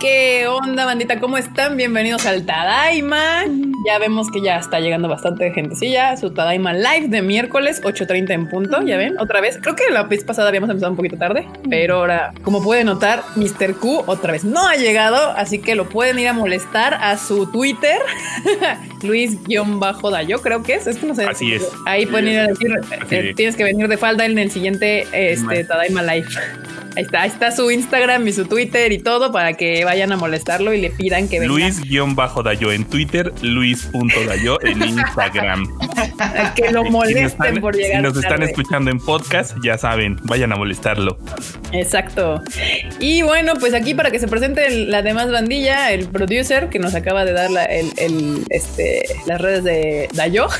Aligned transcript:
¿Qué 0.00 0.46
onda, 0.46 0.84
bandita? 0.84 1.18
¿Cómo 1.18 1.36
están? 1.38 1.76
Bienvenidos 1.76 2.26
al 2.26 2.44
Tadaima. 2.44 3.44
Ya 3.84 3.98
vemos 3.98 4.30
que 4.30 4.40
ya 4.40 4.56
está 4.56 4.80
llegando 4.80 5.08
bastante 5.08 5.50
gentecilla. 5.52 6.16
Su 6.16 6.30
Tadaima 6.32 6.72
Live 6.72 7.08
de 7.08 7.20
miércoles, 7.20 7.82
8.30 7.82 8.30
en 8.30 8.48
punto. 8.48 8.80
Ya 8.82 8.96
ven, 8.96 9.18
otra 9.18 9.40
vez. 9.40 9.58
Creo 9.60 9.76
que 9.76 9.90
la 9.90 10.04
vez 10.04 10.24
pasada 10.24 10.48
habíamos 10.48 10.70
empezado 10.70 10.92
un 10.92 10.96
poquito 10.96 11.18
tarde, 11.18 11.46
pero 11.68 11.96
ahora, 11.96 12.32
como 12.42 12.62
pueden 12.62 12.86
notar, 12.86 13.22
Mr. 13.36 13.74
Q 13.74 14.04
otra 14.06 14.32
vez 14.32 14.44
no 14.44 14.66
ha 14.66 14.76
llegado, 14.76 15.30
así 15.36 15.58
que 15.58 15.74
lo 15.74 15.88
pueden 15.88 16.18
ir 16.18 16.28
a 16.28 16.32
molestar 16.32 16.94
a 16.94 17.18
su 17.18 17.50
Twitter, 17.50 17.98
Luis-Dayo, 19.02 20.40
creo 20.40 20.62
que 20.62 20.74
es. 20.74 20.86
Es 20.86 20.96
que 20.96 21.06
no 21.06 21.14
sé. 21.14 21.26
Así 21.26 21.52
es. 21.52 21.68
Ahí 21.86 22.06
pueden 22.06 22.28
ir 22.28 22.38
a 22.38 22.46
decir, 22.46 22.70
eh, 23.10 23.34
tienes 23.36 23.56
que 23.56 23.64
venir 23.64 23.88
de 23.88 23.98
falda 23.98 24.24
en 24.24 24.38
el 24.38 24.50
siguiente 24.50 25.06
este, 25.12 25.64
Tadaima 25.64 26.02
Live. 26.02 26.28
Ahí 26.96 27.02
está, 27.04 27.22
ahí 27.22 27.28
está 27.30 27.50
su 27.50 27.70
Instagram 27.70 28.26
y 28.28 28.32
su 28.32 28.44
Twitter 28.46 28.92
y 28.92 28.98
todo 28.98 29.32
para 29.32 29.54
que 29.54 29.84
vayan 29.84 30.12
a 30.12 30.16
molestarlo 30.16 30.72
y 30.72 30.80
le 30.80 30.90
pidan 30.90 31.28
que 31.28 31.40
venga. 31.40 31.52
Luis-Dayo 31.52 32.72
en 32.72 32.84
Twitter, 32.84 33.32
Luis.dayo 33.42 34.58
en 34.62 34.82
Instagram. 34.82 35.66
que 36.54 36.70
lo 36.70 36.84
molesten 36.84 37.60
por 37.60 37.74
llegar. 37.76 37.96
Si 37.96 38.02
nos 38.02 38.16
están 38.16 38.42
escuchando 38.42 38.90
en 38.90 38.98
podcast, 38.98 39.56
ya 39.62 39.78
saben, 39.78 40.16
vayan 40.24 40.52
a 40.52 40.56
molestarlo. 40.56 41.18
Exacto. 41.72 42.42
Y 43.00 43.22
bueno, 43.22 43.54
pues 43.58 43.74
aquí 43.74 43.94
para 43.94 44.10
que 44.10 44.18
se 44.18 44.28
presente 44.28 44.70
la 44.86 45.02
demás 45.02 45.30
bandilla, 45.30 45.90
el 45.92 46.06
producer 46.08 46.68
que 46.68 46.78
nos 46.78 46.94
acaba 46.94 47.24
de 47.24 47.32
dar 47.32 47.50
la, 47.50 47.64
el, 47.64 47.92
el, 47.96 48.44
este, 48.50 49.02
las 49.26 49.40
redes 49.40 49.64
de 49.64 50.08
Dayo. 50.14 50.46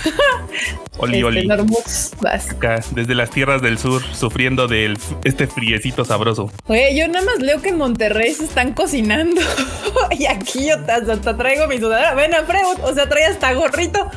Oli, 0.96 1.14
Este, 1.16 1.24
oli. 1.24 1.46
Normus, 1.46 2.12
vas. 2.20 2.50
Acá, 2.50 2.80
desde 2.92 3.16
las 3.16 3.30
tierras 3.30 3.60
del 3.60 3.78
sur, 3.78 4.00
sufriendo 4.14 4.68
de 4.68 4.96
este 5.24 5.48
friecito 5.48 6.04
sabroso. 6.04 6.23
Oye, 6.66 6.96
yo 6.96 7.06
nada 7.08 7.24
más 7.24 7.38
leo 7.40 7.60
que 7.60 7.70
en 7.70 7.78
Monterrey 7.78 8.32
se 8.34 8.44
están 8.44 8.72
cocinando 8.72 9.40
y 10.18 10.26
aquí 10.26 10.66
yo 10.66 10.76
hasta, 10.88 11.36
traigo 11.36 11.66
mi 11.66 11.78
sudadera. 11.78 12.14
Ven 12.14 12.34
a 12.34 12.44
Freud, 12.44 12.78
o 12.82 12.94
sea, 12.94 13.08
trae 13.08 13.26
hasta 13.26 13.52
gorrito. 13.52 14.10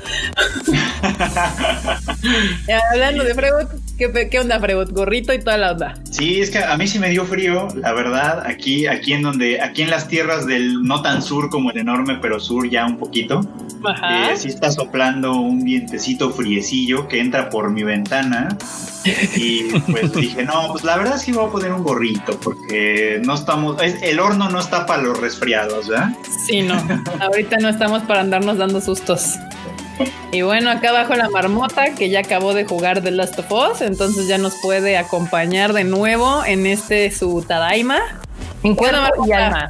Hablando 2.91 3.23
de 3.23 3.33
Freud, 3.33 3.67
¿qué, 3.97 4.29
¿qué 4.29 4.39
onda 4.39 4.59
Freud? 4.59 4.89
Gorrito 4.91 5.33
y 5.33 5.39
toda 5.39 5.57
la 5.57 5.71
onda. 5.71 5.95
Sí, 6.09 6.39
es 6.41 6.49
que 6.51 6.59
a 6.59 6.77
mí 6.77 6.87
sí 6.87 6.99
me 6.99 7.09
dio 7.09 7.25
frío, 7.25 7.67
la 7.75 7.93
verdad, 7.93 8.43
aquí, 8.45 8.87
aquí 8.87 9.13
en 9.13 9.21
donde, 9.23 9.61
aquí 9.61 9.81
en 9.81 9.89
las 9.89 10.07
tierras 10.07 10.45
del 10.45 10.83
no 10.83 11.01
tan 11.01 11.21
sur 11.21 11.49
como 11.49 11.71
el 11.71 11.77
enorme, 11.77 12.17
pero 12.21 12.39
sur 12.39 12.69
ya 12.69 12.85
un 12.85 12.97
poquito. 12.97 13.41
Ajá. 13.83 14.31
Eh, 14.31 14.37
sí 14.37 14.47
está 14.49 14.71
soplando 14.71 15.33
un 15.35 15.63
vientecito 15.63 16.31
friecillo 16.31 17.07
que 17.07 17.19
entra 17.19 17.49
por 17.49 17.69
mi 17.71 17.83
ventana. 17.83 18.57
Y 19.35 19.63
pues 19.91 20.11
dije, 20.15 20.43
no, 20.43 20.69
pues 20.71 20.83
la 20.83 20.97
verdad 20.97 21.15
es 21.15 21.23
que 21.23 21.33
voy 21.33 21.45
a 21.47 21.51
poner 21.51 21.71
un 21.71 21.83
gorrito, 21.83 22.39
porque 22.39 23.21
no 23.23 23.35
estamos, 23.35 23.81
es- 23.81 24.01
el 24.01 24.19
horno 24.19 24.49
no 24.49 24.59
está 24.59 24.85
para 24.85 25.03
los 25.03 25.19
resfriados, 25.19 25.87
¿verdad? 25.87 26.09
Sí, 26.47 26.61
no. 26.63 26.75
Ahorita 27.19 27.57
no 27.57 27.69
estamos 27.69 28.03
para 28.03 28.21
andarnos 28.21 28.57
dando 28.57 28.81
sustos. 28.81 29.35
Y 30.31 30.41
bueno, 30.41 30.69
acá 30.69 30.89
abajo 30.89 31.15
la 31.15 31.29
marmota 31.29 31.95
que 31.95 32.09
ya 32.09 32.19
acabó 32.19 32.53
de 32.53 32.65
jugar 32.65 33.01
The 33.01 33.11
Last 33.11 33.39
of 33.39 33.51
Us, 33.51 33.81
entonces 33.81 34.27
ya 34.27 34.37
nos 34.37 34.55
puede 34.55 34.97
acompañar 34.97 35.73
de 35.73 35.83
nuevo 35.83 36.43
en 36.45 36.65
este 36.65 37.11
su 37.11 37.41
Tadaima. 37.41 37.99
En 38.63 38.75
cuerpo 38.75 39.25
y 39.25 39.31
alma. 39.31 39.69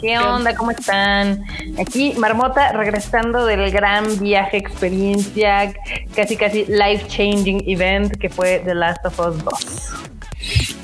¿Qué 0.00 0.16
onda? 0.16 0.54
¿Cómo 0.54 0.70
están? 0.70 1.44
Aquí 1.78 2.14
Marmota 2.16 2.72
regresando 2.72 3.44
del 3.46 3.70
gran 3.72 4.18
viaje, 4.20 4.56
experiencia, 4.56 5.72
casi 6.14 6.36
casi 6.36 6.66
life 6.66 7.04
changing 7.08 7.68
event 7.68 8.16
que 8.16 8.28
fue 8.28 8.62
The 8.64 8.74
Last 8.74 9.04
of 9.04 9.18
Us 9.18 9.44
2. 9.44 10.17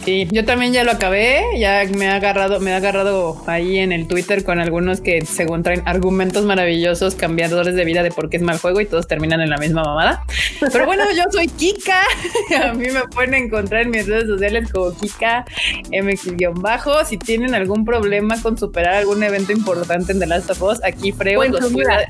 Sí, 0.05 0.29
yo 0.31 0.45
también 0.45 0.75
ya 0.75 0.85
lo 0.85 0.91
acabé, 0.91 1.43
ya 1.59 1.83
me 1.97 2.09
ha 2.09 2.17
agarrado, 2.17 2.61
me 2.61 2.75
ha 2.75 2.77
agarrado 2.77 3.43
ahí 3.47 3.79
en 3.79 3.91
el 3.91 4.07
Twitter 4.07 4.45
con 4.45 4.61
algunos 4.61 5.01
que 5.01 5.25
según 5.25 5.63
traen 5.63 5.83
argumentos 5.87 6.45
maravillosos, 6.45 7.15
cambiadores 7.15 7.75
de 7.75 7.87
vida 7.87 8.03
de 8.03 8.11
por 8.11 8.29
qué 8.29 8.37
es 8.37 8.43
mal 8.43 8.59
juego 8.59 8.83
y 8.83 8.87
todos 8.87 9.09
terminan 9.09 9.41
en 9.41 9.49
la 9.49 9.57
misma 9.57 9.83
mamada. 9.83 10.25
Pero 10.61 10.85
bueno, 10.85 11.05
yo 11.17 11.23
soy 11.31 11.49
Kika, 11.49 12.03
a 12.69 12.75
mí 12.75 12.89
me 12.93 13.05
pueden 13.15 13.33
encontrar 13.33 13.83
en 13.83 13.91
mis 13.91 14.07
redes 14.07 14.27
sociales 14.27 14.71
como 14.71 14.95
Kika 14.95 15.47
MX-bajo. 15.91 17.05
Si 17.07 17.17
tienen 17.17 17.55
algún 17.55 17.87
problema 17.87 18.41
con 18.43 18.59
superar 18.59 18.97
algún 18.97 19.23
evento 19.23 19.53
importante 19.53 20.13
en 20.13 20.21
The 20.21 20.27
Last 20.27 20.51
of 20.51 20.63
Us, 20.63 20.85
aquí 20.85 21.13
Freo 21.13 21.39
Buen 21.39 21.53
los 21.53 21.73
puede 21.73 22.07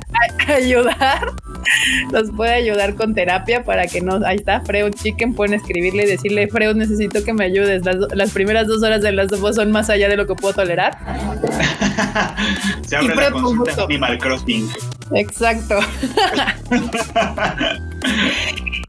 ayudar. 0.49 1.33
Los 2.13 2.31
puede 2.31 2.53
ayudar 2.53 2.95
con 2.95 3.15
terapia 3.15 3.65
para 3.65 3.87
que 3.87 4.01
no. 4.01 4.21
Ahí 4.25 4.37
está, 4.37 4.61
Freud 4.61 4.95
Chicken. 4.95 5.35
Pueden 5.35 5.55
escribirle 5.55 6.05
y 6.05 6.07
decirle, 6.07 6.49
Freud, 6.49 6.77
necesito 6.77 7.25
que 7.25 7.33
me 7.33 7.45
ayudes. 7.45 7.83
Las, 7.85 7.97
las 8.15 8.31
primeras 8.31 8.67
dos 8.67 8.83
horas 8.83 9.03
de 9.03 9.13
las 9.13 9.29
dos 9.29 9.55
son 9.57 9.71
más 9.73 9.91
allá 9.91 10.09
de 10.09 10.17
lo 10.17 10.27
que 10.27 10.35
puedo 10.35 10.55
tolerar. 10.55 10.97
Se 12.87 12.97
abre 12.97 13.15
la 13.15 13.31
consulta 13.31 13.83
Animal 13.85 14.19
Crossing. 14.19 14.71
Exacto. 15.15 15.79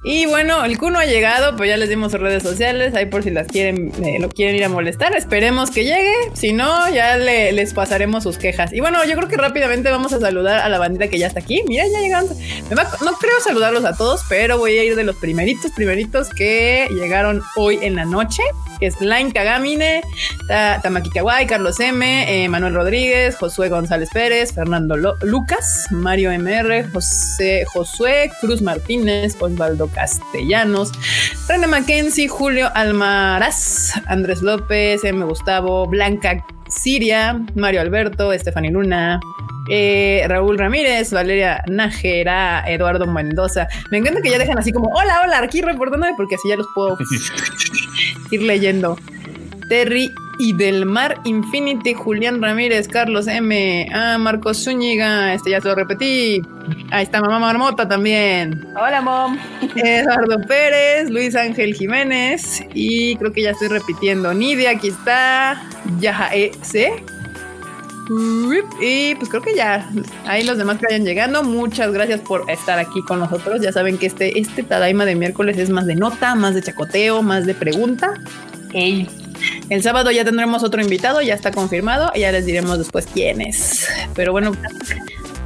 Y 0.07 0.27
bueno, 0.27 0.63
el 0.63 0.77
Q 0.77 0.91
no 0.91 0.99
ha 0.99 1.05
llegado, 1.05 1.55
pues 1.57 1.67
ya 1.67 1.77
les 1.77 1.89
dimos 1.89 2.11
sus 2.11 2.21
redes 2.21 2.43
sociales, 2.43 2.93
ahí 2.93 3.07
por 3.07 3.23
si 3.23 3.31
las 3.31 3.47
quieren, 3.47 3.91
eh, 4.05 4.19
lo 4.19 4.29
quieren 4.29 4.55
ir 4.55 4.63
a 4.63 4.69
molestar, 4.69 5.15
esperemos 5.15 5.71
que 5.71 5.83
llegue, 5.83 6.13
si 6.33 6.53
no, 6.53 6.87
ya 6.93 7.17
le- 7.17 7.51
les 7.53 7.73
pasaremos 7.73 8.21
sus 8.21 8.37
quejas. 8.37 8.71
Y 8.71 8.81
bueno, 8.81 9.03
yo 9.05 9.15
creo 9.15 9.27
que 9.27 9.35
rápidamente 9.37 9.89
vamos 9.89 10.13
a 10.13 10.19
saludar 10.19 10.59
a 10.59 10.69
la 10.69 10.77
bandita 10.77 11.07
que 11.07 11.17
ya 11.17 11.25
está 11.25 11.39
aquí, 11.39 11.63
mira, 11.67 11.85
ya 11.91 11.99
llegaron, 12.01 12.29
Me 12.69 12.75
va- 12.75 12.87
no 13.03 13.13
creo 13.13 13.33
saludarlos 13.43 13.83
a 13.83 13.97
todos, 13.97 14.21
pero 14.29 14.59
voy 14.59 14.77
a 14.77 14.83
ir 14.83 14.95
de 14.95 15.03
los 15.05 15.15
primeritos, 15.15 15.71
primeritos 15.71 16.29
que 16.29 16.87
llegaron 16.91 17.41
hoy 17.55 17.79
en 17.81 17.95
la 17.95 18.05
noche, 18.05 18.43
que 18.79 18.87
es 18.87 18.99
Line 19.01 19.31
Tamaki 20.81 21.09
Kawai, 21.09 21.47
Carlos 21.47 21.79
M, 21.79 22.03
eh, 22.27 22.47
Manuel 22.49 22.73
Rodríguez, 22.73 23.35
Josué 23.37 23.69
González 23.69 24.09
Pérez, 24.13 24.53
Fernando 24.53 24.95
Lucas, 24.95 25.87
Mario 25.91 26.31
MR, 26.31 26.89
José 26.91 27.65
Josué 27.65 28.31
Cruz 28.41 28.61
Martínez, 28.61 29.35
Osvaldo 29.39 29.87
Castellanos, 29.87 30.91
René 31.47 31.67
Mackenzie, 31.67 32.27
Julio 32.27 32.69
Almaraz, 32.73 33.93
Andrés 34.07 34.41
López, 34.41 35.03
M. 35.03 35.25
Gustavo, 35.25 35.87
Blanca 35.87 36.45
Siria, 36.67 37.39
Mario 37.55 37.81
Alberto, 37.81 38.31
Estefany 38.33 38.69
Luna. 38.69 39.19
Eh, 39.69 40.25
Raúl 40.27 40.57
Ramírez, 40.57 41.11
Valeria 41.11 41.63
Nájera, 41.67 42.63
Eduardo 42.67 43.07
Mendoza. 43.07 43.67
Me 43.91 43.97
encanta 43.97 44.21
que 44.21 44.29
ya 44.29 44.37
dejan 44.37 44.57
así 44.57 44.71
como, 44.71 44.89
hola, 44.89 45.21
hola, 45.23 45.39
aquí 45.39 45.61
reportándome 45.61 46.13
porque 46.15 46.35
así 46.35 46.49
ya 46.49 46.57
los 46.57 46.67
puedo 46.73 46.97
ir 48.31 48.41
leyendo. 48.41 48.97
Terry 49.69 50.11
y 50.37 50.53
del 50.53 50.85
Mar 50.85 51.17
Infinity, 51.23 51.93
Julián 51.93 52.41
Ramírez, 52.41 52.87
Carlos 52.87 53.27
M, 53.27 53.87
ah, 53.93 54.17
Marcos 54.17 54.63
Zúñiga, 54.63 55.33
este 55.33 55.51
ya 55.51 55.61
se 55.61 55.67
lo 55.69 55.75
repetí. 55.75 56.41
Ahí 56.91 57.03
está 57.03 57.21
Mamá 57.21 57.39
Marmota 57.39 57.87
también. 57.87 58.67
Hola, 58.75 59.01
mom. 59.01 59.37
Eduardo 59.75 60.37
Pérez, 60.47 61.09
Luis 61.09 61.35
Ángel 61.35 61.73
Jiménez 61.73 62.63
y 62.73 63.15
creo 63.15 63.31
que 63.31 63.43
ya 63.43 63.51
estoy 63.51 63.69
repitiendo. 63.69 64.33
Nidia, 64.33 64.71
aquí 64.71 64.89
está. 64.89 65.63
Yaja 65.99 66.29
C. 66.61 66.91
Y 68.81 69.15
pues 69.15 69.29
creo 69.29 69.41
que 69.41 69.55
ya, 69.55 69.89
ahí 70.25 70.43
los 70.43 70.57
demás 70.57 70.77
que 70.77 70.85
vayan 70.85 71.05
llegando, 71.05 71.43
muchas 71.43 71.91
gracias 71.91 72.21
por 72.21 72.49
estar 72.49 72.77
aquí 72.79 73.01
con 73.07 73.19
nosotros. 73.19 73.61
Ya 73.61 73.71
saben 73.71 73.97
que 73.97 74.05
este, 74.05 74.39
este 74.39 74.63
Tadaima 74.63 75.05
de 75.05 75.15
miércoles 75.15 75.57
es 75.57 75.69
más 75.69 75.85
de 75.85 75.95
nota, 75.95 76.35
más 76.35 76.53
de 76.55 76.61
chacoteo, 76.61 77.21
más 77.21 77.45
de 77.45 77.55
pregunta. 77.55 78.13
Ey, 78.73 79.07
El 79.69 79.81
sábado 79.81 80.11
ya 80.11 80.25
tendremos 80.25 80.63
otro 80.63 80.81
invitado, 80.81 81.21
ya 81.21 81.33
está 81.33 81.51
confirmado, 81.51 82.11
y 82.13 82.21
ya 82.21 82.31
les 82.31 82.45
diremos 82.45 82.77
después 82.77 83.07
quién 83.11 83.41
es. 83.41 83.87
Pero 84.13 84.31
bueno, 84.31 84.51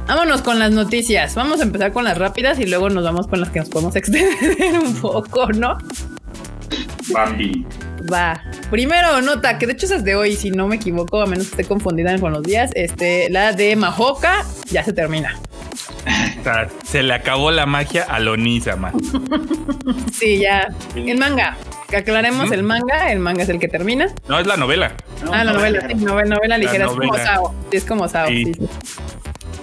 vámonos 0.06 0.42
con 0.42 0.58
las 0.58 0.72
noticias. 0.72 1.34
Vamos 1.34 1.60
a 1.60 1.62
empezar 1.62 1.92
con 1.92 2.04
las 2.04 2.18
rápidas 2.18 2.58
y 2.58 2.66
luego 2.66 2.90
nos 2.90 3.04
vamos 3.04 3.26
con 3.26 3.40
las 3.40 3.50
que 3.50 3.60
nos 3.60 3.68
podemos 3.68 3.96
extender 3.96 4.78
un 4.78 4.94
poco, 4.94 5.46
¿no? 5.52 5.78
Bambi. 7.08 7.66
Va. 8.12 8.42
Primero, 8.70 9.20
nota, 9.20 9.58
que 9.58 9.66
de 9.66 9.72
hecho 9.72 9.86
esa 9.86 9.96
es 9.96 10.04
de 10.04 10.14
hoy, 10.14 10.36
si 10.36 10.50
no 10.50 10.66
me 10.66 10.76
equivoco, 10.76 11.20
a 11.20 11.26
menos 11.26 11.46
que 11.46 11.52
esté 11.52 11.64
confundida 11.64 12.18
con 12.18 12.32
los 12.32 12.42
días. 12.42 12.70
Este, 12.74 13.30
la 13.30 13.52
de 13.52 13.76
Majoka 13.76 14.44
ya 14.70 14.84
se 14.84 14.92
termina. 14.92 15.36
Se 16.84 17.02
le 17.02 17.14
acabó 17.14 17.50
la 17.50 17.66
magia 17.66 18.04
a 18.04 18.18
Lonisa, 18.18 18.76
man. 18.76 18.94
Sí, 20.12 20.38
ya. 20.38 20.68
El 20.94 21.18
manga. 21.18 21.56
Que 21.88 21.96
aclaremos 21.96 22.50
el 22.52 22.62
manga. 22.62 23.10
El 23.12 23.20
manga 23.20 23.42
es 23.42 23.48
el 23.48 23.58
que 23.58 23.68
termina. 23.68 24.08
No, 24.28 24.38
es 24.38 24.46
la 24.46 24.56
novela. 24.56 24.92
No, 25.24 25.32
ah, 25.32 25.44
la 25.44 25.52
no, 25.52 25.58
novela, 25.58 25.86
sí, 25.88 25.94
novela, 25.94 26.36
novela 26.36 26.58
ligera. 26.58 26.86
Es 26.86 26.92
como. 26.92 27.16
Sao. 27.16 27.54
Sí, 27.70 27.76
es 27.76 27.84
como 27.84 28.08
Sao. 28.08 28.28
Sí. 28.28 28.52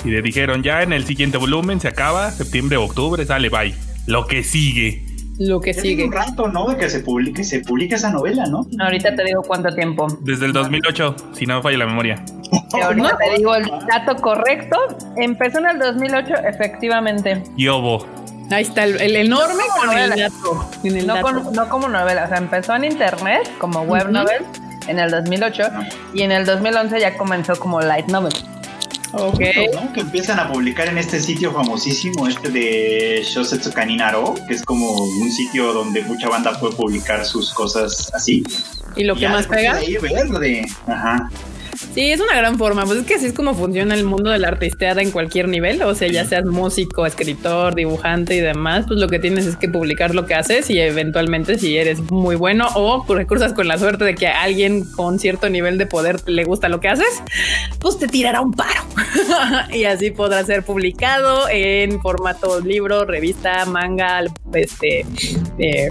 Y 0.06 0.10
le 0.10 0.22
dijeron, 0.22 0.64
ya 0.64 0.84
en 0.84 0.94
el 0.94 1.06
siguiente 1.06 1.38
volumen 1.38 1.80
se 1.80 1.88
acaba, 1.88 2.32
septiembre, 2.32 2.78
octubre, 2.78 3.26
sale, 3.26 3.50
bye. 3.50 3.76
Lo 4.06 4.28
que 4.28 4.44
sigue. 4.44 5.06
Lo 5.40 5.60
que 5.62 5.74
Ya 5.74 5.82
tiene 5.82 5.98
sigue. 5.98 6.06
un 6.06 6.12
rato, 6.12 6.48
¿no? 6.48 6.68
De 6.68 6.78
que 6.78 6.90
se 6.90 7.02
publique, 7.02 7.44
se 7.44 7.60
publique 7.60 7.96
esa 7.96 8.10
novela, 8.10 8.46
¿no? 8.48 8.68
ahorita 8.80 9.16
te 9.16 9.24
digo 9.24 9.44
cuánto 9.44 9.74
tiempo. 9.76 10.08
Desde 10.22 10.46
el 10.48 10.54
2008, 10.54 11.16
si 11.34 11.46
no 11.46 11.58
me 11.58 11.62
falla 11.62 11.78
la 11.78 11.86
memoria. 11.86 12.24
Que 12.74 12.82
ahorita 12.82 13.18
te 13.18 13.38
digo 13.38 13.56
el 13.56 13.66
dato 13.88 14.16
correcto. 14.22 14.78
Empezó 15.16 15.60
en 15.60 15.68
el 15.68 15.80
2008, 15.80 16.34
efectivamente. 16.48 17.44
Y 17.56 17.68
obo. 17.68 18.06
Ahí 18.50 18.64
está 18.64 18.86
el, 18.86 19.16
enorme 19.16 19.64
con 19.78 19.98
el 19.98 21.06
no, 21.54 21.70
como 21.70 21.90
novela, 21.90 22.26
o 22.26 22.28
sea, 22.30 22.38
empezó 22.38 22.76
en 22.76 22.86
internet 22.86 23.50
como 23.58 23.82
web 23.82 24.10
novel 24.10 24.44
en 24.88 25.00
el 25.00 25.12
2008 25.12 25.64
y 26.14 26.22
en 26.22 26.32
el 26.32 26.46
2011 26.46 27.00
ya 27.00 27.18
comenzó 27.18 27.58
como 27.58 27.82
light 27.82 28.08
novel. 28.08 28.34
Ok. 29.18 29.40
Que 29.40 30.02
empiezan 30.02 30.40
a 30.40 30.52
publicar 30.52 30.88
en 30.88 30.98
este 30.98 31.20
sitio 31.20 31.52
famosísimo, 31.52 32.28
este 32.28 32.50
de 32.50 33.24
Shosetsu 33.24 33.72
Kaninaro, 33.72 34.36
que 34.48 34.54
es 34.54 34.64
como 34.64 34.92
un 34.94 35.32
sitio 35.32 35.74
donde 35.74 36.02
mucha 36.04 36.30
banda 36.30 36.60
puede 36.60 36.76
publicar 36.76 37.26
sus 37.26 37.54
cosas 37.54 38.12
así. 38.14 38.44
¿Y 38.96 39.04
lo 39.04 39.16
que 39.16 39.28
más 39.28 39.48
pega? 39.48 39.76
Ahí 39.76 39.98
verde. 39.98 40.66
Ajá. 40.88 41.30
Sí, 41.94 42.12
es 42.12 42.20
una 42.20 42.36
gran 42.36 42.58
forma. 42.58 42.86
Pues 42.86 43.00
es 43.00 43.06
que 43.06 43.16
así 43.16 43.28
es 43.28 43.34
como 43.34 43.54
funciona 43.54 43.94
el 43.94 44.04
mundo 44.04 44.32
de 44.32 44.40
la 44.40 44.48
artisteada 44.48 45.02
en 45.02 45.12
cualquier 45.12 45.48
nivel. 45.48 45.82
O 45.84 45.94
sea, 45.96 46.08
ya 46.08 46.26
seas 46.26 46.46
músico, 46.46 47.06
escritor, 47.06 47.76
dibujante 47.76 48.36
y 48.36 48.40
demás, 48.40 48.86
pues 48.88 49.00
lo 49.00 49.08
que 49.08 49.20
tienes 49.20 49.46
es 49.46 49.56
que 49.56 49.70
publicar 49.70 50.16
lo 50.16 50.26
que 50.26 50.34
haces 50.34 50.70
y 50.70 50.80
eventualmente 50.80 51.58
si 51.60 51.78
eres 51.78 52.00
muy 52.12 52.36
bueno 52.36 52.68
o 52.76 53.06
recursas 53.08 53.54
con 53.54 53.68
la 53.68 53.78
suerte 53.78 54.06
de 54.06 54.16
que 54.16 54.28
a 54.28 54.42
alguien 54.42 54.86
con 54.92 55.20
cierto 55.20 55.50
nivel 55.50 55.78
de 55.78 55.86
poder 55.86 56.28
le 56.28 56.44
gusta 56.44 56.70
lo 56.70 56.80
que 56.80 56.90
haces, 56.90 57.22
pues 57.80 58.00
te 58.00 58.08
tirará 58.08 58.42
un 58.42 58.54
paro. 58.54 58.82
y 59.74 59.84
así 59.84 60.12
podrá 60.12 60.44
ser 60.44 60.64
publicado 60.64 61.48
en 61.50 62.02
formato 62.02 62.60
libro, 62.60 63.06
revista, 63.06 63.66
manga, 63.66 64.22
este, 64.54 65.06
eh, 65.60 65.90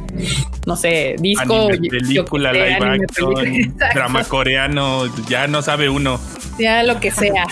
no 0.66 0.76
sé, 0.76 1.14
disco, 1.20 1.68
película, 1.68 2.52
live 2.52 3.04
action, 3.04 3.76
drama 3.94 4.24
coreano, 4.24 5.04
ya 5.28 5.46
no 5.46 5.62
sabes 5.62 5.75
uno. 5.88 6.20
Ya 6.58 6.82
lo 6.82 6.98
que 7.00 7.10
sea. 7.10 7.46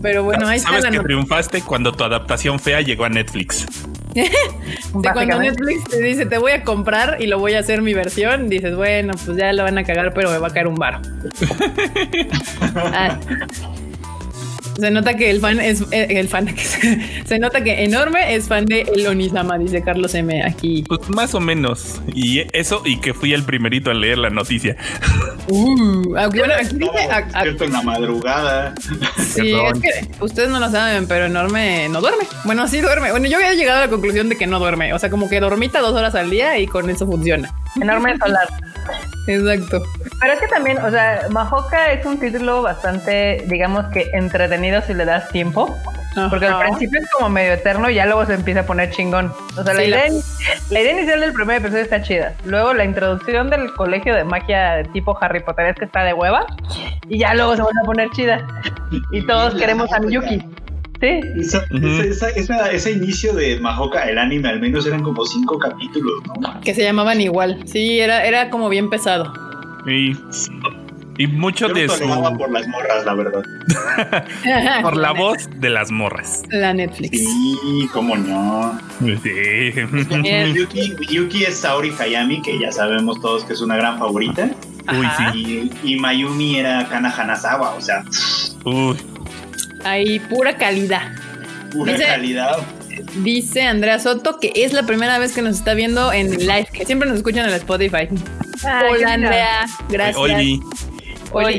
Pero 0.00 0.24
bueno, 0.24 0.48
ahí 0.48 0.58
Sabes 0.58 0.84
que 0.86 0.98
triunfaste 0.98 1.62
cuando 1.62 1.92
tu 1.92 2.04
adaptación 2.04 2.58
fea 2.58 2.80
llegó 2.80 3.04
a 3.04 3.08
Netflix. 3.08 3.66
cuando 4.92 5.38
Netflix 5.38 5.84
te 5.84 6.02
dice 6.02 6.26
te 6.26 6.36
voy 6.36 6.52
a 6.52 6.64
comprar 6.64 7.16
y 7.20 7.26
lo 7.26 7.38
voy 7.38 7.54
a 7.54 7.60
hacer 7.60 7.80
mi 7.82 7.94
versión, 7.94 8.48
dices, 8.48 8.76
bueno, 8.76 9.14
pues 9.24 9.36
ya 9.36 9.52
lo 9.52 9.62
van 9.62 9.78
a 9.78 9.84
cagar, 9.84 10.12
pero 10.12 10.30
me 10.30 10.38
va 10.38 10.48
a 10.48 10.52
caer 10.52 10.66
un 10.66 10.74
bar. 10.74 11.00
ah. 12.74 13.18
Se 14.78 14.90
nota 14.90 15.14
que 15.14 15.30
el 15.30 15.40
fan 15.40 15.60
es 15.60 15.82
eh, 15.90 16.06
el 16.10 16.28
fan. 16.28 16.54
Se, 17.24 17.38
nota 17.38 17.62
que 17.62 17.84
enorme 17.84 18.34
es 18.34 18.48
fan 18.48 18.64
de 18.64 18.82
El 18.82 19.06
Onisama, 19.06 19.58
dice 19.58 19.82
Carlos 19.82 20.14
M. 20.14 20.42
Aquí. 20.42 20.84
Pues 20.88 21.08
más 21.10 21.34
o 21.34 21.40
menos. 21.40 22.00
Y 22.14 22.44
eso, 22.52 22.82
y 22.84 22.98
que 23.00 23.14
fui 23.14 23.32
el 23.32 23.44
primerito 23.44 23.90
a 23.90 23.94
leer 23.94 24.18
la 24.18 24.30
noticia. 24.30 24.76
Uh, 25.48 26.14
ah, 26.16 26.28
bueno, 26.28 26.54
aquí 26.54 26.76
dice. 26.76 27.64
en 27.64 27.72
la 27.72 27.82
madrugada. 27.82 28.74
Sí, 29.18 29.52
es 29.52 29.80
que 29.80 30.24
ustedes 30.24 30.48
no 30.48 30.60
lo 30.60 30.70
saben, 30.70 31.06
pero 31.06 31.26
enorme 31.26 31.88
no 31.88 32.00
duerme. 32.00 32.24
Bueno, 32.44 32.66
sí 32.68 32.80
duerme. 32.80 33.10
Bueno, 33.10 33.28
yo 33.28 33.36
había 33.36 33.54
llegado 33.54 33.78
a 33.78 33.86
la 33.86 33.90
conclusión 33.90 34.28
de 34.28 34.36
que 34.36 34.46
no 34.46 34.58
duerme. 34.58 34.92
O 34.94 34.98
sea, 34.98 35.10
como 35.10 35.28
que 35.28 35.40
dormita 35.40 35.80
dos 35.80 35.94
horas 35.94 36.14
al 36.14 36.30
día 36.30 36.58
y 36.58 36.66
con 36.66 36.88
eso 36.88 37.06
funciona. 37.06 37.54
Enorme 37.80 38.16
solar. 38.24 38.48
Exacto. 39.26 39.82
Pero 40.20 40.32
es 40.32 40.40
que 40.40 40.48
también, 40.48 40.78
o 40.78 40.90
sea, 40.90 41.26
Mahoka 41.30 41.92
es 41.92 42.04
un 42.04 42.18
título 42.18 42.62
bastante, 42.62 43.44
digamos 43.46 43.86
que 43.86 44.10
entretenido 44.12 44.82
si 44.82 44.94
le 44.94 45.04
das 45.04 45.28
tiempo. 45.30 45.76
Porque 46.28 46.46
al 46.46 46.58
principio 46.58 47.00
es 47.00 47.10
como 47.10 47.30
medio 47.30 47.54
eterno 47.54 47.88
y 47.88 47.94
ya 47.94 48.04
luego 48.04 48.26
se 48.26 48.34
empieza 48.34 48.60
a 48.60 48.66
poner 48.66 48.90
chingón. 48.90 49.32
O 49.56 49.64
sea, 49.64 49.72
la, 49.72 49.82
idea, 49.82 50.04
la... 50.70 50.80
idea 50.80 50.92
inicial 50.92 51.20
del 51.20 51.32
primer 51.32 51.56
episodio 51.56 51.82
está 51.82 52.02
chida. 52.02 52.34
Luego 52.44 52.74
la 52.74 52.84
introducción 52.84 53.48
del 53.48 53.72
colegio 53.72 54.14
de 54.14 54.24
magia 54.24 54.72
de 54.72 54.84
tipo 54.84 55.16
Harry 55.20 55.40
Potter 55.40 55.66
es 55.66 55.76
que 55.76 55.86
está 55.86 56.04
de 56.04 56.12
hueva. 56.12 56.46
Y 57.08 57.18
ya 57.18 57.32
luego 57.34 57.56
se 57.56 57.62
vuelve 57.62 57.80
a 57.82 57.86
poner 57.86 58.10
chida. 58.10 58.46
Y 59.10 59.26
todos 59.26 59.54
queremos 59.54 59.90
a 59.92 60.00
Miyuki. 60.00 60.44
Sí. 61.02 61.20
ese 62.72 62.92
inicio 62.92 63.32
de 63.32 63.58
Mahoka, 63.58 64.08
el 64.08 64.18
anime, 64.18 64.50
al 64.50 64.60
menos 64.60 64.86
eran 64.86 65.02
como 65.02 65.26
cinco 65.26 65.58
capítulos, 65.58 66.22
¿no? 66.28 66.60
Que 66.60 66.74
se 66.74 66.84
llamaban 66.84 67.20
igual. 67.20 67.58
Sí, 67.66 67.98
era, 67.98 68.24
era 68.24 68.50
como 68.50 68.68
bien 68.68 68.88
pesado. 68.88 69.32
Y, 69.84 70.16
y 71.18 71.26
mucho 71.26 71.66
de 71.68 71.86
eso. 71.86 71.98
por 72.38 72.52
las 72.52 72.68
morras, 72.68 73.04
la 73.04 73.14
verdad. 73.14 73.42
por 74.82 74.96
la 74.96 75.10
voz 75.10 75.48
de 75.56 75.70
las 75.70 75.90
morras. 75.90 76.44
La 76.50 76.72
Netflix. 76.72 77.18
Sí, 77.18 77.88
cómo 77.92 78.16
no. 78.16 78.78
Sí. 79.00 79.72
Yuki, 80.54 80.94
Yuki 81.10 81.42
es 81.42 81.58
Saori 81.58 81.92
Hayami, 81.98 82.40
que 82.42 82.60
ya 82.60 82.70
sabemos 82.70 83.20
todos 83.20 83.44
que 83.44 83.54
es 83.54 83.60
una 83.60 83.76
gran 83.76 83.98
favorita. 83.98 84.50
Uy, 84.96 85.06
sí. 85.32 85.70
Y, 85.82 85.96
Mayumi 85.96 86.60
era 86.60 86.88
Kana 86.88 87.10
Hanazawa, 87.10 87.74
o 87.74 87.80
sea. 87.80 88.04
Uy. 88.64 88.96
Hay 89.84 90.18
pura 90.20 90.56
calidad. 90.56 91.12
Pura 91.70 91.96
calidad. 91.96 92.58
Dice 93.22 93.62
Andrea 93.62 93.98
Soto 93.98 94.38
que 94.38 94.52
es 94.54 94.72
la 94.72 94.84
primera 94.84 95.18
vez 95.18 95.32
que 95.32 95.42
nos 95.42 95.56
está 95.56 95.74
viendo 95.74 96.12
en 96.12 96.30
live, 96.38 96.68
que 96.72 96.84
siempre 96.84 97.08
nos 97.08 97.18
escuchan 97.18 97.44
en 97.44 97.50
el 97.50 97.56
Spotify. 97.56 98.08
Hola 98.64 99.14
Andrea, 99.14 99.66
gracias. 99.88 100.42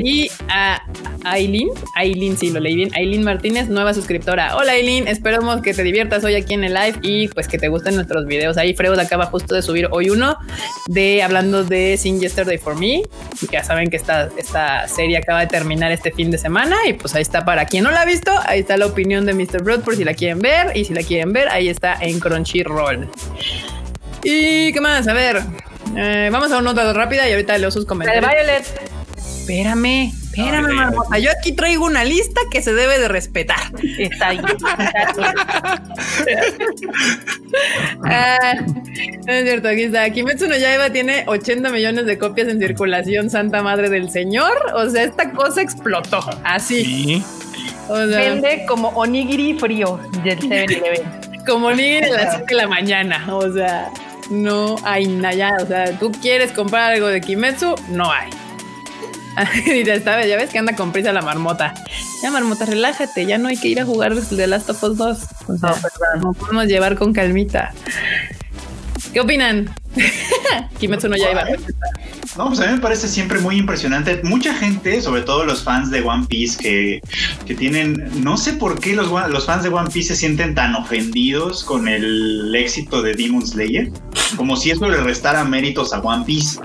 Y 0.02 0.30
a 0.48 0.82
Aileen, 1.24 1.68
Aileen, 1.94 2.36
sí, 2.36 2.50
lo 2.50 2.60
leí 2.60 2.76
bien. 2.76 2.90
Aileen 2.94 3.24
Martínez, 3.24 3.68
nueva 3.68 3.94
suscriptora. 3.94 4.56
Hola 4.56 4.72
Aileen, 4.72 5.08
esperamos 5.08 5.62
que 5.62 5.72
te 5.74 5.82
diviertas 5.82 6.22
hoy 6.24 6.34
aquí 6.34 6.54
en 6.54 6.64
el 6.64 6.74
live 6.74 6.98
y 7.02 7.28
pues 7.28 7.48
que 7.48 7.58
te 7.58 7.68
gusten 7.68 7.94
nuestros 7.94 8.26
videos. 8.26 8.56
Ahí 8.56 8.74
Freud 8.74 8.98
acaba 8.98 9.26
justo 9.26 9.54
de 9.54 9.62
subir 9.62 9.88
hoy 9.90 10.10
uno 10.10 10.36
de 10.88 11.22
hablando 11.22 11.64
de 11.64 11.96
Sin 11.96 12.20
Yesterday 12.20 12.58
for 12.58 12.78
Me. 12.78 13.02
Ya 13.50 13.64
saben 13.64 13.90
que 13.90 13.96
esta, 13.96 14.28
esta 14.36 14.86
serie 14.88 15.16
acaba 15.16 15.40
de 15.40 15.46
terminar 15.46 15.92
este 15.92 16.12
fin 16.12 16.30
de 16.30 16.38
semana 16.38 16.76
y 16.86 16.92
pues 16.92 17.14
ahí 17.14 17.22
está 17.22 17.44
para 17.44 17.66
quien 17.66 17.84
no 17.84 17.90
la 17.90 18.02
ha 18.02 18.06
visto. 18.06 18.30
Ahí 18.46 18.60
está 18.60 18.76
la 18.76 18.86
opinión 18.86 19.26
de 19.26 19.34
Mr. 19.34 19.62
Broad 19.62 19.80
por 19.80 19.96
si 19.96 20.04
la 20.04 20.14
quieren 20.14 20.40
ver 20.40 20.76
y 20.76 20.84
si 20.84 20.94
la 20.94 21.02
quieren 21.02 21.32
ver, 21.32 21.48
ahí 21.48 21.68
está 21.68 21.96
en 22.00 22.20
Crunchyroll. 22.20 23.08
¿Y 24.22 24.72
qué 24.72 24.80
más? 24.80 25.06
A 25.08 25.12
ver, 25.12 25.40
eh, 25.96 26.28
vamos 26.30 26.50
a 26.52 26.58
una 26.58 26.72
nota 26.72 26.92
rápida 26.92 27.28
y 27.28 27.32
ahorita 27.32 27.56
leo 27.58 27.70
sus 27.70 27.84
comentarios. 27.84 28.24
Violet 28.30 28.94
espérame, 29.44 30.10
espérame, 30.36 30.72
marmota. 30.72 31.18
Yo 31.18 31.30
aquí 31.30 31.52
traigo 31.52 31.84
una 31.84 32.04
lista 32.04 32.40
que 32.50 32.62
se 32.62 32.74
debe 32.74 32.98
de 32.98 33.08
respetar. 33.08 33.58
Está 33.98 34.28
ahí. 34.28 34.40
ah, 38.04 38.54
es 39.26 39.44
cierto, 39.44 39.68
aquí 39.68 39.82
está. 39.84 40.10
Kimetsu 40.10 40.46
no 40.48 40.56
Yaiba 40.56 40.90
tiene 40.90 41.24
80 41.26 41.70
millones 41.70 42.06
de 42.06 42.18
copias 42.18 42.48
en 42.48 42.58
circulación, 42.58 43.30
Santa 43.30 43.62
Madre 43.62 43.88
del 43.88 44.10
Señor. 44.10 44.52
O 44.74 44.88
sea, 44.90 45.04
esta 45.04 45.30
cosa 45.30 45.62
explotó. 45.62 46.20
Así. 46.44 46.84
Sí. 46.84 47.24
Vende 47.88 48.64
como 48.66 48.88
onigiri 48.88 49.58
frío 49.58 50.00
del 50.22 50.40
7 50.40 51.02
como 51.46 51.68
onigiri 51.68 52.06
a 52.06 52.16
las 52.16 52.36
7 52.36 52.46
de 52.48 52.54
la 52.54 52.68
mañana. 52.68 53.24
O 53.34 53.52
sea, 53.52 53.90
no 54.30 54.76
hay 54.84 55.06
nada. 55.06 55.56
O 55.62 55.66
sea, 55.66 55.98
tú 55.98 56.10
quieres 56.12 56.52
comprar 56.52 56.92
algo 56.92 57.08
de 57.08 57.20
Kimetsu, 57.20 57.74
no 57.88 58.10
hay. 58.10 58.30
y 59.66 59.88
esta 59.88 60.16
vez, 60.16 60.28
ya 60.28 60.36
ves 60.36 60.50
que 60.50 60.58
anda 60.58 60.74
con 60.76 60.92
prisa 60.92 61.12
la 61.12 61.22
marmota. 61.22 61.74
Ya, 62.22 62.30
marmota, 62.30 62.66
relájate, 62.66 63.26
ya 63.26 63.38
no 63.38 63.48
hay 63.48 63.56
que 63.56 63.68
ir 63.68 63.80
a 63.80 63.84
jugar 63.84 64.14
The 64.14 64.46
Last 64.46 64.70
of 64.70 64.82
Us 64.82 64.96
2. 64.96 65.18
O 65.48 65.56
sea, 65.56 65.74
no, 66.20 66.32
podemos 66.32 66.66
llevar 66.66 66.96
con 66.96 67.12
calmita. 67.12 67.72
¿Qué 69.12 69.20
opinan? 69.20 69.70
Kimetsu 70.78 71.08
no 71.08 71.16
Yaiba. 71.16 71.44
No, 72.36 72.48
pues 72.48 72.60
a 72.60 72.66
mí 72.66 72.72
me 72.72 72.80
parece 72.80 73.06
siempre 73.06 73.38
muy 73.38 73.56
impresionante. 73.56 74.20
Mucha 74.24 74.54
gente, 74.54 75.00
sobre 75.00 75.22
todo 75.22 75.44
los 75.44 75.62
fans 75.62 75.90
de 75.90 76.02
One 76.02 76.26
Piece, 76.26 76.60
que, 76.60 77.00
que 77.46 77.54
tienen, 77.54 78.10
no 78.22 78.36
sé 78.36 78.54
por 78.54 78.80
qué 78.80 78.94
los, 78.94 79.08
los 79.30 79.46
fans 79.46 79.62
de 79.62 79.68
One 79.68 79.90
Piece 79.90 80.08
se 80.08 80.16
sienten 80.16 80.54
tan 80.54 80.74
ofendidos 80.74 81.62
con 81.62 81.86
el 81.86 82.52
éxito 82.54 83.02
de 83.02 83.14
Demon 83.14 83.46
Slayer, 83.46 83.92
como 84.36 84.56
si 84.56 84.72
eso 84.72 84.88
le 84.88 84.96
restara 84.98 85.44
méritos 85.44 85.92
a 85.92 86.00
One 86.00 86.24
Piece. 86.24 86.58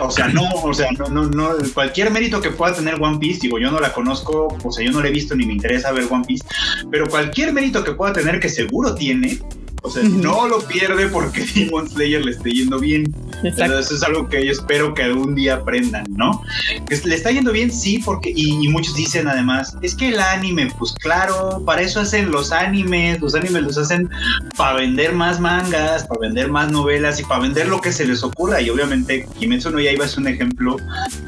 o, 0.00 0.10
sea, 0.10 0.28
no, 0.28 0.48
o 0.62 0.74
sea, 0.74 0.90
no, 0.92 1.06
no, 1.08 1.26
no, 1.28 1.50
cualquier 1.72 2.10
mérito 2.10 2.40
que 2.40 2.50
pueda 2.50 2.74
tener 2.74 3.00
One 3.00 3.18
Piece, 3.18 3.40
digo, 3.42 3.60
yo 3.60 3.70
no 3.70 3.78
la 3.78 3.92
conozco, 3.92 4.48
o 4.62 4.72
sea, 4.72 4.84
yo 4.84 4.90
no 4.90 5.00
la 5.00 5.08
he 5.08 5.12
visto 5.12 5.36
ni 5.36 5.46
me 5.46 5.52
interesa 5.52 5.92
ver 5.92 6.08
One 6.10 6.24
Piece, 6.26 6.44
pero 6.90 7.06
cualquier 7.08 7.52
mérito 7.52 7.84
que 7.84 7.92
pueda 7.92 8.12
tener, 8.12 8.40
que 8.40 8.48
seguro 8.48 8.94
tiene, 8.94 9.38
o 9.86 9.90
sea, 9.90 10.02
no 10.02 10.48
lo 10.48 10.58
pierde 10.60 11.06
porque 11.08 11.44
Demon 11.54 11.88
Slayer 11.88 12.24
le 12.24 12.32
esté 12.32 12.50
yendo 12.50 12.80
bien. 12.80 13.14
Exacto. 13.44 13.78
eso 13.78 13.94
es 13.94 14.02
algo 14.02 14.28
que 14.28 14.44
yo 14.44 14.50
espero 14.50 14.94
que 14.94 15.02
algún 15.02 15.34
día 15.34 15.56
aprendan, 15.56 16.06
¿no? 16.10 16.42
Que 16.88 16.96
le 17.04 17.14
está 17.14 17.30
yendo 17.30 17.52
bien, 17.52 17.70
sí, 17.70 18.00
porque, 18.04 18.32
y, 18.34 18.66
muchos 18.68 18.94
dicen 18.96 19.28
además, 19.28 19.76
es 19.82 19.94
que 19.94 20.08
el 20.08 20.18
anime, 20.18 20.68
pues 20.78 20.92
claro, 20.94 21.62
para 21.64 21.82
eso 21.82 22.00
hacen 22.00 22.30
los 22.30 22.50
animes, 22.50 23.20
los 23.20 23.34
animes 23.34 23.62
los 23.62 23.78
hacen 23.78 24.10
para 24.56 24.76
vender 24.76 25.14
más 25.14 25.38
mangas, 25.38 26.04
para 26.06 26.20
vender 26.20 26.50
más 26.50 26.70
novelas 26.70 27.20
y 27.20 27.24
para 27.24 27.42
vender 27.42 27.68
lo 27.68 27.80
que 27.80 27.92
se 27.92 28.06
les 28.06 28.22
ocurra. 28.22 28.60
Y 28.60 28.70
obviamente 28.70 29.26
Kimetsu 29.38 29.70
no 29.70 29.80
Yaiba 29.80 30.06
es 30.06 30.16
un 30.16 30.26
ejemplo 30.26 30.76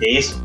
de 0.00 0.18
eso. 0.18 0.42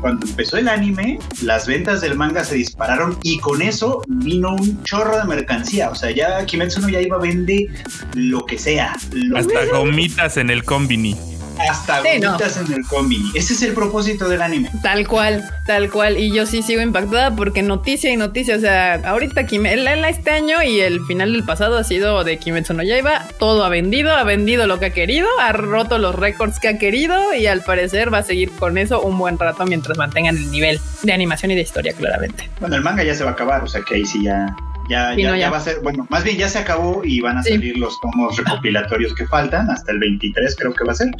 cuando 0.00 0.26
empezó 0.26 0.58
el 0.58 0.68
anime, 0.68 1.18
las 1.42 1.66
ventas 1.66 2.00
del 2.02 2.16
manga 2.16 2.44
se 2.44 2.56
dispararon 2.56 3.16
y 3.22 3.38
con 3.38 3.62
eso 3.62 4.02
vino 4.08 4.54
un 4.54 4.82
chorro 4.82 5.16
de 5.16 5.24
mercancía. 5.24 5.90
O 5.90 5.94
sea, 5.94 6.10
ya 6.10 6.44
Kimetsu 6.44 6.73
no 6.80 6.88
Yaiba 6.88 7.18
vende 7.18 7.68
lo 8.14 8.46
que 8.46 8.58
sea. 8.58 8.96
Hasta 9.36 9.66
gomitas 9.66 10.36
en 10.36 10.50
el 10.50 10.64
combini. 10.64 11.16
hasta 11.58 11.98
gomitas 12.00 12.56
en 12.56 12.72
el 12.72 12.84
combi. 12.86 13.30
Ese 13.34 13.54
es 13.54 13.62
el 13.62 13.72
propósito 13.72 14.28
del 14.28 14.42
anime. 14.42 14.70
Tal 14.82 15.06
cual, 15.06 15.44
tal 15.66 15.90
cual. 15.90 16.18
Y 16.18 16.32
yo 16.32 16.46
sí 16.46 16.62
sigo 16.62 16.82
impactada 16.82 17.34
porque 17.34 17.62
noticia 17.62 18.10
y 18.10 18.16
noticia. 18.16 18.56
O 18.56 18.60
sea, 18.60 18.94
ahorita 18.94 19.46
Kimetsu, 19.46 19.84
este 20.08 20.30
año 20.30 20.62
y 20.62 20.80
el 20.80 21.00
final 21.02 21.32
del 21.32 21.44
pasado 21.44 21.76
ha 21.76 21.84
sido 21.84 22.22
de 22.24 22.38
Kimetsu 22.38 22.74
no 22.74 22.82
Yaiba. 22.82 23.26
Todo 23.38 23.64
ha 23.64 23.68
vendido, 23.68 24.12
ha 24.12 24.24
vendido 24.24 24.66
lo 24.66 24.78
que 24.78 24.86
ha 24.86 24.90
querido, 24.90 25.28
ha 25.40 25.52
roto 25.52 25.98
los 25.98 26.14
récords 26.14 26.58
que 26.58 26.68
ha 26.68 26.78
querido 26.78 27.34
y 27.34 27.46
al 27.46 27.62
parecer 27.62 28.12
va 28.12 28.18
a 28.18 28.22
seguir 28.22 28.50
con 28.50 28.78
eso 28.78 29.00
un 29.00 29.18
buen 29.18 29.38
rato 29.38 29.64
mientras 29.66 29.96
mantengan 29.96 30.36
el 30.36 30.50
nivel 30.50 30.80
de 31.02 31.12
animación 31.12 31.52
y 31.52 31.54
de 31.54 31.62
historia, 31.62 31.92
claramente. 31.92 32.50
Bueno, 32.60 32.76
el 32.76 32.82
manga 32.82 33.04
ya 33.04 33.14
se 33.14 33.24
va 33.24 33.30
a 33.30 33.32
acabar, 33.34 33.62
o 33.62 33.66
sea 33.66 33.82
que 33.82 33.94
ahí 33.96 34.04
sí 34.04 34.24
ya 34.24 34.54
ya, 34.88 35.14
ya, 35.16 35.50
va 35.50 35.56
a 35.56 35.60
ser, 35.60 35.80
bueno, 35.82 36.06
más 36.10 36.24
bien 36.24 36.36
ya 36.36 36.48
se 36.48 36.58
acabó 36.58 37.02
y 37.04 37.20
van 37.20 37.38
a 37.38 37.42
salir 37.42 37.76
los 37.78 37.98
tomos 38.00 38.36
recopilatorios 38.36 39.14
que 39.14 39.26
faltan, 39.26 39.70
hasta 39.70 39.92
el 39.92 39.98
23 39.98 40.56
creo 40.56 40.74
que 40.74 40.84
va 40.84 40.92
a 40.92 40.96
ser. 40.96 41.10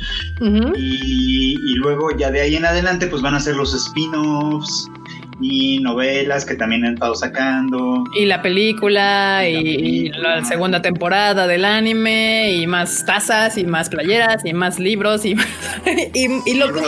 y, 0.76 1.74
luego 1.76 2.16
ya 2.16 2.30
de 2.30 2.40
ahí 2.40 2.56
en 2.56 2.64
adelante 2.64 3.06
pues 3.06 3.20
van 3.20 3.34
a 3.34 3.40
ser 3.40 3.56
los 3.56 3.74
spin-offs 3.74 4.88
y 5.40 5.80
novelas 5.80 6.44
que 6.44 6.54
también 6.54 6.84
han 6.84 6.94
estado 6.94 7.14
sacando. 7.14 8.04
Y 8.16 8.26
la 8.26 8.40
película 8.40 9.46
y, 9.48 10.08
la, 10.10 10.44
segunda 10.44 10.80
temporada 10.80 11.46
del 11.46 11.64
anime 11.64 12.52
y 12.52 12.66
más 12.66 13.04
tazas 13.04 13.58
y 13.58 13.64
más 13.64 13.88
playeras 13.88 14.44
y 14.44 14.52
más 14.52 14.78
libros 14.78 15.24
y, 15.24 15.34
y, 16.14 16.54
lo 16.54 16.72
que... 16.72 16.80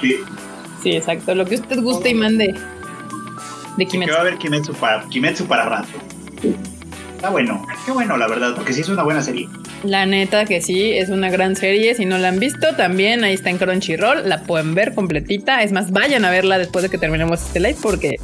Sí. 0.00 0.16
sí, 0.82 0.96
exacto, 0.96 1.34
lo 1.34 1.44
que 1.44 1.56
usted 1.56 1.80
guste 1.80 2.10
y 2.10 2.14
mande 2.14 2.54
de 3.76 3.86
Kimetsu. 3.86 4.06
Que 4.06 4.12
va 4.12 4.18
a 4.18 4.20
haber 4.22 4.38
Kimetsu 4.38 4.72
para, 4.74 5.02
Kimetsu 5.08 5.46
para 5.46 5.64
rato. 5.64 5.88
Está 7.16 7.30
bueno, 7.30 7.66
qué 7.86 7.92
bueno, 7.92 8.16
la 8.16 8.28
verdad, 8.28 8.54
porque 8.54 8.72
sí 8.72 8.82
es 8.82 8.88
una 8.88 9.02
buena 9.02 9.22
serie. 9.22 9.48
La 9.84 10.06
neta 10.06 10.46
que 10.46 10.62
sí, 10.62 10.92
es 10.92 11.10
una 11.10 11.30
gran 11.30 11.56
serie. 11.56 11.94
Si 11.94 12.06
no 12.06 12.16
la 12.16 12.28
han 12.28 12.38
visto, 12.38 12.74
también 12.74 13.22
ahí 13.22 13.34
está 13.34 13.50
en 13.50 13.58
Crunchyroll. 13.58 14.28
La 14.28 14.42
pueden 14.42 14.74
ver 14.74 14.94
completita. 14.94 15.62
Es 15.62 15.72
más, 15.72 15.90
vayan 15.90 16.24
a 16.24 16.30
verla 16.30 16.56
después 16.56 16.82
de 16.82 16.88
que 16.88 16.96
terminemos 16.96 17.42
este 17.42 17.60
live 17.60 17.76
porque 17.82 18.16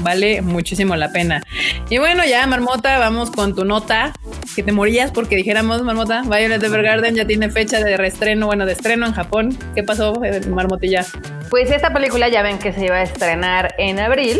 vale 0.00 0.42
muchísimo 0.42 0.96
la 0.96 1.12
pena. 1.12 1.44
Y 1.88 1.98
bueno, 1.98 2.24
ya, 2.24 2.44
Marmota, 2.48 2.98
vamos 2.98 3.30
con 3.30 3.54
tu 3.54 3.64
nota. 3.64 4.12
Que 4.56 4.64
te 4.64 4.72
morías 4.72 5.12
porque 5.12 5.36
dijéramos, 5.36 5.82
Marmota, 5.82 6.22
Violet 6.22 6.62
Evergarden 6.62 7.14
ya 7.14 7.26
tiene 7.26 7.48
fecha 7.48 7.78
de 7.78 7.96
reestreno, 7.96 8.46
bueno, 8.46 8.66
de 8.66 8.72
estreno 8.72 9.06
en 9.06 9.12
Japón. 9.12 9.56
¿Qué 9.76 9.84
pasó, 9.84 10.24
eh, 10.24 10.40
Marmotilla? 10.48 11.06
Pues 11.50 11.70
esta 11.70 11.92
película 11.92 12.28
ya 12.28 12.42
ven 12.42 12.58
que 12.58 12.72
se 12.72 12.84
iba 12.84 12.96
a 12.96 13.02
estrenar 13.02 13.74
en 13.78 13.98
abril 13.98 14.38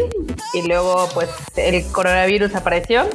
y 0.52 0.66
luego 0.66 1.08
pues 1.14 1.30
el 1.56 1.90
coronavirus 1.90 2.54
apareció. 2.54 3.08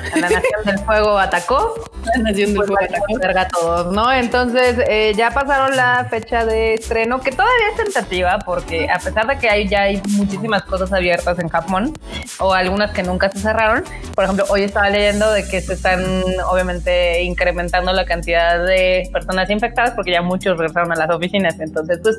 La 0.14 0.28
Nación 0.28 0.64
del 0.64 0.78
Fuego 0.80 1.18
atacó. 1.18 1.74
La 2.04 2.22
Nación 2.22 2.54
del 2.54 2.56
pues, 2.56 2.68
Fuego 2.68 2.84
atacó. 3.18 3.38
a 3.38 3.48
todos, 3.48 3.92
¿no? 3.92 4.12
Entonces 4.12 4.76
eh, 4.88 5.12
ya 5.16 5.30
pasaron 5.30 5.76
la 5.76 6.06
fecha 6.10 6.44
de 6.44 6.74
estreno, 6.74 7.20
que 7.20 7.32
todavía 7.32 7.68
es 7.70 7.84
tentativa, 7.84 8.38
porque 8.44 8.88
a 8.90 8.98
pesar 8.98 9.26
de 9.26 9.38
que 9.38 9.48
hay, 9.48 9.68
ya 9.68 9.82
hay 9.82 10.02
muchísimas 10.10 10.62
cosas 10.64 10.92
abiertas 10.92 11.38
en 11.38 11.48
Japón, 11.48 11.98
o 12.38 12.52
algunas 12.52 12.92
que 12.92 13.02
nunca 13.02 13.30
se 13.30 13.38
cerraron, 13.38 13.84
por 14.14 14.24
ejemplo, 14.24 14.44
hoy 14.48 14.62
estaba 14.62 14.90
leyendo 14.90 15.30
de 15.32 15.46
que 15.48 15.60
se 15.60 15.74
están 15.74 16.02
obviamente 16.50 17.22
incrementando 17.22 17.92
la 17.92 18.04
cantidad 18.04 18.64
de 18.64 19.08
personas 19.12 19.48
infectadas 19.50 19.92
porque 19.92 20.12
ya 20.12 20.22
muchos 20.22 20.56
regresaron 20.56 20.92
a 20.92 20.96
las 20.96 21.10
oficinas. 21.10 21.58
Entonces, 21.60 22.00
pues 22.02 22.18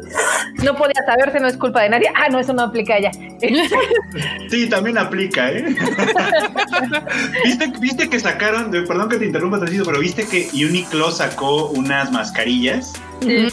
no 0.64 0.76
podía 0.76 1.04
saber 1.06 1.32
si 1.32 1.40
no 1.40 1.48
es 1.48 1.58
culpa 1.58 1.82
de 1.82 1.90
nadie. 1.90 2.12
Ah, 2.16 2.30
no, 2.30 2.40
eso 2.40 2.54
no 2.54 2.64
aplica 2.64 3.00
ya. 3.00 3.12
Sí, 4.50 4.70
también 4.70 4.98
aplica, 4.98 5.50
¿eh? 5.50 5.64
¿Viste, 7.46 7.71
¿Viste 7.80 8.10
que 8.10 8.20
sacaron, 8.20 8.72
perdón 8.72 9.10
que 9.10 9.18
te 9.18 9.26
interrumpa, 9.26 9.60
pero 9.60 10.00
viste 10.00 10.28
que 10.28 10.50
Uniqlo 10.54 11.12
sacó 11.12 11.68
unas 11.70 12.12
mascarillas? 12.12 12.94
Sí 13.22 13.48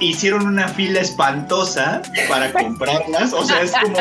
hicieron 0.00 0.46
una 0.46 0.68
fila 0.68 1.00
espantosa 1.00 2.02
para 2.28 2.52
comprarlas. 2.52 3.32
O 3.32 3.44
sea, 3.44 3.62
es 3.62 3.72
como. 3.72 3.96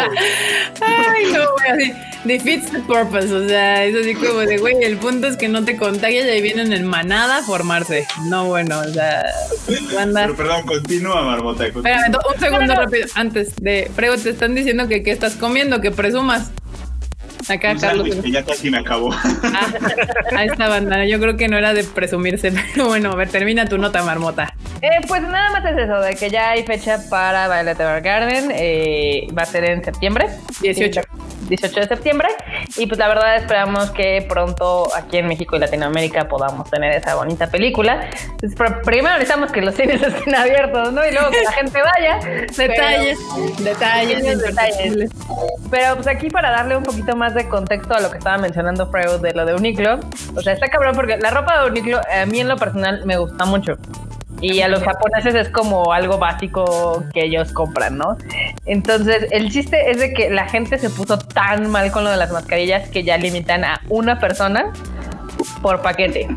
Ay, 0.81 1.31
no, 1.31 1.43
así. 1.71 1.93
Defeats 2.23 2.71
the 2.71 2.79
purpose. 2.79 3.31
O 3.33 3.47
sea, 3.47 3.83
es 3.85 3.95
así 3.95 4.15
como 4.15 4.39
de, 4.39 4.57
güey, 4.57 4.83
el 4.83 4.97
punto 4.97 5.27
es 5.27 5.37
que 5.37 5.47
no 5.47 5.63
te 5.63 5.77
contagias 5.77 6.25
y 6.25 6.29
ahí 6.29 6.41
vienen 6.41 6.73
en 6.73 6.85
manada 6.85 7.37
a 7.37 7.43
formarse. 7.43 8.07
No, 8.25 8.45
bueno, 8.45 8.79
o 8.79 8.85
sea. 8.85 9.25
Pero 9.67 10.35
perdón, 10.35 10.65
continúa, 10.65 11.23
Marmota. 11.23 11.67
Espérame, 11.67 12.15
un 12.33 12.39
segundo 12.39 12.75
rápido. 12.75 13.07
Antes 13.15 13.55
de. 13.57 13.91
Prego, 13.95 14.17
te 14.17 14.31
están 14.31 14.55
diciendo 14.55 14.87
que 14.87 15.03
qué 15.03 15.11
estás 15.11 15.35
comiendo, 15.35 15.81
que 15.81 15.91
presumas. 15.91 16.51
Acá, 17.47 17.75
Carlos. 17.79 18.07
ya 18.23 18.43
casi 18.43 18.69
me 18.69 18.79
acabó. 18.79 19.11
Ah, 19.13 19.73
ahí 20.35 20.47
está, 20.47 20.67
bandana. 20.67 21.05
Yo 21.05 21.19
creo 21.19 21.37
que 21.37 21.47
no 21.47 21.57
era 21.57 21.73
de 21.73 21.83
presumirse, 21.83 22.51
pero 22.73 22.87
bueno, 22.87 23.11
a 23.11 23.15
ver, 23.15 23.29
termina 23.29 23.65
tu 23.65 23.77
nota, 23.77 24.03
marmota. 24.03 24.53
Eh, 24.81 25.01
pues 25.07 25.21
nada 25.21 25.51
más 25.51 25.65
es 25.65 25.77
eso, 25.77 25.99
de 26.01 26.15
que 26.15 26.29
ya 26.29 26.51
hay 26.51 26.63
fecha 26.63 26.99
para 27.09 27.47
Violet 27.47 27.79
Evergarden. 27.79 28.51
Eh, 28.53 29.27
va 29.37 29.43
a 29.43 29.45
ser 29.45 29.65
en 29.65 29.83
septiembre. 29.83 30.27
18. 30.61 31.01
18 31.01 31.14
de 31.47 31.87
septiembre. 31.87 32.29
Y 32.77 32.87
pues 32.87 32.99
la 32.99 33.07
verdad 33.07 33.35
esperamos 33.37 33.91
que 33.91 34.25
pronto 34.27 34.89
aquí 34.95 35.17
en 35.17 35.27
México 35.27 35.55
y 35.55 35.59
Latinoamérica 35.59 36.27
podamos 36.27 36.69
tener 36.69 36.93
esa 36.93 37.15
bonita 37.15 37.47
película. 37.47 38.09
Pues, 38.39 38.55
primero 38.83 39.15
necesitamos 39.15 39.51
que 39.51 39.61
los 39.61 39.75
cines 39.75 40.01
estén 40.01 40.35
abiertos, 40.35 40.93
¿no? 40.93 41.05
Y 41.05 41.11
luego 41.11 41.29
que 41.31 41.43
la 41.43 41.51
gente 41.51 41.79
vaya. 41.81 42.19
detalles, 42.57 43.19
detalles, 43.59 44.41
detalles. 44.41 45.11
Pero 45.69 45.95
pues 45.95 46.07
aquí 46.07 46.29
para 46.29 46.51
darle 46.51 46.77
un 46.77 46.83
poquito 46.83 47.15
más 47.15 47.33
de 47.33 47.47
contexto 47.47 47.95
a 47.95 47.99
lo 47.99 48.11
que 48.11 48.17
estaba 48.17 48.37
mencionando 48.37 48.89
Freud 48.89 49.21
de 49.21 49.33
lo 49.33 49.45
de 49.45 49.55
Uniqlo. 49.55 49.99
O 50.35 50.41
sea, 50.41 50.53
está 50.53 50.69
cabrón 50.69 50.95
porque 50.95 51.17
la 51.17 51.31
ropa 51.31 51.61
de 51.61 51.69
Uniqlo 51.69 51.99
a 51.99 52.25
mí 52.25 52.39
en 52.39 52.47
lo 52.47 52.57
personal 52.57 53.05
me 53.05 53.17
gusta 53.17 53.45
mucho. 53.45 53.77
Y 54.41 54.61
a 54.61 54.67
los 54.67 54.83
japoneses 54.83 55.33
es 55.35 55.49
como 55.49 55.93
algo 55.93 56.17
básico 56.17 57.03
que 57.13 57.25
ellos 57.25 57.51
compran, 57.51 57.97
¿no? 57.97 58.17
Entonces, 58.65 59.27
el 59.31 59.51
chiste 59.51 59.91
es 59.91 59.99
de 59.99 60.13
que 60.13 60.29
la 60.29 60.47
gente 60.47 60.77
se 60.77 60.89
puso 60.89 61.17
tan 61.17 61.69
mal 61.69 61.91
con 61.91 62.03
lo 62.03 62.11
de 62.11 62.17
las 62.17 62.31
mascarillas 62.31 62.89
que 62.89 63.03
ya 63.03 63.17
limitan 63.17 63.63
a 63.63 63.81
una 63.89 64.19
persona 64.19 64.73
por 65.61 65.81
paquete. 65.81 66.27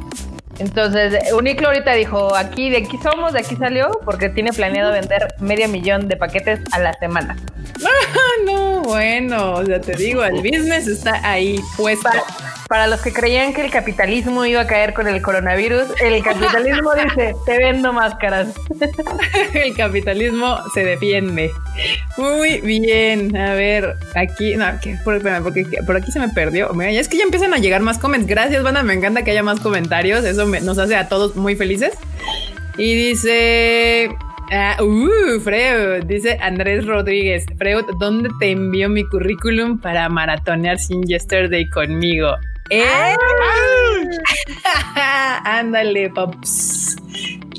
Entonces, 0.58 1.32
Uniqlo 1.32 1.68
ahorita 1.68 1.92
dijo, 1.92 2.34
aquí 2.34 2.68
de 2.70 2.78
aquí 2.78 2.98
somos, 3.02 3.32
de 3.32 3.40
aquí 3.40 3.54
salió, 3.56 3.90
porque 4.04 4.28
tiene 4.28 4.52
planeado 4.52 4.92
vender 4.92 5.34
medio 5.38 5.68
millón 5.68 6.08
de 6.08 6.16
paquetes 6.16 6.60
a 6.72 6.78
la 6.78 6.92
semana. 6.94 7.36
Ah, 7.80 8.44
no, 8.44 8.82
bueno, 8.82 9.54
o 9.54 9.64
sea, 9.64 9.80
te 9.80 9.94
digo, 9.94 10.24
el 10.24 10.36
business 10.36 10.86
está 10.88 11.20
ahí 11.28 11.60
puesto. 11.76 12.08
Para 12.08 12.22
los 12.86 13.00
que 13.00 13.12
creían 13.12 13.54
que 13.54 13.64
el 13.64 13.70
capitalismo 13.70 14.44
iba 14.44 14.60
a 14.60 14.66
caer 14.66 14.92
con 14.92 15.08
el 15.08 15.22
coronavirus, 15.22 15.84
el 16.02 16.22
capitalismo 16.22 16.90
dice, 17.02 17.34
te 17.46 17.56
vendo 17.56 17.94
máscaras. 17.94 18.54
el 19.54 19.74
capitalismo 19.74 20.58
se 20.74 20.84
defiende. 20.84 21.50
Muy 22.18 22.60
bien. 22.60 23.34
A 23.36 23.54
ver, 23.54 23.96
aquí, 24.14 24.54
no, 24.56 24.66
porque 25.02 25.64
por 25.86 25.96
aquí 25.96 26.12
se 26.12 26.20
me 26.20 26.28
perdió. 26.28 26.70
Mira, 26.74 26.92
ya 26.92 27.00
es 27.00 27.08
que 27.08 27.16
ya 27.16 27.24
empiezan 27.24 27.54
a 27.54 27.58
llegar 27.58 27.80
más 27.80 27.98
comments. 27.98 28.26
Gracias, 28.26 28.62
banda. 28.62 28.82
Me 28.82 28.92
encanta 28.92 29.22
que 29.22 29.30
haya 29.30 29.42
más 29.42 29.60
comentarios. 29.60 30.24
Eso 30.24 30.44
nos 30.44 30.78
hace 30.78 30.94
a 30.96 31.08
todos 31.08 31.36
muy 31.36 31.56
felices. 31.56 31.94
Y 32.76 32.94
dice. 32.94 34.10
Ah, 34.50 34.78
uh, 34.82 35.40
Freud, 35.40 36.04
dice 36.06 36.38
Andrés 36.40 36.86
Rodríguez. 36.86 37.44
Freud, 37.58 37.84
¿dónde 38.00 38.30
te 38.40 38.50
envió 38.50 38.88
mi 38.88 39.04
currículum 39.04 39.78
para 39.78 40.08
maratonear 40.08 40.78
sin 40.78 41.02
yesterday 41.02 41.68
conmigo? 41.68 42.34
¡Eh! 42.70 43.14
Ándale, 45.44 46.10
paps. 46.10 46.96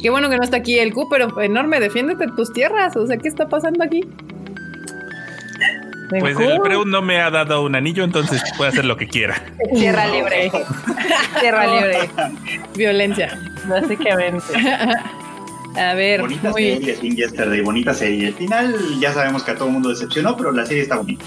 Qué 0.01 0.09
bueno 0.09 0.29
que 0.29 0.37
no 0.37 0.43
está 0.43 0.57
aquí 0.57 0.79
el 0.79 0.93
Q, 0.93 1.07
pero 1.09 1.41
enorme, 1.41 1.79
defiéndete 1.79 2.27
tus 2.35 2.53
tierras. 2.53 2.95
O 2.95 3.05
sea, 3.05 3.17
¿qué 3.17 3.27
está 3.27 3.49
pasando 3.49 3.83
aquí? 3.83 4.01
Pues 6.09 6.39
el 6.39 6.59
Freud 6.61 6.87
no 6.87 7.01
me 7.01 7.21
ha 7.21 7.29
dado 7.29 7.63
un 7.63 7.75
anillo, 7.75 8.03
entonces 8.03 8.41
puede 8.57 8.69
hacer 8.71 8.85
lo 8.85 8.97
que 8.97 9.07
quiera. 9.07 9.43
Tierra 9.75 10.07
libre. 10.07 10.51
Tierra 11.39 11.67
libre. 11.67 12.09
Violencia. 12.75 13.37
Básicamente. 13.67 14.45
A 15.77 15.93
ver. 15.93 16.21
Bonita 16.21 16.51
serie, 16.53 16.95
Sin 16.95 17.15
Yesterday, 17.15 17.61
bonita 17.61 17.93
serie. 17.93 18.27
Al 18.27 18.33
final 18.33 18.99
ya 18.99 19.13
sabemos 19.13 19.43
que 19.43 19.51
a 19.51 19.55
todo 19.55 19.67
el 19.67 19.73
mundo 19.73 19.89
decepcionó, 19.89 20.35
pero 20.35 20.51
la 20.51 20.65
serie 20.65 20.83
está 20.83 20.97
bonita. 20.97 21.23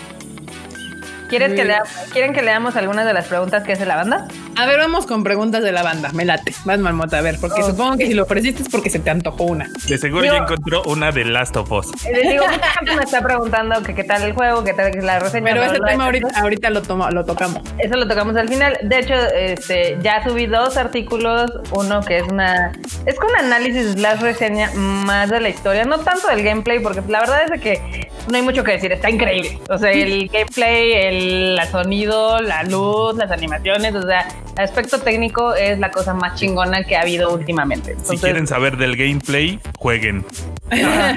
¿Quieres 1.32 1.54
que 1.54 1.66
¿Quieren 2.12 2.34
que 2.34 2.42
leamos 2.42 2.76
algunas 2.76 3.06
de 3.06 3.14
las 3.14 3.24
preguntas 3.24 3.64
que 3.64 3.72
hace 3.72 3.86
la 3.86 3.96
banda? 3.96 4.28
A 4.54 4.66
ver, 4.66 4.78
vamos 4.78 5.06
con 5.06 5.24
preguntas 5.24 5.62
de 5.62 5.72
la 5.72 5.82
banda. 5.82 6.10
Me 6.12 6.26
late. 6.26 6.52
Vas, 6.66 6.78
Marmota, 6.78 7.16
a 7.16 7.20
ver, 7.22 7.38
porque 7.40 7.62
supongo 7.62 7.96
que 7.96 8.06
si 8.06 8.12
lo 8.12 8.24
ofreciste 8.24 8.62
es 8.62 8.68
porque 8.68 8.90
se 8.90 8.98
te 8.98 9.08
antojó 9.08 9.44
una. 9.44 9.70
De 9.88 9.96
seguro 9.96 10.26
ya 10.26 10.36
encontró 10.36 10.82
una 10.82 11.10
de 11.10 11.24
Last 11.24 11.56
of 11.56 11.72
Us. 11.72 11.86
Eh, 12.04 12.10
les 12.12 12.32
digo, 12.32 12.44
mucha 12.46 12.70
gente 12.72 12.96
me 12.96 13.02
está 13.04 13.22
preguntando 13.22 13.82
que 13.82 13.94
qué 13.94 14.04
tal 14.04 14.24
el 14.24 14.34
juego, 14.34 14.62
qué 14.62 14.74
tal 14.74 14.92
la 15.00 15.20
reseña. 15.20 15.54
Pero 15.54 15.62
ese 15.64 15.78
tema 15.80 16.04
ahorita, 16.04 16.38
ahorita 16.38 16.68
lo, 16.68 16.82
lo 17.10 17.24
tocamos. 17.24 17.62
Eso 17.78 17.96
lo 17.96 18.06
tocamos 18.06 18.36
al 18.36 18.50
final. 18.50 18.78
De 18.82 18.98
hecho, 18.98 19.14
este, 19.14 19.96
ya 20.02 20.22
subí 20.22 20.44
dos 20.44 20.76
artículos. 20.76 21.50
Uno 21.70 22.02
que 22.02 22.18
es 22.18 22.24
una. 22.24 22.72
Es 23.06 23.18
con 23.18 23.34
análisis, 23.38 23.98
la 23.98 24.16
reseña 24.16 24.70
más 24.74 25.30
de 25.30 25.40
la 25.40 25.48
historia. 25.48 25.86
No 25.86 25.98
tanto 26.00 26.28
del 26.28 26.42
gameplay, 26.42 26.78
porque 26.80 27.00
la 27.08 27.20
verdad 27.20 27.50
es 27.50 27.58
que 27.58 28.10
no 28.28 28.36
hay 28.36 28.42
mucho 28.42 28.62
que 28.64 28.72
decir, 28.72 28.92
está 28.92 29.10
increíble. 29.10 29.58
O 29.68 29.78
sea, 29.78 29.90
el 29.90 30.28
gameplay, 30.28 30.92
el, 30.92 31.21
sonido, 31.70 32.40
la 32.40 32.62
luz, 32.64 33.16
las 33.16 33.30
animaciones, 33.30 33.94
o 33.94 34.02
sea, 34.02 34.28
el 34.56 34.64
aspecto 34.64 35.00
técnico 35.00 35.54
es 35.54 35.78
la 35.78 35.90
cosa 35.90 36.14
más 36.14 36.38
chingona 36.38 36.84
que 36.84 36.96
ha 36.96 37.02
habido 37.02 37.32
últimamente. 37.32 37.96
si 38.02 38.18
quieren 38.18 38.46
saber 38.46 38.76
del 38.76 38.96
gameplay, 38.96 39.60
jueguen. 39.78 40.24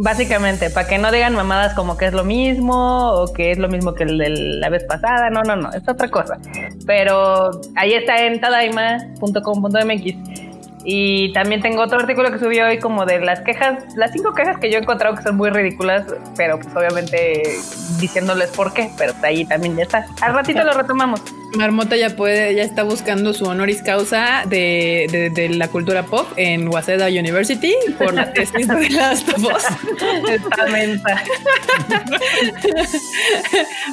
Básicamente, 0.00 0.70
para 0.70 0.88
que 0.88 0.98
no 0.98 1.10
digan 1.10 1.34
mamadas 1.34 1.74
como 1.74 1.96
que 1.96 2.06
es 2.06 2.12
lo 2.12 2.24
mismo 2.24 3.12
o 3.12 3.32
que 3.32 3.50
es 3.50 3.58
lo 3.58 3.68
mismo 3.68 3.94
que 3.94 4.04
el 4.04 4.18
de 4.18 4.30
la 4.30 4.68
vez 4.68 4.84
pasada. 4.84 5.30
No, 5.30 5.42
no, 5.42 5.56
no, 5.56 5.72
es 5.72 5.88
otra 5.88 6.08
cosa. 6.08 6.38
Pero 6.86 7.50
ahí 7.76 7.94
está 7.94 8.24
en 8.24 8.40
tadaima.com.mx 8.40 10.47
y 10.84 11.32
también 11.32 11.60
tengo 11.60 11.82
otro 11.82 11.98
artículo 11.98 12.30
que 12.30 12.38
subí 12.38 12.60
hoy 12.60 12.78
como 12.78 13.04
de 13.04 13.20
las 13.20 13.40
quejas, 13.40 13.84
las 13.96 14.12
cinco 14.12 14.32
quejas 14.34 14.58
que 14.58 14.70
yo 14.70 14.78
he 14.78 14.82
encontrado 14.82 15.16
que 15.16 15.22
son 15.22 15.36
muy 15.36 15.50
ridículas, 15.50 16.06
pero 16.36 16.58
pues 16.58 16.74
obviamente 16.74 17.42
diciéndoles 17.98 18.50
por 18.50 18.72
qué, 18.72 18.90
pero 18.96 19.12
ahí 19.22 19.44
también 19.44 19.76
ya 19.76 19.82
está. 19.82 20.06
Al 20.20 20.34
ratito 20.34 20.62
lo 20.64 20.72
retomamos. 20.72 21.22
Marmota 21.56 21.96
ya 21.96 22.10
puede, 22.10 22.54
ya 22.54 22.62
está 22.62 22.82
buscando 22.82 23.32
su 23.32 23.44
honoris 23.46 23.82
causa 23.82 24.44
de, 24.46 25.30
de, 25.34 25.48
la 25.48 25.68
cultura 25.68 26.04
pop 26.04 26.26
en 26.36 26.68
Waseda 26.68 27.06
University 27.06 27.74
por 27.96 28.12
la 28.12 28.32
tesis 28.32 28.68
de 28.68 28.90
Last 28.90 29.28
of 29.30 29.44
Us. 29.44 29.64
Esta 30.30 30.66
menta. 30.66 31.22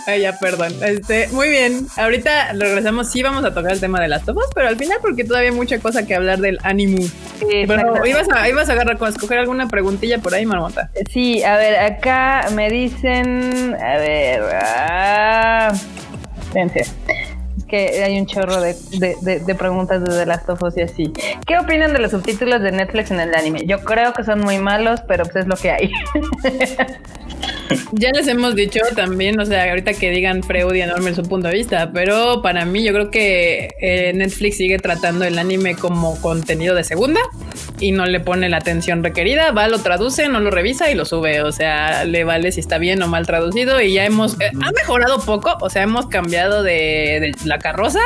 Ay, 0.07 0.21
ya, 0.21 0.37
perdón. 0.37 0.73
Este, 0.83 1.29
muy 1.29 1.49
bien. 1.49 1.87
Ahorita 1.95 2.53
regresamos. 2.53 3.09
Sí, 3.09 3.23
vamos 3.23 3.45
a 3.45 3.53
tocar 3.53 3.71
el 3.71 3.79
tema 3.79 4.01
de 4.01 4.09
Last 4.09 4.27
of 4.27 4.37
Us, 4.37 4.49
pero 4.53 4.67
al 4.67 4.77
final, 4.77 4.97
porque 5.01 5.23
todavía 5.23 5.49
hay 5.49 5.55
mucha 5.55 5.79
cosa 5.79 6.05
que 6.05 6.13
hablar 6.13 6.39
del 6.39 6.59
anime. 6.63 7.07
bueno, 7.67 8.05
ibas 8.05 8.27
a, 8.29 8.49
ibas 8.49 8.69
a 8.69 8.73
agarrar 8.73 8.97
con 8.97 9.09
escoger 9.09 9.39
alguna 9.39 9.67
preguntilla 9.67 10.19
por 10.19 10.33
ahí, 10.33 10.45
Marmota. 10.45 10.89
Sí, 11.09 11.41
a 11.43 11.55
ver, 11.57 11.79
acá 11.79 12.49
me 12.53 12.69
dicen. 12.69 13.75
A 13.79 13.97
ver. 13.97 14.41
Ah, 14.53 15.73
que 17.67 18.03
hay 18.03 18.19
un 18.19 18.25
chorro 18.25 18.61
de, 18.61 18.75
preguntas 19.57 20.03
de 20.03 20.09
The 20.09 20.25
Last 20.25 20.49
y 20.75 20.81
así. 20.81 21.13
¿Qué 21.45 21.57
opinan 21.57 21.93
de 21.93 21.99
los 21.99 22.11
subtítulos 22.11 22.61
de 22.61 22.71
Netflix 22.71 23.11
en 23.11 23.19
el 23.19 23.33
anime? 23.33 23.65
Yo 23.65 23.83
creo 23.83 24.13
que 24.13 24.23
son 24.23 24.41
muy 24.41 24.57
malos, 24.57 25.01
pero 25.07 25.23
pues 25.23 25.37
es 25.37 25.47
lo 25.47 25.55
que 25.55 25.71
hay. 25.71 25.91
ya 27.93 28.11
les 28.11 28.27
hemos 28.27 28.55
dicho 28.55 28.79
también, 28.95 29.39
o 29.39 29.45
sea, 29.45 29.69
ahorita 29.69 29.93
que 29.93 30.11
digan 30.11 30.43
Freud 30.43 30.73
y 30.75 30.81
enorme 30.81 31.13
su 31.13 31.23
punto 31.23 31.47
de 31.47 31.55
vista, 31.55 31.91
pero 31.93 32.41
para 32.41 32.65
mí 32.65 32.83
yo 32.83 32.93
creo 32.93 33.11
que 33.11 33.75
eh, 33.81 34.13
Netflix 34.13 34.57
sigue 34.57 34.79
tratando 34.79 35.25
el 35.25 35.37
anime 35.39 35.75
como 35.75 36.19
contenido 36.21 36.75
de 36.75 36.83
segunda 36.83 37.19
y 37.79 37.91
no 37.91 38.05
le 38.05 38.19
pone 38.19 38.49
la 38.49 38.57
atención 38.57 39.03
requerida, 39.03 39.51
va, 39.51 39.67
lo 39.67 39.79
traduce, 39.79 40.27
no 40.29 40.39
lo 40.39 40.51
revisa 40.51 40.89
y 40.91 40.95
lo 40.95 41.05
sube, 41.05 41.41
o 41.41 41.51
sea, 41.51 42.05
le 42.05 42.23
vale 42.23 42.51
si 42.51 42.59
está 42.59 42.77
bien 42.77 43.01
o 43.01 43.07
mal 43.07 43.25
traducido 43.25 43.81
y 43.81 43.93
ya 43.93 44.05
hemos, 44.05 44.39
eh, 44.41 44.51
ha 44.61 44.71
mejorado 44.71 45.19
poco, 45.19 45.57
o 45.61 45.69
sea, 45.69 45.83
hemos 45.83 46.07
cambiado 46.07 46.63
de, 46.63 47.33
la 47.45 47.59
carroza 47.59 47.99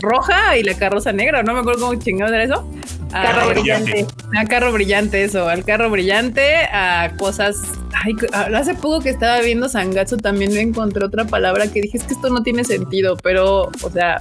roja 0.00 0.56
y 0.56 0.62
la 0.62 0.74
carroza 0.74 1.12
negra, 1.12 1.42
no 1.42 1.54
me 1.54 1.60
acuerdo 1.60 1.86
cómo 1.86 2.00
chingado 2.00 2.32
era 2.34 2.44
eso. 2.44 2.68
Carro 3.10 3.48
brillante. 3.48 4.06
A 4.36 4.44
carro 4.44 4.72
brillante, 4.72 5.24
eso, 5.24 5.48
al 5.48 5.64
carro 5.64 5.90
brillante, 5.90 6.56
a 6.72 7.12
cosas. 7.16 7.56
Ay, 8.04 8.14
hace 8.32 8.74
poco 8.74 9.00
que 9.00 9.10
estaba 9.10 9.40
viendo 9.40 9.68
Sangatsu 9.68 10.18
también 10.18 10.52
me 10.52 10.60
encontré 10.60 11.04
otra 11.04 11.24
palabra 11.24 11.68
que 11.68 11.80
dije 11.80 11.98
es 11.98 12.04
que 12.04 12.14
esto 12.14 12.28
no 12.30 12.42
tiene 12.42 12.64
sentido, 12.64 13.16
pero, 13.16 13.70
o 13.82 13.90
sea, 13.90 14.20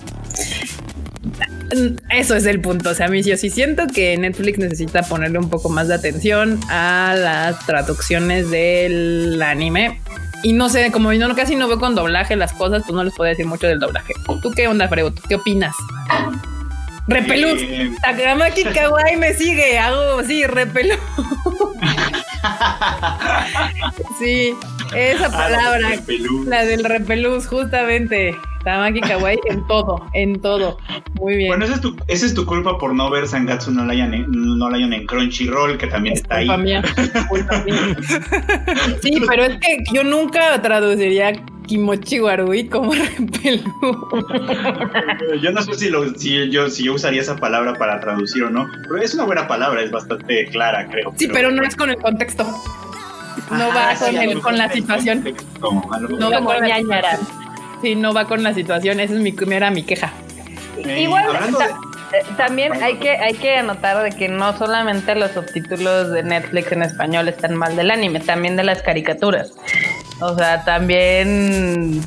eso 2.10 2.36
es 2.36 2.46
el 2.46 2.62
punto. 2.62 2.90
O 2.92 2.94
sea, 2.94 3.08
a 3.08 3.10
mí 3.10 3.22
yo 3.22 3.38
sí 3.38 3.50
siento 3.50 3.88
que 3.88 4.18
Netflix 4.18 4.58
necesita 4.58 5.04
ponerle 5.04 5.40
un 5.40 5.50
poco 5.50 5.70
más 5.70 5.88
de 5.88 5.96
atención 5.96 6.60
a 6.70 7.16
las 7.18 7.66
traducciones 7.66 8.50
del 8.50 9.42
anime. 9.42 10.02
Y 10.44 10.54
no 10.54 10.70
sé, 10.70 10.92
como 10.92 11.12
yo 11.14 11.28
no, 11.28 11.36
casi 11.36 11.56
no 11.56 11.68
veo 11.68 11.80
con 11.80 11.96
doblaje 11.96 12.36
las 12.36 12.54
cosas, 12.54 12.84
pues 12.84 12.96
no 12.96 13.04
les 13.04 13.14
puedo 13.14 13.28
decir 13.28 13.46
mucho 13.46 13.68
del 13.68 13.80
doblaje. 13.80 14.14
¿Tú 14.42 14.52
qué 14.52 14.68
onda, 14.68 14.88
Freud? 14.88 15.14
¿Qué 15.28 15.36
opinas? 15.36 15.76
Repelús. 17.08 17.62
Eh, 17.62 17.92
Takamaki 18.02 18.64
Kawaii 18.66 19.16
me 19.18 19.34
sigue. 19.34 19.80
Hago, 19.80 20.24
sí, 20.24 20.46
repelús. 20.46 20.98
sí, 24.20 24.56
esa 24.96 25.28
ah, 25.28 25.32
palabra. 25.32 25.90
la 26.46 26.66
del 26.66 26.84
repelús, 26.84 27.48
justamente. 27.48 28.36
Tamaki 28.64 29.00
Kawaii 29.00 29.40
en 29.50 29.66
todo, 29.68 30.06
en 30.14 30.42
todo. 30.42 30.78
Muy 31.14 31.38
bien. 31.38 31.50
Bueno, 31.50 31.66
esa 31.66 31.76
es 31.76 31.82
tu, 31.82 31.96
esa 32.08 32.26
es 32.26 32.34
tu 32.34 32.46
culpa 32.46 32.78
por 32.78 32.94
no 32.94 33.10
ver 33.10 33.26
Sangatsu 33.26 33.72
no 33.72 33.86
Lion 33.86 34.14
en, 34.14 34.26
no 34.30 34.70
Lion 34.70 34.92
en 34.92 35.06
Crunchyroll, 35.06 35.78
que 35.78 35.88
también 35.88 36.16
está 36.16 36.38
ahí. 36.38 36.50
Mía, 36.58 36.84
culpa 37.30 37.64
mía. 37.64 37.96
Sí, 39.02 39.22
pero 39.28 39.46
es 39.46 39.58
que 39.60 39.84
yo 39.94 40.04
nunca 40.04 40.62
traduciría 40.62 41.32
Kimochi 41.68 42.20
Warui 42.20 42.68
como 42.68 42.94
repelú. 42.94 43.64
yo 45.42 45.52
no 45.52 45.62
sé 45.62 45.74
si, 45.76 45.90
lo, 45.90 46.14
si, 46.16 46.50
yo, 46.50 46.70
si 46.70 46.86
yo 46.86 46.94
usaría 46.94 47.22
esa 47.22 47.36
palabra 47.36 47.74
para 47.76 48.00
traducir 48.00 48.44
o 48.44 48.50
no, 48.50 48.68
pero 48.84 49.02
es 49.02 49.14
una 49.14 49.26
buena 49.26 49.48
palabra, 49.48 49.82
es 49.82 49.92
bastante 49.92 50.46
clara, 50.48 50.88
creo. 50.90 51.14
Sí, 51.16 51.28
pero, 51.32 51.52
no 51.52 51.64
es 51.64 51.76
con 51.76 51.90
el 51.90 51.98
contexto. 51.98 52.46
No 53.52 53.68
va 53.70 53.96
con, 53.96 54.16
el, 54.16 54.42
con 54.42 54.58
la 54.58 54.72
situación. 54.72 55.36
no 55.62 56.32
va 56.32 56.42
con 56.42 56.64
ñañara. 56.64 57.18
Sí, 57.82 57.96
no 57.96 58.14
va 58.14 58.26
con 58.26 58.44
la 58.44 58.54
situación. 58.54 59.00
Esa 59.00 59.14
es 59.14 59.20
mi, 59.20 59.36
era 59.52 59.72
mi 59.72 59.84
queja. 59.84 60.12
Igual, 60.78 61.26
eh, 62.14 62.24
también 62.38 62.72
hay 62.82 62.96
que, 62.98 63.10
hay 63.10 63.34
que 63.34 63.58
anotar 63.58 64.02
de 64.02 64.12
que 64.12 64.30
no 64.30 64.58
solamente 64.58 65.14
los 65.16 65.32
subtítulos 65.32 66.12
de 66.12 66.24
Netflix 66.24 66.72
en 66.72 66.84
español 66.84 67.28
están 67.28 67.56
mal 67.56 67.76
del 67.76 67.92
anime, 67.92 68.20
también 68.20 68.56
de 68.56 68.64
las 68.64 68.82
caricaturas. 68.82 69.54
O 70.20 70.36
sea, 70.36 70.64
también 70.64 72.02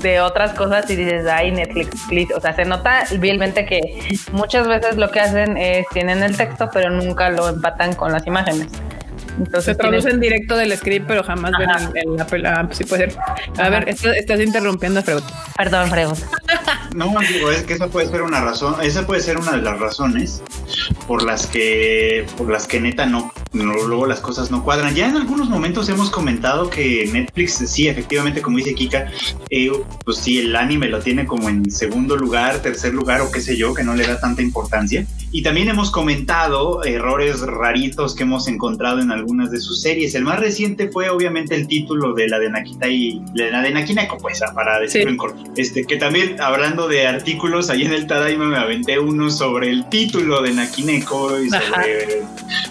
de 0.00 0.20
otras 0.20 0.52
cosas 0.52 0.88
y 0.90 0.96
dices, 0.96 1.26
ay, 1.26 1.50
Netflix, 1.50 1.88
please. 2.08 2.32
O 2.34 2.40
sea, 2.40 2.54
se 2.54 2.64
nota 2.64 3.04
vilmente 3.18 3.66
que 3.66 3.80
muchas 4.32 4.68
veces 4.68 4.96
lo 4.96 5.10
que 5.10 5.20
hacen 5.20 5.56
es 5.56 5.86
tienen 5.88 6.22
el 6.22 6.36
texto, 6.36 6.68
pero 6.72 6.90
nunca 6.90 7.30
lo 7.30 7.48
empatan 7.48 7.94
con 7.94 8.12
las 8.12 8.26
imágenes. 8.26 8.68
Entonces 9.38 9.64
se 9.64 9.74
traducen 9.74 10.20
directo 10.20 10.56
del 10.56 10.76
script, 10.76 11.06
pero 11.06 11.22
jamás 11.22 11.52
ven 11.58 11.70
el, 11.94 12.42
la. 12.42 12.54
Ah, 12.54 12.66
pues 12.66 12.78
sí 12.78 12.84
puede 12.84 13.10
ser. 13.10 13.20
A 13.58 13.68
ver, 13.68 13.88
estás, 13.88 14.40
interrumpiendo 14.40 15.00
a 15.00 15.02
Freud. 15.02 15.22
Perdón, 15.56 15.90
Freud. 15.90 16.18
No, 16.94 17.12
digo, 17.28 17.50
es 17.50 17.64
que 17.64 17.72
esa 17.72 17.88
puede 17.88 18.08
ser 18.08 18.22
una 18.22 18.40
razón, 18.40 18.76
esa 18.80 19.04
puede 19.04 19.20
ser 19.20 19.36
una 19.36 19.56
de 19.56 19.62
las 19.62 19.80
razones 19.80 20.40
por 21.08 21.24
las 21.24 21.48
que, 21.48 22.24
por 22.36 22.48
las 22.48 22.68
que 22.68 22.78
neta 22.78 23.04
no, 23.04 23.32
luego 23.52 24.06
las 24.06 24.20
cosas 24.20 24.52
no 24.52 24.62
cuadran. 24.62 24.94
Ya 24.94 25.08
en 25.08 25.16
algunos 25.16 25.48
momentos 25.48 25.88
hemos 25.88 26.10
comentado 26.10 26.70
que 26.70 27.10
Netflix, 27.12 27.54
sí, 27.68 27.88
efectivamente, 27.88 28.42
como 28.42 28.58
dice 28.58 28.76
Kika, 28.76 29.10
eh, 29.50 29.72
pues 30.04 30.18
sí, 30.18 30.38
el 30.38 30.54
anime 30.54 30.88
lo 30.88 31.00
tiene 31.00 31.26
como 31.26 31.48
en 31.48 31.68
segundo 31.68 32.16
lugar, 32.16 32.60
tercer 32.60 32.94
lugar 32.94 33.22
o 33.22 33.30
qué 33.32 33.40
sé 33.40 33.56
yo, 33.56 33.74
que 33.74 33.82
no 33.82 33.96
le 33.96 34.06
da 34.06 34.20
tanta 34.20 34.42
importancia. 34.42 35.04
Y 35.36 35.42
también 35.42 35.68
hemos 35.68 35.90
comentado 35.90 36.84
errores 36.84 37.40
raritos 37.40 38.14
que 38.14 38.22
hemos 38.22 38.46
encontrado 38.46 39.00
en 39.00 39.10
algunas 39.10 39.50
de 39.50 39.58
sus 39.58 39.82
series. 39.82 40.14
El 40.14 40.22
más 40.22 40.38
reciente 40.38 40.88
fue 40.92 41.10
obviamente 41.10 41.56
el 41.56 41.66
título 41.66 42.14
de 42.14 42.28
la 42.28 42.38
de 42.38 42.50
Nakita 42.50 42.86
y 42.86 43.20
la 43.34 43.60
de 43.60 43.72
Nakineko, 43.72 44.16
pues, 44.18 44.40
para 44.54 44.78
decirlo 44.78 45.10
en 45.10 45.16
corto. 45.16 45.42
Este, 45.56 45.82
que 45.86 45.96
también 45.96 46.40
hablando 46.40 46.86
de 46.86 47.08
artículos, 47.08 47.68
ahí 47.68 47.82
en 47.82 47.94
el 47.94 48.06
Tadaima 48.06 48.44
me 48.44 48.58
aventé 48.58 49.00
uno 49.00 49.28
sobre 49.28 49.70
el 49.70 49.88
título 49.88 50.40
de 50.40 50.52
Nakineko 50.52 51.40
y 51.42 51.50
sobre, 51.50 52.22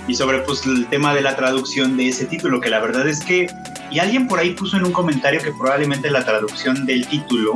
y 0.08 0.16
sobre 0.16 0.40
pues 0.40 0.66
el 0.66 0.88
tema 0.88 1.14
de 1.14 1.20
la 1.20 1.36
traducción 1.36 1.98
de 1.98 2.08
ese 2.08 2.28
título, 2.28 2.62
que 2.62 2.70
la 2.70 2.80
verdad 2.80 3.06
es 3.10 3.26
que, 3.26 3.48
y 3.92 4.00
alguien 4.00 4.26
por 4.26 4.40
ahí 4.40 4.52
puso 4.52 4.78
en 4.78 4.86
un 4.86 4.94
comentario 4.94 5.42
que 5.42 5.52
probablemente 5.52 6.10
la 6.10 6.24
traducción 6.24 6.86
del 6.86 7.06
título 7.08 7.56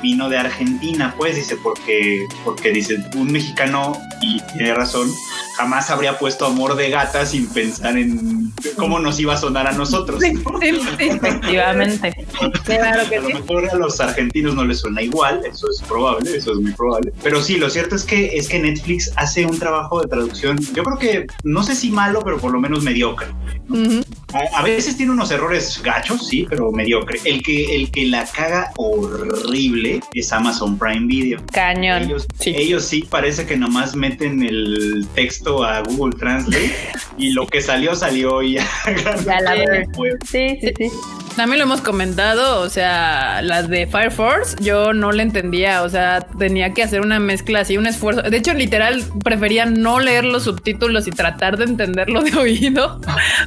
vino 0.00 0.28
de 0.28 0.38
Argentina, 0.38 1.14
pues 1.16 1.36
dice, 1.36 1.56
porque, 1.56 2.26
porque 2.44 2.70
dice, 2.70 2.96
un 3.16 3.32
mexicano, 3.32 3.98
y 4.20 4.40
tiene 4.52 4.74
razón, 4.74 5.08
jamás 5.56 5.90
habría 5.90 6.18
puesto 6.18 6.44
amor 6.44 6.76
de 6.76 6.90
gata 6.90 7.24
sin 7.24 7.48
pensar 7.48 7.96
en 7.96 8.52
cómo 8.76 8.98
nos 8.98 9.18
iba 9.18 9.34
a 9.34 9.36
sonar 9.38 9.66
a 9.66 9.72
nosotros. 9.72 10.20
Sí, 10.20 10.34
efectivamente. 10.60 12.26
a 12.68 13.20
lo 13.20 13.28
mejor 13.28 13.70
a 13.70 13.74
los 13.76 14.00
argentinos 14.00 14.54
no 14.54 14.64
les 14.64 14.80
suena 14.80 15.02
igual, 15.02 15.40
eso 15.50 15.68
es 15.70 15.80
probable, 15.82 16.36
eso 16.36 16.52
es 16.52 16.58
muy 16.58 16.72
probable. 16.72 17.12
Pero 17.22 17.42
sí, 17.42 17.56
lo 17.56 17.70
cierto 17.70 17.96
es 17.96 18.04
que 18.04 18.36
es 18.36 18.48
que 18.48 18.58
Netflix 18.58 19.12
hace 19.16 19.46
un 19.46 19.58
trabajo 19.58 20.00
de 20.00 20.08
traducción, 20.08 20.58
yo 20.74 20.84
creo 20.84 20.98
que 20.98 21.26
no 21.42 21.62
sé 21.62 21.74
si 21.74 21.90
malo, 21.90 22.20
pero 22.22 22.38
por 22.38 22.52
lo 22.52 22.60
menos 22.60 22.82
mediocre. 22.82 23.28
a, 24.54 24.62
veces 24.62 24.96
tiene 24.96 25.12
unos 25.12 25.30
errores 25.30 25.80
gachos, 25.82 26.26
sí, 26.26 26.46
pero 26.48 26.70
mediocre. 26.70 27.18
El 27.24 27.42
que, 27.42 27.76
el 27.76 27.90
que 27.90 28.06
la 28.06 28.26
caga 28.26 28.72
horrible 28.76 30.00
es 30.12 30.32
Amazon 30.32 30.78
Prime 30.78 31.06
Video. 31.06 31.40
Cañón. 31.52 32.02
Ellos 32.02 32.26
sí, 32.38 32.52
ellos 32.54 32.84
sí 32.84 33.06
parece 33.08 33.46
que 33.46 33.56
nomás 33.56 33.96
meten 33.96 34.42
el 34.42 35.06
texto 35.14 35.45
a 35.46 35.80
Google 35.82 36.18
Translate 36.18 36.74
y 37.16 37.30
lo 37.32 37.46
que 37.46 37.60
salió, 37.60 37.94
salió 37.94 38.42
y 38.42 38.54
ya. 38.54 38.66
ya 39.24 39.40
la 39.40 39.54
Sí, 40.24 40.58
sí, 40.60 40.72
sí. 40.76 40.90
También 41.36 41.58
lo 41.58 41.64
hemos 41.64 41.82
comentado, 41.82 42.62
o 42.62 42.70
sea, 42.70 43.42
las 43.42 43.68
de 43.68 43.86
Fire 43.86 44.10
Force, 44.10 44.56
yo 44.58 44.94
no 44.94 45.12
le 45.12 45.22
entendía, 45.22 45.82
o 45.82 45.88
sea, 45.90 46.26
tenía 46.38 46.72
que 46.72 46.82
hacer 46.82 47.02
una 47.02 47.20
mezcla 47.20 47.60
así, 47.60 47.76
un 47.76 47.86
esfuerzo. 47.86 48.22
De 48.22 48.34
hecho, 48.38 48.54
literal, 48.54 49.02
prefería 49.22 49.66
no 49.66 50.00
leer 50.00 50.24
los 50.24 50.44
subtítulos 50.44 51.06
y 51.06 51.10
tratar 51.10 51.58
de 51.58 51.64
entenderlo 51.64 52.22
de 52.22 52.34
oído, 52.38 53.02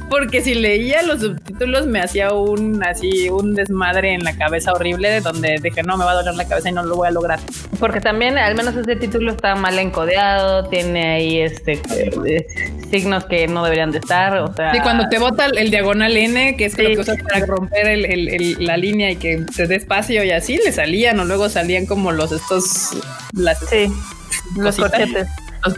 porque 0.08 0.40
si 0.40 0.54
leía 0.54 1.02
los 1.02 1.20
subtítulos 1.20 1.86
me 1.86 2.00
hacía 2.00 2.32
un 2.32 2.80
así, 2.84 3.28
un 3.28 3.56
desmadre 3.56 4.14
en 4.14 4.22
la 4.22 4.36
cabeza 4.36 4.72
horrible, 4.72 5.20
donde 5.20 5.58
dije, 5.60 5.82
no, 5.82 5.96
me 5.96 6.04
va 6.04 6.12
a 6.12 6.14
doler 6.14 6.34
la 6.34 6.46
cabeza 6.46 6.68
y 6.68 6.72
no 6.72 6.84
lo 6.84 6.94
voy 6.94 7.08
a 7.08 7.10
lograr. 7.10 7.40
Porque 7.80 8.00
también, 8.00 8.38
al 8.38 8.54
menos 8.54 8.76
ese 8.76 8.94
título 8.94 9.32
está 9.32 9.56
mal 9.56 9.76
encodeado, 9.80 10.68
tiene 10.68 11.14
ahí 11.14 11.40
este 11.40 11.82
eh, 11.96 12.46
signos 12.88 13.24
que 13.24 13.48
no 13.48 13.64
deberían 13.64 13.90
de 13.90 13.98
estar, 13.98 14.38
o 14.38 14.54
sea. 14.54 14.72
Sí, 14.72 14.78
cuando 14.80 15.08
te 15.08 15.18
bota 15.18 15.46
el, 15.46 15.70
diagonal 15.70 16.16
N, 16.16 16.56
que 16.56 16.66
es 16.66 16.78
lo 16.78 16.88
que 16.88 16.98
usas 17.00 17.16
para 17.22 17.44
romper 17.46 17.79
la 18.58 18.76
línea 18.76 19.10
y 19.10 19.16
que 19.16 19.44
te 19.56 19.66
dé 19.66 19.76
espacio 19.76 20.24
y 20.24 20.30
así, 20.30 20.58
le 20.64 20.72
salían 20.72 21.18
o 21.20 21.24
luego 21.24 21.48
salían 21.48 21.86
como 21.86 22.12
los 22.12 22.32
estos 22.32 22.90
las 23.32 23.58
sí, 23.58 23.92
los 24.56 24.76
corchetes. 24.76 25.28
Los 25.64 25.76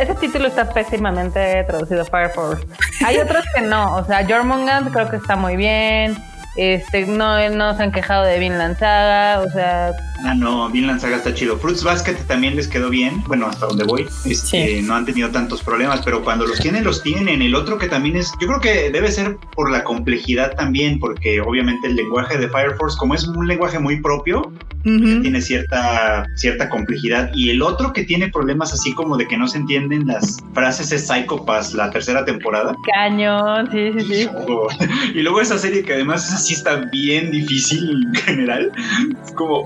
ese, 0.00 0.14
título 0.16 0.48
está 0.48 0.68
pésimamente 0.68 1.64
traducido 1.64 2.04
Fire 2.04 2.30
Force. 2.30 2.66
Hay 3.04 3.16
otros 3.18 3.44
que 3.54 3.62
no, 3.62 3.96
o 3.96 4.04
sea, 4.04 4.26
Jormungand 4.26 4.92
creo 4.92 5.08
que 5.08 5.16
está 5.16 5.34
muy 5.34 5.56
bien. 5.56 6.16
Este, 6.56 7.06
no, 7.06 7.48
no 7.48 7.76
se 7.76 7.82
han 7.82 7.92
quejado 7.92 8.24
de 8.24 8.38
Vinland 8.38 8.78
Saga, 8.78 9.40
o 9.40 9.50
sea. 9.50 9.92
Ah, 10.24 10.34
no, 10.34 10.70
Vinland 10.70 11.00
Saga 11.00 11.16
está 11.16 11.34
chido. 11.34 11.58
Fruits 11.58 11.82
Basket 11.82 12.14
también 12.26 12.56
les 12.56 12.68
quedó 12.68 12.90
bien, 12.90 13.22
bueno, 13.26 13.46
hasta 13.46 13.66
donde 13.66 13.84
voy. 13.84 14.06
Este, 14.24 14.82
No 14.82 14.94
han 14.94 15.04
tenido 15.04 15.30
tantos 15.30 15.62
problemas, 15.62 16.02
pero 16.04 16.22
cuando 16.22 16.46
los 16.46 16.60
tienen, 16.60 16.84
los 16.84 17.02
tienen. 17.02 17.42
El 17.42 17.54
otro 17.54 17.78
que 17.78 17.88
también 17.88 18.16
es, 18.16 18.32
yo 18.40 18.46
creo 18.46 18.60
que 18.60 18.90
debe 18.90 19.10
ser 19.10 19.36
por 19.54 19.70
la 19.70 19.84
complejidad 19.84 20.54
también, 20.54 20.98
porque 21.00 21.40
obviamente 21.40 21.88
el 21.88 21.96
lenguaje 21.96 22.38
de 22.38 22.48
Fire 22.48 22.74
Force, 22.76 22.96
como 22.98 23.14
es 23.14 23.26
un 23.26 23.46
lenguaje 23.46 23.78
muy 23.78 24.00
propio, 24.00 24.52
tiene 24.84 25.40
cierta, 25.40 26.26
cierta 26.36 26.68
complejidad. 26.68 27.30
Y 27.34 27.50
el 27.50 27.62
otro 27.62 27.92
que 27.92 28.04
tiene 28.04 28.28
problemas 28.28 28.72
así 28.72 28.92
como 28.94 29.16
de 29.16 29.26
que 29.28 29.36
no 29.36 29.46
se 29.46 29.58
entienden 29.58 30.06
las 30.06 30.38
frases 30.54 30.92
es 30.92 31.08
la 31.74 31.90
tercera 31.90 32.24
temporada. 32.24 32.74
Cañón, 32.94 33.68
sí, 33.70 33.92
sí, 33.98 34.06
sí. 34.06 34.28
Y 35.14 35.22
luego 35.22 35.40
esa 35.40 35.58
serie 35.58 35.82
que 35.82 35.94
además 35.94 36.32
es 36.32 36.46
sí 36.46 36.54
está 36.54 36.76
bien 36.76 37.30
difícil 37.30 38.06
en 38.06 38.14
general. 38.14 38.72
Es 39.24 39.32
como. 39.32 39.64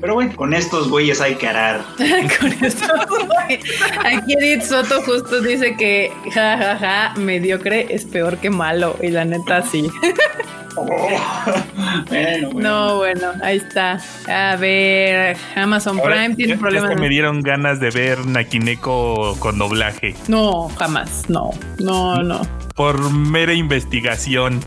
Pero 0.00 0.14
bueno, 0.14 0.34
con 0.36 0.54
estos 0.54 0.88
güeyes 0.88 1.20
hay 1.20 1.34
que 1.36 1.48
arar. 1.48 1.82
con 2.40 2.52
estos 2.64 2.90
Aquí 4.04 4.34
Edith 4.34 4.62
Soto 4.62 5.02
justo 5.02 5.40
dice 5.40 5.76
que 5.76 6.12
jajaja, 6.32 6.76
ja, 6.76 7.12
ja, 7.14 7.20
mediocre 7.20 7.86
es 7.90 8.04
peor 8.04 8.38
que 8.38 8.50
malo. 8.50 8.96
Y 9.02 9.08
la 9.08 9.24
neta 9.24 9.62
sí. 9.62 9.90
bueno, 12.08 12.50
No, 12.54 12.96
bueno, 12.98 13.32
ahí 13.42 13.58
está. 13.58 13.98
A 14.28 14.56
ver, 14.56 15.36
Amazon 15.56 16.00
Prime 16.00 16.34
tiene 16.34 16.56
problemas. 16.56 16.98
me 16.98 17.08
dieron 17.08 17.42
ganas 17.42 17.80
de 17.80 17.90
ver 17.90 18.26
Nakineko 18.26 19.36
con 19.38 19.58
doblaje. 19.58 20.14
No, 20.28 20.68
jamás. 20.76 21.28
No, 21.28 21.50
no, 21.78 22.22
no. 22.22 22.40
Por 22.74 23.10
mera 23.10 23.54
investigación. 23.54 24.60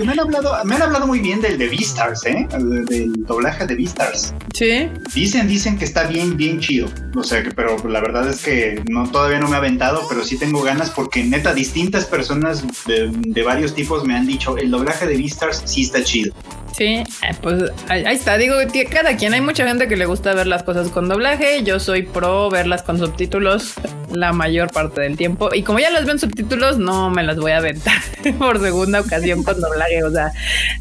me 0.00 0.12
han 0.12 0.20
hablado, 0.20 0.64
me 0.64 0.74
han 0.76 0.82
hablado 0.82 1.06
muy 1.06 1.20
bien 1.20 1.40
del 1.40 1.58
de 1.58 1.68
Beastars, 1.68 2.26
¿eh? 2.26 2.46
Del, 2.50 3.24
doblaje 3.24 3.66
de 3.66 3.74
Beastars. 3.74 4.34
Sí. 4.54 4.88
Dicen, 5.14 5.48
dicen 5.48 5.78
que 5.78 5.84
está 5.84 6.04
bien, 6.04 6.36
bien 6.36 6.60
chido. 6.60 6.88
O 7.16 7.22
sea, 7.22 7.42
que, 7.42 7.50
pero 7.50 7.76
la 7.88 8.00
verdad 8.00 8.28
es 8.28 8.42
que 8.42 8.82
no, 8.88 9.10
todavía 9.10 9.40
no 9.40 9.48
me 9.48 9.56
ha 9.56 9.58
aventado, 9.58 10.06
pero 10.08 10.24
sí 10.24 10.38
tengo 10.38 10.62
ganas 10.62 10.90
porque 10.90 11.24
neta, 11.24 11.54
distintas 11.54 12.04
personas 12.04 12.64
de, 12.86 13.10
de 13.12 13.42
varios 13.42 13.74
tipos 13.74 14.04
me 14.04 14.14
han 14.14 14.26
dicho, 14.26 14.56
el 14.56 14.70
doblaje 14.70 15.06
de 15.06 15.16
Beastars 15.16 15.62
sí 15.64 15.82
está 15.82 16.02
chido. 16.02 16.34
Sí, 16.76 16.84
eh, 16.84 17.06
pues 17.42 17.64
ahí 17.88 18.04
está. 18.06 18.36
Digo, 18.36 18.54
cada 18.90 19.16
quien. 19.16 19.34
Hay 19.34 19.40
mucha 19.40 19.66
gente 19.66 19.88
que 19.88 19.96
le 19.96 20.06
gusta 20.06 20.34
ver 20.34 20.46
las 20.46 20.62
cosas 20.62 20.88
con 20.88 21.08
doblaje. 21.08 21.62
Yo 21.64 21.80
soy 21.80 22.02
pro 22.02 22.50
verlas 22.50 22.82
con 22.82 22.98
subtítulos 22.98 23.74
la 24.12 24.32
mayor 24.32 24.70
parte 24.70 25.00
del 25.00 25.16
tiempo. 25.16 25.50
Y 25.54 25.62
como 25.62 25.78
ya 25.78 25.90
las 25.90 26.04
veo 26.04 26.14
en 26.14 26.20
subtítulos, 26.20 26.78
no 26.78 27.10
me 27.10 27.22
las 27.22 27.36
voy 27.38 27.52
a 27.52 27.58
aventar 27.58 28.00
por 28.38 28.60
segunda 28.60 29.00
ocasión 29.00 29.42
con 29.42 29.60
doblaje. 29.60 30.04
O 30.04 30.10
sea, 30.10 30.32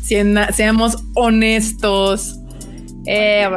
si 0.02 0.18
seamos 0.54 0.98
honestos. 1.16 2.38
Eh, 3.06 3.50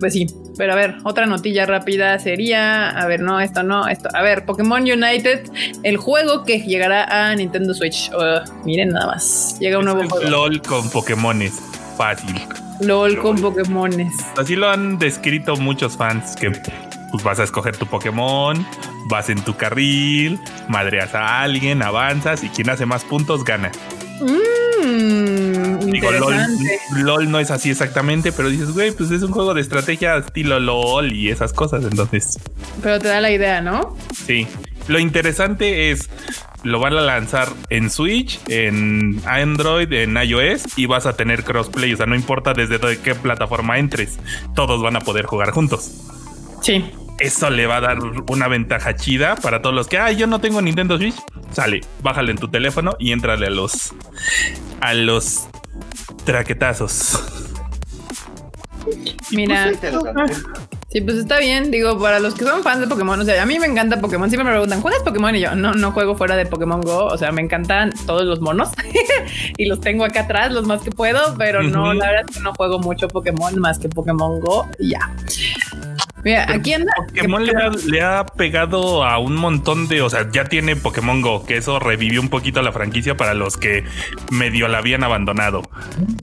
pues 0.00 0.14
sí, 0.14 0.26
pero 0.56 0.72
a 0.72 0.76
ver, 0.76 0.96
otra 1.04 1.26
notilla 1.26 1.66
rápida 1.66 2.18
sería, 2.18 2.90
a 2.90 3.06
ver, 3.06 3.20
no, 3.20 3.40
esto 3.40 3.62
no, 3.62 3.88
esto. 3.88 4.08
A 4.14 4.22
ver, 4.22 4.44
Pokémon 4.44 4.82
United, 4.82 5.50
el 5.82 5.96
juego 5.96 6.44
que 6.44 6.60
llegará 6.60 7.04
a 7.30 7.34
Nintendo 7.34 7.74
Switch. 7.74 8.10
Uh, 8.12 8.40
miren 8.64 8.90
nada 8.90 9.06
más, 9.06 9.58
llega 9.60 9.78
un 9.78 9.84
nuevo 9.84 10.08
juego. 10.08 10.28
LOL 10.28 10.62
con 10.62 10.88
Pokémones, 10.90 11.60
fácil. 11.96 12.40
LOL, 12.80 13.18
con 13.18 13.40
Pokémones. 13.40 14.14
Así 14.36 14.56
lo 14.56 14.68
han 14.68 14.98
descrito 14.98 15.56
muchos 15.56 15.96
fans 15.96 16.36
que 16.36 16.52
pues 17.10 17.24
vas 17.24 17.40
a 17.40 17.44
escoger 17.44 17.76
tu 17.76 17.86
Pokémon, 17.86 18.66
vas 19.08 19.30
en 19.30 19.42
tu 19.42 19.56
carril, 19.56 20.38
madreas 20.68 21.14
a 21.14 21.42
alguien, 21.42 21.82
avanzas 21.82 22.42
y 22.44 22.48
quien 22.48 22.68
hace 22.68 22.84
más 22.84 23.04
puntos 23.04 23.44
gana. 23.44 23.70
Mmm, 24.86 25.90
Digo, 25.90 26.10
LOL, 26.96 27.30
no 27.30 27.40
es 27.40 27.50
así 27.50 27.70
exactamente, 27.70 28.32
pero 28.32 28.48
dices, 28.48 28.72
güey, 28.72 28.92
pues 28.92 29.10
es 29.10 29.22
un 29.22 29.32
juego 29.32 29.54
de 29.54 29.60
estrategia 29.60 30.16
estilo 30.16 30.60
LOL 30.60 31.12
y 31.12 31.30
esas 31.30 31.52
cosas, 31.52 31.84
entonces. 31.84 32.38
Pero 32.82 33.00
te 33.00 33.08
da 33.08 33.20
la 33.20 33.30
idea, 33.30 33.60
¿no? 33.60 33.96
Sí. 34.12 34.46
Lo 34.88 35.00
interesante 35.00 35.90
es, 35.90 36.08
lo 36.62 36.78
van 36.78 36.92
a 36.94 37.00
lanzar 37.00 37.48
en 37.70 37.90
Switch, 37.90 38.38
en 38.46 39.20
Android, 39.26 39.92
en 39.92 40.16
iOS 40.16 40.78
y 40.78 40.86
vas 40.86 41.06
a 41.06 41.16
tener 41.16 41.42
crossplay, 41.42 41.92
o 41.92 41.96
sea, 41.96 42.06
no 42.06 42.14
importa 42.14 42.52
desde 42.52 42.78
qué 42.98 43.16
plataforma 43.16 43.78
entres, 43.78 44.18
todos 44.54 44.80
van 44.82 44.94
a 44.94 45.00
poder 45.00 45.26
jugar 45.26 45.50
juntos. 45.50 45.90
Sí 46.62 46.84
eso 47.18 47.50
le 47.50 47.66
va 47.66 47.76
a 47.76 47.80
dar 47.80 47.98
una 48.28 48.48
ventaja 48.48 48.94
chida 48.96 49.36
para 49.36 49.62
todos 49.62 49.74
los 49.74 49.88
que, 49.88 49.98
ah, 49.98 50.12
yo 50.12 50.26
no 50.26 50.40
tengo 50.40 50.60
Nintendo 50.60 50.98
Switch. 50.98 51.16
Sale, 51.52 51.80
bájale 52.02 52.32
en 52.32 52.38
tu 52.38 52.48
teléfono 52.48 52.96
y 52.98 53.12
entrale 53.12 53.46
a 53.46 53.50
los 53.50 53.94
a 54.80 54.94
los 54.94 55.48
traquetazos. 56.24 57.24
Mira, 59.32 59.72
sí, 60.88 61.00
pues 61.00 61.16
está 61.16 61.38
bien. 61.40 61.70
Digo, 61.70 61.98
para 61.98 62.20
los 62.20 62.34
que 62.34 62.44
son 62.44 62.62
fans 62.62 62.80
de 62.80 62.86
Pokémon, 62.86 63.20
o 63.20 63.24
sea, 63.24 63.42
a 63.42 63.46
mí 63.46 63.58
me 63.58 63.66
encanta 63.66 64.00
Pokémon. 64.00 64.28
Siempre 64.30 64.44
me 64.44 64.50
preguntan, 64.52 64.80
¿juegas 64.80 65.02
Pokémon? 65.02 65.34
Y 65.34 65.40
yo, 65.40 65.54
no, 65.56 65.74
no 65.74 65.92
juego 65.92 66.16
fuera 66.16 66.36
de 66.36 66.46
Pokémon 66.46 66.80
Go. 66.80 67.06
O 67.06 67.18
sea, 67.18 67.32
me 67.32 67.42
encantan 67.42 67.92
todos 68.06 68.24
los 68.24 68.40
monos 68.40 68.70
y 69.56 69.66
los 69.66 69.80
tengo 69.80 70.04
acá 70.04 70.20
atrás, 70.22 70.52
los 70.52 70.66
más 70.66 70.82
que 70.82 70.92
puedo, 70.92 71.36
pero 71.36 71.62
no, 71.62 71.92
la 71.94 72.06
verdad 72.06 72.24
es 72.28 72.36
que 72.36 72.42
no 72.42 72.54
juego 72.54 72.78
mucho 72.78 73.08
Pokémon 73.08 73.58
más 73.58 73.78
que 73.78 73.88
Pokémon 73.88 74.38
Go 74.40 74.68
y 74.78 74.90
ya. 74.90 75.10
Mira, 76.26 76.44
aquí 76.50 76.74
anda. 76.74 76.92
Pokémon 76.96 77.46
le 77.86 78.02
ha, 78.02 78.26
pegado 78.26 79.04
a 79.04 79.16
un 79.18 79.36
montón 79.36 79.86
de. 79.86 80.02
O 80.02 80.10
sea, 80.10 80.28
ya 80.32 80.46
tiene 80.46 80.74
Pokémon 80.74 81.22
Go, 81.22 81.46
que 81.46 81.56
eso 81.56 81.78
revivió 81.78 82.20
un 82.20 82.30
poquito 82.30 82.62
la 82.62 82.72
franquicia 82.72 83.16
para 83.16 83.32
los 83.32 83.56
que 83.56 83.84
medio 84.32 84.66
la 84.66 84.78
habían 84.78 85.04
abandonado. 85.04 85.62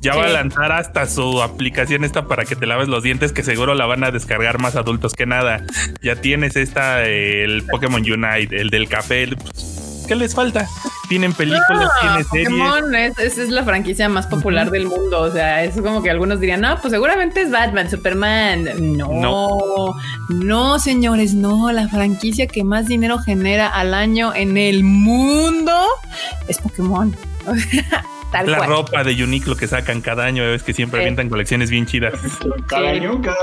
Ya 0.01 0.13
va 0.13 0.25
a 0.25 0.29
lanzar 0.29 0.73
hasta 0.73 1.05
su 1.05 1.41
aplicación 1.41 2.03
esta 2.03 2.27
para 2.27 2.43
que 2.43 2.57
te 2.57 2.65
laves 2.65 2.89
los 2.89 3.01
dientes, 3.01 3.31
que 3.31 3.43
seguro 3.43 3.75
la 3.75 3.85
van 3.85 4.03
a 4.03 4.11
descargar 4.11 4.59
más 4.59 4.75
adultos 4.75 5.13
que 5.13 5.25
nada. 5.25 5.65
Ya 6.01 6.17
tienes 6.17 6.57
esta, 6.57 7.05
el 7.05 7.63
Pokémon 7.63 8.01
Unite, 8.01 8.59
el 8.59 8.71
del 8.71 8.89
café. 8.89 9.29
¿Qué 10.05 10.15
les 10.17 10.35
falta? 10.35 10.67
Tienen 11.07 11.33
películas, 11.33 11.89
tienen 12.01 12.25
series. 12.25 12.49
Pokémon 12.49 12.95
es, 12.95 13.37
es, 13.37 13.49
la 13.49 13.63
franquicia 13.63 14.09
más 14.09 14.27
popular 14.27 14.71
del 14.71 14.87
mundo. 14.87 15.21
O 15.21 15.31
sea, 15.31 15.63
es 15.63 15.79
como 15.79 16.01
que 16.01 16.09
algunos 16.09 16.39
dirían, 16.39 16.61
no, 16.61 16.77
pues 16.79 16.91
seguramente 16.91 17.41
es 17.41 17.51
Batman, 17.51 17.89
Superman. 17.89 18.97
No, 18.97 19.09
no, 19.13 19.95
no, 20.29 20.79
señores, 20.79 21.33
no. 21.33 21.71
La 21.71 21.87
franquicia 21.87 22.47
que 22.47 22.63
más 22.63 22.87
dinero 22.87 23.19
genera 23.19 23.67
al 23.67 23.93
año 23.93 24.33
en 24.33 24.57
el 24.57 24.83
mundo 24.83 25.73
es 26.47 26.57
Pokémon. 26.59 27.15
Tal 28.31 28.49
la 28.49 28.65
ropa 28.65 29.03
de 29.03 29.23
Uniqlo 29.23 29.55
que 29.55 29.67
sacan 29.67 30.01
cada 30.01 30.25
año, 30.25 30.41
ves 30.41 30.63
que 30.63 30.73
siempre 30.73 31.01
avientan 31.01 31.29
colecciones 31.29 31.69
bien 31.69 31.85
chidas. 31.85 32.15
Cada 32.67 32.89
año, 32.89 33.21
cada, 33.21 33.37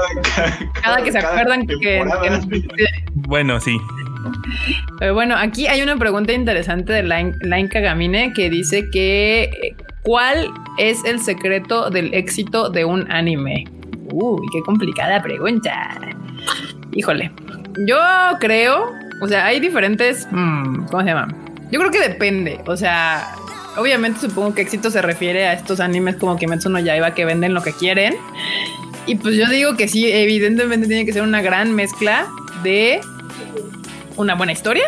cada, 0.83 1.05
que 1.05 1.13
se 1.13 1.19
acuerdan 1.19 1.65
que, 1.65 2.03
Bueno, 3.15 3.61
sí. 3.61 3.79
Pero 4.99 5.15
bueno, 5.15 5.37
aquí 5.37 5.67
hay 5.67 5.83
una 5.83 5.97
pregunta 5.97 6.33
interesante 6.33 6.93
de 6.93 7.03
Line, 7.03 7.69
Kagamine 7.69 8.33
que 8.33 8.51
dice 8.51 8.91
que 8.91 9.75
¿cuál 10.03 10.51
es 10.79 11.05
el 11.05 11.21
secreto 11.21 11.91
del 11.91 12.13
éxito 12.15 12.71
de 12.71 12.85
un 12.85 13.11
anime? 13.11 13.65
Uy, 14.13 14.47
qué 14.53 14.61
complicada 14.61 15.23
pregunta. 15.23 15.99
Híjole, 16.93 17.31
yo 17.87 17.99
creo, 18.41 18.93
o 19.21 19.29
sea, 19.29 19.47
hay 19.47 19.61
diferentes, 19.61 20.27
mm, 20.31 20.87
¿cómo 20.87 21.03
se 21.03 21.09
llama? 21.09 21.29
Yo 21.71 21.79
creo 21.79 21.91
que 21.93 22.01
depende, 22.01 22.61
o 22.67 22.77
sea, 22.77 23.35
obviamente 23.77 24.21
supongo 24.21 24.55
que 24.55 24.63
éxito 24.63 24.91
se 24.91 25.03
refiere 25.03 25.47
a 25.47 25.53
estos 25.53 25.81
animes 25.81 26.17
como 26.17 26.37
Kimetsu 26.37 26.69
no 26.69 26.81
Yaiba 26.81 27.15
que 27.15 27.25
venden 27.25 27.55
lo 27.55 27.63
que 27.63 27.73
quieren. 27.73 28.15
Y 29.07 29.17
pues 29.17 29.37
yo 29.37 29.49
digo 29.49 29.77
que 29.77 29.89
sí, 29.89 30.11
evidentemente 30.11 30.87
tiene 30.87 31.05
que 31.05 31.13
ser 31.13 31.23
una 31.23 31.43
gran 31.43 31.75
mezcla 31.75 32.27
de 32.63 33.01
una 34.21 34.35
buena 34.35 34.53
historia 34.53 34.85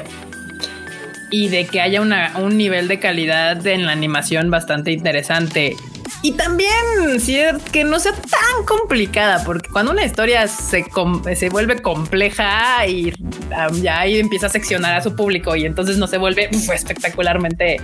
y 1.30 1.48
de 1.48 1.66
que 1.66 1.80
haya 1.80 2.00
una, 2.00 2.34
un 2.38 2.56
nivel 2.56 2.88
de 2.88 3.00
calidad 3.00 3.66
en 3.66 3.86
la 3.86 3.92
animación 3.92 4.50
bastante 4.50 4.92
interesante. 4.92 5.76
Y 6.22 6.32
también 6.32 6.70
si 7.18 7.36
que 7.72 7.82
no 7.82 7.98
sea 7.98 8.12
tan 8.12 8.64
complicada, 8.64 9.42
porque 9.44 9.68
cuando 9.68 9.90
una 9.90 10.04
historia 10.04 10.46
se, 10.46 10.84
se 11.34 11.48
vuelve 11.48 11.82
compleja 11.82 12.86
y 12.86 13.12
ya 13.80 14.00
ahí 14.00 14.18
empieza 14.18 14.46
a 14.46 14.50
seccionar 14.50 14.94
a 14.94 15.02
su 15.02 15.16
público 15.16 15.56
y 15.56 15.66
entonces 15.66 15.98
no 15.98 16.06
se 16.06 16.18
vuelve 16.18 16.48
espectacularmente 16.72 17.78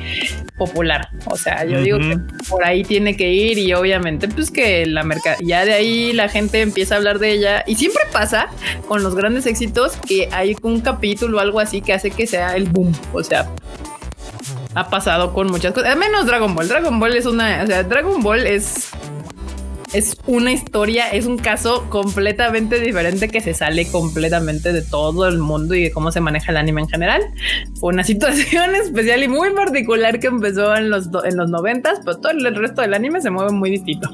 popular. 0.57 1.09
O 1.27 1.37
sea, 1.37 1.65
yo 1.65 1.81
digo 1.81 1.99
que 1.99 2.19
por 2.49 2.65
ahí 2.65 2.85
tiene 2.85 3.17
que 3.17 3.33
ir 3.33 3.59
y 3.59 3.75
obviamente 3.75 4.29
pues 4.29 4.51
que 4.51 4.87
la 4.87 5.03
mercad 5.03 5.37
ya 5.41 5.65
de 5.65 5.73
ahí 5.73 6.13
la 6.13 6.29
gente 6.29 6.61
empieza 6.61 6.95
a 6.95 6.99
hablar 6.99 7.19
de 7.19 7.33
ella 7.33 7.65
y 7.67 7.75
siempre 7.75 8.03
pasa 8.13 8.49
con 8.87 9.03
los 9.03 9.15
grandes 9.15 9.47
éxitos 9.47 9.97
que 9.97 10.29
hay 10.33 10.57
un 10.63 10.81
capítulo 10.81 11.39
o 11.39 11.41
algo 11.41 11.61
así 11.61 11.81
que 11.81 11.93
hace 11.93 12.11
que 12.11 12.27
sea 12.27 12.55
el 12.57 12.65
boom. 12.65 12.93
O 13.13 13.23
sea, 13.23 13.49
ha 14.75 14.91
pasado 14.91 15.33
con 15.33 15.49
muchas 15.49 15.73
cosas, 15.73 15.97
menos 15.97 16.27
Dragon 16.27 16.55
Ball. 16.55 16.69
Dragon 16.69 16.99
Ball 17.01 17.17
es 17.17 17.27
una, 17.27 17.63
o 17.63 17.67
sea, 17.67 17.83
Dragon 17.83 18.23
Ball 18.23 18.47
es 18.47 18.91
es 19.93 20.19
una 20.27 20.53
historia, 20.53 21.09
es 21.11 21.27
un 21.27 21.39
caso 21.39 21.89
completamente 21.89 22.81
diferente 22.81 23.29
que 23.29 23.41
se 23.41 23.55
sale 23.55 23.91
completamente 23.91 24.73
de 24.73 24.83
todo 24.83 25.27
el 25.27 25.39
mundo 25.39 25.75
y 25.75 25.85
de 25.85 25.91
cómo 25.93 26.13
se 26.13 26.21
maneja 26.21 26.51
el 26.51 26.59
anime 26.59 26.83
en 26.83 26.89
general. 26.89 27.23
Una 27.81 28.05
situación 28.11 28.75
especial 28.75 29.23
y 29.23 29.29
muy 29.29 29.51
particular 29.53 30.21
que 30.21 30.27
empezó 30.27 30.75
en 30.77 30.91
los, 30.91 31.09
en 31.25 31.37
los 31.37 31.51
noventas, 31.51 32.01
pero 32.05 32.19
todo 32.19 32.33
el 32.33 32.55
resto 32.55 32.83
del 32.83 32.95
anime 32.95 33.21
se 33.21 33.31
mueve 33.31 33.53
muy 33.53 33.71
distinto. 33.71 34.11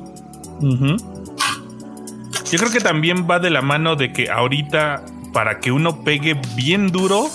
Yo 0.60 2.58
creo 2.58 2.70
que 2.70 2.80
también 2.80 3.28
va 3.28 3.38
de 3.38 3.50
la 3.50 3.60
mano 3.60 3.96
de 3.96 4.12
que 4.12 4.30
ahorita 4.30 5.04
para 5.32 5.58
que 5.58 5.72
uno 5.72 6.04
pegue 6.04 6.40
bien 6.54 6.92
duro, 6.92 7.28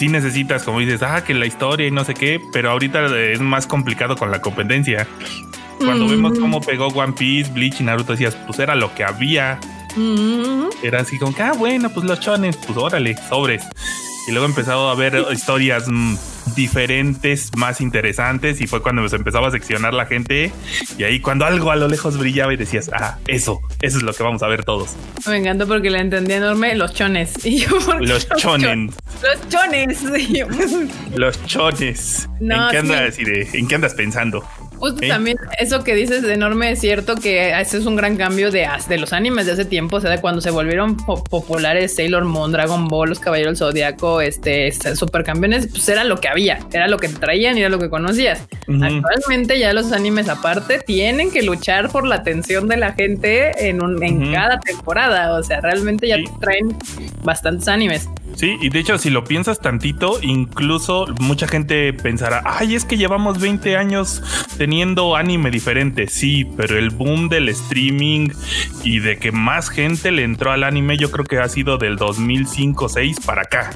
sí 0.00 0.08
necesitas, 0.08 0.62
como 0.62 0.80
dices, 0.80 1.02
ah, 1.02 1.22
que 1.22 1.34
la 1.34 1.44
historia 1.44 1.86
y 1.86 1.90
no 1.90 2.04
sé 2.04 2.14
qué, 2.14 2.40
pero 2.54 2.70
ahorita 2.70 3.14
es 3.18 3.40
más 3.40 3.66
complicado 3.66 4.16
con 4.16 4.30
la 4.30 4.40
competencia. 4.40 5.06
Cuando 5.78 6.08
vemos 6.08 6.38
mm. 6.38 6.40
cómo 6.40 6.62
pegó 6.62 6.86
One 6.86 7.12
Piece, 7.12 7.52
Bleach 7.52 7.82
y 7.82 7.84
Naruto, 7.84 8.12
decías, 8.12 8.34
pues 8.46 8.58
era 8.60 8.74
lo 8.74 8.94
que 8.94 9.04
había. 9.04 9.60
Mm. 9.96 10.68
Era 10.82 11.00
así 11.00 11.18
como 11.18 11.34
que, 11.34 11.42
ah, 11.42 11.52
bueno, 11.52 11.90
pues 11.90 12.06
los 12.06 12.20
chones, 12.20 12.56
pues 12.56 12.76
órale, 12.76 13.16
sobres. 13.28 13.64
Y 14.28 14.32
luego 14.32 14.46
empezado 14.46 14.90
a 14.90 14.94
ver 14.94 15.24
historias 15.32 15.84
mm, 15.88 16.14
diferentes, 16.54 17.50
más 17.56 17.80
interesantes, 17.80 18.60
y 18.60 18.66
fue 18.66 18.82
cuando 18.82 19.08
se 19.08 19.16
empezaba 19.16 19.48
a 19.48 19.50
seccionar 19.50 19.94
la 19.94 20.06
gente. 20.06 20.52
Y 20.98 21.04
ahí, 21.04 21.20
cuando 21.20 21.44
algo 21.44 21.70
a 21.70 21.76
lo 21.76 21.88
lejos 21.88 22.18
brillaba 22.18 22.52
y 22.52 22.56
decías, 22.56 22.90
ah, 22.94 23.18
eso, 23.26 23.60
eso 23.80 23.98
es 23.98 24.02
lo 24.02 24.12
que 24.12 24.22
vamos 24.22 24.42
a 24.42 24.48
ver 24.48 24.64
todos. 24.64 24.94
Me 25.26 25.38
encantó 25.38 25.66
porque 25.66 25.90
la 25.90 26.00
entendí 26.00 26.34
enorme, 26.34 26.74
los 26.74 26.94
chones. 26.94 27.34
Y 27.44 27.60
yo, 27.60 27.78
los 28.00 28.28
chones. 28.36 28.94
Los 29.22 29.48
chones. 29.48 30.02
los 31.14 31.46
chones. 31.46 32.28
¿En, 32.40 32.70
qué 32.70 32.78
andas, 32.78 33.18
¿En 33.18 33.68
qué 33.68 33.74
andas 33.74 33.94
pensando? 33.94 34.44
Justo 34.80 35.06
también 35.06 35.36
eso 35.58 35.84
que 35.84 35.94
dices 35.94 36.22
de 36.22 36.32
enorme 36.32 36.72
es 36.72 36.80
cierto 36.80 37.16
que 37.16 37.50
ese 37.60 37.76
es 37.76 37.84
un 37.84 37.96
gran 37.96 38.16
cambio 38.16 38.50
de, 38.50 38.66
de 38.88 38.98
los 38.98 39.12
animes 39.12 39.44
de 39.44 39.52
hace 39.52 39.66
tiempo, 39.66 39.96
o 39.96 40.00
sea, 40.00 40.10
de 40.10 40.22
cuando 40.22 40.40
se 40.40 40.50
volvieron 40.50 40.96
populares 40.96 41.94
Sailor 41.94 42.24
Moon, 42.24 42.50
Dragon 42.50 42.88
Ball, 42.88 43.10
los 43.10 43.20
Caballeros 43.20 43.58
del 43.58 43.68
Zodiaco, 43.68 44.22
este, 44.22 44.68
este, 44.68 44.96
supercampeones, 44.96 45.66
pues 45.66 45.86
era 45.90 46.02
lo 46.04 46.18
que 46.18 46.28
había, 46.28 46.60
era 46.72 46.88
lo 46.88 46.98
que 46.98 47.08
traían 47.08 47.58
y 47.58 47.60
era 47.60 47.68
lo 47.68 47.78
que 47.78 47.90
conocías. 47.90 48.48
Actualmente 48.82 49.58
ya 49.58 49.74
los 49.74 49.92
animes 49.92 50.30
aparte 50.30 50.78
tienen 50.78 51.30
que 51.30 51.42
luchar 51.42 51.90
por 51.90 52.06
la 52.06 52.14
atención 52.16 52.66
de 52.66 52.78
la 52.78 52.94
gente 52.94 53.68
en, 53.68 53.82
un, 53.82 54.02
en 54.02 54.32
cada 54.32 54.60
temporada, 54.60 55.34
o 55.34 55.42
sea, 55.42 55.60
realmente 55.60 56.08
ya 56.08 56.16
traen 56.40 56.74
bastantes 57.22 57.68
animes. 57.68 58.08
Sí, 58.36 58.56
y 58.60 58.70
de 58.70 58.78
hecho, 58.78 58.96
si 58.96 59.10
lo 59.10 59.24
piensas 59.24 59.60
tantito, 59.60 60.18
incluso 60.22 61.06
mucha 61.18 61.46
gente 61.46 61.92
pensará, 61.92 62.42
ay, 62.46 62.76
es 62.76 62.84
que 62.84 62.96
llevamos 62.96 63.40
20 63.40 63.76
años 63.76 64.22
teniendo 64.56 64.69
anime 65.16 65.50
diferente. 65.50 66.06
Sí, 66.08 66.46
pero 66.56 66.78
el 66.78 66.90
boom 66.90 67.28
del 67.28 67.48
streaming 67.48 68.30
y 68.84 69.00
de 69.00 69.18
que 69.18 69.32
más 69.32 69.70
gente 69.70 70.10
le 70.10 70.24
entró 70.24 70.52
al 70.52 70.64
anime, 70.64 70.96
yo 70.96 71.10
creo 71.10 71.24
que 71.24 71.38
ha 71.38 71.48
sido 71.48 71.78
del 71.78 71.98
2005-6 71.98 73.24
para 73.24 73.42
acá. 73.42 73.70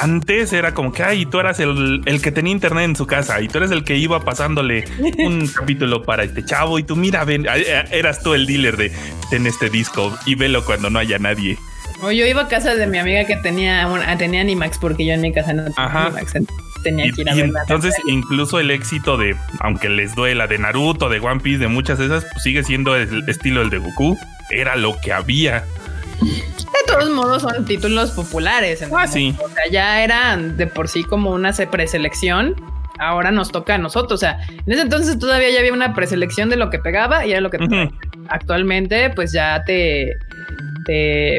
Antes 0.00 0.52
era 0.52 0.72
como 0.72 0.92
que, 0.92 1.02
ay, 1.02 1.26
tú 1.26 1.38
eras 1.40 1.60
el, 1.60 2.02
el, 2.06 2.22
que 2.22 2.32
tenía 2.32 2.52
internet 2.52 2.84
en 2.84 2.96
su 2.96 3.06
casa 3.06 3.40
y 3.42 3.48
tú 3.48 3.58
eres 3.58 3.70
el 3.70 3.84
que 3.84 3.96
iba 3.96 4.24
pasándole 4.24 4.84
un 5.18 5.46
capítulo 5.54 6.02
para 6.04 6.24
este 6.24 6.44
chavo 6.44 6.78
y 6.78 6.84
tú, 6.84 6.96
mira, 6.96 7.24
ven, 7.24 7.46
eras 7.90 8.22
tú 8.22 8.32
el 8.32 8.46
dealer 8.46 8.76
de 8.78 8.92
ten 9.28 9.46
este 9.46 9.68
disco 9.68 10.16
y 10.24 10.36
velo 10.36 10.64
cuando 10.64 10.88
no 10.88 10.98
haya 10.98 11.18
nadie. 11.18 11.58
O 12.02 12.10
yo 12.10 12.24
iba 12.26 12.42
a 12.42 12.48
casa 12.48 12.74
de 12.74 12.86
mi 12.86 12.98
amiga 12.98 13.26
que 13.26 13.36
tenía, 13.36 13.86
tenía 14.16 14.40
Animax 14.40 14.78
porque 14.78 15.04
yo 15.04 15.12
en 15.12 15.20
mi 15.20 15.32
casa 15.32 15.52
no 15.52 15.64
tenía 15.64 16.06
Animax. 16.06 16.34
Tenía 16.82 17.10
que 17.12 17.22
ir 17.22 17.30
a 17.30 17.36
y 17.36 17.40
Entonces, 17.40 17.94
incluso 18.06 18.58
el 18.58 18.70
éxito 18.70 19.16
de, 19.16 19.36
aunque 19.60 19.88
les 19.88 20.14
duela, 20.14 20.46
de 20.46 20.58
Naruto, 20.58 21.08
de 21.08 21.20
One 21.20 21.40
Piece, 21.40 21.58
de 21.58 21.68
muchas 21.68 21.98
de 21.98 22.06
esas, 22.06 22.24
pues 22.24 22.42
sigue 22.42 22.62
siendo 22.64 22.96
el 22.96 23.28
estilo 23.28 23.60
del 23.60 23.70
de 23.70 23.78
Goku. 23.78 24.18
Era 24.50 24.76
lo 24.76 24.98
que 25.00 25.12
había. 25.12 25.64
De 26.20 26.92
todos 26.92 27.10
modos, 27.10 27.42
son 27.42 27.64
títulos 27.64 28.10
populares. 28.10 28.84
Ah, 28.94 29.06
sí. 29.06 29.34
O 29.42 29.48
sea, 29.48 29.68
ya 29.70 30.02
eran 30.02 30.56
de 30.56 30.66
por 30.66 30.88
sí 30.88 31.04
como 31.04 31.30
una 31.30 31.52
preselección. 31.52 32.54
Ahora 32.98 33.30
nos 33.30 33.50
toca 33.50 33.76
a 33.76 33.78
nosotros. 33.78 34.18
O 34.18 34.20
sea, 34.20 34.38
en 34.48 34.72
ese 34.72 34.82
entonces 34.82 35.18
todavía 35.18 35.50
ya 35.50 35.60
había 35.60 35.72
una 35.72 35.94
preselección 35.94 36.50
de 36.50 36.56
lo 36.56 36.68
que 36.68 36.78
pegaba 36.78 37.26
y 37.26 37.32
era 37.32 37.40
lo 37.40 37.50
que 37.50 37.58
Actualmente, 38.28 39.10
pues 39.10 39.32
ya 39.32 39.64
te 39.64 40.16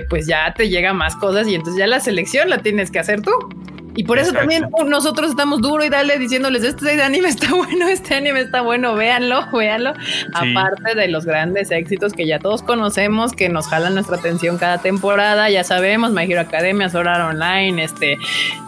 pues 0.09 0.27
ya 0.27 0.53
te 0.53 0.69
llega 0.69 0.93
más 0.93 1.15
cosas 1.15 1.47
y 1.47 1.55
entonces 1.55 1.79
ya 1.79 1.87
la 1.87 1.99
selección 1.99 2.49
la 2.49 2.59
tienes 2.59 2.91
que 2.91 2.99
hacer 2.99 3.21
tú. 3.21 3.31
Y 3.95 4.03
por 4.03 4.19
eso 4.19 4.31
también 4.31 4.69
nosotros 4.87 5.31
estamos 5.31 5.61
duro 5.61 5.83
y 5.83 5.89
dale 5.89 6.17
diciéndoles, 6.17 6.63
este 6.63 7.01
anime 7.01 7.27
está 7.29 7.53
bueno, 7.53 7.87
este 7.87 8.15
anime 8.15 8.41
está 8.41 8.61
bueno, 8.61 8.95
véanlo, 8.95 9.45
véanlo. 9.51 9.93
Aparte 10.33 10.95
de 10.95 11.07
los 11.07 11.25
grandes 11.25 11.71
éxitos 11.71 12.13
que 12.13 12.25
ya 12.25 12.39
todos 12.39 12.63
conocemos, 12.63 13.33
que 13.33 13.49
nos 13.49 13.67
jalan 13.67 13.95
nuestra 13.95 14.17
atención 14.17 14.57
cada 14.57 14.77
temporada, 14.77 15.49
ya 15.49 15.63
sabemos, 15.63 16.11
My 16.11 16.23
Hero 16.23 16.41
Academia, 16.41 16.89
Sword 16.89 17.07
Art 17.07 17.35
Online, 17.35 17.83
este, 17.83 18.17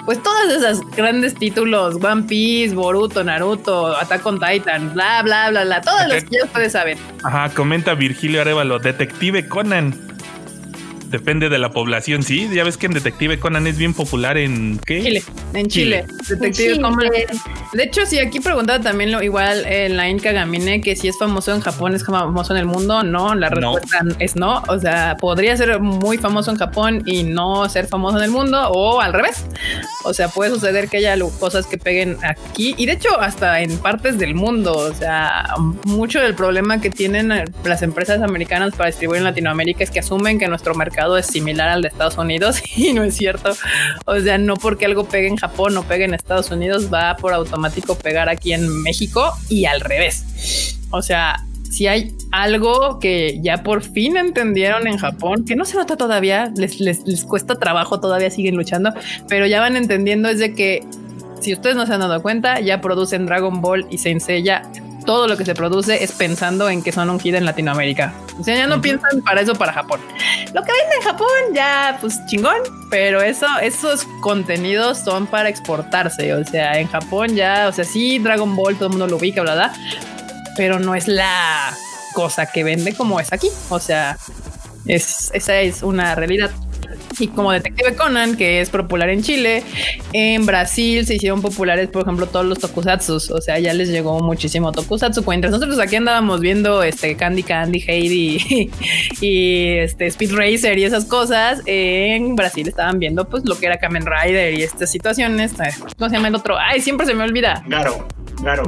pues 0.05 0.21
todas 0.21 0.53
esas 0.53 0.81
grandes 0.95 1.35
títulos, 1.35 1.95
One 2.03 2.23
Piece, 2.23 2.75
Boruto, 2.75 3.23
Naruto, 3.23 3.95
Attack 3.97 4.25
on 4.25 4.39
Titan, 4.39 4.93
bla, 4.93 5.21
bla, 5.23 5.49
bla, 5.49 5.63
bla, 5.63 5.81
todos 5.81 6.07
los 6.07 6.23
que 6.23 6.37
ya 6.41 6.45
puedes 6.51 6.73
saber. 6.73 6.97
Ajá, 7.23 7.49
comenta 7.49 7.93
Virgilio 7.93 8.41
Arevalo, 8.41 8.79
Detective 8.79 9.47
Conan. 9.47 10.12
Depende 11.13 11.47
de 11.47 11.59
la 11.59 11.69
población, 11.69 12.23
sí. 12.23 12.49
Ya 12.51 12.63
ves 12.63 12.75
que 12.75 12.87
en 12.87 12.93
Detective 12.93 13.39
Conan 13.39 13.67
es 13.67 13.77
bien 13.77 13.93
popular 13.93 14.35
en 14.35 14.79
¿qué? 14.83 15.03
Chile. 15.03 15.23
En 15.53 15.67
Chile. 15.67 16.05
Detective 16.27 16.81
Conan. 16.81 16.99
De 17.71 17.83
hecho, 17.83 18.07
sí, 18.07 18.17
aquí 18.17 18.39
preguntaba 18.39 18.79
también 18.79 19.11
lo 19.11 19.21
igual 19.21 19.63
en 19.67 19.95
la 19.95 20.09
Inca 20.09 20.31
Gamine 20.31 20.81
que 20.81 20.95
si 20.95 21.07
es 21.07 21.19
famoso 21.19 21.53
en 21.53 21.61
Japón, 21.61 21.93
es 21.93 22.03
famoso 22.03 22.53
en 22.53 22.59
el 22.59 22.65
mundo. 22.65 23.03
No, 23.03 23.35
la 23.35 23.49
respuesta 23.49 23.99
es 24.17 24.35
no. 24.35 24.63
O 24.67 24.79
sea, 24.79 25.15
podría 25.19 25.55
ser 25.55 25.79
muy 25.79 26.17
famoso 26.17 26.49
en 26.49 26.57
Japón 26.57 27.03
y 27.05 27.21
no 27.21 27.69
ser 27.69 27.85
famoso 27.85 28.17
en 28.17 28.23
el 28.23 28.31
mundo, 28.31 28.69
o 28.69 28.99
al 28.99 29.13
revés. 29.13 29.45
O 30.05 30.15
sea, 30.15 30.29
puede 30.29 30.49
suceder 30.49 30.89
que 30.89 30.97
haya 30.97 31.15
cosas 31.39 31.67
que 31.67 31.77
peguen 31.77 32.17
aquí 32.23 32.73
y 32.75 32.87
de 32.87 32.93
hecho 32.93 33.21
hasta 33.21 33.61
en 33.61 33.77
partes 33.77 34.17
del 34.17 34.33
mundo. 34.33 34.75
O 34.75 34.93
sea, 34.95 35.45
mucho 35.85 36.19
del 36.19 36.33
problema 36.33 36.81
que 36.81 36.89
tienen 36.89 37.31
las 37.63 37.83
empresas 37.83 38.19
americanas 38.23 38.75
para 38.75 38.87
distribuir 38.87 39.19
en 39.19 39.25
Latinoamérica 39.25 39.83
es 39.83 39.91
que 39.91 39.99
asumen 39.99 40.39
que 40.39 40.47
nuestro 40.47 40.73
mercado 41.03 41.17
es 41.17 41.27
similar 41.27 41.69
al 41.69 41.81
de 41.81 41.89
Estados 41.89 42.17
Unidos 42.17 42.61
y 42.75 42.93
no 42.93 43.03
es 43.03 43.15
cierto. 43.15 43.51
O 44.05 44.19
sea, 44.19 44.37
no 44.37 44.55
porque 44.55 44.85
algo 44.85 45.05
pegue 45.05 45.27
en 45.27 45.37
Japón 45.37 45.75
o 45.77 45.83
pegue 45.83 46.05
en 46.05 46.13
Estados 46.13 46.49
Unidos 46.51 46.89
va 46.93 47.15
por 47.17 47.33
automático 47.33 47.95
pegar 47.95 48.29
aquí 48.29 48.53
en 48.53 48.81
México 48.83 49.33
y 49.49 49.65
al 49.65 49.81
revés. 49.81 50.77
O 50.91 51.01
sea, 51.01 51.45
si 51.69 51.87
hay 51.87 52.15
algo 52.31 52.99
que 52.99 53.39
ya 53.41 53.63
por 53.63 53.81
fin 53.81 54.15
entendieron 54.15 54.87
en 54.87 54.97
Japón, 54.97 55.43
que 55.45 55.55
no 55.55 55.65
se 55.65 55.75
nota 55.75 55.97
todavía, 55.97 56.51
les, 56.55 56.79
les, 56.79 57.05
les 57.05 57.25
cuesta 57.25 57.55
trabajo, 57.55 57.99
todavía 57.99 58.29
siguen 58.29 58.55
luchando, 58.55 58.93
pero 59.27 59.47
ya 59.47 59.59
van 59.59 59.75
entendiendo 59.75 60.29
es 60.29 60.39
de 60.39 60.53
que 60.53 60.83
si 61.41 61.51
ustedes 61.51 61.75
no 61.75 61.85
se 61.85 61.93
han 61.93 61.99
dado 61.99 62.21
cuenta, 62.21 62.61
ya 62.61 62.79
producen 62.79 63.25
Dragon 63.25 63.59
Ball 63.61 63.85
y 63.89 63.97
Saint 63.97 64.21
Seiya 64.21 64.61
todo 65.05 65.27
lo 65.27 65.37
que 65.37 65.45
se 65.45 65.55
produce 65.55 66.03
es 66.03 66.11
pensando 66.11 66.69
en 66.69 66.81
que 66.81 66.91
son 66.91 67.09
un 67.09 67.19
hit 67.19 67.35
en 67.35 67.45
Latinoamérica. 67.45 68.13
O 68.39 68.43
sea, 68.43 68.55
ya 68.55 68.67
no 68.67 68.81
piensan 68.81 69.21
para 69.21 69.41
eso 69.41 69.55
para 69.55 69.73
Japón. 69.73 69.99
Lo 70.53 70.61
que 70.63 70.71
venden 70.71 70.97
en 70.99 71.03
Japón 71.03 71.27
ya, 71.53 71.97
pues 72.01 72.19
chingón, 72.27 72.57
pero 72.89 73.21
eso, 73.21 73.47
esos 73.61 74.05
contenidos 74.21 74.99
son 74.99 75.27
para 75.27 75.49
exportarse. 75.49 76.33
O 76.33 76.43
sea, 76.43 76.79
en 76.79 76.87
Japón 76.87 77.35
ya, 77.35 77.67
o 77.69 77.71
sea, 77.71 77.85
sí, 77.85 78.19
Dragon 78.19 78.55
Ball, 78.55 78.75
todo 78.75 78.85
el 78.85 78.91
mundo 78.91 79.07
lo 79.07 79.17
ubica, 79.17 79.41
¿verdad? 79.41 79.71
Pero 80.57 80.79
no 80.79 80.95
es 80.95 81.07
la 81.07 81.73
cosa 82.13 82.45
que 82.45 82.63
vende 82.63 82.93
como 82.93 83.19
es 83.19 83.33
aquí. 83.33 83.49
O 83.69 83.79
sea, 83.79 84.17
es, 84.85 85.31
esa 85.33 85.59
es 85.59 85.83
una 85.83 86.15
realidad. 86.15 86.51
Y 87.19 87.27
como 87.27 87.51
Detective 87.51 87.95
Conan, 87.95 88.35
que 88.37 88.61
es 88.61 88.69
popular 88.69 89.09
en 89.09 89.21
Chile, 89.21 89.63
en 90.13 90.45
Brasil 90.45 91.05
se 91.05 91.15
hicieron 91.15 91.41
populares, 91.41 91.89
por 91.89 92.03
ejemplo, 92.03 92.27
todos 92.27 92.45
los 92.45 92.59
tokusatsus. 92.59 93.31
O 93.31 93.41
sea, 93.41 93.59
ya 93.59 93.73
les 93.73 93.89
llegó 93.89 94.19
muchísimo 94.19 94.71
tokusatsu. 94.71 95.23
Mientras 95.27 95.51
nosotros 95.51 95.79
aquí 95.79 95.95
andábamos 95.95 96.39
viendo 96.39 96.83
este 96.83 97.15
Candy 97.15 97.43
Candy, 97.43 97.83
Heidi 97.85 98.69
y, 99.21 99.77
este 99.77 100.07
Speed 100.07 100.33
Racer 100.33 100.77
y 100.77 100.83
esas 100.83 101.05
cosas, 101.05 101.61
en 101.65 102.35
Brasil 102.35 102.67
estaban 102.67 102.99
viendo 102.99 103.27
pues 103.29 103.43
lo 103.45 103.57
que 103.57 103.67
era 103.67 103.77
Kamen 103.77 104.05
Rider 104.05 104.53
y 104.53 104.63
estas 104.63 104.91
situaciones. 104.91 105.53
¿Cómo 105.97 106.09
se 106.09 106.15
llama 106.15 106.27
el 106.27 106.35
otro? 106.35 106.57
Ay, 106.57 106.81
siempre 106.81 107.05
se 107.05 107.13
me 107.13 107.23
olvida. 107.23 107.63
Claro. 107.67 108.07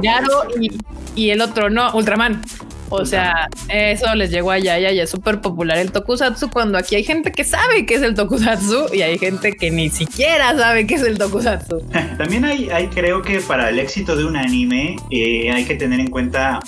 y, 0.58 0.70
y 1.14 1.30
el 1.30 1.42
otro 1.42 1.68
no, 1.68 1.90
Ultraman. 1.92 2.42
O 2.88 3.04
sea, 3.04 3.48
eso 3.68 4.14
les 4.14 4.30
llegó 4.30 4.50
allá, 4.50 4.78
ya, 4.78 4.92
ya 4.92 5.02
es 5.02 5.10
súper 5.10 5.40
popular 5.40 5.78
el 5.78 5.90
tokusatsu 5.90 6.50
cuando 6.50 6.78
aquí 6.78 6.94
hay 6.94 7.04
gente 7.04 7.32
que 7.32 7.44
sabe 7.44 7.84
qué 7.84 7.94
es 7.94 8.02
el 8.02 8.14
tokusatsu 8.14 8.94
y 8.94 9.02
hay 9.02 9.18
gente 9.18 9.52
que 9.52 9.70
ni 9.70 9.90
siquiera 9.90 10.56
sabe 10.56 10.86
qué 10.86 10.94
es 10.94 11.02
el 11.02 11.18
tokusatsu. 11.18 11.80
También 12.18 12.44
hay, 12.44 12.68
hay 12.70 12.86
creo 12.88 13.22
que 13.22 13.40
para 13.40 13.70
el 13.70 13.78
éxito 13.78 14.16
de 14.16 14.24
un 14.24 14.36
anime 14.36 14.96
eh, 15.10 15.50
hay 15.50 15.64
que 15.64 15.74
tener 15.74 16.00
en 16.00 16.10
cuenta, 16.10 16.60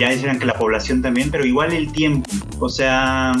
ya 0.00 0.10
decían 0.10 0.38
que 0.38 0.46
la 0.46 0.54
población 0.54 1.02
también, 1.02 1.30
pero 1.30 1.44
igual 1.44 1.72
el 1.72 1.92
tiempo. 1.92 2.28
O 2.58 2.68
sea, 2.68 3.32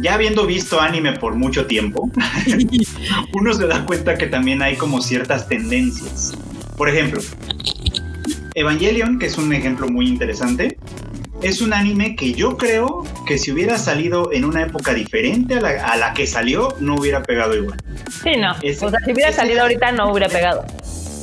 ya 0.00 0.14
habiendo 0.14 0.46
visto 0.46 0.80
anime 0.80 1.14
por 1.14 1.34
mucho 1.34 1.66
tiempo, 1.66 2.10
uno 3.32 3.54
se 3.54 3.66
da 3.66 3.84
cuenta 3.84 4.16
que 4.16 4.26
también 4.26 4.62
hay 4.62 4.76
como 4.76 5.00
ciertas 5.00 5.48
tendencias. 5.48 6.34
Por 6.76 6.88
ejemplo, 6.88 7.20
Evangelion, 8.54 9.18
que 9.18 9.26
es 9.26 9.38
un 9.38 9.52
ejemplo 9.52 9.88
muy 9.88 10.08
interesante, 10.08 10.78
es 11.42 11.60
un 11.60 11.72
anime 11.72 12.16
que 12.16 12.32
yo 12.32 12.56
creo 12.56 13.04
que 13.26 13.38
si 13.38 13.52
hubiera 13.52 13.78
salido 13.78 14.32
en 14.32 14.44
una 14.44 14.62
época 14.62 14.94
diferente 14.94 15.56
a 15.56 15.96
la, 15.96 16.12
que 16.12 16.26
salió, 16.26 16.74
no 16.80 16.96
hubiera 16.96 17.22
pegado 17.22 17.54
igual. 17.54 17.78
Sí, 18.22 18.36
no. 18.36 18.52
o 18.52 18.90
sea, 18.90 19.00
si 19.04 19.12
hubiera 19.12 19.32
salido 19.32 19.62
ahorita, 19.62 19.92
no 19.92 20.10
hubiera 20.10 20.28
pegado. 20.28 20.64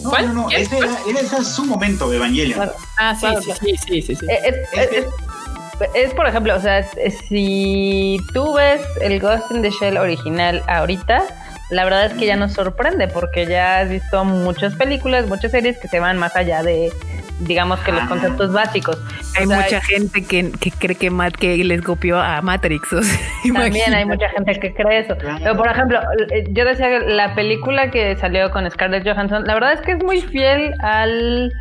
No, 0.04 0.10
¿Cuál? 0.10 0.28
no, 0.28 0.34
no, 0.44 0.50
ese 0.52 0.78
era, 0.78 1.44
su 1.44 1.66
momento, 1.66 2.12
Evangelion. 2.12 2.70
Ah, 2.98 3.16
sí, 3.20 3.28
sí, 3.44 3.76
sí, 3.78 4.02
sí, 4.02 4.16
sí, 4.16 4.26
Es, 5.94 6.14
por 6.14 6.28
ejemplo, 6.28 6.56
o 6.56 6.60
sea, 6.62 6.88
si 7.28 8.20
tú 8.34 8.54
ves 8.54 8.82
el 9.02 9.20
Ghost 9.20 9.52
in 9.52 9.62
the 9.62 9.70
Shell 9.70 9.98
original 9.98 10.64
ahorita, 10.68 11.24
la 11.70 11.84
verdad 11.84 12.06
es 12.06 12.14
que 12.14 12.26
ya 12.26 12.36
nos 12.38 12.54
sorprende 12.54 13.08
porque 13.08 13.46
ya 13.46 13.80
has 13.80 13.90
visto 13.90 14.24
muchas 14.24 14.76
películas, 14.76 15.28
muchas 15.28 15.52
series 15.52 15.78
que 15.78 15.88
se 15.88 16.00
van 16.00 16.18
más 16.18 16.36
allá 16.36 16.64
de, 16.64 16.92
digamos 17.40 17.80
que 17.82 17.92
los 17.92 18.04
ah. 18.04 18.08
conceptos 18.08 18.54
básicos. 18.54 18.98
Hay 19.38 19.46
mucha 19.46 19.82
gente 19.82 20.24
que, 20.24 20.52
cree 20.80 20.96
que, 20.96 21.10
Matt, 21.10 21.36
que 21.36 21.64
les 21.64 21.82
copió 21.82 22.20
a 22.20 22.42
Matrix. 22.42 22.90
también 23.54 23.94
hay 23.94 24.06
mucha 24.06 24.30
gente 24.30 24.60
que 24.60 24.74
cree 24.74 25.00
eso. 25.00 25.16
Pero 25.20 25.56
por 25.56 25.68
ejemplo, 25.68 26.00
eh, 26.32 26.46
yo 26.52 26.66
decía 26.66 26.90
que 26.90 27.08
la 27.08 27.36
película 27.36 27.92
que 27.92 28.16
salió 28.18 28.52
con 28.52 28.70
Scarlett 28.70 29.08
Johansson, 29.08 29.44
la 29.46 29.54
verdad 29.54 29.74
es 29.74 29.82
que 29.82 29.94
es 29.94 30.04
muy 30.04 30.22
fiel 30.22 30.74
al 30.82 31.52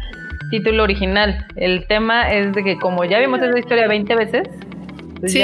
título 0.51 0.85
original. 0.85 1.47
El 1.57 1.87
tema 1.87 2.33
es 2.33 2.53
de 2.53 2.63
que 2.63 2.79
como 2.79 3.05
ya 3.05 3.19
vimos 3.19 3.43
esa 3.43 3.59
historia 3.59 3.89
20 3.89 4.15
veces, 4.15 4.49
sí. 5.25 5.43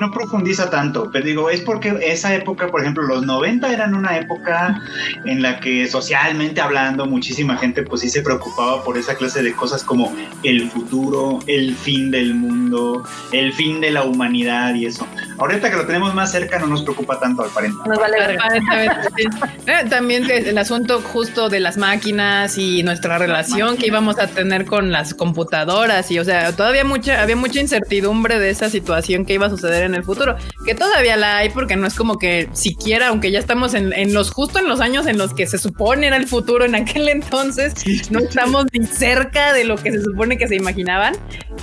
No 0.00 0.10
profundiza 0.10 0.70
tanto, 0.70 1.10
pero 1.12 1.24
digo, 1.24 1.50
es 1.50 1.60
porque 1.60 1.94
esa 2.02 2.34
época, 2.34 2.68
por 2.68 2.82
ejemplo, 2.82 3.04
los 3.04 3.24
90 3.24 3.72
eran 3.72 3.94
una 3.94 4.16
época 4.18 4.80
en 5.24 5.42
la 5.42 5.60
que 5.60 5.86
socialmente 5.86 6.60
hablando, 6.60 7.06
muchísima 7.06 7.56
gente 7.56 7.82
pues 7.82 8.02
sí 8.02 8.10
se 8.10 8.22
preocupaba 8.22 8.82
por 8.84 8.98
esa 8.98 9.14
clase 9.14 9.42
de 9.42 9.52
cosas 9.52 9.82
como 9.82 10.14
el 10.42 10.70
futuro, 10.70 11.40
el 11.46 11.74
fin 11.74 12.10
del 12.10 12.34
mundo, 12.34 13.02
el 13.32 13.52
fin 13.52 13.80
de 13.80 13.90
la 13.90 14.04
humanidad 14.04 14.74
y 14.74 14.86
eso. 14.86 15.06
Ahorita 15.38 15.70
que 15.70 15.76
lo 15.76 15.86
tenemos 15.86 16.14
más 16.14 16.32
cerca 16.32 16.58
no 16.58 16.66
nos 16.66 16.82
preocupa 16.82 17.18
tanto 17.20 17.42
al 17.42 17.50
parente. 17.50 17.78
Nos 17.86 17.98
vale 17.98 18.16
eh, 19.66 19.84
También 19.88 20.30
el 20.30 20.56
asunto 20.58 21.00
justo 21.00 21.48
de 21.48 21.60
las 21.60 21.76
máquinas 21.76 22.56
y 22.58 22.82
nuestra 22.82 23.18
relación 23.18 23.76
que 23.76 23.86
íbamos 23.86 24.18
a 24.18 24.26
tener 24.26 24.64
con 24.64 24.92
las 24.92 25.14
computadoras 25.14 26.10
y 26.10 26.18
o 26.18 26.24
sea, 26.24 26.52
todavía 26.52 26.84
mucha 26.84 27.22
había 27.22 27.36
mucha 27.36 27.60
incertidumbre 27.60 28.38
de 28.38 28.50
esa 28.50 28.65
situación 28.68 29.24
que 29.24 29.34
iba 29.34 29.46
a 29.46 29.50
suceder 29.50 29.84
en 29.84 29.94
el 29.94 30.04
futuro, 30.04 30.36
que 30.64 30.74
todavía 30.74 31.16
la 31.16 31.38
hay 31.38 31.50
porque 31.50 31.76
no 31.76 31.86
es 31.86 31.94
como 31.94 32.18
que 32.18 32.48
siquiera, 32.52 33.08
aunque 33.08 33.30
ya 33.30 33.38
estamos 33.38 33.74
en, 33.74 34.12
los 34.12 34.30
justo 34.30 34.58
en 34.58 34.68
los 34.68 34.80
años 34.80 35.06
en 35.06 35.18
los 35.18 35.34
que 35.34 35.46
se 35.46 35.58
supone 35.58 36.06
era 36.06 36.16
el 36.16 36.26
futuro 36.26 36.64
en 36.64 36.74
aquel 36.74 37.08
entonces, 37.08 37.74
no 38.10 38.20
estamos 38.20 38.66
ni 38.72 38.86
cerca 38.86 39.52
de 39.52 39.64
lo 39.64 39.76
que 39.76 39.92
se 39.92 40.02
supone 40.02 40.38
que 40.38 40.48
se 40.48 40.56
imaginaban. 40.56 41.14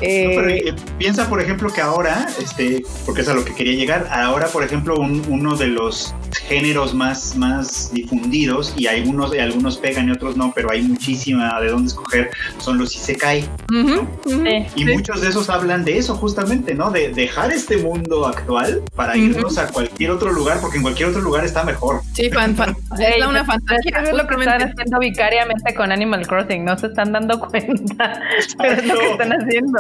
Eh, 0.02 0.64
eh, 0.66 0.74
piensa, 0.98 1.30
por 1.30 1.42
ejemplo, 1.42 1.72
que 1.72 1.82
ahora, 1.82 2.28
este, 2.42 2.84
porque 3.06 3.22
es 3.22 3.28
a 3.28 3.34
lo 3.34 3.46
que 3.46 3.54
quería 3.54 3.74
llegar, 3.74 4.08
ahora, 4.12 4.48
por 4.48 4.64
ejemplo, 4.64 4.96
uno 5.00 5.56
de 5.56 5.68
los 5.68 6.14
géneros 6.48 6.94
más, 6.94 7.36
más 7.36 7.92
difundidos 7.94 8.74
y 8.76 8.88
algunos, 8.88 9.34
y 9.34 9.40
algunos 9.40 9.78
pegan 9.78 10.10
y 10.10 10.12
otros 10.12 10.36
no, 10.36 10.52
pero 10.54 10.72
hay 10.72 10.82
muchísima 10.82 11.60
de 11.62 11.70
dónde 11.70 11.88
escoger, 11.88 12.30
son 12.58 12.78
los 12.78 12.96
Isekai. 12.96 13.48
y 14.76 14.86
muchos 14.86 15.22
de 15.22 15.30
esos 15.30 15.50
hablan 15.50 15.86
de 15.86 15.98
eso 15.98 16.16
justamente, 16.16 16.74
¿no? 16.74 16.92
De 16.94 17.10
dejar 17.10 17.52
este 17.52 17.78
mundo 17.78 18.26
actual 18.26 18.82
para 18.96 19.18
irnos 19.18 19.58
a 19.58 19.68
cualquier 19.68 20.12
otro 20.12 20.32
lugar, 20.32 20.60
porque 20.62 20.78
en 20.78 20.84
cualquier 20.84 21.10
otro 21.10 21.22
lugar 21.22 21.44
está 21.44 21.64
mejor. 21.64 22.02
Sí, 22.14 22.30
fan, 22.30 22.56
es 23.00 23.26
una 23.26 23.44
fantasía. 23.44 24.04
Es 24.04 24.14
lo 24.14 24.28
que 24.28 24.36
están 24.36 24.62
haciendo 24.62 25.00
vicariamente 25.00 25.74
con 25.74 25.92
Animal 25.92 26.28
Crossing, 26.28 26.64
no 26.64 26.78
se 26.78 26.88
están 26.88 27.12
dando 27.12 27.40
cuenta, 27.40 28.22
pero 28.58 28.74
es 28.74 28.88
lo 28.88 29.00
que 29.00 29.12
están 29.12 29.34
haciendo. 29.34 29.80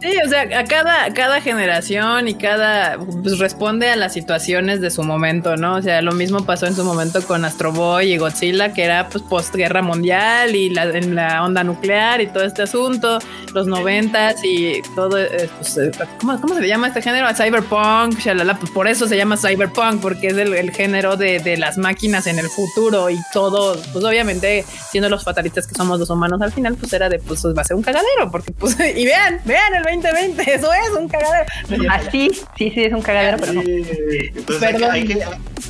Sí, 0.00 0.12
o 0.24 0.28
sea, 0.28 0.42
a 0.58 0.64
cada, 0.64 1.12
cada 1.12 1.40
generación 1.40 2.28
y 2.28 2.34
cada 2.34 2.98
pues, 2.98 3.38
responde 3.38 3.90
a 3.90 3.96
las 3.96 4.12
situaciones 4.12 4.80
de 4.80 4.90
su 4.90 5.02
momento, 5.02 5.56
¿no? 5.56 5.76
O 5.76 5.82
sea, 5.82 6.02
lo 6.02 6.12
mismo 6.12 6.44
pasó 6.44 6.66
en 6.66 6.74
su 6.74 6.84
momento 6.84 7.22
con 7.22 7.44
Astro 7.44 7.72
Boy 7.72 8.12
y 8.12 8.18
Godzilla, 8.18 8.72
que 8.72 8.84
era 8.84 9.08
pues 9.08 9.22
postguerra 9.24 9.82
mundial 9.82 10.54
y 10.54 10.70
la, 10.70 10.84
en 10.84 11.14
la 11.14 11.44
onda 11.44 11.64
nuclear 11.64 12.20
y 12.20 12.26
todo 12.26 12.44
este 12.44 12.62
asunto, 12.62 13.18
los 13.54 13.66
noventas 13.66 14.36
y 14.44 14.80
todo, 14.94 15.18
eh, 15.18 15.48
pues, 15.58 15.76
¿cómo, 16.20 16.40
¿cómo, 16.40 16.54
se 16.54 16.60
le 16.60 16.68
llama 16.68 16.88
este 16.88 17.02
género? 17.02 17.28
Cyberpunk, 17.34 18.18
shalala, 18.18 18.58
pues 18.58 18.70
por 18.70 18.88
eso 18.88 19.06
se 19.06 19.16
llama 19.16 19.36
Cyberpunk, 19.36 20.00
porque 20.00 20.28
es 20.28 20.36
el, 20.36 20.70
género 20.70 21.16
de, 21.16 21.40
de, 21.40 21.56
las 21.56 21.78
máquinas 21.78 22.26
en 22.26 22.38
el 22.38 22.48
futuro 22.48 23.10
y 23.10 23.18
todo, 23.32 23.80
pues 23.92 24.04
obviamente, 24.04 24.64
siendo 24.90 25.08
los 25.08 25.24
fatalistas 25.24 25.66
que 25.66 25.74
somos 25.74 25.98
los 25.98 26.10
humanos 26.10 26.40
al 26.42 26.52
final, 26.52 26.76
pues 26.76 26.92
era 26.92 27.08
de, 27.08 27.18
pues 27.18 27.44
va 27.46 27.62
a 27.62 27.64
ser 27.64 27.76
un 27.76 27.82
cagadero, 27.82 28.30
porque 28.30 28.52
pues, 28.52 28.76
y 28.96 29.04
vean, 29.04 29.40
vean 29.44 29.74
el 29.74 29.82
2020, 29.82 30.54
eso 30.54 30.72
es 30.72 30.90
un 30.98 31.08
cagadero. 31.08 31.46
Así, 31.90 32.30
sí, 32.56 32.70
sí, 32.70 32.84
es 32.84 32.92
un 32.92 33.02
cagadero, 33.02 33.38
pero 33.38 33.52
no. 33.54 33.62
Entonces 33.62 34.62
hay 34.62 35.06
que, 35.06 35.24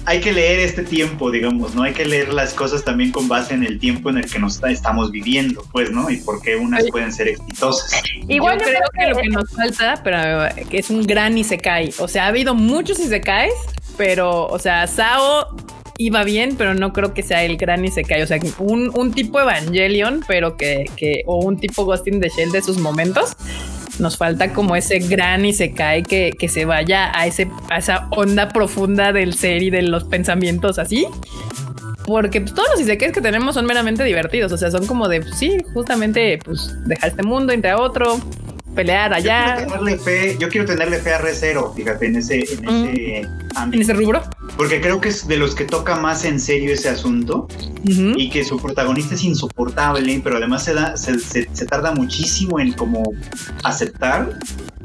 hay 0.07 0.21
que 0.21 0.33
leer 0.33 0.61
este 0.61 0.83
tiempo, 0.83 1.31
digamos, 1.31 1.75
¿no? 1.75 1.83
Hay 1.83 1.93
que 1.93 2.05
leer 2.05 2.33
las 2.33 2.55
cosas 2.55 2.85
también 2.85 3.13
con 3.13 3.29
base 3.29 3.55
en 3.55 3.65
el 3.65 3.79
tiempo 3.79 4.11
en 4.11 4.19
el 4.19 4.31
que 4.31 4.39
nos 4.39 4.63
estamos 4.65 5.11
viviendo, 5.11 5.65
pues, 5.73 5.91
¿no? 5.91 6.11
Y 6.11 6.17
por 6.19 6.41
qué 6.43 6.57
unas 6.57 6.85
pueden 6.91 7.13
ser 7.13 7.29
exitosas. 7.29 8.03
Igual 8.29 8.59
yo 8.59 8.65
creo 8.65 8.81
que 8.93 9.07
lo 9.09 9.17
que 9.17 9.29
nos 9.29 9.51
falta, 9.51 10.00
pero 10.03 10.47
es 10.71 10.91
un 10.91 11.03
gran 11.03 11.37
Isekai. 11.37 11.93
O 11.99 12.09
sea, 12.09 12.25
ha 12.25 12.29
habido 12.29 12.55
muchos 12.55 12.99
Isekais, 12.99 13.53
pero, 13.97 14.47
o 14.47 14.59
sea, 14.59 14.87
Sao 14.87 15.57
iba 15.99 16.25
bien, 16.25 16.57
pero 16.57 16.75
no 16.75 16.93
creo 16.93 17.13
que 17.13 17.23
sea 17.23 17.45
el 17.45 17.57
gran 17.57 17.85
Isekai. 17.85 18.23
O 18.23 18.27
sea, 18.27 18.39
un, 18.59 18.91
un 18.95 19.13
tipo 19.13 19.41
Evangelion, 19.41 20.25
pero 20.27 20.57
que, 20.57 20.91
que, 20.97 21.23
o 21.27 21.45
un 21.45 21.59
tipo 21.59 21.85
Ghosting 21.85 22.15
in 22.15 22.21
the 22.21 22.29
Shell 22.29 22.53
de 22.53 22.63
sus 22.63 22.79
momentos 22.79 23.37
nos 24.01 24.17
falta 24.17 24.53
como 24.53 24.77
ese 24.77 24.99
gran 24.99 25.45
y 25.45 25.53
se 25.53 25.73
cae 25.73 26.03
que, 26.03 26.33
que 26.39 26.49
se 26.49 26.65
vaya 26.65 27.13
a, 27.15 27.27
ese, 27.27 27.51
a 27.69 27.79
esa 27.79 28.09
onda 28.11 28.49
profunda 28.49 29.13
del 29.13 29.35
ser 29.35 29.63
y 29.63 29.71
de 29.71 29.83
los 29.83 30.05
pensamientos 30.05 30.79
así. 30.79 31.07
Porque 32.07 32.41
pues, 32.41 32.55
todos 32.55 32.69
los 32.73 32.81
isekais 32.81 33.13
que 33.13 33.21
tenemos 33.21 33.55
son 33.55 33.67
meramente 33.67 34.03
divertidos. 34.03 34.51
O 34.53 34.57
sea, 34.57 34.71
son 34.71 34.87
como 34.87 35.09
de, 35.09 35.21
pues, 35.21 35.39
sí, 35.39 35.59
justamente, 35.75 36.39
pues 36.45 36.75
dejar 36.87 37.11
este 37.11 37.23
mundo 37.23 37.53
entre 37.53 37.71
a 37.71 37.79
otro, 37.79 38.19
pelear 38.75 39.13
allá. 39.13 39.61
Yo 39.61 39.67
quiero 39.67 39.73
tenerle 39.73 39.99
fe, 39.99 40.37
yo 40.39 40.49
quiero 40.49 40.67
tenerle 40.67 40.99
fe 40.99 41.15
a 41.15 41.19
Recero, 41.19 41.73
fíjate, 41.75 42.07
en 42.07 42.17
ese, 42.17 42.41
en 42.41 42.69
ese 42.69 43.29
ámbito. 43.55 43.77
En 43.77 43.83
ese 43.83 43.93
rubro. 43.95 44.23
Porque 44.57 44.81
creo 44.81 45.01
que 45.01 45.09
es 45.09 45.27
de 45.27 45.37
los 45.37 45.55
que 45.55 45.65
toca 45.65 45.97
más 45.97 46.25
en 46.25 46.41
serio 46.41 46.73
ese 46.73 46.89
asunto 46.89 47.49
y 47.85 48.31
que 48.31 48.45
su 48.45 48.59
protagonista 48.59 49.15
es 49.15 49.25
insoportable, 49.25 50.21
pero 50.23 50.37
además 50.37 50.65
se, 50.65 50.75
da, 50.75 50.97
se, 50.97 51.19
se, 51.19 51.67
tarda 51.67 51.93
muchísimo 51.93 52.61
en 52.61 52.73
como 52.73 53.03
aceptar 53.65 54.39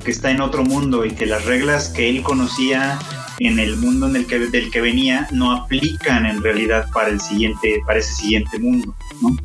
que 0.03 0.11
está 0.11 0.31
en 0.31 0.41
otro 0.41 0.63
mundo 0.63 1.05
y 1.05 1.11
que 1.11 1.25
las 1.25 1.45
reglas 1.45 1.89
que 1.89 2.09
él 2.09 2.21
conocía 2.21 2.99
en 3.39 3.59
el 3.59 3.75
mundo 3.77 4.07
en 4.07 4.15
el 4.15 4.27
que, 4.27 4.39
del 4.39 4.71
que 4.71 4.81
venía 4.81 5.27
no 5.31 5.51
aplican 5.51 6.25
en 6.25 6.41
realidad 6.41 6.87
para 6.93 7.09
el 7.09 7.19
siguiente, 7.19 7.81
para 7.85 7.99
ese 7.99 8.13
siguiente 8.13 8.59
mundo. 8.59 8.95
¿No? 9.21 9.35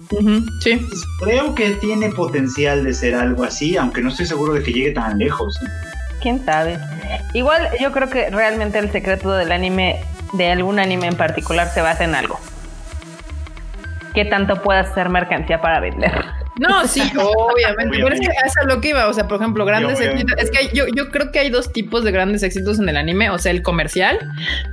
sí. 0.60 0.86
Creo 1.20 1.54
que 1.54 1.70
tiene 1.72 2.10
potencial 2.10 2.84
de 2.84 2.94
ser 2.94 3.14
algo 3.14 3.44
así, 3.44 3.76
aunque 3.76 4.00
no 4.02 4.10
estoy 4.10 4.26
seguro 4.26 4.54
de 4.54 4.62
que 4.62 4.72
llegue 4.72 4.92
tan 4.92 5.18
lejos. 5.18 5.56
¿eh? 5.62 5.66
Quién 6.20 6.44
sabe. 6.44 6.78
Igual 7.34 7.68
yo 7.80 7.92
creo 7.92 8.08
que 8.08 8.30
realmente 8.30 8.78
el 8.78 8.90
secreto 8.92 9.32
del 9.32 9.52
anime, 9.52 10.00
de 10.32 10.52
algún 10.52 10.78
anime 10.78 11.06
en 11.06 11.16
particular, 11.16 11.68
se 11.68 11.80
basa 11.80 12.04
en 12.04 12.14
algo. 12.14 12.38
Que 14.14 14.24
tanto 14.24 14.62
pueda 14.62 14.92
ser 14.94 15.08
mercancía 15.08 15.60
para 15.60 15.80
vender. 15.80 16.12
No, 16.60 16.86
sí, 16.86 17.00
obviamente. 17.16 17.98
Pero 18.02 18.08
es 18.08 18.20
que 18.20 18.26
eso 18.26 18.60
es 18.60 18.66
lo 18.66 18.80
que 18.82 18.90
iba. 18.90 19.08
O 19.08 19.12
sea, 19.14 19.26
por 19.26 19.40
ejemplo, 19.40 19.64
grandes 19.64 19.98
éxitos. 19.98 20.34
Es 20.38 20.50
que 20.50 20.68
yo, 20.74 20.84
yo 20.94 21.08
creo 21.08 21.32
que 21.32 21.38
hay 21.38 21.48
dos 21.48 21.72
tipos 21.72 22.04
de 22.04 22.12
grandes 22.12 22.42
éxitos 22.42 22.78
en 22.78 22.88
el 22.88 22.98
anime. 22.98 23.30
O 23.30 23.38
sea, 23.38 23.50
el 23.50 23.62
comercial, 23.62 24.18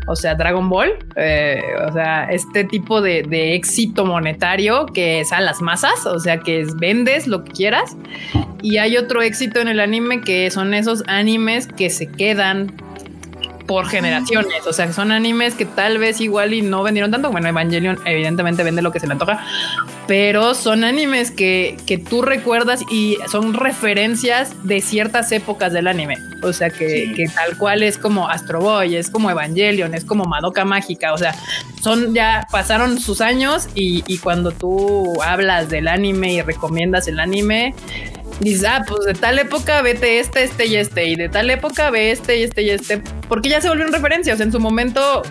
o 0.05 0.15
sea, 0.15 0.35
Dragon 0.35 0.69
Ball. 0.69 0.97
Eh, 1.15 1.61
o 1.87 1.93
sea, 1.93 2.25
este 2.25 2.65
tipo 2.65 3.01
de, 3.01 3.23
de, 3.23 3.55
éxito 3.55 4.05
monetario 4.05 4.85
que 4.87 5.21
es 5.21 5.31
a 5.31 5.39
las 5.39 5.61
masas. 5.61 6.05
O 6.05 6.19
sea, 6.19 6.39
que 6.39 6.59
es 6.59 6.75
vendes 6.75 7.25
lo 7.25 7.45
que 7.45 7.51
quieras. 7.53 7.95
Y 8.61 8.77
hay 8.77 8.97
otro 8.97 9.21
éxito 9.21 9.61
en 9.61 9.69
el 9.69 9.79
anime 9.79 10.19
que 10.21 10.51
son 10.51 10.73
esos 10.73 11.03
animes 11.07 11.67
que 11.67 11.89
se 11.89 12.07
quedan 12.11 12.73
por 13.67 13.87
generaciones. 13.87 14.65
O 14.65 14.73
sea, 14.73 14.91
son 14.93 15.11
animes 15.11 15.53
que 15.53 15.65
tal 15.65 15.97
vez 15.97 16.21
igual 16.21 16.53
y 16.53 16.61
no 16.61 16.81
vendieron 16.83 17.11
tanto. 17.11 17.29
Bueno, 17.29 17.47
Evangelion 17.47 17.99
evidentemente 18.05 18.63
vende 18.63 18.81
lo 18.81 18.91
que 18.91 18.99
se 18.99 19.07
le 19.07 19.13
antoja, 19.13 19.45
pero 20.07 20.55
son 20.55 20.83
animes 20.83 21.31
que, 21.31 21.77
que 21.85 21.97
tú 21.97 22.21
recuerdas 22.21 22.81
y 22.89 23.17
son 23.29 23.53
referencias 23.53 24.53
de 24.63 24.81
ciertas 24.81 25.31
épocas 25.31 25.73
del 25.73 25.87
anime. 25.87 26.17
O 26.43 26.53
sea, 26.53 26.69
que, 26.69 27.13
que, 27.15 27.25
tal 27.27 27.57
cual 27.57 27.83
es 27.83 27.97
como 27.97 28.29
Astro 28.29 28.61
Boy, 28.61 28.95
es 28.95 29.09
como 29.09 29.29
Evangelion, 29.29 29.93
es 29.93 30.05
como 30.05 30.23
Madoka 30.25 30.65
Mágica. 30.65 31.13
O 31.13 31.17
sea, 31.17 31.35
son 31.81 32.13
ya 32.13 32.47
pasaron 32.51 32.99
sus 32.99 33.21
años 33.21 33.67
y, 33.75 34.03
y 34.07 34.17
cuando 34.19 34.51
tú 34.51 35.21
hablas 35.23 35.69
del 35.69 35.87
anime 35.87 36.33
y 36.33 36.41
recomiendas 36.41 37.07
el 37.07 37.19
anime, 37.19 37.73
dices, 38.39 38.65
ah, 38.67 38.83
pues 38.87 39.05
de 39.05 39.13
tal 39.13 39.39
época 39.39 39.81
vete 39.81 40.19
este, 40.19 40.43
este 40.43 40.65
y 40.65 40.75
este, 40.75 41.05
y 41.05 41.15
de 41.15 41.29
tal 41.29 41.49
época 41.49 41.89
ve 41.89 42.11
este 42.11 42.37
y 42.37 42.43
este 42.43 42.61
y 42.63 42.69
este, 42.69 43.01
porque 43.27 43.49
ya 43.49 43.61
se 43.61 43.69
volvieron 43.69 43.93
referencias. 43.93 44.39
En 44.39 44.51
su 44.51 44.59
momento 44.59 45.23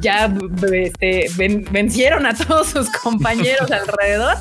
ya 0.00 0.30
este, 0.72 1.26
vencieron 1.70 2.26
a 2.26 2.34
todos 2.34 2.68
sus 2.68 2.90
compañeros 2.90 3.70
alrededor 3.70 4.36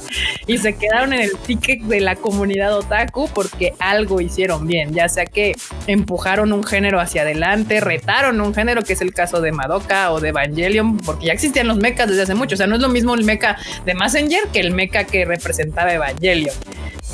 y 0.45 0.57
se 0.57 0.75
quedaron 0.75 1.13
en 1.13 1.21
el 1.21 1.37
ticket 1.37 1.81
de 1.83 2.01
la 2.01 2.15
comunidad 2.15 2.77
otaku 2.77 3.29
porque 3.33 3.73
algo 3.79 4.19
hicieron 4.19 4.67
bien, 4.67 4.93
ya 4.93 5.07
sea 5.07 5.25
que 5.25 5.55
empujaron 5.87 6.51
un 6.51 6.63
género 6.63 6.99
hacia 6.99 7.21
adelante, 7.21 7.79
retaron 7.79 8.41
un 8.41 8.53
género 8.53 8.83
que 8.83 8.93
es 8.93 9.01
el 9.01 9.13
caso 9.13 9.39
de 9.39 9.51
Madoka 9.53 10.11
o 10.11 10.19
de 10.19 10.29
Evangelion, 10.29 10.97
porque 10.97 11.27
ya 11.27 11.33
existían 11.33 11.67
los 11.67 11.77
mechas 11.77 12.09
desde 12.09 12.23
hace 12.23 12.35
mucho. 12.35 12.55
O 12.55 12.57
sea, 12.57 12.67
no 12.67 12.75
es 12.75 12.81
lo 12.81 12.89
mismo 12.89 13.13
el 13.15 13.23
mecha 13.23 13.55
de 13.85 13.93
Messenger 13.95 14.47
que 14.51 14.59
el 14.59 14.71
mecha 14.71 15.05
que 15.05 15.25
representaba 15.25 15.93
Evangelion. 15.93 16.55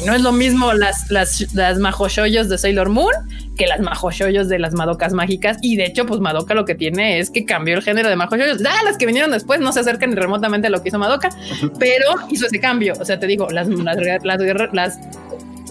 No 0.05 0.13
es 0.13 0.21
lo 0.21 0.31
mismo 0.31 0.73
las, 0.73 1.09
las, 1.11 1.53
las 1.53 1.77
de 1.77 2.57
Sailor 2.57 2.89
Moon 2.89 3.13
que 3.57 3.67
las 3.67 3.81
majoshoyos 3.81 4.47
de 4.47 4.57
las 4.57 4.73
Madocas 4.73 5.11
mágicas. 5.13 5.57
Y 5.61 5.75
de 5.75 5.85
hecho, 5.85 6.05
pues 6.05 6.21
Madoka 6.21 6.53
lo 6.53 6.65
que 6.65 6.75
tiene 6.75 7.19
es 7.19 7.29
que 7.29 7.45
cambió 7.45 7.75
el 7.75 7.83
género 7.83 8.09
de 8.09 8.15
majoshoyos. 8.15 8.59
Ah, 8.65 8.83
las 8.85 8.97
que 8.97 9.05
vinieron 9.05 9.31
después 9.31 9.59
no 9.59 9.73
se 9.73 9.81
acercan 9.81 10.11
ni 10.11 10.15
remotamente 10.15 10.67
a 10.67 10.69
lo 10.69 10.81
que 10.81 10.89
hizo 10.89 10.97
Madoka, 10.97 11.29
pero 11.77 12.05
hizo 12.29 12.45
ese 12.45 12.59
cambio. 12.59 12.93
O 12.99 13.05
sea, 13.05 13.19
te 13.19 13.27
digo, 13.27 13.49
las, 13.49 13.67
las, 13.67 13.97
las, 14.23 14.99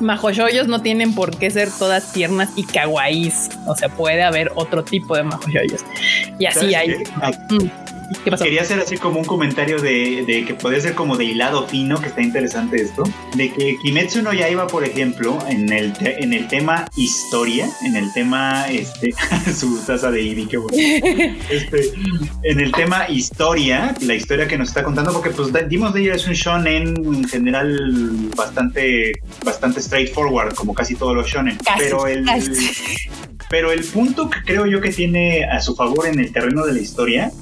las 0.00 0.68
no 0.68 0.82
tienen 0.82 1.14
por 1.14 1.36
qué 1.38 1.50
ser 1.50 1.68
todas 1.78 2.12
tiernas 2.12 2.50
y 2.56 2.64
kawaiis. 2.64 3.48
O 3.66 3.74
sea, 3.74 3.88
puede 3.88 4.22
haber 4.22 4.52
otro 4.54 4.84
tipo 4.84 5.16
de 5.16 5.22
majoshoyos. 5.22 5.84
Y 6.38 6.44
así 6.44 6.74
hay. 6.74 6.94
Quería 8.38 8.62
hacer 8.62 8.80
así 8.80 8.96
como 8.96 9.20
un 9.20 9.24
comentario 9.24 9.80
de, 9.80 10.44
que 10.46 10.54
puede 10.54 10.80
ser 10.80 10.94
como 10.94 11.16
de 11.16 11.24
hilado 11.24 11.66
fino, 11.66 12.00
que 12.00 12.08
está 12.08 12.22
interesante 12.22 12.80
esto, 12.80 13.04
de 13.34 13.52
que 13.52 13.76
Kimetsu 13.82 14.22
no 14.22 14.32
iba 14.32 14.66
por 14.66 14.84
ejemplo, 14.84 15.38
en 15.48 15.72
el, 15.72 15.92
en 16.00 16.32
el 16.32 16.48
tema 16.48 16.86
historia, 16.96 17.68
en 17.84 17.96
el 17.96 18.12
tema, 18.12 18.68
este, 18.70 19.14
su 19.54 19.78
taza 19.84 20.10
de 20.10 20.22
Ibi, 20.22 20.46
qué 20.46 20.58
este, 21.50 21.92
en 22.44 22.60
el 22.60 22.72
tema 22.72 23.08
historia, 23.08 23.94
la 24.00 24.14
historia 24.14 24.48
que 24.48 24.56
nos 24.56 24.68
está 24.68 24.82
contando, 24.82 25.12
porque 25.12 25.30
pues 25.30 25.52
Demon 25.52 25.92
Slayer 25.92 26.14
es 26.14 26.26
un 26.26 26.34
shonen 26.34 26.96
en 26.96 27.28
general 27.28 28.30
bastante, 28.36 29.20
bastante 29.44 29.80
straightforward, 29.80 30.54
como 30.54 30.74
casi 30.74 30.94
todos 30.94 31.14
los 31.14 31.26
shonen, 31.26 31.58
pero 31.76 32.06
el... 32.06 32.24
Pero 33.50 33.72
el 33.72 33.84
punto 33.84 34.28
que 34.28 34.42
creo 34.42 34.66
yo 34.66 34.80
que 34.80 34.92
tiene 34.92 35.44
a 35.44 35.60
su 35.60 35.74
favor 35.74 36.06
en 36.06 36.18
el 36.18 36.32
terreno 36.32 36.66
de 36.66 36.74
la 36.74 36.80
historia 36.80 37.32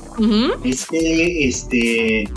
es 0.63 0.87
que 0.87 1.47
este 1.49 2.29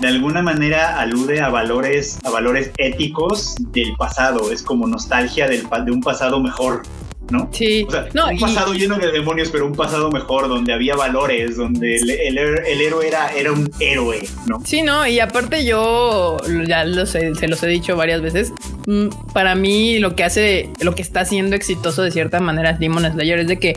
de 0.00 0.06
alguna 0.06 0.42
manera 0.42 1.00
alude 1.00 1.40
a 1.40 1.48
valores, 1.48 2.18
a 2.24 2.30
valores 2.30 2.70
éticos 2.78 3.56
del 3.72 3.94
pasado. 3.96 4.52
Es 4.52 4.62
como 4.62 4.86
nostalgia 4.86 5.48
del, 5.48 5.66
de 5.84 5.90
un 5.90 6.00
pasado 6.00 6.40
mejor. 6.40 6.82
¿No? 7.30 7.48
Sí. 7.52 7.84
O 7.86 7.90
sea, 7.90 8.08
un 8.12 8.38
pasado 8.38 8.72
lleno 8.74 8.98
de 8.98 9.10
demonios, 9.10 9.50
pero 9.50 9.66
un 9.66 9.74
pasado 9.74 10.10
mejor, 10.10 10.48
donde 10.48 10.72
había 10.72 10.94
valores, 10.96 11.56
donde 11.56 11.96
el, 11.96 12.38
héroe 12.38 13.06
era, 13.06 13.32
era 13.32 13.52
un 13.52 13.70
héroe, 13.80 14.22
¿no? 14.46 14.60
Sí, 14.64 14.82
no, 14.82 15.06
y 15.06 15.20
aparte 15.20 15.64
yo 15.64 16.38
ya 16.66 16.84
lo 16.84 17.06
sé, 17.06 17.34
se 17.34 17.48
los 17.48 17.62
he 17.62 17.68
dicho 17.68 17.96
varias 17.96 18.22
veces. 18.22 18.52
Mm, 18.86 19.08
para 19.32 19.54
mí, 19.54 19.98
lo 19.98 20.16
que 20.16 20.24
hace, 20.24 20.70
lo 20.80 20.94
que 20.94 21.02
está 21.02 21.20
haciendo 21.20 21.56
exitoso 21.56 22.02
de 22.02 22.10
cierta 22.10 22.40
manera 22.40 22.72
Demon 22.72 23.10
Slayer 23.10 23.40
es 23.40 23.48
de 23.48 23.58
que 23.58 23.76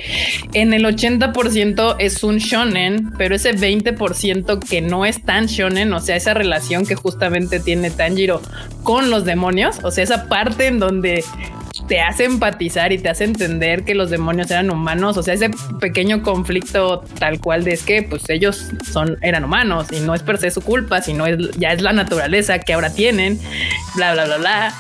en 0.53 0.73
el 0.73 0.85
80% 0.85 1.95
es 1.99 2.23
un 2.23 2.37
shonen, 2.37 3.11
pero 3.17 3.35
ese 3.35 3.53
20% 3.53 4.59
que 4.59 4.81
no 4.81 5.05
es 5.05 5.23
tan 5.23 5.47
shonen, 5.47 5.93
o 5.93 5.99
sea, 5.99 6.15
esa 6.15 6.33
relación 6.33 6.85
que 6.85 6.95
justamente 6.95 7.59
tiene 7.59 7.91
Tanjiro 7.91 8.41
con 8.83 9.09
los 9.09 9.25
demonios, 9.25 9.79
o 9.83 9.91
sea, 9.91 10.03
esa 10.03 10.27
parte 10.27 10.67
en 10.67 10.79
donde 10.79 11.23
te 11.87 12.01
hace 12.01 12.25
empatizar 12.25 12.91
y 12.91 12.97
te 12.97 13.09
hace 13.09 13.23
entender 13.23 13.83
que 13.83 13.95
los 13.95 14.09
demonios 14.09 14.49
eran 14.51 14.69
humanos. 14.69 15.17
O 15.17 15.23
sea, 15.23 15.33
ese 15.33 15.49
pequeño 15.79 16.23
conflicto 16.23 17.01
tal 17.19 17.39
cual 17.39 17.63
de 17.63 17.73
es 17.73 17.83
que 17.83 18.03
pues 18.03 18.29
ellos 18.29 18.69
son, 18.91 19.17
eran 19.21 19.43
humanos 19.43 19.87
y 19.91 19.99
no 19.99 20.13
es 20.13 20.23
per 20.23 20.37
se 20.37 20.51
su 20.51 20.61
culpa, 20.61 21.01
sino 21.01 21.25
es, 21.25 21.51
ya 21.57 21.71
es 21.73 21.81
la 21.81 21.93
naturaleza 21.93 22.59
que 22.59 22.73
ahora 22.73 22.93
tienen, 22.93 23.39
bla, 23.95 24.13
bla, 24.13 24.25
bla, 24.25 24.37
bla 24.37 24.73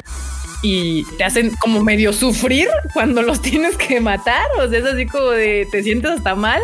y 0.61 1.03
te 1.17 1.23
hacen 1.23 1.55
como 1.55 1.83
medio 1.83 2.13
sufrir 2.13 2.67
cuando 2.93 3.21
los 3.21 3.41
tienes 3.43 3.77
que 3.77 3.99
matar. 3.99 4.45
O 4.59 4.67
sea, 4.67 4.79
es 4.79 4.85
así 4.85 5.05
como 5.05 5.31
de 5.31 5.67
te 5.71 5.83
sientes 5.83 6.11
hasta 6.11 6.35
mal. 6.35 6.61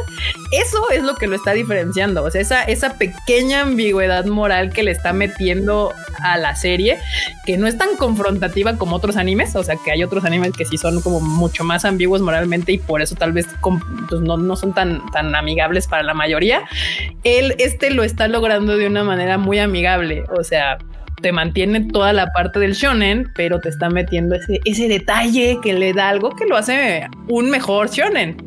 Eso 0.52 0.90
es 0.92 1.04
lo 1.04 1.16
que 1.16 1.28
lo 1.28 1.36
está 1.36 1.54
diferenciando. 1.54 2.24
O 2.24 2.32
sea, 2.32 2.42
esa, 2.42 2.64
esa 2.64 2.98
pequeña 2.98 3.62
ambigüedad 3.62 4.26
moral 4.26 4.72
que 4.72 4.84
le 4.84 4.92
está 4.92 5.14
metiendo 5.14 5.94
a 6.20 6.38
la 6.38 6.56
serie, 6.56 6.98
que 7.46 7.58
no 7.58 7.68
es 7.68 7.78
tan 7.78 7.96
confrontativa 7.98 8.78
como 8.78 8.96
otros 8.96 9.18
animes. 9.18 9.56
O 9.56 9.64
sea, 9.64 9.76
que 9.84 9.92
hay 9.92 10.04
otros 10.04 10.26
animes 10.26 10.52
que 10.54 10.66
sí 10.66 10.78
son 10.78 11.02
como 11.02 11.20
mucho 11.20 11.64
más 11.64 11.86
ambiguos 11.86 12.22
moralmente 12.22 12.72
y 12.72 12.78
por 12.78 13.02
eso 13.02 13.16
tal 13.16 13.32
vez 13.32 13.48
pues, 14.10 14.22
no, 14.22 14.38
no 14.38 14.56
son 14.56 14.74
tan, 14.74 15.06
tan 15.12 15.34
amigables 15.36 15.88
para 15.88 16.04
la 16.04 16.14
mayoría. 16.14 16.64
Él, 17.24 17.56
este 17.58 17.90
lo 17.90 18.04
está 18.04 18.28
logrando 18.28 18.78
de 18.78 18.88
una 18.88 19.04
manera 19.04 19.38
muy 19.38 19.60
amigable. 19.60 20.24
O 20.38 20.44
sea, 20.44 20.78
te 21.22 21.32
mantiene 21.32 21.82
toda 21.82 22.14
la 22.14 22.32
parte 22.32 22.60
del 22.60 22.74
shonen, 22.74 23.32
pero 23.36 23.60
te 23.60 23.70
está 23.70 23.90
metiendo 23.90 24.36
ese, 24.36 24.60
ese 24.66 24.88
detalle 24.88 25.58
que 25.64 25.74
le 25.74 25.94
da 25.94 26.10
algo 26.10 26.36
que 26.36 26.46
lo 26.46 26.56
hace 26.56 27.08
un 27.28 27.50
mejor 27.50 27.90
shonen. 27.90 28.38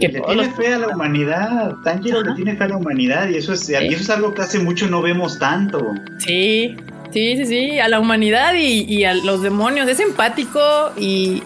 Que 0.00 0.08
le 0.08 0.20
tiene 0.20 0.50
fe 0.50 0.74
a 0.74 0.78
la 0.78 0.88
humanidad, 0.88 1.74
Tanjiro 1.82 2.22
le 2.22 2.34
tiene 2.34 2.54
fe 2.56 2.64
a 2.64 2.68
la 2.68 2.76
humanidad 2.76 3.28
y 3.28 3.36
eso 3.36 3.54
es, 3.54 3.68
y 3.68 3.74
eso 3.74 4.02
es 4.02 4.10
algo 4.10 4.34
que 4.34 4.42
hace 4.42 4.58
mucho 4.58 4.86
no 4.86 5.02
vemos 5.02 5.38
tanto. 5.38 5.94
Sí, 6.18 6.76
sí, 7.10 7.36
sí, 7.36 7.46
sí, 7.46 7.80
a 7.80 7.88
la 7.88 7.98
humanidad 7.98 8.54
y, 8.54 8.84
y 8.84 9.04
a 9.04 9.14
los 9.14 9.42
demonios, 9.42 9.88
es 9.88 9.98
empático 9.98 10.60
y, 10.96 11.42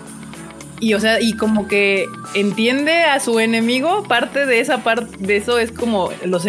y 0.85 0.93
o 0.93 1.01
sea, 1.01 1.19
y 1.19 1.33
como 1.33 1.67
que 1.67 2.07
entiende 2.35 3.05
a 3.05 3.19
su 3.19 3.41
enemigo, 3.41 4.03
parte 4.03 4.45
de 4.45 4.61
esa 4.61 4.85
parte 4.85 5.17
de 5.19 5.39
eso 5.39 5.59
es 5.59 5.73
como 5.73 6.11
los, 6.27 6.45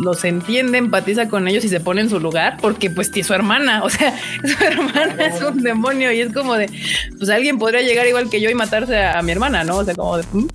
los 0.00 0.24
entiende, 0.24 0.78
empatiza 0.78 1.28
con 1.28 1.48
ellos 1.48 1.64
y 1.64 1.68
se 1.68 1.80
pone 1.80 2.02
en 2.02 2.08
su 2.08 2.20
lugar, 2.20 2.58
porque 2.60 2.90
pues 2.90 3.10
es 3.12 3.26
su 3.26 3.34
hermana, 3.34 3.82
o 3.82 3.90
sea, 3.90 4.16
su 4.44 4.64
hermana 4.64 5.26
es 5.26 5.42
un 5.42 5.64
demonio 5.64 6.12
y 6.12 6.20
es 6.20 6.32
como 6.32 6.54
de, 6.54 6.70
pues 7.18 7.28
alguien 7.28 7.58
podría 7.58 7.82
llegar 7.82 8.06
igual 8.06 8.30
que 8.30 8.40
yo 8.40 8.50
y 8.50 8.54
matarse 8.54 9.02
a, 9.02 9.20
mi 9.22 9.32
hermana, 9.32 9.64
¿no? 9.64 9.78
O 9.78 9.84
sea, 9.84 9.96
como 9.96 10.16
de... 10.16 10.24
¿Mm? 10.32 10.46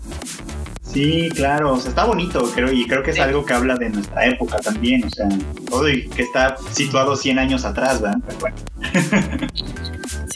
Sí, 0.91 1.29
claro, 1.35 1.73
o 1.73 1.79
sea, 1.79 1.89
está 1.89 2.05
bonito, 2.05 2.49
creo, 2.55 2.71
y 2.71 2.87
creo 2.87 3.03
que 3.03 3.11
es 3.11 3.19
algo 3.19 3.45
que 3.45 3.53
habla 3.53 3.75
de 3.75 3.89
nuestra 3.89 4.25
época 4.25 4.57
también, 4.59 5.03
o 5.03 5.09
sea, 5.09 5.27
todo 5.69 5.89
y 5.89 6.07
que 6.07 6.23
está 6.23 6.55
situado 6.71 7.15
100 7.15 7.39
años 7.39 7.65
atrás, 7.65 8.01
¿verdad? 8.01 8.17
Pero 8.25 8.39
bueno. 8.39 8.57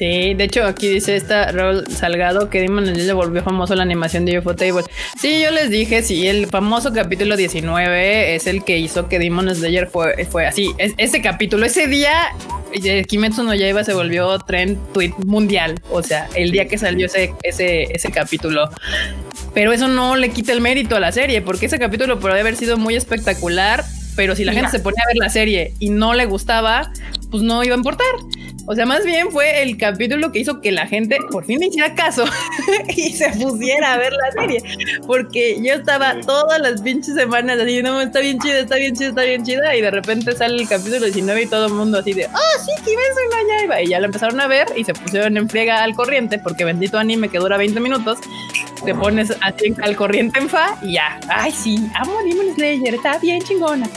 Sí, 0.02 0.34
de 0.34 0.46
hecho 0.46 0.66
aquí 0.66 0.88
dice 0.90 1.16
esta 1.16 1.52
Rol 1.52 1.86
Salgado 1.88 2.50
que 2.50 2.60
Demon 2.60 2.88
Slayer 2.88 3.14
volvió 3.14 3.44
famoso 3.44 3.76
la 3.76 3.84
animación 3.84 4.26
de 4.26 4.40
UFO 4.40 4.56
Table. 4.56 4.84
Sí, 5.20 5.42
yo 5.44 5.52
les 5.52 5.70
dije, 5.70 6.02
sí, 6.02 6.28
el 6.28 6.48
famoso 6.48 6.92
capítulo 6.92 7.38
19 7.38 8.36
es 8.36 8.48
el 8.48 8.64
que 8.64 8.80
hizo 8.80 9.08
que 9.08 9.20
Demon 9.20 9.54
Slayer 9.54 9.88
fue, 9.88 10.26
fue 10.26 10.48
así. 10.48 10.74
ese 10.78 11.22
capítulo, 11.22 11.68
ese 11.68 11.88
día, 11.88 12.34
Kimetsu 13.08 13.44
no 13.44 13.54
Yaiba 13.54 13.84
se 13.84 13.94
volvió 13.94 14.40
trend 14.40 14.80
tweet 14.92 15.14
mundial. 15.26 15.80
O 15.92 16.02
sea, 16.02 16.28
el 16.34 16.52
día 16.52 16.68
que 16.68 16.80
salió 16.80 17.06
ese, 17.06 17.36
ese, 17.44 17.84
ese 17.84 18.12
capítulo. 18.12 18.72
Pero 19.54 19.74
eso 19.74 19.88
no 19.88 20.16
le 20.16 20.30
quita 20.30 20.54
el 20.54 20.62
mérito 20.62 20.96
a 20.96 21.00
la 21.00 21.12
serie, 21.12 21.42
porque 21.42 21.66
ese 21.66 21.80
capítulo 21.80 22.20
puede 22.20 22.40
haber 22.40 22.56
sido 22.56 22.78
muy 22.78 22.96
espectacular, 22.96 23.84
pero 24.16 24.36
si 24.36 24.44
la 24.44 24.54
gente 24.54 24.72
se 24.72 24.80
ponía 24.80 25.04
a 25.04 25.08
ver 25.08 25.18
la 25.18 25.30
serie 25.30 25.74
y 25.80 25.90
no 25.90 26.14
le 26.14 26.26
gustaba, 26.26 26.92
pues 27.30 27.44
no 27.44 27.64
iba 27.64 27.76
a 27.76 27.78
importar. 27.78 28.08
O 28.68 28.76
sea, 28.76 28.86
más 28.86 29.04
bien 29.04 29.32
fue 29.32 29.64
el 29.64 29.78
capítulo 29.78 30.32
que 30.32 30.40
hizo 30.40 30.62
que 30.62 30.72
la 30.72 30.88
gente 30.88 31.18
por 31.32 31.46
fin 31.46 31.60
me 31.60 31.68
hiciera 31.68 31.96
caso 31.96 32.26
y 32.96 33.12
se 33.12 33.30
pusiera 33.32 33.94
a 33.94 33.98
ver 33.98 34.14
la 34.14 34.42
serie. 34.42 34.62
Porque 35.08 35.58
yo 35.62 35.74
estaba 35.74 36.20
todas 36.22 36.60
las 36.62 36.82
pinches 36.82 37.16
semanas 37.16 37.60
así, 37.60 37.82
no, 37.82 38.02
está 38.02 38.20
bien 38.20 38.40
chida, 38.40 38.60
está 38.60 38.76
bien 38.76 38.96
chida, 38.96 39.10
está 39.10 39.24
bien 39.24 39.44
chida. 39.44 39.76
Y 39.76 39.82
de 39.82 39.92
repente 39.92 40.36
sale 40.36 40.62
el 40.62 40.68
capítulo 40.68 41.06
19 41.06 41.42
y 41.42 41.48
todo 41.48 41.68
el 41.68 41.74
mundo 41.74 42.00
así 42.00 42.14
de, 42.14 42.26
oh, 42.28 42.64
sí, 42.66 42.72
una 42.92 43.68
llave. 43.68 43.84
Y 43.84 43.90
ya 43.90 44.00
lo 44.00 44.06
empezaron 44.06 44.40
a 44.40 44.48
ver 44.48 44.68
y 44.76 44.84
se 44.84 44.94
pusieron 44.94 45.38
en 45.38 45.50
friega 45.50 45.84
al 45.84 45.96
corriente 45.96 46.40
porque 46.40 46.66
bendito 46.66 46.98
anime 46.98 47.30
que 47.30 47.40
dura 47.40 47.58
20 47.58 47.80
minutos. 47.80 48.20
Te 48.86 48.96
pones 48.96 49.32
así 49.42 49.76
al 49.84 49.96
corriente 49.96 50.40
en 50.40 50.50
fa 50.50 50.76
y 50.82 50.94
ya. 50.94 51.20
Ay, 51.30 51.52
sí, 51.52 51.88
amo 51.94 52.14
Demon 52.24 52.56
Slayer, 52.56 52.96
está 52.96 53.20
bien 53.20 53.42
chingona. 53.44 53.88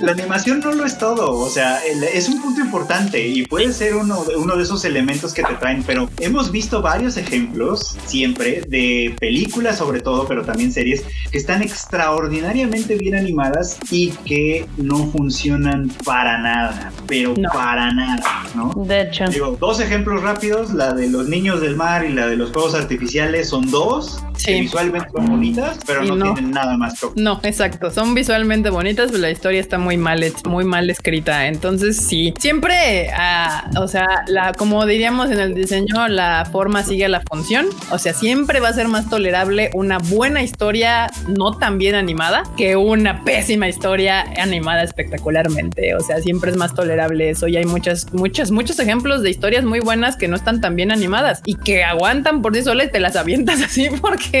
La 0.00 0.12
animación 0.12 0.60
no 0.60 0.72
lo 0.72 0.86
es 0.86 0.96
todo, 0.96 1.34
o 1.34 1.48
sea, 1.48 1.80
es 1.84 2.28
un 2.28 2.40
punto 2.40 2.60
importante 2.60 3.26
y 3.26 3.44
puede 3.46 3.72
ser 3.72 3.91
uno 3.94 4.24
de, 4.24 4.36
uno 4.36 4.56
de 4.56 4.62
esos 4.62 4.84
elementos 4.84 5.32
que 5.32 5.42
te 5.42 5.54
traen, 5.54 5.82
pero 5.82 6.08
hemos 6.18 6.50
visto 6.50 6.82
varios 6.82 7.16
ejemplos 7.16 7.96
siempre 8.06 8.62
de 8.68 9.14
películas 9.18 9.78
sobre 9.78 10.00
todo, 10.00 10.26
pero 10.26 10.44
también 10.44 10.72
series 10.72 11.04
que 11.30 11.38
están 11.38 11.62
extraordinariamente 11.62 12.96
bien 12.96 13.14
animadas 13.14 13.78
y 13.90 14.10
que 14.24 14.66
no 14.76 15.06
funcionan 15.10 15.90
para 16.04 16.38
nada, 16.38 16.92
pero 17.06 17.34
para 17.52 17.92
nada, 17.92 18.44
¿no? 18.54 18.72
De 18.84 19.02
hecho. 19.02 19.26
Digo, 19.26 19.56
dos 19.58 19.80
ejemplos 19.80 20.22
rápidos, 20.22 20.72
la 20.72 20.92
de 20.92 21.08
los 21.08 21.28
niños 21.28 21.60
del 21.60 21.76
mar 21.76 22.04
y 22.04 22.12
la 22.12 22.26
de 22.26 22.36
los 22.36 22.50
juegos 22.50 22.74
artificiales 22.74 23.48
son 23.48 23.70
dos 23.70 24.22
que 24.44 24.60
visualmente 24.60 25.08
son 25.12 25.26
bonitas, 25.26 25.78
pero 25.86 26.04
no, 26.04 26.34
tienen 26.34 26.52
nada 26.52 26.76
más. 26.76 26.94
No, 27.16 27.40
exacto, 27.42 27.90
son 27.90 28.14
visualmente 28.14 28.70
bonitas, 28.70 29.10
pero 29.10 29.22
la 29.22 29.30
historia 29.30 29.60
está 29.60 29.78
muy 29.78 29.96
mal, 29.96 30.24
muy 30.46 30.64
mal 30.64 30.90
escrita, 30.90 31.46
entonces 31.46 31.96
sí, 31.96 32.34
siempre, 32.38 33.10
ah, 33.16 33.70
o 33.76 33.88
sea, 33.88 34.24
la, 34.26 34.52
como 34.52 34.84
diríamos 34.86 35.30
en 35.30 35.40
el 35.40 35.54
diseño, 35.54 36.08
la 36.08 36.46
forma 36.50 36.82
sigue 36.82 37.08
la 37.08 37.20
función. 37.20 37.66
O 37.90 37.98
sea, 37.98 38.12
siempre 38.14 38.60
va 38.60 38.68
a 38.68 38.72
ser 38.72 38.88
más 38.88 39.08
tolerable 39.08 39.70
una 39.74 39.98
buena 39.98 40.42
historia 40.42 41.10
no 41.28 41.52
tan 41.52 41.78
bien 41.78 41.94
animada 41.94 42.44
que 42.56 42.76
una 42.76 43.24
pésima 43.24 43.68
historia 43.68 44.22
animada 44.40 44.82
espectacularmente. 44.82 45.94
O 45.94 46.00
sea, 46.00 46.20
siempre 46.20 46.50
es 46.50 46.56
más 46.56 46.74
tolerable 46.74 47.30
eso. 47.30 47.48
Y 47.48 47.56
hay 47.56 47.64
muchas, 47.64 48.12
muchos, 48.12 48.50
muchos 48.50 48.78
ejemplos 48.78 49.22
de 49.22 49.30
historias 49.30 49.64
muy 49.64 49.80
buenas 49.80 50.16
que 50.16 50.28
no 50.28 50.36
están 50.36 50.60
tan 50.60 50.76
bien 50.76 50.90
animadas 50.90 51.42
y 51.44 51.56
que 51.56 51.84
aguantan 51.84 52.42
por 52.42 52.54
sí 52.54 52.62
solas 52.62 52.88
y 52.88 52.90
te 52.90 53.00
las 53.00 53.16
avientas 53.16 53.62
así 53.64 53.88
porque 54.00 54.31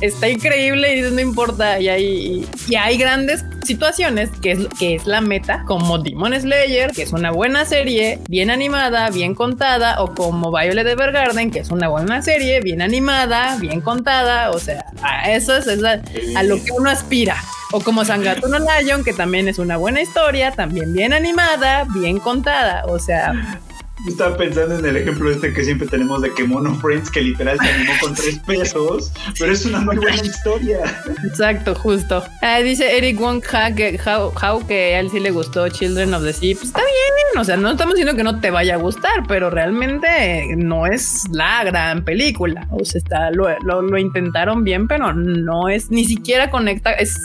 está 0.00 0.28
increíble 0.28 0.96
y 0.96 1.02
no 1.02 1.20
importa. 1.20 1.80
Y 1.80 1.88
hay, 1.88 2.46
y 2.68 2.74
hay 2.74 2.96
grandes 2.98 3.44
situaciones 3.64 4.30
que 4.42 4.52
es, 4.52 4.58
que 4.78 4.94
es 4.96 5.06
la 5.06 5.20
meta, 5.20 5.64
como 5.66 5.98
Demon 5.98 6.38
Slayer, 6.38 6.90
que 6.92 7.02
es 7.02 7.12
una 7.12 7.30
buena 7.30 7.64
serie, 7.64 8.18
bien 8.28 8.50
animada, 8.50 9.10
bien 9.10 9.34
contada, 9.34 10.02
o 10.02 10.14
como 10.14 10.50
Violet 10.50 10.86
Evergarden, 10.86 11.50
que 11.50 11.60
es 11.60 11.70
una 11.70 11.88
buena 11.88 12.22
serie, 12.22 12.60
bien 12.60 12.82
animada, 12.82 13.56
bien 13.60 13.80
contada, 13.80 14.50
o 14.50 14.58
sea, 14.58 14.86
a 15.02 15.30
eso 15.30 15.56
es, 15.56 15.68
a, 15.84 16.42
lo 16.42 16.62
que 16.62 16.72
uno 16.72 16.90
aspira. 16.90 17.36
O 17.72 17.80
como 17.80 18.04
Sangatuno 18.04 18.58
Lion, 18.58 19.04
que 19.04 19.12
también 19.12 19.46
es 19.46 19.60
una 19.60 19.76
buena 19.76 20.02
historia, 20.02 20.50
también 20.50 20.92
bien 20.92 21.12
animada, 21.12 21.86
bien 21.94 22.18
contada, 22.18 22.84
o 22.86 22.98
sea, 22.98 23.60
estaba 24.06 24.36
pensando 24.36 24.78
en 24.78 24.84
el 24.84 24.96
ejemplo 24.96 25.30
este 25.30 25.52
que 25.52 25.64
siempre 25.64 25.86
tenemos 25.86 26.22
de 26.22 26.32
que 26.34 26.44
Mono 26.44 26.74
Friends, 26.76 27.10
que 27.10 27.20
literal 27.20 27.58
se 27.58 27.68
animó 27.68 27.92
con 28.00 28.14
tres 28.14 28.38
pesos, 28.46 29.12
pero 29.38 29.52
es 29.52 29.64
una 29.66 29.80
muy 29.80 29.96
buena 29.96 30.22
historia. 30.22 30.80
Exacto, 31.24 31.74
justo. 31.74 32.24
Ah, 32.42 32.58
dice 32.60 32.96
Eric 32.96 33.18
Wong 33.18 33.42
ha, 33.52 33.74
que, 33.74 33.98
how, 34.04 34.66
que 34.66 34.94
a 34.96 35.00
él 35.00 35.10
sí 35.10 35.20
le 35.20 35.30
gustó 35.30 35.68
Children 35.68 36.14
of 36.14 36.24
the 36.24 36.32
Sea. 36.32 36.54
Pues 36.54 36.68
está 36.68 36.80
bien, 36.80 37.40
o 37.40 37.44
sea, 37.44 37.56
no 37.56 37.70
estamos 37.70 37.94
diciendo 37.94 38.16
que 38.16 38.24
no 38.24 38.40
te 38.40 38.50
vaya 38.50 38.74
a 38.74 38.78
gustar, 38.78 39.24
pero 39.28 39.50
realmente 39.50 40.46
no 40.56 40.86
es 40.86 41.24
la 41.32 41.64
gran 41.64 42.04
película. 42.04 42.66
O 42.70 42.84
sea, 42.84 42.98
está, 42.98 43.30
lo, 43.30 43.48
lo, 43.60 43.98
intentaron 43.98 44.64
bien, 44.64 44.88
pero 44.88 45.12
no 45.12 45.68
es 45.68 45.90
ni 45.90 46.04
siquiera 46.04 46.50
conecta 46.50 46.92
es 46.92 47.18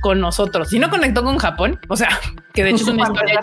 con 0.00 0.20
nosotros. 0.20 0.68
Si 0.68 0.78
no 0.78 0.90
conectó 0.90 1.22
con 1.22 1.38
Japón, 1.38 1.78
o 1.88 1.96
sea, 1.96 2.08
que 2.52 2.64
de 2.64 2.70
hecho 2.70 2.84
es 2.84 2.88
una 2.88 3.02
historia 3.02 3.40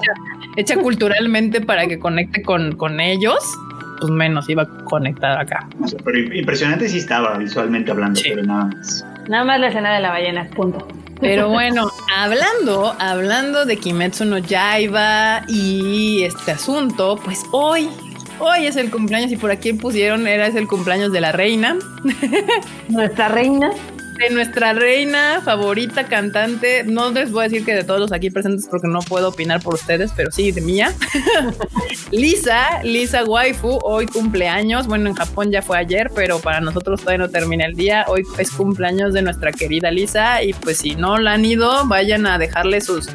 hecha 0.55 0.75
culturalmente 0.77 1.61
para 1.61 1.87
que 1.87 1.99
conecte 1.99 2.41
con 2.41 2.75
con, 2.75 2.99
ellos, 2.99 3.39
pues 3.99 4.11
menos 4.11 4.49
iba 4.49 4.63
a 4.63 4.67
conectar 4.85 5.39
acá. 5.39 5.67
Pero 6.03 6.35
impresionante 6.35 6.87
sí 6.89 6.97
estaba 6.97 7.37
visualmente 7.37 7.91
hablando, 7.91 8.19
pero 8.23 8.43
nada 8.43 8.65
más. 8.65 9.05
Nada 9.27 9.43
más 9.43 9.59
la 9.59 9.67
escena 9.67 9.93
de 9.93 10.01
la 10.01 10.09
ballena, 10.09 10.47
punto. 10.55 10.87
Pero 11.19 11.49
bueno, 11.49 11.89
hablando, 12.15 12.95
hablando 12.99 13.65
de 13.65 13.77
Kimetsu 13.77 14.25
no 14.25 14.37
Yaiba 14.37 15.43
y 15.47 16.23
este 16.23 16.51
asunto, 16.51 17.19
pues 17.23 17.43
hoy, 17.51 17.89
hoy 18.39 18.65
es 18.65 18.75
el 18.75 18.89
cumpleaños 18.91 19.31
y 19.31 19.37
por 19.37 19.51
aquí 19.51 19.73
pusieron, 19.73 20.27
era 20.27 20.47
es 20.47 20.55
el 20.55 20.67
cumpleaños 20.67 21.11
de 21.11 21.21
la 21.21 21.31
reina. 21.31 21.77
Nuestra 22.89 23.27
reina 23.27 23.71
de 24.19 24.29
nuestra 24.31 24.73
reina 24.73 25.41
favorita 25.43 26.03
cantante. 26.05 26.83
No 26.83 27.09
les 27.11 27.31
voy 27.31 27.41
a 27.41 27.43
decir 27.47 27.65
que 27.65 27.73
de 27.73 27.83
todos 27.83 27.99
los 28.01 28.11
aquí 28.11 28.29
presentes 28.29 28.67
porque 28.69 28.87
no 28.87 28.99
puedo 28.99 29.29
opinar 29.29 29.61
por 29.61 29.75
ustedes, 29.75 30.11
pero 30.15 30.29
sí 30.31 30.51
de 30.51 30.61
mía. 30.61 30.93
Lisa, 32.11 32.83
Lisa 32.83 33.23
Waifu, 33.23 33.79
hoy 33.83 34.07
cumpleaños. 34.07 34.87
Bueno, 34.87 35.09
en 35.09 35.15
Japón 35.15 35.51
ya 35.51 35.61
fue 35.61 35.77
ayer, 35.77 36.11
pero 36.13 36.39
para 36.39 36.59
nosotros 36.59 36.99
todavía 36.99 37.25
no 37.25 37.31
termina 37.31 37.65
el 37.65 37.75
día. 37.75 38.05
Hoy 38.09 38.23
es 38.37 38.51
cumpleaños 38.51 39.13
de 39.13 39.21
nuestra 39.21 39.53
querida 39.53 39.89
Lisa. 39.89 40.43
Y 40.43 40.53
pues 40.53 40.79
si 40.79 40.95
no 40.95 41.17
la 41.17 41.33
han 41.33 41.45
ido, 41.45 41.87
vayan 41.87 42.27
a 42.27 42.37
dejarle 42.37 42.81
sus 42.81 43.07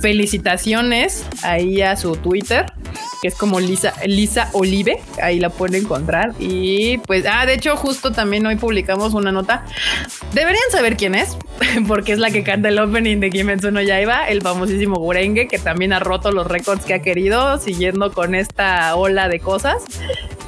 felicitaciones 0.00 1.24
ahí 1.42 1.80
a 1.80 1.96
su 1.96 2.14
Twitter 2.16 2.66
que 3.20 3.28
es 3.28 3.34
como 3.34 3.60
Lisa, 3.60 3.94
Lisa 4.06 4.48
Olive, 4.52 5.00
ahí 5.22 5.38
la 5.38 5.50
pueden 5.50 5.82
encontrar. 5.84 6.34
Y 6.38 6.98
pues, 6.98 7.24
ah, 7.30 7.46
de 7.46 7.54
hecho, 7.54 7.76
justo 7.76 8.12
también 8.12 8.44
hoy 8.46 8.56
publicamos 8.56 9.14
una 9.14 9.32
nota. 9.32 9.64
Deberían 10.32 10.62
saber 10.70 10.96
quién 10.96 11.14
es, 11.14 11.36
porque 11.86 12.12
es 12.12 12.18
la 12.18 12.30
que 12.30 12.42
canta 12.42 12.68
el 12.68 12.78
opening 12.78 13.20
de 13.20 13.30
Kimetsu 13.30 13.70
no 13.70 13.80
Yaiba, 13.80 14.28
el 14.28 14.42
famosísimo 14.42 14.96
Gurenge, 14.96 15.48
que 15.48 15.58
también 15.58 15.92
ha 15.92 16.00
roto 16.00 16.32
los 16.32 16.46
récords 16.46 16.84
que 16.84 16.94
ha 16.94 17.02
querido, 17.02 17.58
siguiendo 17.58 18.12
con 18.12 18.34
esta 18.34 18.94
ola 18.96 19.28
de 19.28 19.40
cosas. 19.40 19.82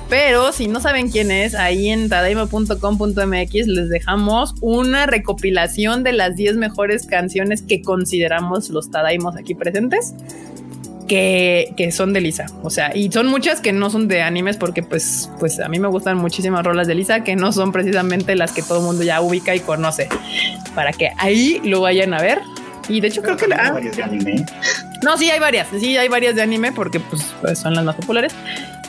Pero 0.09 0.53
si 0.53 0.69
no 0.69 0.81
saben 0.81 1.11
quién 1.11 1.31
es, 1.31 1.55
ahí 1.55 1.89
en 1.89 2.09
tadaima.com.mx 2.09 3.67
les 3.67 3.89
dejamos 3.89 4.55
una 4.61 5.07
recopilación 5.07 6.05
de 6.05 6.13
las 6.13 6.37
10 6.37 6.57
mejores 6.57 7.07
canciones 7.07 7.63
que 7.63 7.83
consideramos 7.83 8.69
los 8.69 8.91
Tadaimos 8.91 9.37
aquí 9.37 9.55
presentes 9.55 10.15
que, 11.07 11.91
son 11.93 12.13
de 12.13 12.21
Lisa. 12.21 12.47
O 12.63 12.71
sea, 12.71 12.97
y 12.97 13.11
son 13.11 13.27
muchas 13.27 13.61
que 13.61 13.73
no 13.73 13.91
son 13.91 14.09
de 14.09 14.23
animes 14.23 14.57
porque 14.57 14.83
pues, 14.83 15.31
pues 15.39 15.61
a 15.61 15.69
mí 15.69 15.79
me 15.79 15.89
gustan 15.89 16.17
muchísimas 16.17 16.65
rolas 16.65 16.87
de 16.87 16.95
Lisa 16.95 17.25
que 17.25 17.37
no 17.37 17.53
son 17.53 17.73
precisamente 17.73 18.35
las 18.35 18.53
que 18.53 18.63
todo 18.63 18.79
el 18.79 18.85
mundo 18.85 19.03
ya 19.03 19.21
ubica 19.21 19.55
y 19.55 19.61
conoce. 19.61 20.09
Para 20.75 20.93
que 20.93 21.11
ahí 21.19 21.61
lo 21.65 21.81
vayan 21.81 22.15
a 22.15 22.21
ver. 22.21 22.41
Y 22.89 23.01
de 23.01 23.09
hecho 23.09 23.23
creo 23.23 23.37
que 23.37 23.47
la... 23.47 23.73
Varias 23.73 23.97
de 23.97 24.03
anime. 24.03 24.47
No, 25.03 25.17
sí 25.17 25.31
hay 25.31 25.41
varias, 25.41 25.69
sí 25.79 25.97
hay 25.97 26.09
varias 26.09 26.35
de 26.35 26.43
anime 26.43 26.73
porque 26.73 27.01
pues, 27.01 27.23
pues, 27.41 27.59
son 27.59 27.75
las 27.75 27.85
más 27.85 27.97
populares. 27.97 28.35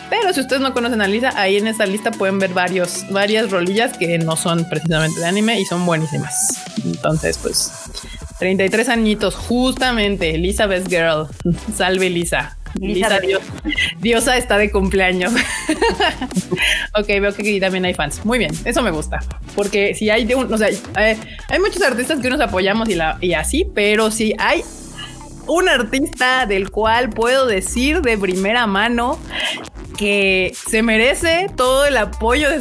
Pero 0.09 0.34
si 0.34 0.41
ustedes 0.41 0.61
no 0.61 0.74
conocen 0.74 1.01
a 1.01 1.07
Lisa, 1.07 1.32
ahí 1.36 1.57
en 1.57 1.68
esta 1.68 1.86
lista 1.86 2.11
pueden 2.11 2.38
ver 2.38 2.53
varios, 2.53 3.05
varias 3.09 3.49
rolillas 3.49 3.97
que 3.97 4.18
no 4.20 4.36
son 4.36 4.68
precisamente 4.70 5.20
de 5.20 5.26
anime 5.26 5.59
y 5.59 5.66
son 5.66 5.86
buenísimas. 5.86 6.63
Entonces, 6.84 7.39
pues 7.39 7.72
33 8.39 8.89
añitos, 8.89 9.36
justamente. 9.36 10.36
Elizabeth 10.36 10.88
Girl. 10.89 11.27
Salve, 11.75 12.09
Lisa. 12.09 12.57
Lisa, 12.79 13.19
diosa 13.99 14.38
está 14.38 14.57
de 14.57 14.69
cumpleaños. 14.69 15.33
ok, 16.93 17.07
veo 17.07 17.33
que 17.33 17.41
aquí 17.41 17.59
también 17.59 17.86
hay 17.86 17.93
fans. 17.93 18.25
Muy 18.25 18.38
bien, 18.38 18.51
eso 18.65 18.81
me 18.81 18.91
gusta. 18.91 19.19
Porque 19.55 19.95
si 19.95 20.09
hay 20.09 20.25
de 20.25 20.36
un, 20.36 20.53
o 20.53 20.57
sea, 20.57 20.69
eh, 20.69 21.17
hay 21.47 21.59
muchos 21.59 21.81
artistas 21.81 22.19
que 22.19 22.29
nos 22.29 22.41
apoyamos 22.41 22.89
y, 22.89 22.95
la, 22.95 23.17
y 23.21 23.33
así, 23.33 23.65
pero 23.73 24.11
si 24.11 24.33
hay 24.38 24.61
un 25.47 25.69
artista 25.69 26.45
del 26.45 26.69
cual 26.71 27.09
puedo 27.09 27.45
decir 27.45 28.01
de 28.01 28.17
primera 28.17 28.67
mano 28.67 29.17
que 29.97 30.51
se 30.67 30.81
merece 30.81 31.47
todo 31.55 31.86
el 31.86 31.95
apoyo 31.95 32.49
de 32.49 32.59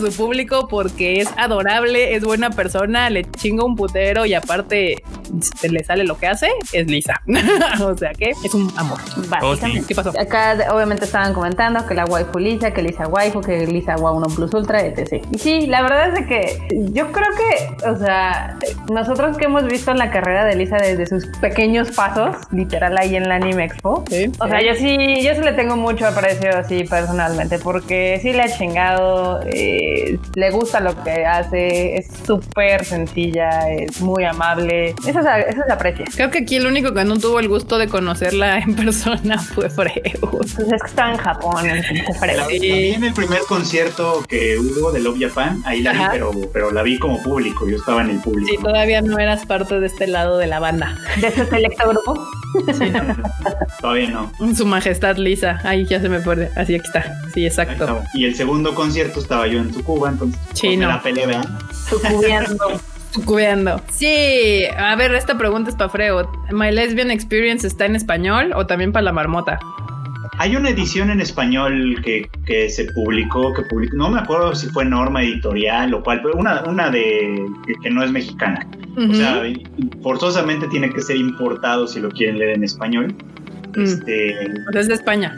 se 5.42 5.68
le 5.68 5.84
sale 5.84 6.04
lo 6.04 6.16
que 6.18 6.26
hace, 6.26 6.48
es 6.72 6.86
Lisa. 6.86 7.20
o 7.80 7.96
sea 7.96 8.12
que 8.12 8.30
es 8.30 8.54
un 8.54 8.72
amor. 8.76 8.98
Oh, 9.42 9.54
¿Qué 9.86 9.94
pasó? 9.94 10.12
Acá 10.18 10.56
obviamente 10.72 11.04
estaban 11.04 11.34
comentando 11.34 11.86
que 11.86 11.94
la 11.94 12.04
waifu 12.04 12.38
Lisa, 12.38 12.72
que 12.72 12.82
Lisa 12.82 13.06
waifu, 13.06 13.40
que 13.40 13.66
Lisa 13.66 13.96
wa 13.96 14.12
1 14.12 14.26
plus 14.34 14.54
ultra, 14.54 14.84
etc. 14.84 15.24
Y 15.30 15.38
sí, 15.38 15.66
la 15.66 15.82
verdad 15.82 16.16
es 16.16 16.26
que 16.26 16.90
yo 16.92 17.12
creo 17.12 17.28
que, 17.36 17.88
o 17.88 17.96
sea, 17.98 18.58
nosotros 18.90 19.36
que 19.36 19.46
hemos 19.46 19.64
visto 19.66 19.92
la 19.94 20.10
carrera 20.10 20.44
de 20.44 20.56
Lisa 20.56 20.76
desde 20.76 21.06
sus 21.06 21.26
pequeños 21.38 21.90
pasos, 21.90 22.36
literal 22.50 22.96
ahí 22.98 23.16
en 23.16 23.28
la 23.28 23.36
Anime 23.36 23.64
Expo, 23.64 24.04
o 24.38 24.48
sea, 24.48 24.62
yo 24.62 24.74
sí, 24.74 25.22
yo 25.22 25.34
sí 25.34 25.40
le 25.42 25.52
tengo 25.52 25.76
mucho 25.76 26.06
aprecio 26.06 26.56
así 26.56 26.84
personal 26.84 27.34
porque 27.62 28.18
sí 28.22 28.32
le 28.32 28.42
ha 28.42 28.48
chingado, 28.48 29.40
eh, 29.46 30.18
le 30.34 30.50
gusta 30.50 30.80
lo 30.80 31.02
que 31.02 31.24
hace, 31.24 31.96
es 31.96 32.08
súper 32.26 32.84
sencilla, 32.84 33.70
es 33.70 34.00
muy 34.00 34.24
amable. 34.24 34.94
Esas 35.06 35.23
eso 35.24 35.62
se 35.66 35.72
aprecia. 35.72 36.04
Creo 36.14 36.30
que 36.30 36.38
aquí 36.38 36.56
el 36.56 36.66
único 36.66 36.92
que 36.92 37.04
no 37.04 37.18
tuvo 37.18 37.40
el 37.40 37.48
gusto 37.48 37.78
de 37.78 37.88
conocerla 37.88 38.58
en 38.58 38.74
persona 38.76 39.38
fue 39.38 39.70
Freud. 39.70 39.90
Pues 40.30 40.58
es 40.58 40.82
que 40.82 40.86
estaba 40.86 41.12
en 41.12 41.18
Japón, 41.18 41.66
en 41.66 41.84
en 42.54 43.04
el 43.04 43.14
primer 43.14 43.40
concierto 43.48 44.24
que 44.28 44.58
hubo 44.58 44.92
de 44.92 45.00
Love 45.00 45.18
Japan, 45.20 45.62
ahí 45.64 45.82
la 45.82 45.92
vi, 45.92 46.00
pero, 46.10 46.32
pero 46.52 46.70
la 46.70 46.82
vi 46.82 46.98
como 46.98 47.22
público, 47.22 47.68
yo 47.68 47.76
estaba 47.76 48.02
en 48.02 48.10
el 48.10 48.18
público. 48.20 48.48
Sí, 48.50 48.58
todavía 48.62 49.00
no 49.00 49.18
eras 49.18 49.46
parte 49.46 49.80
de 49.80 49.86
este 49.86 50.06
lado 50.06 50.38
de 50.38 50.46
la 50.46 50.60
banda. 50.60 50.98
¿De 51.20 51.28
ese 51.28 51.46
selecto 51.46 51.88
grupo? 51.88 52.28
Sí, 52.72 52.92
todavía 53.80 54.10
no. 54.10 54.32
Su 54.54 54.66
majestad 54.66 55.16
Lisa, 55.16 55.60
ahí 55.64 55.84
ya 55.86 56.00
se 56.00 56.08
me 56.08 56.20
puede, 56.20 56.50
así 56.56 56.74
aquí 56.74 56.86
está, 56.86 57.20
sí, 57.32 57.46
exacto. 57.46 58.02
Y 58.14 58.26
el 58.26 58.34
segundo 58.34 58.74
concierto 58.74 59.20
estaba 59.20 59.46
yo 59.46 59.58
en 59.58 59.70
Tsukuba, 59.70 60.10
entonces 60.10 60.40
sí, 60.54 60.76
no. 60.76 60.88
la 60.88 61.02
pelea, 61.02 61.26
¿verdad? 61.26 61.48
Cubriendo. 63.22 63.80
Sí, 63.90 64.64
a 64.76 64.96
ver, 64.96 65.14
esta 65.14 65.38
pregunta 65.38 65.70
es 65.70 65.76
para 65.76 65.90
Freo. 65.90 66.30
¿My 66.50 66.72
Lesbian 66.72 67.10
Experience 67.10 67.66
está 67.66 67.86
en 67.86 67.96
español 67.96 68.52
o 68.54 68.66
también 68.66 68.92
para 68.92 69.04
la 69.04 69.12
marmota? 69.12 69.58
Hay 70.38 70.56
una 70.56 70.70
edición 70.70 71.10
en 71.10 71.20
español 71.20 72.02
que, 72.02 72.68
se 72.68 72.86
publicó, 72.92 73.52
que 73.54 73.62
publicó, 73.62 73.96
no 73.96 74.10
me 74.10 74.18
acuerdo 74.18 74.54
si 74.54 74.66
fue 74.68 74.84
norma 74.84 75.22
editorial 75.22 75.94
o 75.94 76.02
cuál, 76.02 76.22
pero 76.22 76.34
una, 76.34 76.64
una 76.64 76.90
de 76.90 77.40
que, 77.82 77.90
no 77.90 78.02
es 78.02 78.10
mexicana. 78.10 78.66
O 78.96 79.14
sea, 79.14 79.42
forzosamente 80.02 80.66
tiene 80.68 80.90
que 80.90 81.00
ser 81.00 81.16
importado 81.16 81.86
si 81.86 82.00
lo 82.00 82.10
quieren 82.10 82.38
leer 82.38 82.56
en 82.56 82.64
español. 82.64 83.14
Mm. 83.76 83.82
Este, 83.82 84.44
es 84.74 84.88
de 84.88 84.94
España. 84.94 85.36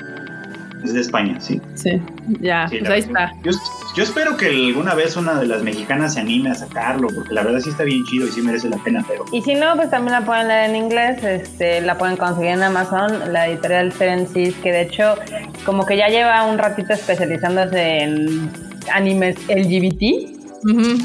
Es 0.87 0.95
de 0.95 1.01
España, 1.01 1.41
sí. 1.41 1.61
Sí, 1.75 2.01
ya, 2.41 2.69
pues 2.71 2.89
ahí 2.89 3.01
está. 3.01 3.33
Yo, 3.43 4.03
espero 4.05 4.37
que 4.37 4.47
alguna 4.47 4.95
vez 4.95 5.17
una 5.17 5.41
de 5.41 5.47
las 5.47 5.63
mexicanas 5.65 6.15
se 6.15 6.21
anime 6.21 6.51
a 6.51 6.55
sacarlo, 6.55 7.09
porque 7.13 7.35
la 7.35 7.43
verdad 7.43 7.59
sí 7.59 7.71
está 7.71 7.83
bien 7.83 8.05
chido 8.05 8.29
y 8.29 8.31
sí 8.31 8.41
merece 8.41 8.69
la 8.69 8.77
pena, 8.79 9.05
pero... 9.09 9.25
Y 9.33 9.43
si 9.43 9.57
no, 9.57 9.75
pues 9.75 9.91
también 9.91 10.13
la 10.13 10.25
pueden 10.25 10.47
leer 10.47 10.71
en 10.71 10.77
inglés, 10.77 11.25
este, 11.25 11.81
la 11.81 11.99
pueden 11.99 12.17
conseguir 12.17 12.53
en 12.53 12.63
Amazon, 12.63 13.33
la 13.33 13.49
editorial 13.49 13.93
Seven 13.93 14.29
Seas, 14.29 14.55
que 14.63 14.71
de 14.71 14.83
hecho 14.83 15.17
como 15.65 15.85
que 15.85 15.97
ya 15.97 16.07
lleva 16.07 16.45
un 16.45 16.57
ratito 16.57 16.93
especializándose 16.93 18.03
en 18.05 18.49
animes 18.93 19.37
LGBT, 19.49 20.37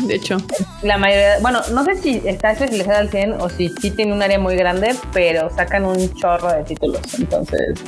de 0.08 0.16
hecho. 0.16 0.38
La 0.84 1.00
mayoría, 1.00 1.40
bueno, 1.42 1.62
no 1.74 1.84
sé 1.86 1.96
si 1.96 2.22
está 2.26 2.52
especializada 2.52 3.00
al 3.00 3.10
100 3.10 3.34
o 3.34 3.50
si 3.50 3.70
sí 3.70 3.90
tiene 3.90 4.14
un 4.14 4.22
área 4.22 4.38
muy 4.38 4.56
grande, 4.56 4.94
pero 5.12 5.50
sacan 5.50 5.86
un 5.86 6.14
chorro 6.14 6.54
de 6.54 6.64
títulos, 6.66 7.02
entonces 7.18 7.80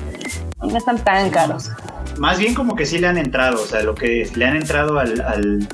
no 0.72 0.78
están 0.78 1.04
tan 1.04 1.30
caros. 1.30 1.70
Más 2.18 2.40
bien 2.40 2.54
como 2.54 2.76
que 2.76 2.86
sí 2.86 3.00
le 3.00 3.08
han 3.08 3.18
entrado, 3.18 3.62
o 3.62 3.66
sea, 3.66 3.82
lo 3.84 3.96
que 3.96 4.30
le 4.36 4.46
han 4.46 4.56
entrado 4.56 5.00
al, 5.00 5.22
al 5.22 5.68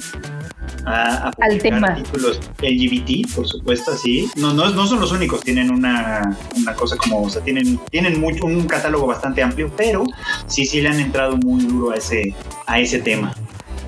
a, 0.85 1.31
al 1.39 1.57
tema. 1.59 1.95
títulos 1.95 2.39
LGBT, 2.61 3.33
por 3.35 3.47
supuesto, 3.47 3.95
sí. 3.97 4.29
No, 4.35 4.53
no, 4.53 4.69
no 4.69 4.87
son 4.87 4.99
los 4.99 5.11
únicos, 5.11 5.41
tienen 5.41 5.71
una, 5.71 6.37
una, 6.55 6.73
cosa 6.73 6.95
como, 6.97 7.23
o 7.23 7.29
sea, 7.29 7.41
tienen, 7.41 7.79
tienen 7.89 8.19
mucho, 8.19 8.45
un 8.45 8.67
catálogo 8.67 9.07
bastante 9.07 9.41
amplio, 9.43 9.71
pero 9.75 10.05
sí, 10.47 10.65
sí 10.65 10.81
le 10.81 10.89
han 10.89 10.99
entrado 10.99 11.37
muy 11.37 11.63
duro 11.65 11.91
a 11.91 11.95
ese, 11.95 12.33
a 12.65 12.79
ese 12.79 12.99
tema. 12.99 13.33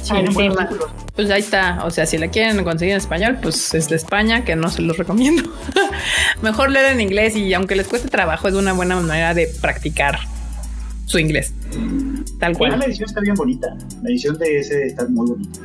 Sí, 0.01 0.13
tema. 0.35 0.67
Pues 1.15 1.29
ahí 1.29 1.41
está. 1.41 1.85
O 1.85 1.91
sea, 1.91 2.07
si 2.07 2.17
la 2.17 2.27
quieren 2.27 2.63
conseguir 2.63 2.93
en 2.93 2.97
español, 2.97 3.37
pues 3.39 3.73
es 3.75 3.87
de 3.87 3.95
España, 3.95 4.43
que 4.43 4.55
no 4.55 4.69
se 4.69 4.81
los 4.81 4.97
recomiendo. 4.97 5.43
Mejor 6.41 6.71
leer 6.71 6.93
en 6.93 7.01
inglés 7.01 7.35
y 7.35 7.53
aunque 7.53 7.75
les 7.75 7.87
cueste 7.87 8.09
trabajo, 8.09 8.47
es 8.47 8.55
una 8.55 8.73
buena 8.73 8.95
manera 8.95 9.35
de 9.35 9.47
practicar 9.61 10.19
su 11.05 11.19
inglés. 11.19 11.53
Tal 12.39 12.57
cual. 12.57 12.79
la 12.79 12.85
edición 12.85 13.07
está 13.07 13.21
bien 13.21 13.35
bonita. 13.35 13.75
La 14.01 14.09
edición 14.09 14.37
de 14.37 14.59
ese 14.59 14.87
está 14.87 15.07
muy 15.07 15.29
bonita. 15.29 15.59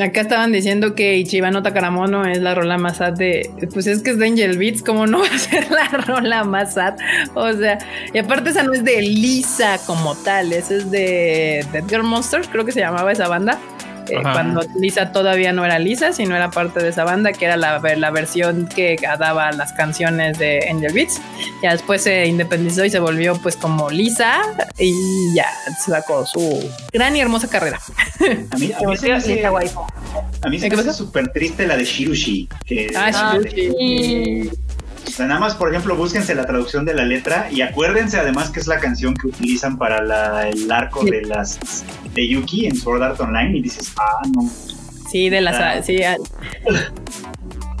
Acá 0.00 0.22
estaban 0.22 0.50
diciendo 0.50 0.94
que 0.94 1.18
Ichibano 1.18 1.62
Takaramono 1.62 2.26
es 2.26 2.40
la 2.40 2.54
rola 2.54 2.78
más 2.78 2.96
sad 2.96 3.12
de. 3.12 3.50
Pues 3.72 3.86
es 3.86 4.02
que 4.02 4.10
es 4.10 4.18
de 4.18 4.26
Angel 4.26 4.58
Beats, 4.58 4.82
¿cómo 4.82 5.06
no 5.06 5.18
va 5.22 5.26
a 5.26 5.38
ser 5.38 5.70
la 5.70 5.88
rola 5.88 6.42
más 6.44 6.74
sad? 6.74 6.96
O 7.34 7.52
sea, 7.52 7.78
y 8.12 8.18
aparte 8.18 8.50
esa 8.50 8.62
no 8.62 8.72
es 8.72 8.82
de 8.82 9.02
Lisa 9.02 9.78
como 9.86 10.14
tal, 10.16 10.52
esa 10.52 10.74
es 10.74 10.90
de 10.90 11.64
Dead 11.72 11.84
Girl 11.88 12.02
Monsters, 12.02 12.48
creo 12.48 12.64
que 12.64 12.72
se 12.72 12.80
llamaba 12.80 13.12
esa 13.12 13.28
banda. 13.28 13.58
Eh, 14.08 14.20
cuando 14.22 14.62
Lisa 14.78 15.12
todavía 15.12 15.52
no 15.52 15.64
era 15.64 15.78
Lisa, 15.78 16.12
sino 16.12 16.36
era 16.36 16.50
parte 16.50 16.80
de 16.80 16.88
esa 16.88 17.04
banda, 17.04 17.32
que 17.32 17.44
era 17.44 17.56
la, 17.56 17.80
la 17.80 18.10
versión 18.10 18.66
que 18.66 18.96
daba 19.18 19.52
las 19.52 19.72
canciones 19.72 20.38
de 20.38 20.66
Angel 20.70 20.92
Beats. 20.92 21.20
Ya 21.62 21.72
después 21.72 22.02
se 22.02 22.26
independizó 22.26 22.84
y 22.84 22.90
se 22.90 22.98
volvió 22.98 23.34
pues 23.36 23.56
como 23.56 23.90
Lisa 23.90 24.40
y 24.78 25.34
ya 25.34 25.46
sacó 25.84 26.26
su 26.26 26.70
gran 26.92 27.16
y 27.16 27.20
hermosa 27.20 27.48
carrera. 27.48 27.80
A 28.50 28.56
mí, 28.56 28.72
a 28.72 28.88
mí 28.88 28.96
se 28.96 29.08
me 29.08 29.14
hace, 29.14 29.44
a 29.44 30.48
mí 30.48 30.58
se 30.58 30.70
me 30.70 30.76
hace 30.76 30.92
súper 30.92 31.32
triste 31.32 31.66
la 31.66 31.76
de 31.76 31.84
Shirushi. 31.84 32.48
Que 32.66 32.92
ah, 32.96 33.10
Shirushi. 33.34 34.50
O 35.06 35.10
sea, 35.10 35.26
nada 35.26 35.40
más, 35.40 35.54
por 35.54 35.70
ejemplo, 35.70 35.96
búsquense 35.96 36.34
la 36.34 36.46
traducción 36.46 36.84
de 36.84 36.94
la 36.94 37.04
letra 37.04 37.48
y 37.50 37.60
acuérdense 37.62 38.18
además 38.18 38.50
que 38.50 38.60
es 38.60 38.66
la 38.66 38.78
canción 38.78 39.14
que 39.14 39.28
utilizan 39.28 39.78
para 39.78 40.02
la, 40.02 40.48
el 40.48 40.70
arco 40.70 41.04
de 41.04 41.22
las 41.22 41.84
de 42.14 42.28
Yuki 42.28 42.66
en 42.66 42.76
Sword 42.76 43.02
Art 43.02 43.20
Online 43.20 43.58
y 43.58 43.62
dices, 43.62 43.92
ah, 43.98 44.22
no. 44.34 44.50
Sí, 45.10 45.28
de 45.28 45.40
las... 45.40 45.56
Ah. 45.56 45.82
Sí, 45.82 46.02
ah. 46.02 46.16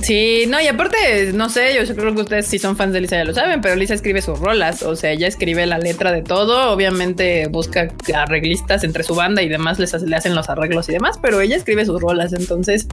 Sí, 0.04 0.44
no, 0.48 0.60
y 0.60 0.66
aparte, 0.66 1.32
no 1.32 1.48
sé, 1.48 1.74
yo 1.74 1.96
creo 1.96 2.14
que 2.14 2.20
ustedes 2.20 2.46
si 2.46 2.58
son 2.58 2.76
fans 2.76 2.92
de 2.92 3.00
Lisa 3.00 3.16
ya 3.16 3.24
lo 3.24 3.32
saben, 3.32 3.62
pero 3.62 3.74
Lisa 3.74 3.94
escribe 3.94 4.20
sus 4.20 4.38
rolas, 4.38 4.82
o 4.82 4.96
sea, 4.96 5.12
ella 5.12 5.26
escribe 5.26 5.64
la 5.64 5.78
letra 5.78 6.12
de 6.12 6.20
todo, 6.20 6.70
obviamente 6.70 7.48
busca 7.48 7.88
arreglistas 8.14 8.84
entre 8.84 9.02
su 9.02 9.14
banda 9.14 9.40
y 9.40 9.48
demás, 9.48 9.78
les 9.78 9.94
le 10.02 10.14
hacen 10.14 10.34
los 10.34 10.50
arreglos 10.50 10.90
y 10.90 10.92
demás, 10.92 11.18
pero 11.22 11.40
ella 11.40 11.56
escribe 11.56 11.86
sus 11.86 12.02
rolas, 12.02 12.34
entonces, 12.34 12.86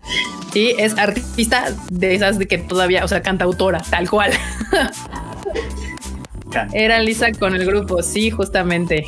sí, 0.53 0.73
es 0.77 0.97
artista 0.97 1.75
de 1.89 2.15
esas 2.15 2.39
de 2.39 2.47
que 2.47 2.59
todavía, 2.59 3.03
o 3.03 3.09
sea, 3.09 3.21
cantautora, 3.21 3.81
tal 3.89 4.09
cual. 4.09 4.31
Era 6.73 6.99
Lisa 6.99 7.33
con 7.33 7.55
el 7.55 7.65
grupo, 7.65 8.01
sí, 8.03 8.31
justamente. 8.31 9.05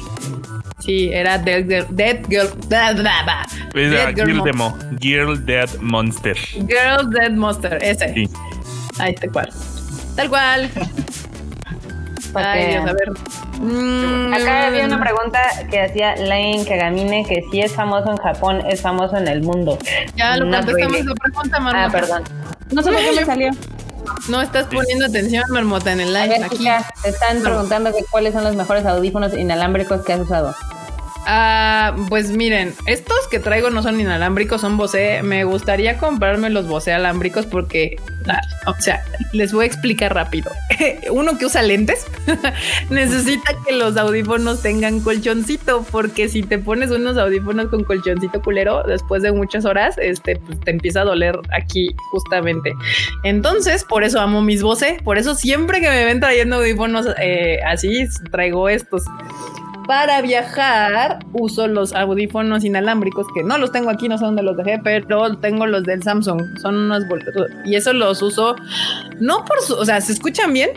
Sí, 0.83 1.09
era 1.13 1.37
Dead 1.37 1.65
Girl. 1.65 1.85
Dead 1.91 2.19
Girl. 2.27 2.49
Blah, 2.67 2.93
Dead 3.73 4.15
Girl, 4.15 4.43
Demo. 4.43 4.77
Girl 4.99 5.45
Dead 5.45 5.69
Monster. 5.79 6.35
Girl 6.35 7.09
Dead 7.09 7.31
Monster, 7.31 7.77
ese. 7.81 8.13
Sí. 8.13 8.29
Ahí 8.99 9.15
tal 9.15 9.31
cual. 9.31 9.49
Tal 10.15 10.29
cual. 10.29 10.69
Ay, 12.35 12.67
Dios, 12.71 12.89
a 12.89 12.93
ver. 12.93 13.11
Mm, 13.61 14.33
Acá 14.33 14.67
había 14.67 14.85
una 14.85 14.99
pregunta 14.99 15.39
que 15.69 15.81
hacía 15.81 16.15
Lane 16.15 16.65
Kagamine 16.67 17.23
que 17.25 17.43
si 17.51 17.61
es 17.61 17.71
famoso 17.73 18.11
en 18.11 18.17
Japón, 18.17 18.61
es 18.67 18.81
famoso 18.81 19.17
en 19.17 19.27
el 19.27 19.41
mundo. 19.43 19.77
Ya 20.15 20.35
lo 20.37 20.49
contestamos 20.49 21.05
la 21.05 21.13
pregunta, 21.15 21.59
Marmota. 21.59 21.85
Ah, 21.85 21.89
perdón. 21.91 22.23
No 22.71 22.81
sé 22.81 22.91
por 22.91 22.99
qué 23.01 23.11
me 23.15 23.25
salió. 23.25 23.51
No 24.27 24.41
estás 24.41 24.67
poniendo 24.67 25.05
atención, 25.05 25.43
Marmota, 25.49 25.91
en 25.91 26.01
el 26.01 26.13
live. 26.13 26.43
aquí. 26.43 26.65
te 27.01 27.09
están 27.09 27.41
preguntando 27.41 27.91
cuáles 28.09 28.33
son 28.33 28.43
los 28.43 28.55
mejores 28.55 28.85
audífonos 28.85 29.33
inalámbricos 29.33 30.01
que 30.03 30.13
has 30.13 30.19
usado. 30.21 30.55
Ah, 31.25 31.95
pues 32.09 32.31
miren, 32.31 32.73
estos 32.85 33.27
que 33.29 33.39
traigo 33.39 33.69
no 33.69 33.81
son 33.81 33.99
inalámbricos, 33.99 34.61
son 34.61 34.77
Bose. 34.77 35.21
Me 35.23 35.43
gustaría 35.45 35.97
comprarme 35.97 36.49
los 36.49 36.67
Bose 36.67 36.91
alámbricos 36.91 37.45
porque, 37.45 37.95
ah, 38.27 38.41
o 38.67 38.81
sea, 38.81 39.03
les 39.31 39.53
voy 39.53 39.63
a 39.63 39.67
explicar 39.67 40.13
rápido. 40.13 40.51
Uno 41.11 41.37
que 41.37 41.45
usa 41.45 41.61
lentes 41.61 42.05
necesita 42.89 43.53
que 43.65 43.73
los 43.73 43.95
audífonos 43.95 44.61
tengan 44.61 44.99
colchoncito, 44.99 45.83
porque 45.91 46.27
si 46.27 46.43
te 46.43 46.59
pones 46.59 46.91
unos 46.91 47.17
audífonos 47.17 47.67
con 47.67 47.83
colchoncito 47.83 48.41
culero, 48.41 48.83
después 48.83 49.23
de 49.23 49.31
muchas 49.31 49.65
horas, 49.65 49.95
este, 49.99 50.35
pues, 50.35 50.59
te 50.59 50.71
empieza 50.71 51.01
a 51.01 51.05
doler 51.05 51.39
aquí 51.51 51.95
justamente. 52.11 52.73
Entonces, 53.23 53.85
por 53.85 54.03
eso 54.03 54.19
amo 54.19 54.41
mis 54.41 54.61
Bose. 54.61 54.97
Por 55.03 55.17
eso 55.17 55.35
siempre 55.35 55.79
que 55.79 55.89
me 55.89 56.03
ven 56.03 56.19
trayendo 56.19 56.57
audífonos 56.57 57.07
eh, 57.19 57.59
así, 57.65 58.07
traigo 58.31 58.67
estos. 58.67 59.03
Para 59.87 60.21
viajar 60.21 61.19
uso 61.33 61.67
los 61.67 61.93
audífonos 61.93 62.63
inalámbricos 62.63 63.27
que 63.33 63.43
no 63.43 63.57
los 63.57 63.71
tengo 63.71 63.89
aquí, 63.89 64.07
no 64.07 64.17
sé 64.17 64.25
dónde 64.25 64.43
los 64.43 64.55
dejé, 64.55 64.79
pero 64.83 65.35
tengo 65.37 65.65
los 65.65 65.83
del 65.83 66.01
Samsung. 66.01 66.57
Son 66.61 66.75
unos 66.75 67.03
y 67.65 67.75
eso 67.75 67.93
los 67.93 68.21
uso 68.21 68.55
no 69.19 69.43
por 69.45 69.59
su, 69.61 69.75
o 69.75 69.85
sea, 69.85 69.99
se 70.01 70.13
escuchan 70.13 70.53
bien, 70.53 70.71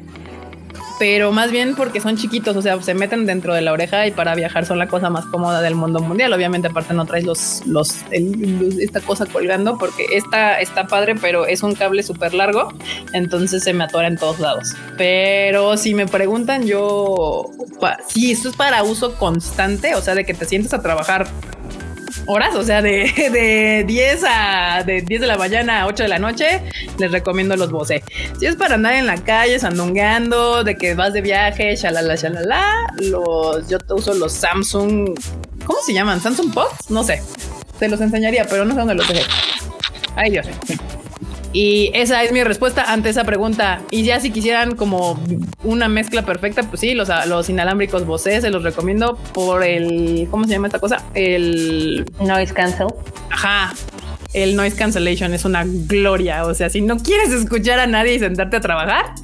pero 0.98 1.32
más 1.32 1.50
bien 1.50 1.74
porque 1.74 2.00
son 2.00 2.16
chiquitos, 2.16 2.56
o 2.56 2.62
sea, 2.62 2.80
se 2.82 2.94
meten 2.94 3.26
dentro 3.26 3.54
de 3.54 3.60
la 3.60 3.72
oreja 3.72 4.06
y 4.06 4.10
para 4.10 4.34
viajar 4.34 4.66
son 4.66 4.78
la 4.78 4.88
cosa 4.88 5.10
más 5.10 5.26
cómoda 5.26 5.60
del 5.60 5.74
mundo 5.74 6.00
mundial. 6.00 6.32
Obviamente, 6.32 6.68
aparte 6.68 6.94
no 6.94 7.04
traes 7.04 7.24
los, 7.24 7.62
los, 7.66 7.96
esta 8.10 9.00
cosa 9.00 9.26
colgando 9.26 9.78
porque 9.78 10.06
esta 10.12 10.60
está 10.60 10.86
padre, 10.86 11.14
pero 11.14 11.46
es 11.46 11.62
un 11.62 11.74
cable 11.74 12.02
súper 12.02 12.34
largo, 12.34 12.72
entonces 13.12 13.62
se 13.62 13.72
me 13.72 13.84
atora 13.84 14.08
en 14.08 14.16
todos 14.16 14.40
lados. 14.40 14.74
Pero 14.96 15.76
si 15.76 15.94
me 15.94 16.06
preguntan, 16.06 16.66
yo, 16.66 17.50
si 18.08 18.32
esto 18.32 18.48
es 18.48 18.56
para 18.56 18.82
uso 18.82 19.14
constante, 19.16 19.94
o 19.94 20.00
sea, 20.00 20.14
de 20.14 20.24
que 20.24 20.34
te 20.34 20.46
sientes 20.46 20.72
a 20.72 20.82
trabajar 20.82 21.26
horas, 22.26 22.54
o 22.54 22.62
sea, 22.62 22.82
de, 22.82 23.04
de 23.32 23.84
10 23.86 24.24
a 24.28 24.82
de 24.84 25.02
10 25.02 25.20
de 25.20 25.26
la 25.26 25.36
mañana 25.36 25.82
a 25.82 25.86
8 25.86 26.04
de 26.04 26.08
la 26.08 26.18
noche, 26.18 26.62
les 26.98 27.12
recomiendo 27.12 27.56
los 27.56 27.70
Bose. 27.70 28.02
Si 28.38 28.46
es 28.46 28.56
para 28.56 28.74
andar 28.74 28.94
en 28.94 29.06
la 29.06 29.16
calle 29.16 29.58
sandungueando, 29.58 30.64
de 30.64 30.76
que 30.76 30.94
vas 30.94 31.12
de 31.12 31.20
viaje, 31.20 31.74
shalala, 31.76 32.16
shalala, 32.16 32.62
los, 32.98 33.68
yo 33.68 33.78
te 33.78 33.94
uso 33.94 34.14
los 34.14 34.32
Samsung, 34.32 35.18
¿cómo 35.64 35.78
se 35.84 35.92
llaman? 35.92 36.20
Samsung 36.20 36.52
Pods, 36.52 36.90
no 36.90 37.02
sé. 37.02 37.22
Te 37.78 37.88
los 37.88 38.00
enseñaría, 38.00 38.46
pero 38.48 38.64
no 38.64 38.72
sé 38.72 38.78
dónde 38.78 38.94
los 38.94 39.08
dejé. 39.08 39.22
Ay, 40.14 40.30
Dios. 40.30 40.46
Y 41.56 41.90
esa 41.94 42.22
es 42.22 42.32
mi 42.32 42.44
respuesta 42.44 42.92
ante 42.92 43.08
esa 43.08 43.24
pregunta. 43.24 43.80
Y 43.90 44.02
ya 44.02 44.20
si 44.20 44.30
quisieran 44.30 44.76
como 44.76 45.18
una 45.64 45.88
mezcla 45.88 46.20
perfecta, 46.20 46.64
pues 46.64 46.80
sí, 46.80 46.92
los, 46.92 47.08
los 47.28 47.48
inalámbricos 47.48 48.04
Bose 48.04 48.42
se 48.42 48.50
los 48.50 48.62
recomiendo 48.62 49.16
por 49.32 49.64
el, 49.64 50.28
¿cómo 50.30 50.44
se 50.44 50.50
llama 50.50 50.66
esta 50.66 50.80
cosa? 50.80 51.02
El 51.14 52.04
noise 52.20 52.52
cancel. 52.52 52.88
Ajá. 53.30 53.72
El 54.34 54.54
noise 54.54 54.76
cancellation 54.76 55.32
es 55.32 55.46
una 55.46 55.64
gloria. 55.66 56.44
O 56.44 56.52
sea, 56.52 56.68
si 56.68 56.82
no 56.82 56.98
quieres 56.98 57.32
escuchar 57.32 57.78
a 57.78 57.86
nadie 57.86 58.12
y 58.12 58.18
sentarte 58.18 58.58
a 58.58 58.60
trabajar, 58.60 59.14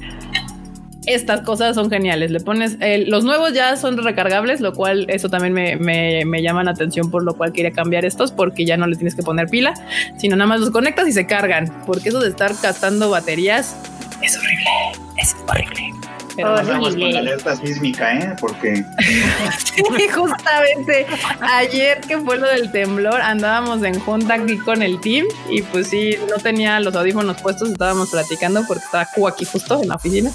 estas 1.05 1.41
cosas 1.41 1.75
son 1.75 1.89
geniales. 1.89 2.31
Le 2.31 2.39
pones 2.39 2.77
los 3.07 3.23
nuevos 3.23 3.53
ya 3.53 3.75
son 3.75 3.97
recargables, 3.97 4.61
lo 4.61 4.73
cual 4.73 5.05
eso 5.09 5.29
también 5.29 5.53
me, 5.53 5.75
me, 5.75 6.25
me, 6.25 6.41
llaman 6.41 6.67
atención, 6.67 7.11
por 7.11 7.23
lo 7.23 7.35
cual 7.35 7.53
quería 7.53 7.71
cambiar 7.71 8.05
estos 8.05 8.31
porque 8.31 8.65
ya 8.65 8.77
no 8.77 8.87
le 8.87 8.95
tienes 8.95 9.15
que 9.15 9.23
poner 9.23 9.47
pila, 9.47 9.73
sino 10.17 10.35
nada 10.35 10.47
más 10.47 10.59
los 10.59 10.71
conectas 10.71 11.07
y 11.07 11.13
se 11.13 11.25
cargan. 11.25 11.71
Porque 11.85 12.09
eso 12.09 12.19
de 12.19 12.29
estar 12.29 12.51
gastando 12.61 13.09
baterías 13.09 13.75
es 14.21 14.37
horrible. 14.37 14.69
Es 15.17 15.35
horrible. 15.47 15.93
Pero 16.35 16.55
con 16.79 16.99
la 16.99 17.19
alerta 17.19 17.55
sísmica, 17.55 18.13
¿eh? 18.13 18.35
Porque. 18.39 18.83
sí, 19.63 20.09
justamente 20.09 21.05
ayer 21.41 22.01
que 22.01 22.17
fue 22.17 22.37
lo 22.37 22.47
del 22.47 22.71
temblor, 22.71 23.21
andábamos 23.21 23.83
en 23.83 23.99
junta 23.99 24.35
aquí 24.35 24.57
con 24.57 24.81
el 24.81 24.99
team 24.99 25.27
y 25.49 25.61
pues 25.61 25.87
sí, 25.87 26.15
no 26.29 26.41
tenía 26.41 26.79
los 26.79 26.95
audífonos 26.95 27.39
puestos, 27.41 27.69
estábamos 27.69 28.09
platicando 28.09 28.63
porque 28.67 28.83
estaba 28.83 29.07
aquí 29.29 29.45
justo 29.45 29.81
en 29.83 29.89
la 29.89 29.95
oficina 29.95 30.31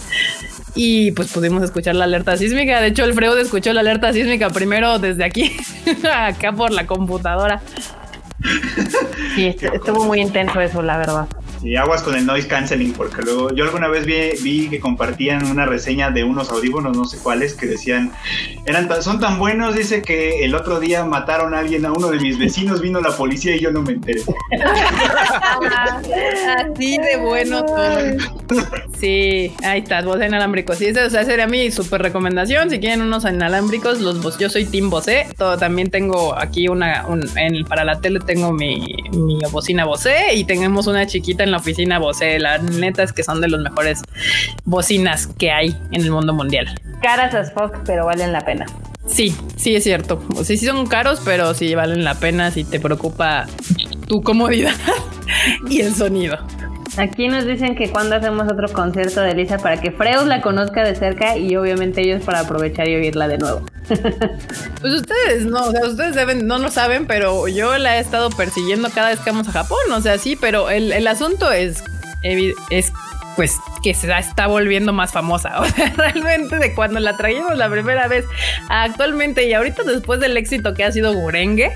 y 0.81 1.11
pues 1.11 1.33
pudimos 1.33 1.61
escuchar 1.65 1.97
la 1.97 2.05
alerta 2.05 2.37
sísmica. 2.37 2.81
De 2.81 2.87
hecho, 2.87 3.03
el 3.03 3.13
Freud 3.13 3.37
escuchó 3.39 3.73
la 3.73 3.81
alerta 3.81 4.13
sísmica 4.13 4.49
primero 4.51 5.01
desde 5.01 5.25
aquí, 5.25 5.57
acá 6.13 6.53
por 6.53 6.71
la 6.71 6.87
computadora. 6.87 7.61
Sí, 9.35 9.57
estuvo 9.61 10.05
muy 10.05 10.21
intenso 10.21 10.61
eso, 10.61 10.81
la 10.81 10.97
verdad. 10.97 11.27
Y 11.63 11.77
aguas 11.77 12.03
con 12.03 12.15
el 12.15 12.25
noise 12.27 12.47
canceling, 12.47 12.93
porque 12.93 13.23
luego 13.23 13.53
yo 13.53 13.65
alguna 13.65 13.89
vez 13.89 14.07
vi, 14.07 14.69
que 14.69 14.81
compartían 14.81 15.47
una 15.51 15.67
reseña 15.67 16.11
de 16.11 16.25
unos 16.25 16.51
audífonos, 16.51 16.97
no 16.97 17.05
sé 17.05 17.19
cuáles, 17.19 17.55
que 17.55 17.67
decían, 17.67 18.13
eran 18.65 18.89
son 19.03 19.21
tan 19.21 19.39
buenos, 19.39 19.75
dice 19.75 20.03
que 20.03 20.45
el 20.45 20.55
otro 20.55 20.81
día 20.81 21.05
mataron 21.05 21.55
a 21.55 21.59
alguien, 21.59 21.85
a 21.85 21.93
uno 21.93 22.09
de 22.09 22.19
mis 22.19 22.39
vecinos, 22.39 22.81
vino 22.81 23.01
la 23.01 23.11
policía 23.11 23.57
y 23.57 23.61
yo 23.61 23.71
no 23.71 23.83
me 23.83 23.93
enteré. 23.93 24.23
Así 26.59 26.99
de 26.99 27.17
bueno 27.19 27.65
todo. 27.65 27.99
Sí, 28.99 29.53
ahí 29.63 29.81
está, 29.81 30.03
voz 30.03 30.17
inalámbricos. 30.17 30.79
Sí, 30.79 30.91
o 30.91 31.11
sea, 31.11 31.25
sería 31.25 31.47
mi 31.47 31.71
súper 31.71 32.03
recomendación. 32.03 32.71
Si 32.71 32.79
quieren 32.81 33.03
unos 33.03 33.25
inalámbricos, 33.25 34.01
los 34.01 34.39
yo 34.39 34.49
soy 34.49 34.65
Team 34.65 34.91
Bose. 34.91 35.27
Todo, 35.37 35.57
también 35.57 35.91
tengo 35.91 36.37
aquí 36.37 36.69
una, 36.69 37.05
en, 37.37 37.65
para 37.65 37.85
la 37.85 38.01
tele 38.01 38.21
tengo 38.21 38.53
mi, 38.53 38.97
mi 39.13 39.39
bocina 39.51 39.85
Bose 39.85 40.35
y 40.35 40.45
tenemos 40.45 40.87
una 40.87 41.07
chiquita 41.07 41.45
en 41.49 41.53
la 41.53 41.59
oficina 41.59 41.99
Bose. 41.99 42.39
La 42.39 42.59
neta 42.59 43.03
es 43.03 43.13
que 43.13 43.23
son 43.23 43.41
de 43.41 43.49
los 43.49 43.61
mejores 43.61 44.03
bocinas 44.65 45.27
que 45.27 45.51
hay 45.51 45.77
en 45.91 46.03
el 46.03 46.11
mundo 46.11 46.33
mundial. 46.33 46.67
Caras 47.03 47.35
as 47.35 47.53
fuck, 47.53 47.77
pero 47.85 48.07
valen 48.07 48.33
la 48.33 48.45
pena. 48.45 48.67
Sí, 49.07 49.35
sí 49.57 49.75
es 49.75 49.85
cierto. 49.85 50.23
O 50.37 50.45
sea, 50.45 50.57
sí 50.57 50.59
son 50.59 50.87
caros, 50.87 51.21
pero 51.25 51.55
sí 51.55 51.75
valen 51.75 52.05
la 52.05 52.15
pena 52.15 52.51
si 52.51 52.65
te 52.65 52.79
preocupa 52.79 53.47
tu 54.07 54.21
comodidad 54.23 54.75
y 55.69 55.81
el 55.81 55.95
sonido. 55.95 56.39
Aquí 56.99 57.29
nos 57.29 57.47
dicen 57.47 57.77
que 57.77 57.91
cuando 57.91 58.17
hacemos 58.17 58.51
otro 58.51 58.69
concierto 58.73 59.21
de 59.21 59.35
Lisa 59.35 59.59
para 59.59 59.81
que 59.81 59.93
Freud 59.93 60.27
la 60.27 60.41
conozca 60.41 60.83
de 60.83 60.97
cerca 60.97 61.37
y 61.37 61.55
obviamente 61.55 62.01
ellos 62.01 62.25
para 62.25 62.41
aprovechar 62.41 62.89
y 62.89 62.97
oírla 62.97 63.29
de 63.29 63.39
nuevo. 63.39 63.63
pues 63.89 64.95
ustedes 64.95 65.47
no, 65.47 65.67
o 65.67 65.71
sea, 65.71 65.87
ustedes 65.87 66.17
deben, 66.17 66.49
no 66.49 66.59
lo 66.59 66.71
saben, 66.71 67.07
pero 67.07 67.47
yo 67.47 67.79
la 67.79 67.97
he 67.97 68.01
estado 68.01 68.31
persiguiendo 68.31 68.91
cada 68.91 69.11
vez 69.11 69.21
que 69.21 69.31
vamos 69.31 69.49
a 69.49 69.53
Japón, 69.53 69.79
o 69.93 70.01
sea, 70.01 70.19
sí, 70.19 70.37
pero 70.41 70.71
el, 70.71 70.93
el 70.93 71.07
asunto 71.07 71.53
es, 71.53 71.85
es 72.23 72.93
pues 73.39 73.61
que 73.85 73.95
se 73.95 74.11
está 74.19 74.49
volviendo 74.49 74.93
más 74.93 75.13
famosa. 75.13 75.61
O 75.61 75.65
sea, 75.65 75.93
realmente 75.97 76.59
de 76.59 76.75
cuando 76.75 76.99
la 76.99 77.17
trajimos 77.17 77.57
la 77.57 77.71
primera 77.71 78.09
vez 78.09 78.25
actualmente 78.69 79.47
y 79.47 79.53
ahorita 79.53 79.85
después 79.85 80.19
del 80.19 80.37
éxito 80.37 80.75
que 80.75 80.83
ha 80.83 80.91
sido 80.91 81.15
Gurenge, 81.15 81.71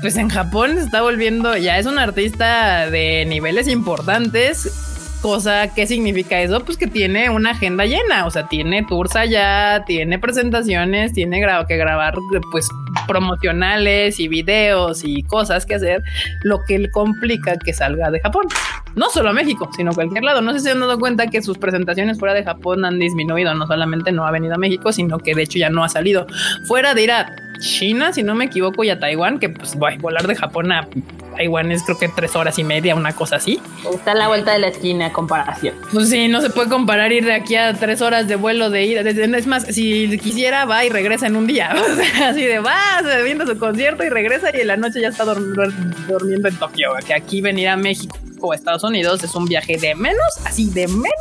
pues 0.00 0.16
en 0.16 0.30
Japón 0.30 0.76
se 0.76 0.84
está 0.84 1.02
volviendo, 1.02 1.58
ya 1.58 1.78
es 1.78 1.84
un 1.84 1.98
artista 1.98 2.88
de 2.88 3.26
niveles 3.26 3.68
importantes 3.68 4.80
cosa, 5.20 5.68
¿qué 5.74 5.86
significa 5.86 6.40
eso? 6.40 6.62
Pues 6.66 6.76
que 6.76 6.86
tiene 6.86 7.30
una 7.30 7.52
agenda 7.52 7.86
llena, 7.86 8.26
o 8.26 8.30
sea, 8.30 8.46
tiene 8.46 8.84
tours 8.84 9.16
allá, 9.16 9.82
tiene 9.86 10.18
presentaciones, 10.18 11.14
tiene 11.14 11.40
que 11.66 11.76
grabar 11.78 12.14
pues 12.50 12.68
promocionales 13.06 14.20
y 14.20 14.28
videos 14.28 15.04
y 15.04 15.22
cosas 15.22 15.66
que 15.66 15.74
hacer, 15.74 16.02
lo 16.42 16.60
que 16.66 16.90
complica 16.90 17.56
que 17.58 17.72
salga 17.72 18.10
de 18.10 18.20
Japón. 18.20 18.46
No 18.94 19.10
solo 19.10 19.30
a 19.30 19.32
México, 19.32 19.68
sino 19.76 19.90
a 19.90 19.94
cualquier 19.94 20.24
lado. 20.24 20.40
No 20.40 20.52
sé 20.52 20.60
si 20.60 20.68
han 20.70 20.80
dado 20.80 20.98
cuenta 20.98 21.26
que 21.28 21.42
sus 21.42 21.58
presentaciones 21.58 22.18
fuera 22.18 22.34
de 22.34 22.44
Japón 22.44 22.84
han 22.84 22.98
disminuido, 22.98 23.54
no 23.54 23.66
solamente 23.66 24.12
no 24.12 24.26
ha 24.26 24.30
venido 24.30 24.54
a 24.54 24.58
México, 24.58 24.92
sino 24.92 25.18
que 25.18 25.34
de 25.34 25.42
hecho 25.42 25.58
ya 25.58 25.70
no 25.70 25.84
ha 25.84 25.88
salido. 25.88 26.26
Fuera 26.66 26.94
de 26.94 27.02
ir 27.02 27.12
a 27.12 27.34
China, 27.58 28.12
si 28.12 28.22
no 28.22 28.34
me 28.34 28.46
equivoco, 28.46 28.84
y 28.84 28.90
a 28.90 28.98
Taiwán, 28.98 29.38
que 29.38 29.48
pues 29.48 29.76
voy, 29.76 29.96
volar 29.98 30.26
de 30.26 30.34
Japón 30.34 30.72
a 30.72 30.88
Taiwán 31.34 31.72
es 31.72 31.82
creo 31.82 31.98
que 31.98 32.08
tres 32.08 32.36
horas 32.36 32.58
y 32.58 32.64
media, 32.64 32.94
una 32.94 33.12
cosa 33.12 33.36
así. 33.36 33.60
Está 33.92 34.12
a 34.12 34.14
la 34.14 34.28
vuelta 34.28 34.52
de 34.52 34.58
la 34.58 34.68
esquina, 34.68 35.12
comparación. 35.12 35.74
Pues 35.92 36.08
sí, 36.08 36.28
no 36.28 36.40
se 36.40 36.50
puede 36.50 36.68
comparar 36.68 37.12
ir 37.12 37.24
de 37.24 37.34
aquí 37.34 37.56
a 37.56 37.74
tres 37.74 38.00
horas 38.00 38.28
de 38.28 38.36
vuelo 38.36 38.70
de 38.70 38.84
ida. 38.84 39.00
Es 39.00 39.46
más, 39.46 39.64
si 39.64 40.18
quisiera, 40.18 40.64
va 40.64 40.84
y 40.84 40.88
regresa 40.88 41.26
en 41.26 41.36
un 41.36 41.46
día. 41.46 41.74
así 42.24 42.42
de 42.42 42.60
va, 42.60 43.02
se 43.02 43.22
viendo 43.22 43.46
su 43.46 43.58
concierto 43.58 44.04
y 44.04 44.08
regresa 44.08 44.50
y 44.54 44.60
en 44.60 44.68
la 44.68 44.76
noche 44.76 45.00
ya 45.00 45.08
está 45.08 45.24
durmiendo 45.24 46.48
en 46.48 46.56
Tokio. 46.56 46.92
Que 47.06 47.14
aquí 47.14 47.40
venir 47.40 47.68
a 47.68 47.76
México 47.76 48.16
o 48.40 48.54
Estados 48.54 48.84
Unidos 48.84 49.22
es 49.24 49.34
un 49.34 49.46
viaje 49.46 49.78
de 49.78 49.94
menos, 49.94 50.18
así 50.44 50.68
de 50.70 50.86
menos, 50.86 51.12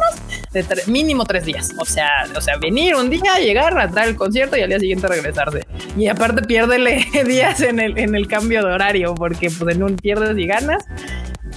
de 0.51 0.65
mínimo 0.87 1.25
tres 1.25 1.45
días. 1.45 1.73
O 1.77 1.85
sea, 1.85 2.27
o 2.35 2.41
sea, 2.41 2.57
venir 2.57 2.95
un 2.95 3.09
día, 3.09 3.37
llegar, 3.39 3.77
a 3.77 3.87
dar 3.87 4.07
el 4.07 4.15
concierto 4.15 4.57
y 4.57 4.61
al 4.61 4.69
día 4.69 4.79
siguiente 4.79 5.07
regresarse. 5.07 5.65
Y 5.97 6.07
aparte 6.07 6.32
piérdele 6.41 7.05
días 7.27 7.61
en 7.61 7.79
el, 7.79 7.97
en 7.97 8.15
el 8.15 8.27
cambio 8.27 8.63
de 8.65 8.71
horario, 8.71 9.15
porque 9.15 9.49
pues 9.49 9.75
en 9.75 9.83
un 9.83 9.95
pierdes 9.95 10.37
y 10.37 10.47
ganas. 10.47 10.85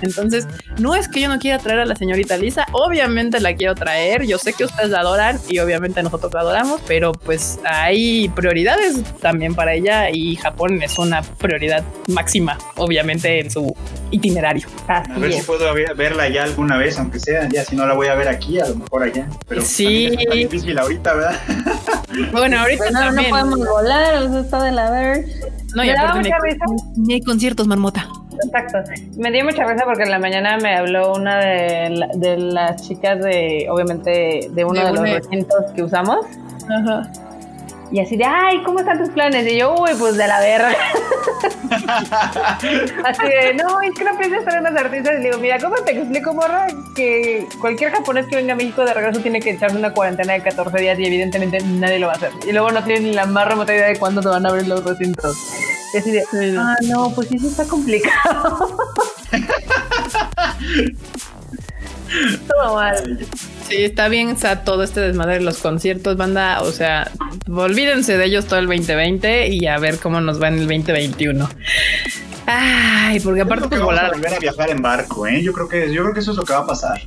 Entonces, 0.03 0.47
no 0.79 0.95
es 0.95 1.09
que 1.09 1.21
yo 1.21 1.29
no 1.29 1.39
quiera 1.39 1.59
traer 1.59 1.81
a 1.81 1.87
la 1.87 1.97
señorita 1.97 2.37
Lisa, 2.37 2.67
obviamente 2.73 3.41
la 3.41 3.55
quiero 3.55 3.75
traer, 3.75 4.25
yo 4.27 4.39
sé 4.39 4.53
que 4.53 4.65
ustedes 4.65 4.91
la 4.91 5.01
adoran 5.01 5.39
y 5.49 5.59
obviamente 5.59 6.03
nosotros 6.03 6.33
la 6.33 6.41
adoramos, 6.41 6.81
pero 6.87 7.13
pues 7.13 7.59
hay 7.65 8.29
prioridades 8.31 9.03
también 9.21 9.55
para 9.55 9.75
ella 9.75 10.11
y 10.11 10.37
Japón 10.37 10.83
es 10.83 10.99
una 10.99 11.23
prioridad 11.23 11.85
máxima, 12.09 12.59
obviamente 12.77 13.41
en 13.41 13.51
su 13.51 13.75
itinerario. 14.11 14.69
a 14.89 15.03
ver 15.19 15.33
si 15.33 15.43
puedo 15.43 15.73
verla 15.97 16.29
ya 16.29 16.45
alguna 16.45 16.77
vez, 16.77 16.99
aunque 16.99 17.19
sea, 17.19 17.49
ya 17.49 17.65
si 17.65 17.77
no 17.77 17.87
la 17.87 17.95
voy 17.95 18.09
a 18.09 18.15
ver 18.15 18.29
aquí, 18.29 18.61
a 18.61 18.69
lo 18.69 18.77
mejor 18.77 19.03
allá. 19.03 19.29
Pero 19.49 19.63
sí. 19.63 20.17
Es 20.19 20.35
difícil 20.35 20.79
ahorita, 20.79 21.15
¿verdad? 21.15 21.41
Bueno, 22.33 22.59
ahorita 22.61 22.91
también. 22.91 23.31
no 23.31 23.37
podemos 23.37 23.69
volar, 23.69 24.23
eso 24.23 24.41
está 24.41 24.63
de 24.63 24.73
la 24.73 24.91
ver. 24.91 25.27
No, 25.75 25.85
y 25.85 25.91
aparte 25.91 26.31
ni 26.97 27.15
hay 27.15 27.21
conciertos, 27.21 27.67
marmota. 27.67 28.09
Exacto. 28.45 28.79
Me 29.17 29.31
dio 29.31 29.45
mucha 29.45 29.65
risa 29.65 29.85
porque 29.85 30.05
en 30.05 30.11
la 30.11 30.19
mañana 30.19 30.59
me 30.59 30.77
habló 30.77 31.13
una 31.15 31.39
de, 31.39 32.09
de 32.15 32.37
las 32.37 32.87
chicas 32.87 33.23
de, 33.23 33.67
obviamente, 33.71 34.49
de 34.51 34.65
uno 34.65 34.85
de, 34.85 34.93
los 34.93 35.01
recintos 35.01 35.73
que 35.75 35.83
usamos. 35.83 36.27
Ajá. 36.69 37.11
Y 37.91 38.01
así 38.01 38.17
de, 38.17 38.25
ay, 38.25 38.63
¿cómo 38.65 38.81
están 38.81 38.99
tus 38.99 39.11
planes? 39.11 39.47
Y 39.51 39.59
yo, 39.59 39.75
uy, 39.75 39.91
pues 39.99 40.17
de 40.17 40.27
la 40.27 40.41
verga. 40.41 40.71
así 43.05 43.23
de, 43.23 43.55
no, 43.55 43.81
es 43.81 43.95
que 43.95 44.05
no 44.05 44.19
piensas 44.19 44.45
traer 44.45 44.61
unos 44.61 44.77
artistas. 44.77 45.15
Y 45.15 45.19
le 45.19 45.25
digo, 45.25 45.39
mira, 45.39 45.59
¿cómo 45.59 45.77
te 45.77 45.93
explico, 45.93 46.35
morra? 46.35 46.67
Que 46.95 47.47
cualquier 47.61 47.93
japonés 47.93 48.27
que 48.27 48.37
venga 48.37 48.53
a 48.55 48.57
México 48.57 48.85
de 48.85 48.93
regreso 48.93 49.21
tiene 49.21 49.41
que 49.41 49.51
echarse 49.51 49.77
una 49.77 49.93
cuarentena 49.93 50.33
de 50.33 50.43
14 50.43 50.77
días 50.79 50.99
y 50.99 51.05
evidentemente 51.05 51.61
nadie 51.63 52.01
lo 52.01 52.09
va 52.09 52.15
a 52.15 52.17
hacer. 52.17 52.33
Y 52.47 52.53
luego 52.53 52.73
no 52.73 52.83
tienen 52.83 53.05
ni 53.05 53.13
la 53.13 53.27
más 53.27 53.47
remota 53.47 53.75
idea 53.75 53.87
de 53.87 53.99
cuándo 53.99 54.23
se 54.23 54.29
van 54.29 54.45
a 54.47 54.49
abrir 54.49 54.67
los 54.67 54.83
recintos. 54.85 55.37
Y 55.95 55.99
así 55.99 56.11
de, 56.11 56.25
ah, 56.59 56.75
no, 56.89 57.11
pues 57.11 57.29
sí, 57.29 57.39
sí 57.39 57.47
está 57.47 57.65
complicado. 57.65 58.77
Todo 62.49 62.75
mal. 62.75 63.27
Sí, 63.69 63.85
está 63.85 64.09
bien 64.09 64.37
todo 64.65 64.83
este 64.85 65.01
desmadre 65.01 65.35
de 65.35 65.41
los 65.41 65.59
conciertos, 65.59 66.17
banda. 66.17 66.63
O 66.63 66.71
sea, 66.71 67.11
olvídense 67.49 68.17
de 68.17 68.25
ellos 68.25 68.47
todo 68.47 68.61
el 68.61 68.67
2020 68.67 69.49
y 69.49 69.67
a 69.67 69.79
ver 69.79 69.99
cómo 69.99 70.21
nos 70.21 70.41
va 70.41 70.49
en 70.49 70.55
el 70.55 70.69
2021. 70.69 71.49
Ay, 72.47 73.19
porque 73.21 73.41
aparte 73.41 73.69
pues 73.69 73.81
volar. 73.81 74.07
a 74.07 74.11
volver 74.13 74.35
a 74.35 74.39
viajar 74.39 74.71
en 74.71 74.81
barco, 74.81 75.27
¿eh? 75.27 75.43
Yo 75.43 75.53
creo 75.53 75.69
que 75.69 75.93
yo 75.93 76.03
creo 76.03 76.15
que 76.15 76.21
eso 76.21 76.31
es 76.31 76.37
lo 76.37 76.45
que 76.45 76.53
va 76.53 76.61
a 76.61 76.67
pasar. 76.67 77.01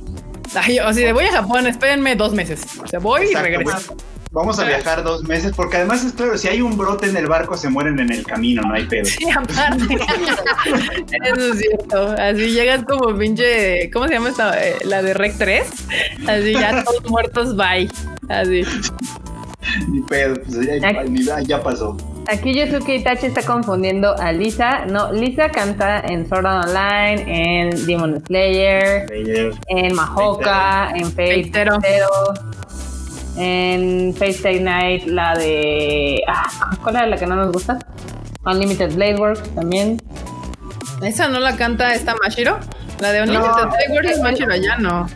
Ay, 0.54 0.78
o 0.80 0.92
sea, 0.92 1.12
voy 1.14 1.24
a 1.24 1.32
Japón, 1.32 1.66
espérenme 1.66 2.14
dos 2.14 2.34
meses. 2.34 2.62
O 2.82 2.86
sea, 2.86 2.98
voy 2.98 3.28
y 3.30 3.34
regreso. 3.34 3.96
Vamos 4.32 4.60
a 4.60 4.64
viajar 4.64 5.02
dos 5.02 5.24
meses, 5.24 5.52
porque 5.56 5.78
además 5.78 6.04
es 6.04 6.12
claro, 6.12 6.38
si 6.38 6.46
hay 6.46 6.62
un 6.62 6.78
brote 6.78 7.08
en 7.08 7.16
el 7.16 7.26
barco, 7.26 7.56
se 7.56 7.68
mueren 7.68 7.98
en 7.98 8.12
el 8.12 8.24
camino, 8.24 8.62
no 8.62 8.74
hay 8.74 8.86
pedo. 8.86 9.06
Sí, 9.06 9.28
aparte. 9.28 9.94
Eso 11.24 11.52
es 11.52 11.58
cierto. 11.58 12.14
Así 12.16 12.52
llegas 12.52 12.84
como 12.84 13.16
pinche. 13.18 13.90
¿Cómo 13.90 14.06
se 14.06 14.14
llama 14.14 14.28
esta? 14.28 14.64
Eh, 14.64 14.76
la 14.84 15.02
de 15.02 15.14
Rec 15.14 15.36
3. 15.36 15.68
Así 16.28 16.52
ya 16.52 16.84
todos 16.84 17.10
muertos, 17.10 17.56
bye. 17.56 17.90
Así. 18.28 18.62
Ni 19.88 20.00
pedo, 20.02 20.40
pues 20.42 21.24
ya, 21.24 21.40
ya 21.40 21.62
pasó. 21.62 21.96
Aquí 22.28 22.54
Yosuke 22.54 22.94
Itachi 22.94 23.26
está 23.26 23.42
confundiendo 23.42 24.16
a 24.16 24.30
Lisa. 24.30 24.86
No, 24.86 25.12
Lisa 25.12 25.48
canta 25.48 26.00
en 26.00 26.28
Sword 26.28 26.46
Art 26.46 26.68
Online, 26.68 27.24
en 27.26 27.86
Demon 27.86 28.22
Slayer, 28.24 29.10
en 29.66 29.94
Mahoka, 29.94 30.92
en 30.94 31.06
Fate 31.06 31.50
Zero, 31.52 31.78
en 33.36 34.14
Fate 34.14 34.30
Stay 34.30 34.60
Night, 34.60 35.06
la 35.06 35.36
de. 35.36 36.22
Ah, 36.28 36.76
¿Cuál 36.82 36.96
era 36.96 37.06
la 37.06 37.16
que 37.16 37.26
no 37.26 37.36
nos 37.36 37.52
gusta? 37.52 37.78
Unlimited 38.44 38.94
Blade 38.94 39.16
Works 39.16 39.54
también. 39.54 40.00
¿Esa 41.02 41.28
no 41.28 41.40
la 41.40 41.56
canta 41.56 41.94
esta 41.94 42.14
Mashiro? 42.22 42.58
La 42.98 43.12
de 43.12 43.22
Unlimited 43.22 43.48
no, 43.48 43.68
Blade 43.68 43.90
Works 43.90 44.10
es 44.10 44.20
Mashiro 44.20 44.56
ya 44.56 44.76
no. 44.78 45.08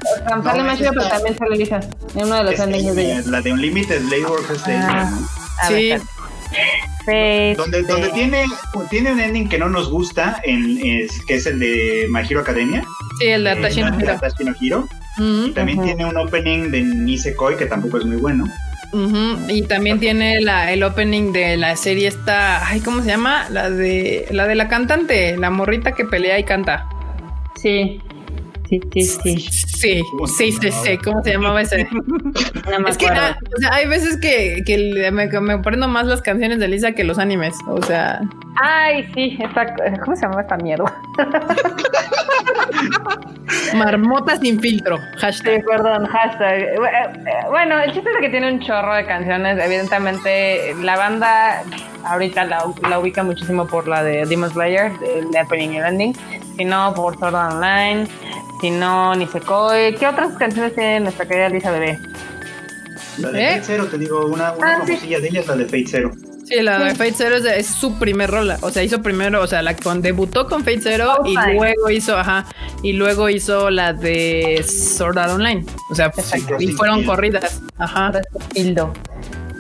Sale 0.43 0.63
Mashiro, 0.63 0.91
pero 0.93 1.09
también 1.09 1.37
sale 1.37 1.57
Lisa. 1.57 1.81
En 2.15 2.25
uno 2.25 2.37
de 2.37 2.45
los 2.45 2.59
endings 2.59 2.95
de 2.95 3.13
ella. 3.13 3.23
La 3.27 3.41
de 3.41 3.53
Unlimited 3.53 4.03
Blade 4.07 4.27
Works 4.27 4.51
es 4.51 4.65
de. 4.65 4.77
Ah, 4.77 5.11
sí. 5.69 5.93
donde, 7.57 7.83
donde 7.83 8.09
tiene, 8.11 8.45
tiene 8.91 9.13
un 9.13 9.21
ending 9.21 9.49
que 9.49 9.59
no 9.59 9.69
nos 9.69 9.91
gusta, 9.91 10.41
en, 10.45 10.79
que 11.27 11.35
es 11.35 11.47
el 11.47 11.59
de 11.59 12.07
My 12.11 12.21
Hero 12.29 12.41
Academia. 12.41 12.85
Sí, 13.19 13.27
el 13.27 13.45
de 13.45 13.51
Atashi 13.51 13.83
no 13.83 14.55
Hiro. 14.61 14.89
También 15.55 15.83
tiene 15.83 16.05
un 16.05 16.17
opening 16.17 16.71
de 16.71 16.83
Nisekoi 16.83 17.57
que 17.57 17.67
tampoco 17.67 17.99
es 17.99 18.05
muy 18.05 18.17
bueno. 18.17 18.47
Y 19.49 19.63
también 19.63 19.99
tiene 19.99 20.41
la, 20.41 20.73
el 20.73 20.85
opening 20.85 21.33
de 21.33 21.57
la 21.57 21.75
serie 21.75 22.07
esta, 22.07 22.67
ay, 22.67 22.81
¿cómo 22.81 23.03
se 23.03 23.09
llama? 23.09 23.49
La 23.51 23.69
de 23.69 24.27
la 24.31 24.47
de 24.47 24.55
la 24.55 24.69
cantante, 24.69 25.37
la 25.37 25.51
morrita 25.51 25.93
que 25.93 26.05
pelea 26.05 26.39
y 26.39 26.45
canta. 26.45 26.87
Sí. 27.57 28.01
Sí, 28.93 29.05
sí, 29.05 29.39
sí. 29.39 29.73
Sí. 29.77 30.03
¿Cómo 31.05 31.23
se 31.23 31.33
llamaba 31.33 31.63
ese? 31.63 31.89
No 32.81 32.89
es 32.89 32.99
que 32.99 33.07
ah, 33.07 33.39
o 33.57 33.61
sea, 33.61 33.75
hay 33.75 33.87
veces 33.87 34.19
que, 34.19 34.63
que 34.67 35.11
me, 35.13 35.27
me 35.27 35.53
aprendo 35.53 35.87
más 35.89 36.07
las 36.07 36.23
canciones 36.23 36.59
de 36.59 36.69
Lisa 36.69 36.93
que 36.93 37.05
los 37.05 37.19
animes. 37.19 37.55
O 37.69 37.83
sea. 37.83 38.21
Ay, 38.61 39.09
sí, 39.15 39.39
esta, 39.41 39.75
¿cómo 40.03 40.17
se 40.17 40.23
llama 40.23 40.41
esta 40.41 40.57
mierda? 40.57 40.93
Marmota 43.75 44.37
sin 44.37 44.61
filtro. 44.61 44.99
Hashtag. 45.19 45.57
Sí, 45.57 45.63
perdón, 45.67 46.07
hashtag. 46.07 46.61
Eh, 46.61 46.75
eh, 46.75 47.47
bueno, 47.51 47.79
el 47.81 47.93
chiste 47.93 48.09
es 48.11 48.17
que 48.21 48.31
tiene 48.31 48.53
un 48.53 48.61
chorro 48.61 48.95
de 48.95 49.05
canciones. 49.05 49.59
Evidentemente, 49.63 50.75
la 50.83 50.97
banda 50.97 51.63
ahorita 52.05 52.45
la, 52.45 52.65
la 52.89 52.99
ubica 52.99 53.23
muchísimo 53.23 53.67
por 53.67 53.89
la 53.89 54.03
de 54.03 54.27
Demon 54.27 54.51
Slayer, 54.51 54.93
el 55.17 55.27
opening 55.37 55.71
y 55.71 55.77
el 55.79 55.85
ending. 55.85 56.17
Si 56.57 56.65
no, 56.65 56.95
por 56.95 57.19
Sword 57.19 57.35
Online 57.35 58.09
si 58.65 58.71
no, 58.71 59.15
ni 59.15 59.27
Secoy. 59.27 59.95
¿Qué 59.95 60.07
otras 60.07 60.39
canciones 60.39 60.75
tiene 60.75 61.01
nuestra 61.01 61.27
querida 61.27 61.51
Lisa 61.51 61.71
Bebé? 61.71 61.99
La 63.19 63.31
de 63.31 63.43
¿Eh? 63.43 63.49
Fate 63.51 63.65
Zero, 63.65 63.87
te 63.87 63.99
digo, 63.99 64.27
una, 64.27 64.53
una 64.53 64.77
ah, 64.77 64.79
famosilla 64.79 65.21
de 65.21 65.29
ella 65.29 65.41
es 65.41 65.47
la 65.47 65.57
de 65.57 65.65
Fate 65.67 65.87
Zero. 65.87 66.13
Sí, 66.47 66.63
la 66.63 66.79
de 66.79 66.95
Fate 66.95 67.13
Zero 67.13 67.37
es, 67.37 67.67
su 67.67 67.99
primer 67.99 68.31
rola. 68.31 68.59
O 68.63 68.71
sea, 68.71 68.83
hizo 68.83 69.03
primero, 69.03 69.43
o 69.43 69.47
sea, 69.47 69.61
la 69.61 69.77
con, 69.77 70.01
debutó 70.01 70.47
con 70.47 70.61
Fate 70.65 70.81
Zero 70.81 71.15
y 71.27 71.35
luego 71.35 71.91
hizo, 71.91 72.17
ajá, 72.17 72.47
y 72.83 72.95
luego 72.95 73.29
hizo 73.29 73.69
la 73.69 73.93
de 73.93 74.65
Sword 74.67 75.19
Art 75.19 75.33
Online. 75.33 75.67
O 75.91 75.95
sea, 75.95 76.11
y 76.59 76.69
fueron 76.69 77.05
corridas. 77.05 77.61
Ajá. 77.77 78.13
Hildo. 78.55 78.95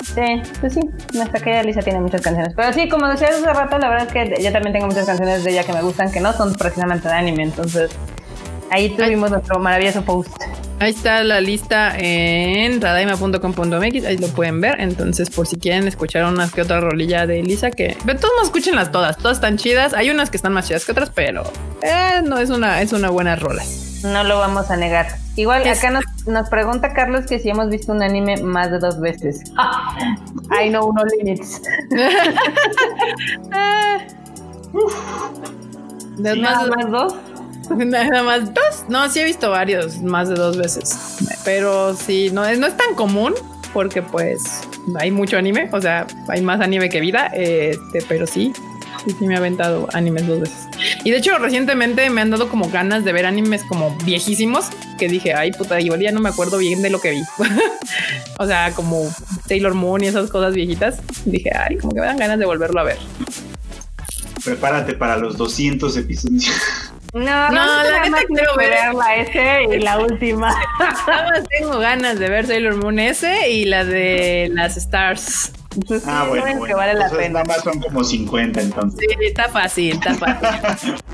Sí, 0.04 0.42
pues 0.60 0.74
sí, 0.74 0.80
nuestra 1.14 1.40
querida 1.40 1.62
Lisa 1.62 1.80
tiene 1.80 2.00
muchas 2.00 2.20
canciones. 2.20 2.52
Pero 2.54 2.72
sí, 2.72 2.88
como 2.88 3.08
decía 3.08 3.28
hace 3.28 3.52
rato, 3.52 3.78
la 3.78 3.88
verdad 3.88 4.06
es 4.06 4.12
que 4.12 4.42
yo 4.42 4.52
también 4.52 4.74
tengo 4.74 4.86
muchas 4.86 5.06
canciones 5.06 5.42
de 5.44 5.50
ella 5.50 5.64
que 5.64 5.72
me 5.72 5.82
gustan, 5.82 6.12
que 6.12 6.20
no 6.20 6.32
son 6.32 6.54
precisamente 6.54 7.08
de 7.08 7.14
anime, 7.14 7.42
entonces 7.44 7.90
Ahí 8.70 8.90
tuvimos 8.90 9.30
nuestro 9.30 9.58
maravilloso 9.58 10.04
post. 10.04 10.30
Ahí 10.80 10.90
está 10.90 11.22
la 11.22 11.40
lista 11.40 11.96
en 11.96 12.80
radaima.com.mx, 12.80 14.04
ahí 14.04 14.18
lo 14.18 14.28
pueden 14.28 14.60
ver. 14.60 14.80
Entonces, 14.80 15.30
por 15.30 15.46
si 15.46 15.56
quieren 15.56 15.86
escuchar 15.86 16.24
unas 16.24 16.52
que 16.52 16.62
otra 16.62 16.80
rolilla 16.80 17.26
de 17.26 17.40
Elisa, 17.40 17.70
que 17.70 17.96
pero 18.04 18.18
todos 18.18 18.34
no 18.38 18.44
escúchenlas 18.44 18.90
todas, 18.90 19.16
todas 19.16 19.38
están 19.38 19.56
chidas. 19.56 19.94
Hay 19.94 20.10
unas 20.10 20.30
que 20.30 20.36
están 20.36 20.52
más 20.52 20.66
chidas 20.66 20.84
que 20.84 20.92
otras, 20.92 21.10
pero 21.10 21.44
eh, 21.82 22.22
no 22.24 22.38
es 22.38 22.50
una, 22.50 22.82
es 22.82 22.92
una 22.92 23.10
buena 23.10 23.36
rola. 23.36 23.62
No 24.02 24.24
lo 24.24 24.38
vamos 24.38 24.70
a 24.70 24.76
negar. 24.76 25.06
Igual 25.36 25.66
acá 25.66 25.90
nos, 25.90 26.04
nos, 26.26 26.48
pregunta 26.48 26.92
Carlos 26.92 27.26
que 27.26 27.38
si 27.38 27.48
hemos 27.48 27.70
visto 27.70 27.92
un 27.92 28.02
anime 28.02 28.36
más 28.38 28.70
de 28.70 28.78
dos 28.78 29.00
veces. 29.00 29.42
I 30.50 30.68
know 30.68 30.92
no 30.92 31.04
limits. 31.04 31.62
¿De 36.18 36.36
más, 36.36 36.68
más 36.68 36.90
dos? 36.90 37.14
Nada 37.76 38.22
más 38.22 38.52
dos. 38.52 38.84
No, 38.88 39.08
sí 39.10 39.20
he 39.20 39.24
visto 39.24 39.50
varios, 39.50 40.00
más 40.02 40.28
de 40.28 40.34
dos 40.34 40.56
veces. 40.56 41.18
Pero 41.44 41.94
sí, 41.94 42.30
no, 42.32 42.42
no 42.56 42.66
es 42.66 42.76
tan 42.76 42.94
común 42.94 43.34
porque 43.72 44.02
pues 44.02 44.62
hay 44.98 45.10
mucho 45.10 45.36
anime, 45.36 45.68
o 45.72 45.80
sea, 45.80 46.06
hay 46.28 46.40
más 46.40 46.60
anime 46.60 46.88
que 46.88 47.00
vida, 47.00 47.26
este, 47.34 48.02
pero 48.08 48.24
sí, 48.24 48.52
sí, 49.04 49.16
sí 49.18 49.26
me 49.26 49.34
ha 49.34 49.38
aventado 49.38 49.88
animes 49.92 50.26
dos 50.28 50.40
veces. 50.40 50.68
Y 51.02 51.10
de 51.10 51.18
hecho, 51.18 51.36
recientemente 51.38 52.08
me 52.08 52.20
han 52.20 52.30
dado 52.30 52.48
como 52.48 52.70
ganas 52.70 53.04
de 53.04 53.12
ver 53.12 53.26
animes 53.26 53.62
como 53.64 53.94
viejísimos 54.04 54.66
que 54.96 55.08
dije, 55.08 55.34
ay 55.34 55.52
puta, 55.52 55.80
igual 55.80 56.00
ya 56.00 56.12
no 56.12 56.20
me 56.20 56.28
acuerdo 56.28 56.58
bien 56.58 56.82
de 56.82 56.90
lo 56.90 57.00
que 57.00 57.10
vi. 57.10 57.22
o 58.38 58.46
sea, 58.46 58.72
como 58.72 59.12
Sailor 59.46 59.74
Moon 59.74 60.04
y 60.04 60.06
esas 60.06 60.30
cosas 60.30 60.54
viejitas. 60.54 61.00
Dije, 61.24 61.50
ay, 61.54 61.76
como 61.76 61.94
que 61.94 62.00
me 62.00 62.06
dan 62.06 62.16
ganas 62.16 62.38
de 62.38 62.46
volverlo 62.46 62.80
a 62.80 62.84
ver. 62.84 62.98
Prepárate 64.44 64.94
para 64.94 65.16
los 65.16 65.36
200 65.36 65.96
episodios. 65.96 66.46
No, 67.14 67.50
no, 67.50 67.84
la 67.84 68.02
neta 68.04 68.24
quiero 68.26 68.56
ver 68.56 68.92
la 68.92 69.14
S 69.16 69.62
y 69.72 69.78
la 69.78 69.98
última. 70.04 70.52
Nada 71.06 71.30
más 71.30 71.48
tengo 71.48 71.78
ganas 71.78 72.18
de 72.18 72.28
ver 72.28 72.46
Sailor 72.46 72.74
Moon 72.76 72.98
S 72.98 73.48
y 73.50 73.66
la 73.66 73.84
de 73.84 74.50
las 74.52 74.76
Stars. 74.76 75.52
Ah, 76.06 76.26
bueno, 76.28 76.64
Que 76.64 76.74
vale 76.74 76.94
la 76.94 77.10
pena. 77.10 77.42
Nada 77.42 77.44
más 77.44 77.62
son 77.62 77.80
como 77.80 78.04
50 78.04 78.60
entonces. 78.60 79.00
Sí, 79.00 79.16
está 79.24 79.48
fácil, 79.48 79.92
está 79.92 80.14
fácil. 80.14 80.94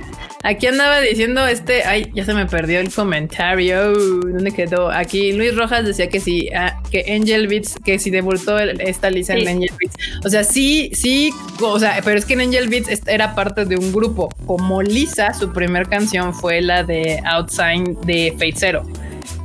Aquí 0.42 0.66
andaba 0.66 1.00
diciendo 1.00 1.46
este, 1.46 1.84
ay, 1.84 2.10
ya 2.14 2.24
se 2.24 2.32
me 2.32 2.46
perdió 2.46 2.80
el 2.80 2.90
comentario. 2.90 3.92
¿Dónde 3.92 4.52
quedó? 4.52 4.90
Aquí 4.90 5.32
Luis 5.32 5.54
Rojas 5.54 5.84
decía 5.84 6.08
que 6.08 6.18
sí, 6.18 6.48
ah, 6.56 6.80
que 6.90 7.04
Angel 7.12 7.46
Beats, 7.46 7.78
que 7.84 7.98
si 7.98 8.08
debutó 8.08 8.58
esta 8.58 9.10
Lisa 9.10 9.34
en 9.34 9.48
Angel 9.48 9.72
Beats. 9.78 9.96
O 10.24 10.30
sea, 10.30 10.42
sí, 10.42 10.92
sí, 10.94 11.30
o 11.60 11.78
sea, 11.78 12.00
pero 12.02 12.18
es 12.18 12.24
que 12.24 12.34
en 12.34 12.40
Angel 12.40 12.68
Beats 12.68 13.02
era 13.06 13.34
parte 13.34 13.66
de 13.66 13.76
un 13.76 13.92
grupo. 13.92 14.30
Como 14.46 14.80
Lisa, 14.80 15.34
su 15.34 15.52
primer 15.52 15.88
canción 15.88 16.32
fue 16.32 16.62
la 16.62 16.84
de 16.84 17.20
Outside 17.26 17.96
de 18.06 18.32
Fate 18.32 18.54
Zero. 18.56 18.86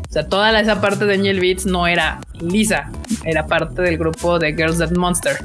O 0.09 0.13
sea, 0.13 0.30
toda 0.30 0.57
esa 0.61 0.80
parte 0.80 1.05
de 1.05 1.16
Angel 1.16 1.41
Beats 1.41 1.66
no 1.66 1.88
era 1.88 2.22
Lisa, 2.39 2.89
era 3.24 3.45
parte 3.47 3.82
del 3.82 3.97
grupo 3.97 4.39
de 4.39 4.53
Girls 4.53 4.78
That 4.80 4.91
Monster. 4.91 5.38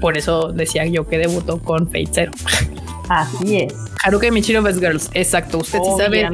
Por 0.00 0.16
eso 0.16 0.52
decía 0.52 0.86
yo 0.86 1.06
que 1.06 1.18
debutó 1.18 1.58
con 1.60 1.86
Fate 1.86 2.08
Zero. 2.12 2.32
Así 3.08 3.56
es. 3.56 3.74
Haruka 4.04 4.30
Michiro 4.30 4.62
Best 4.62 4.78
Girls, 4.78 5.10
exacto, 5.14 5.58
usted 5.58 5.78
sí 5.82 5.90
sabe. 5.98 6.28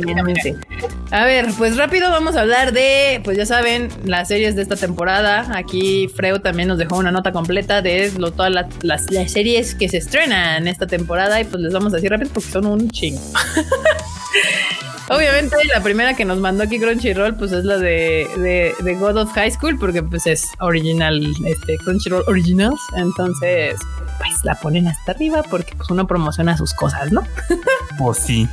A 1.11 1.25
ver, 1.25 1.47
pues 1.57 1.77
rápido 1.77 2.11
vamos 2.11 2.37
a 2.37 2.43
hablar 2.43 2.73
de, 2.73 3.21
pues 3.25 3.39
ya 3.39 3.47
saben, 3.47 3.89
las 4.05 4.29
series 4.29 4.55
de 4.57 4.62
esta 4.62 4.77
temporada. 4.77 5.47
Aquí 5.57 6.09
Freo 6.15 6.41
también 6.41 6.69
nos 6.69 6.79
dejó 6.79 6.97
una 6.99 7.11
nota 7.11 7.33
completa 7.33 7.81
de 7.81 8.11
todas 8.37 8.53
las, 8.83 9.07
series 9.31 9.75
que 9.75 9.89
se 9.89 9.99
estrenan 9.99 10.69
esta 10.69 10.87
temporada 10.87 11.41
y 11.41 11.45
pues 11.45 11.62
les 11.62 11.73
vamos 11.73 11.93
a 11.93 11.97
decir 11.97 12.11
rápido 12.11 12.31
porque 12.35 12.51
son 12.51 12.67
un 12.67 12.91
chingo. 12.91 13.21
Obviamente 15.11 15.57
la 15.75 15.83
primera 15.83 16.15
que 16.15 16.25
nos 16.25 16.39
mandó 16.39 16.65
aquí 16.65 16.81
Crunchyroll 16.81 17.35
pues 17.35 17.53
es 17.53 17.65
la 17.65 17.77
de, 17.77 18.75
de, 18.83 18.95
God 18.95 19.19
of 19.19 19.33
High 19.33 19.51
School 19.51 19.79
porque 19.79 20.03
pues 20.03 20.27
es 20.27 20.49
original, 20.61 21.21
este 21.45 21.77
Crunchyroll 21.79 22.25
Originals, 22.27 22.81
entonces 22.97 23.79
pues 24.19 24.45
la 24.45 24.55
ponen 24.55 24.89
hasta 24.89 25.13
arriba 25.13 25.43
porque 25.43 25.75
pues 25.77 25.91
uno 25.91 26.07
promociona 26.07 26.57
sus 26.57 26.73
cosas, 26.73 27.13
¿no? 27.13 27.23
Pues 27.99 28.19
sí. 28.19 28.49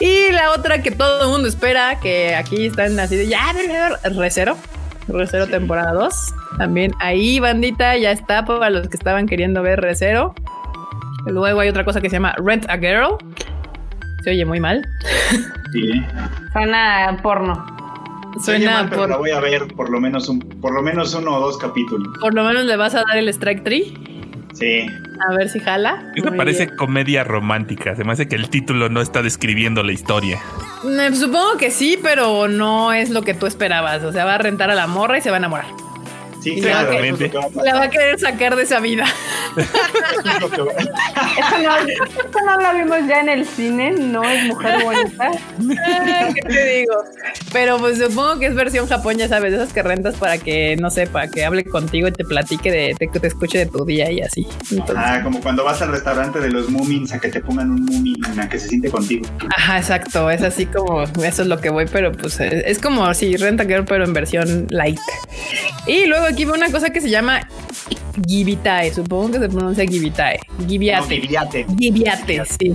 Y 0.00 0.32
la 0.32 0.52
otra 0.52 0.82
que 0.82 0.90
todo 0.90 1.24
el 1.24 1.28
mundo 1.28 1.48
espera, 1.48 1.98
que 2.00 2.34
aquí 2.34 2.66
están 2.66 2.98
así 2.98 3.16
de 3.16 3.28
ya, 3.28 3.52
Recero, 4.02 4.56
Recero 5.08 5.46
temporada 5.46 5.92
2. 5.92 6.14
También 6.58 6.92
ahí, 7.00 7.38
bandita, 7.38 7.96
ya 7.96 8.10
está 8.10 8.44
para 8.44 8.70
los 8.70 8.88
que 8.88 8.96
estaban 8.96 9.26
queriendo 9.26 9.62
ver 9.62 9.80
Recero. 9.80 10.34
Luego 11.26 11.60
hay 11.60 11.68
otra 11.68 11.84
cosa 11.84 12.00
que 12.00 12.10
se 12.10 12.16
llama 12.16 12.34
Rent 12.38 12.68
a 12.68 12.76
Girl. 12.78 13.18
Se 14.24 14.30
oye 14.30 14.44
muy 14.46 14.58
mal. 14.58 14.88
Sí. 15.72 16.02
Suena 16.52 17.18
porno. 17.22 17.66
Suena 18.42 18.84
mal, 18.84 19.10
la 19.10 19.16
voy 19.18 19.30
a 19.30 19.40
ver 19.40 19.66
por 19.76 19.90
lo 19.90 20.00
menos 20.00 20.28
un, 20.28 20.38
por 20.38 20.72
lo 20.72 20.82
menos 20.82 21.14
uno 21.14 21.36
o 21.36 21.40
dos 21.40 21.58
capítulos. 21.58 22.08
Por 22.20 22.34
lo 22.34 22.42
menos 22.42 22.64
le 22.64 22.76
vas 22.76 22.94
a 22.94 23.02
dar 23.06 23.18
el 23.18 23.28
strike 23.28 23.62
3. 23.62 23.92
Sí. 24.54 24.86
A 25.28 25.34
ver 25.34 25.50
si 25.50 25.60
jala. 25.60 26.12
Eso 26.16 26.32
parece 26.36 26.74
comedia 26.74 27.22
romántica. 27.22 27.94
Se 27.96 28.02
me 28.04 28.12
hace 28.12 28.26
que 28.26 28.36
el 28.36 28.48
título 28.48 28.88
no 28.88 29.02
está 29.02 29.22
describiendo 29.22 29.82
la 29.82 29.92
historia. 29.92 30.40
Mm, 30.84 31.14
supongo 31.14 31.58
que 31.58 31.70
sí, 31.70 31.98
pero 32.02 32.48
no 32.48 32.92
es 32.92 33.10
lo 33.10 33.22
que 33.22 33.34
tú 33.34 33.46
esperabas. 33.46 34.04
O 34.04 34.12
sea, 34.12 34.24
va 34.24 34.36
a 34.36 34.38
rentar 34.38 34.70
a 34.70 34.74
la 34.74 34.86
morra 34.86 35.18
y 35.18 35.20
se 35.20 35.30
va 35.30 35.36
a 35.36 35.38
enamorar. 35.38 35.66
Sí, 36.44 36.60
claramente. 36.60 37.32
La 37.54 37.74
va, 37.74 37.84
a 37.84 37.90
querer 37.90 38.20
sacar 38.20 38.54
de 38.54 38.64
esa 38.64 38.78
vida. 38.80 39.06
eso, 39.56 40.66
no, 42.44 42.60
lo 42.60 42.74
vimos 42.78 42.98
ya 43.08 43.20
en 43.20 43.30
el 43.30 43.46
cine, 43.46 43.92
no 43.92 44.22
es 44.22 44.44
mujer 44.44 44.82
bonita. 44.84 45.30
¿Qué 46.34 46.42
te 46.42 46.78
digo? 46.78 46.94
Pero 47.50 47.78
pues 47.78 47.98
supongo 47.98 48.38
que 48.38 48.46
es 48.46 48.54
versión 48.54 48.86
Japón, 48.86 49.16
ya 49.16 49.26
sabes, 49.26 49.54
esas 49.54 49.72
que 49.72 49.82
rentas 49.82 50.16
para 50.16 50.36
que, 50.36 50.76
no 50.76 50.90
sé, 50.90 51.06
para 51.06 51.28
que 51.28 51.46
hable 51.46 51.64
contigo 51.64 52.08
y 52.08 52.12
te 52.12 52.24
platique 52.24 52.70
de, 52.70 52.94
que 52.98 53.20
te 53.20 53.26
escuche 53.26 53.56
de 53.56 53.66
tu 53.66 53.86
día 53.86 54.10
y 54.10 54.20
así. 54.20 54.46
ah, 54.94 55.20
como 55.22 55.40
cuando 55.40 55.64
vas 55.64 55.80
al 55.80 55.92
restaurante 55.92 56.40
de 56.40 56.50
los 56.50 56.68
Moomins 56.68 57.14
a 57.14 57.18
que 57.18 57.28
te 57.28 57.40
pongan 57.40 57.70
un 57.70 57.86
Moomin 57.86 58.38
a 58.38 58.48
que 58.50 58.58
se 58.58 58.68
siente 58.68 58.90
contigo. 58.90 59.26
Ajá, 59.56 59.78
exacto. 59.78 60.30
Es 60.30 60.42
así 60.42 60.66
como 60.66 61.04
eso 61.04 61.42
es 61.42 61.48
lo 61.48 61.58
que 61.58 61.70
voy, 61.70 61.86
pero 61.90 62.12
pues 62.12 62.38
es, 62.40 62.78
como 62.78 63.12
si 63.14 63.36
renta 63.36 63.64
girl, 63.64 63.86
pero 63.86 64.04
en 64.04 64.12
versión 64.12 64.66
light. 64.70 65.00
Y 65.86 66.06
luego 66.06 66.33
aquí 66.34 66.44
veo 66.44 66.54
una 66.54 66.70
cosa 66.70 66.90
que 66.90 67.00
se 67.00 67.08
llama 67.08 67.48
Gibitae, 68.26 68.92
supongo 68.92 69.32
que 69.32 69.38
se 69.38 69.48
pronuncia 69.48 69.86
Gibitae. 69.86 70.40
Gibiate. 70.68 71.66
Gibiate, 71.78 72.42
sí. 72.58 72.74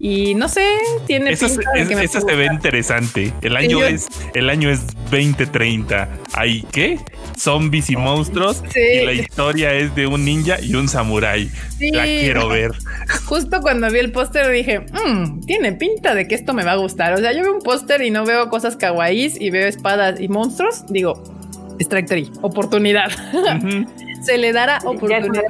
Y 0.00 0.34
no 0.34 0.48
sé, 0.48 0.66
tiene 1.06 1.30
esa, 1.30 1.48
se 1.48 2.34
ve 2.34 2.46
interesante. 2.46 3.32
El 3.42 3.56
año 3.56 3.84
es 3.84 4.08
el 4.34 4.48
año 4.48 4.70
es 4.70 4.86
2030. 5.10 6.08
¿Hay 6.32 6.62
qué? 6.72 6.98
Zombies 7.36 7.90
y 7.90 7.96
monstruos. 7.96 8.62
Y 8.74 9.04
la 9.04 9.12
historia 9.12 9.74
es 9.74 9.94
de 9.94 10.06
un 10.06 10.24
ninja 10.24 10.58
y 10.60 10.74
un 10.74 10.88
samurái. 10.88 11.50
La 11.92 12.04
quiero 12.04 12.48
ver. 12.48 12.72
Justo 13.26 13.60
cuando 13.60 13.90
vi 13.90 13.98
el 13.98 14.10
póster 14.10 14.50
dije, 14.50 14.80
mmm, 14.80 15.40
tiene 15.42 15.72
pinta 15.72 16.14
de 16.14 16.26
que 16.26 16.34
esto 16.34 16.54
me 16.54 16.64
va 16.64 16.72
a 16.72 16.76
gustar. 16.76 17.12
O 17.12 17.18
sea, 17.18 17.32
yo 17.32 17.42
veo 17.42 17.54
un 17.54 17.62
póster 17.62 18.02
y 18.02 18.10
no 18.10 18.24
veo 18.24 18.48
cosas 18.48 18.76
kawaiis 18.76 19.38
y 19.40 19.50
veo 19.50 19.68
espadas 19.68 20.18
y 20.18 20.28
monstruos. 20.28 20.86
Digo, 20.88 21.22
Strike 21.80 22.06
3, 22.06 22.30
oportunidad. 22.42 23.10
se 24.22 24.38
le 24.38 24.52
dará 24.52 24.78
oportunidad 24.84 25.42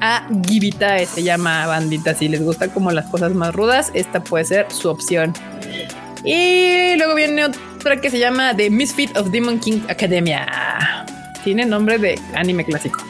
a 0.00 0.28
Gibitae, 0.46 1.06
se 1.06 1.22
llama 1.22 1.66
bandita. 1.66 2.14
Si 2.14 2.28
les 2.28 2.42
gusta 2.42 2.68
como 2.68 2.90
las 2.92 3.06
cosas 3.06 3.34
más 3.34 3.54
rudas, 3.54 3.90
esta 3.94 4.22
puede 4.22 4.44
ser 4.44 4.66
su 4.70 4.88
opción. 4.88 5.32
Y 6.24 6.96
luego 6.96 7.14
viene 7.14 7.44
otra 7.44 8.00
que 8.00 8.10
se 8.10 8.18
llama 8.18 8.54
The 8.56 8.70
Misfit 8.70 9.16
of 9.16 9.30
Demon 9.30 9.58
King 9.60 9.80
Academia. 9.88 10.46
Tiene 11.44 11.64
nombre 11.64 11.98
de 11.98 12.18
anime 12.34 12.64
clásico. 12.64 13.00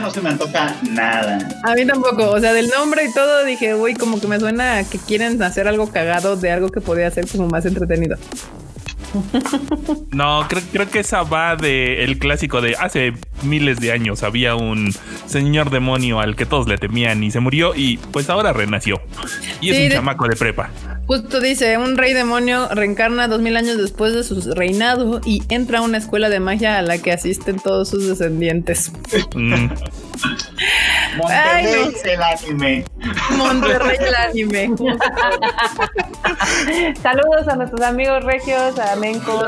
No 0.00 0.10
se 0.10 0.22
me 0.22 0.30
antoja 0.30 0.74
nada. 0.90 1.46
A 1.62 1.74
mí 1.74 1.86
tampoco. 1.86 2.30
O 2.30 2.40
sea, 2.40 2.54
del 2.54 2.68
nombre 2.68 3.04
y 3.04 3.12
todo 3.12 3.44
dije, 3.44 3.74
uy, 3.74 3.94
como 3.94 4.18
que 4.18 4.26
me 4.26 4.40
suena 4.40 4.82
que 4.84 4.98
quieren 4.98 5.40
hacer 5.42 5.68
algo 5.68 5.90
cagado 5.90 6.36
de 6.36 6.50
algo 6.50 6.70
que 6.70 6.80
podría 6.80 7.10
ser 7.10 7.28
como 7.28 7.48
más 7.48 7.66
entretenido. 7.66 8.16
No, 10.10 10.46
creo, 10.48 10.62
creo 10.72 10.90
que 10.90 11.00
esa 11.00 11.22
va 11.22 11.56
de 11.56 12.04
el 12.04 12.18
clásico 12.18 12.60
de 12.60 12.76
hace 12.76 13.12
miles 13.42 13.80
de 13.80 13.92
años. 13.92 14.22
Había 14.22 14.54
un 14.54 14.94
señor 15.26 15.70
demonio 15.70 16.20
al 16.20 16.36
que 16.36 16.46
todos 16.46 16.68
le 16.68 16.78
temían 16.78 17.22
y 17.22 17.30
se 17.30 17.40
murió 17.40 17.74
y 17.74 17.98
pues 18.12 18.30
ahora 18.30 18.52
renació. 18.52 19.00
Y 19.60 19.70
es 19.70 19.86
un 19.86 19.90
chamaco 19.90 20.28
de 20.28 20.36
prepa. 20.36 20.70
Justo 21.06 21.40
dice, 21.40 21.76
un 21.78 21.96
rey 21.96 22.12
demonio 22.12 22.68
reencarna 22.68 23.26
dos 23.28 23.40
mil 23.40 23.56
años 23.56 23.76
después 23.76 24.14
de 24.14 24.22
su 24.22 24.54
reinado 24.54 25.20
y 25.24 25.42
entra 25.48 25.80
a 25.80 25.82
una 25.82 25.98
escuela 25.98 26.28
de 26.28 26.40
magia 26.40 26.78
a 26.78 26.82
la 26.82 26.98
que 26.98 27.12
asisten 27.12 27.58
todos 27.58 27.88
sus 27.88 28.06
descendientes. 28.06 28.92
Mm. 29.34 29.66
Monterrey 31.16 31.94
el 32.04 32.22
anime. 32.22 32.84
Monterrey 33.36 33.96
el 34.00 34.14
anime. 34.14 34.76
Saludos 37.02 37.48
a 37.48 37.56
nuestros 37.56 37.82
amigos 37.82 38.24
regios, 38.24 38.78
a 38.78 38.94
Menco, 38.96 39.44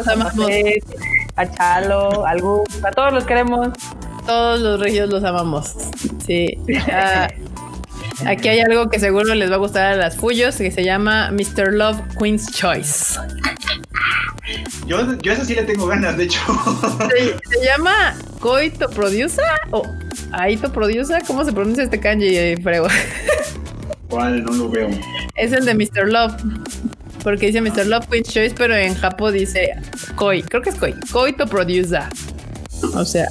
a, 1.37 1.51
Chalo, 1.51 2.27
a 2.27 2.33
a 2.33 2.91
todos 2.93 3.13
los 3.13 3.25
queremos. 3.25 3.69
Todos 4.27 4.61
los 4.61 4.81
regios 4.81 5.11
los 5.11 5.23
amamos. 5.25 5.75
Sí. 6.27 6.59
aquí 8.27 8.49
hay 8.49 8.61
algo 8.61 8.89
que 8.89 8.99
seguro 8.99 9.35
les 9.35 9.51
va 9.51 9.55
a 9.55 9.59
gustar 9.59 9.93
a 9.93 9.97
las 9.97 10.17
Fuyos 10.17 10.57
que 10.57 10.71
se 10.71 10.85
llama 10.85 11.31
Mr. 11.31 11.73
Love 11.73 12.01
Queen's 12.19 12.51
Choice. 12.53 13.19
Yo, 14.87 15.17
yo 15.19 15.33
eso 15.33 15.45
sí 15.45 15.55
le 15.55 15.63
tengo 15.63 15.87
ganas, 15.87 16.17
de 16.17 16.25
hecho. 16.25 16.41
Se, 17.51 17.65
llama 17.65 18.15
Coito 18.41 18.89
Producer 18.91 19.45
o 19.71 19.83
Aito 20.33 20.71
Producer. 20.71 21.23
¿Cómo 21.27 21.45
se 21.45 21.53
pronuncia 21.53 21.85
este 21.85 21.99
kanji, 21.99 22.37
eh, 22.37 22.59
frego? 22.63 22.87
¿Cuál? 24.09 24.45
No 24.45 24.53
lo 24.53 24.69
veo. 24.69 24.91
Es 25.37 25.53
el 25.53 25.65
de 25.65 25.75
Mr. 25.75 26.09
Love. 26.09 26.35
Porque 27.23 27.47
dice 27.47 27.61
Mr. 27.63 27.87
Love 27.87 28.07
Queen's 28.09 28.29
Choice, 28.29 28.55
pero 28.57 28.77
en 28.77 28.95
Japón 28.95 29.33
dice 29.33 29.75
Koi. 30.15 30.43
Creo 30.43 30.61
que 30.61 30.71
es 30.71 30.77
Koi. 30.77 30.95
Coito 31.11 31.47
Producer. 31.47 32.03
O 32.95 33.05
sea. 33.05 33.29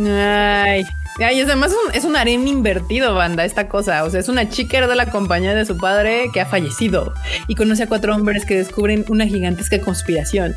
Ay. 0.00 0.82
Ay, 1.18 1.40
además 1.40 1.72
es 1.72 1.78
un, 1.86 1.94
es 1.94 2.04
un 2.04 2.16
harem 2.16 2.46
invertido, 2.46 3.14
banda, 3.14 3.44
esta 3.44 3.68
cosa. 3.68 4.04
O 4.04 4.10
sea, 4.10 4.20
es 4.20 4.28
una 4.28 4.48
chica 4.48 4.86
de 4.86 4.94
la 4.94 5.10
compañía 5.10 5.54
de 5.54 5.64
su 5.64 5.76
padre 5.78 6.28
que 6.32 6.40
ha 6.40 6.46
fallecido 6.46 7.14
y 7.48 7.54
conoce 7.54 7.84
a 7.84 7.86
cuatro 7.86 8.14
hombres 8.14 8.44
que 8.44 8.56
descubren 8.56 9.04
una 9.08 9.26
gigantesca 9.26 9.80
conspiración. 9.80 10.54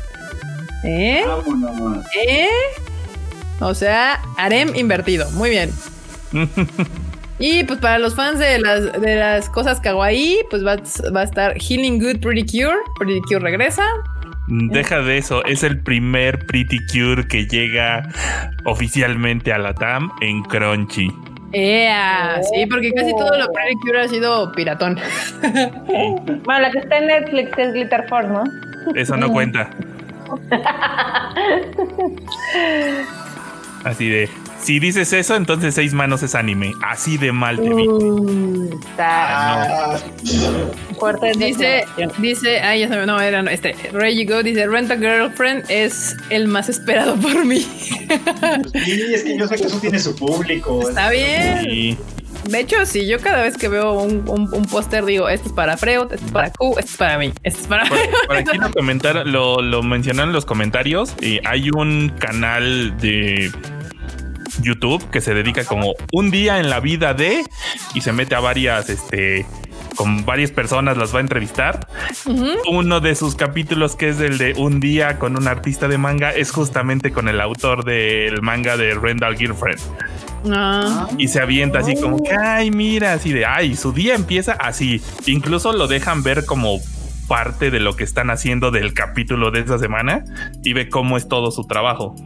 ¿Eh? 0.84 1.24
¿Eh? 2.26 2.48
O 3.60 3.74
sea, 3.74 4.20
harem 4.36 4.74
invertido. 4.74 5.30
Muy 5.32 5.50
bien. 5.50 5.70
y 7.38 7.64
pues 7.64 7.78
para 7.78 7.98
los 7.98 8.14
fans 8.14 8.38
de 8.38 8.58
las, 8.58 9.00
de 9.00 9.16
las 9.16 9.48
cosas 9.48 9.80
kawaii, 9.80 10.44
pues 10.50 10.64
va, 10.64 10.76
va 11.14 11.20
a 11.20 11.24
estar 11.24 11.54
Healing 11.58 11.98
Good 11.98 12.20
Pretty 12.20 12.44
Cure. 12.44 12.76
Pretty 12.98 13.20
Cure 13.22 13.40
regresa. 13.40 13.84
Deja 14.50 15.00
de 15.00 15.16
eso, 15.16 15.44
es 15.44 15.62
el 15.62 15.80
primer 15.80 16.44
Pretty 16.44 16.78
Cure 16.86 17.28
que 17.28 17.46
llega 17.46 18.08
oficialmente 18.64 19.52
a 19.52 19.58
la 19.58 19.74
TAM 19.74 20.10
en 20.20 20.42
Crunchy. 20.42 21.08
¡Ea! 21.52 22.40
sí, 22.42 22.66
porque 22.66 22.92
casi 22.92 23.12
todo 23.12 23.38
lo 23.38 23.52
Pretty 23.52 23.76
Cure 23.80 24.00
ha 24.02 24.08
sido 24.08 24.50
piratón. 24.50 24.98
bueno, 26.44 26.60
la 26.62 26.72
que 26.72 26.78
está 26.78 26.98
en 26.98 27.06
Netflix 27.06 27.56
es 27.58 27.72
Glitter 27.74 28.08
Force, 28.08 28.28
¿no? 28.28 28.42
Eso 28.96 29.16
no 29.16 29.30
cuenta. 29.30 29.70
Así 33.84 34.08
de, 34.08 34.28
si 34.62 34.78
dices 34.78 35.12
eso, 35.12 35.36
entonces 35.36 35.74
Seis 35.74 35.92
Manos 35.92 36.22
es 36.22 36.34
anime. 36.34 36.74
Así 36.82 37.16
de 37.16 37.32
mal 37.32 37.56
te 37.56 37.74
vi. 37.74 37.88
Uh, 37.88 38.80
ah, 38.98 39.98
Fuerte 40.98 41.32
dice, 41.36 41.84
dice, 42.18 42.60
ay, 42.60 42.80
ya 42.80 43.06
no, 43.06 43.20
era 43.20 43.40
este, 43.50 43.74
Reggie 43.92 44.24
Go 44.26 44.42
dice, 44.42 44.66
Rent 44.66 44.90
a 44.90 44.96
Girlfriend 44.96 45.64
es 45.68 46.16
el 46.28 46.48
más 46.48 46.68
esperado 46.68 47.16
por 47.16 47.44
mí. 47.44 47.60
sí, 48.84 49.02
es 49.14 49.24
que 49.24 49.38
yo 49.38 49.48
sé 49.48 49.56
que 49.56 49.64
eso 49.64 49.80
tiene 49.80 49.98
su 49.98 50.14
público. 50.14 50.88
Está 50.88 51.10
bien. 51.10 51.98
De 52.44 52.60
hecho, 52.60 52.86
sí, 52.86 53.06
yo 53.06 53.18
cada 53.18 53.42
vez 53.42 53.56
que 53.56 53.68
veo 53.68 53.92
un, 53.92 54.26
un, 54.28 54.64
póster 54.66 55.04
digo, 55.04 55.28
este 55.28 55.48
es 55.48 55.54
para 55.54 55.76
Freud, 55.76 56.12
este 56.12 56.24
es 56.24 56.32
para 56.32 56.50
Q, 56.50 56.78
este 56.78 56.90
es 56.90 56.96
para 56.96 57.18
mí, 57.18 57.32
este 57.42 57.60
es 57.60 57.66
para 57.66 57.84
Por, 57.84 57.98
por 58.26 58.36
aquí 58.36 58.56
lo, 58.56 58.70
comentar, 58.70 59.26
lo, 59.26 59.60
lo 59.60 59.82
mencionaron 59.82 60.30
en 60.30 60.34
los 60.34 60.46
comentarios 60.46 61.14
y 61.20 61.38
hay 61.44 61.70
un 61.70 62.12
canal 62.18 62.96
de 62.98 63.52
YouTube 64.62 65.08
que 65.10 65.20
se 65.20 65.34
dedica 65.34 65.64
como 65.64 65.94
un 66.12 66.30
día 66.30 66.58
en 66.58 66.70
la 66.70 66.80
vida 66.80 67.14
de 67.14 67.44
y 67.94 68.00
se 68.00 68.12
mete 68.12 68.34
a 68.34 68.40
varias, 68.40 68.88
este, 68.88 69.46
con 69.96 70.24
varias 70.24 70.50
personas 70.50 70.96
las 70.96 71.14
va 71.14 71.18
a 71.18 71.20
entrevistar. 71.22 71.86
Uno 72.70 73.00
de 73.00 73.14
sus 73.14 73.34
capítulos, 73.34 73.96
que 73.96 74.08
es 74.08 74.20
el 74.20 74.38
de 74.38 74.54
un 74.56 74.80
día 74.80 75.18
con 75.18 75.36
un 75.36 75.46
artista 75.48 75.88
de 75.88 75.98
manga, 75.98 76.30
es 76.30 76.50
justamente 76.50 77.12
con 77.12 77.28
el 77.28 77.40
autor 77.40 77.84
del 77.84 78.40
manga 78.42 78.76
de 78.76 78.94
Randall 78.94 79.36
Girlfriend. 79.36 79.80
Ah. 80.50 81.08
Y 81.18 81.28
se 81.28 81.40
avienta 81.40 81.80
así 81.80 81.96
como 81.96 82.22
que, 82.22 82.32
ay, 82.32 82.70
mira, 82.70 83.12
así 83.12 83.32
de, 83.32 83.44
ay, 83.44 83.76
su 83.76 83.92
día 83.92 84.14
empieza 84.14 84.52
así. 84.52 85.02
Incluso 85.26 85.72
lo 85.72 85.86
dejan 85.86 86.22
ver 86.22 86.46
como 86.46 86.78
parte 87.28 87.70
de 87.70 87.78
lo 87.78 87.94
que 87.94 88.02
están 88.02 88.30
haciendo 88.30 88.70
del 88.70 88.92
capítulo 88.92 89.50
de 89.50 89.60
esa 89.60 89.78
semana 89.78 90.24
y 90.64 90.72
ve 90.72 90.88
cómo 90.88 91.16
es 91.16 91.28
todo 91.28 91.50
su 91.50 91.66
trabajo. 91.66 92.16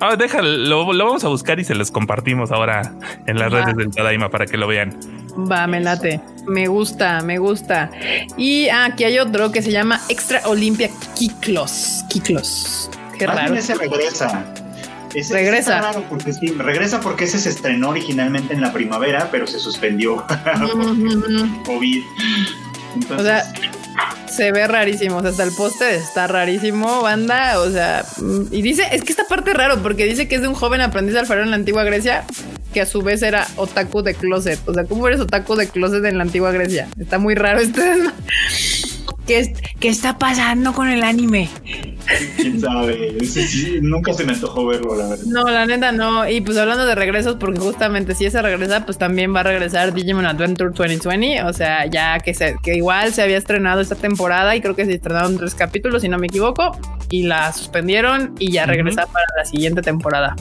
Ah, 0.00 0.16
déjalo, 0.16 0.92
lo, 0.92 1.04
vamos 1.04 1.24
a 1.24 1.28
buscar 1.28 1.60
y 1.60 1.64
se 1.64 1.74
los 1.74 1.90
compartimos 1.90 2.50
ahora 2.50 2.92
en 3.26 3.38
las 3.38 3.52
redes 3.52 3.76
del 3.76 3.90
Tadaima 3.90 4.28
para 4.28 4.46
que 4.46 4.56
lo 4.56 4.66
vean. 4.66 4.98
Va, 5.50 5.66
me 5.66 5.80
late. 5.80 6.20
Me 6.46 6.66
gusta, 6.66 7.22
me 7.22 7.38
gusta. 7.38 7.90
Y 8.36 8.68
aquí 8.68 9.04
hay 9.04 9.18
otro 9.18 9.50
que 9.50 9.62
se 9.62 9.70
llama 9.70 10.00
Extra 10.08 10.42
Olympia 10.46 10.90
Kiklos. 11.16 12.04
Kiklos. 12.08 12.90
Qué 13.18 13.26
raro. 13.26 13.54
ese 13.54 13.74
regresa. 13.74 14.44
regresa. 15.30 15.92
porque 16.08 16.32
regresa 16.58 17.00
porque 17.00 17.24
ese 17.24 17.38
se 17.38 17.50
estrenó 17.50 17.90
originalmente 17.90 18.52
en 18.52 18.60
la 18.60 18.72
primavera, 18.72 19.28
pero 19.30 19.46
se 19.46 19.58
suspendió 19.58 20.24
COVID. 21.64 22.02
Entonces, 22.94 23.18
o 23.18 23.22
sea, 23.22 23.42
se 24.26 24.52
ve 24.52 24.66
rarísimo. 24.66 25.16
O 25.16 25.20
sea, 25.20 25.30
hasta 25.30 25.44
el 25.44 25.52
poste 25.52 25.94
está 25.94 26.26
rarísimo, 26.26 27.02
banda. 27.02 27.60
O 27.60 27.70
sea, 27.70 28.04
y 28.50 28.62
dice, 28.62 28.84
es 28.92 29.02
que 29.02 29.12
esta 29.12 29.24
parte 29.24 29.50
es 29.50 29.56
raro 29.56 29.82
porque 29.82 30.04
dice 30.06 30.28
que 30.28 30.36
es 30.36 30.42
de 30.42 30.48
un 30.48 30.54
joven 30.54 30.80
aprendiz 30.80 31.16
alfarero 31.16 31.44
en 31.44 31.50
la 31.50 31.56
antigua 31.56 31.84
Grecia 31.84 32.24
que 32.72 32.80
a 32.80 32.86
su 32.86 33.02
vez 33.02 33.22
era 33.22 33.46
otaku 33.56 34.02
de 34.02 34.14
closet. 34.14 34.58
O 34.66 34.74
sea, 34.74 34.84
¿cómo 34.84 35.06
eres 35.06 35.20
otaku 35.20 35.54
de 35.54 35.68
closet 35.68 36.04
en 36.04 36.18
la 36.18 36.24
antigua 36.24 36.50
Grecia? 36.50 36.88
Está 36.98 37.18
muy 37.18 37.34
raro 37.34 37.60
este. 37.60 37.80
¿Qué, 39.26 39.54
¿Qué, 39.80 39.88
está 39.88 40.18
pasando 40.18 40.72
con 40.72 40.88
el 40.88 41.02
anime? 41.02 41.48
¿Quién 42.36 42.60
sabe? 42.60 43.16
nunca 43.80 44.12
se 44.12 44.24
me 44.24 44.32
antojó 44.32 44.66
verlo, 44.66 44.96
la 44.96 45.08
verdad. 45.08 45.24
No, 45.26 45.44
la 45.44 45.64
neta 45.64 45.92
no. 45.92 46.28
Y 46.28 46.40
pues 46.42 46.58
hablando 46.58 46.84
de 46.84 46.94
regresos, 46.94 47.36
porque 47.36 47.58
justamente 47.58 48.14
si 48.14 48.26
ese 48.26 48.42
regresa, 48.42 48.84
pues 48.84 48.98
también 48.98 49.34
va 49.34 49.40
a 49.40 49.44
regresar 49.44 49.94
Digimon 49.94 50.26
Adventure 50.26 50.70
2020. 50.74 51.42
O 51.44 51.52
sea, 51.52 51.86
ya 51.86 52.18
que, 52.20 52.34
se, 52.34 52.56
que 52.62 52.74
igual 52.74 53.12
se 53.12 53.22
había 53.22 53.38
estrenado 53.38 53.80
esta 53.80 53.94
temporada 53.94 54.54
y 54.56 54.60
creo 54.60 54.76
que 54.76 54.84
se 54.84 54.92
estrenaron 54.92 55.38
tres 55.38 55.54
capítulos, 55.54 56.02
si 56.02 56.08
no 56.08 56.18
me 56.18 56.26
equivoco, 56.26 56.76
y 57.10 57.22
la 57.22 57.52
suspendieron 57.52 58.34
y 58.38 58.52
ya 58.52 58.66
regresa 58.66 59.06
para 59.06 59.26
la 59.38 59.44
siguiente 59.44 59.80
temporada. 59.80 60.36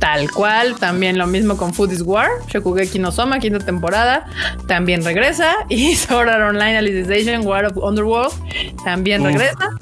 Tal 0.00 0.30
cual, 0.30 0.76
también 0.78 1.18
lo 1.18 1.26
mismo 1.26 1.58
con 1.58 1.74
Food 1.74 1.92
is 1.92 2.00
War, 2.02 2.30
Shokugeki 2.48 2.98
no 2.98 3.12
Soma, 3.12 3.38
quinta 3.38 3.58
temporada, 3.58 4.26
también 4.66 5.04
regresa. 5.04 5.54
Y 5.68 5.94
Sword 5.94 6.28
Art 6.30 6.42
Online 6.42 6.78
Alicization, 6.78 7.46
War 7.46 7.66
of 7.66 7.76
Underworld, 7.76 8.32
también 8.82 9.22
regresa. 9.22 9.78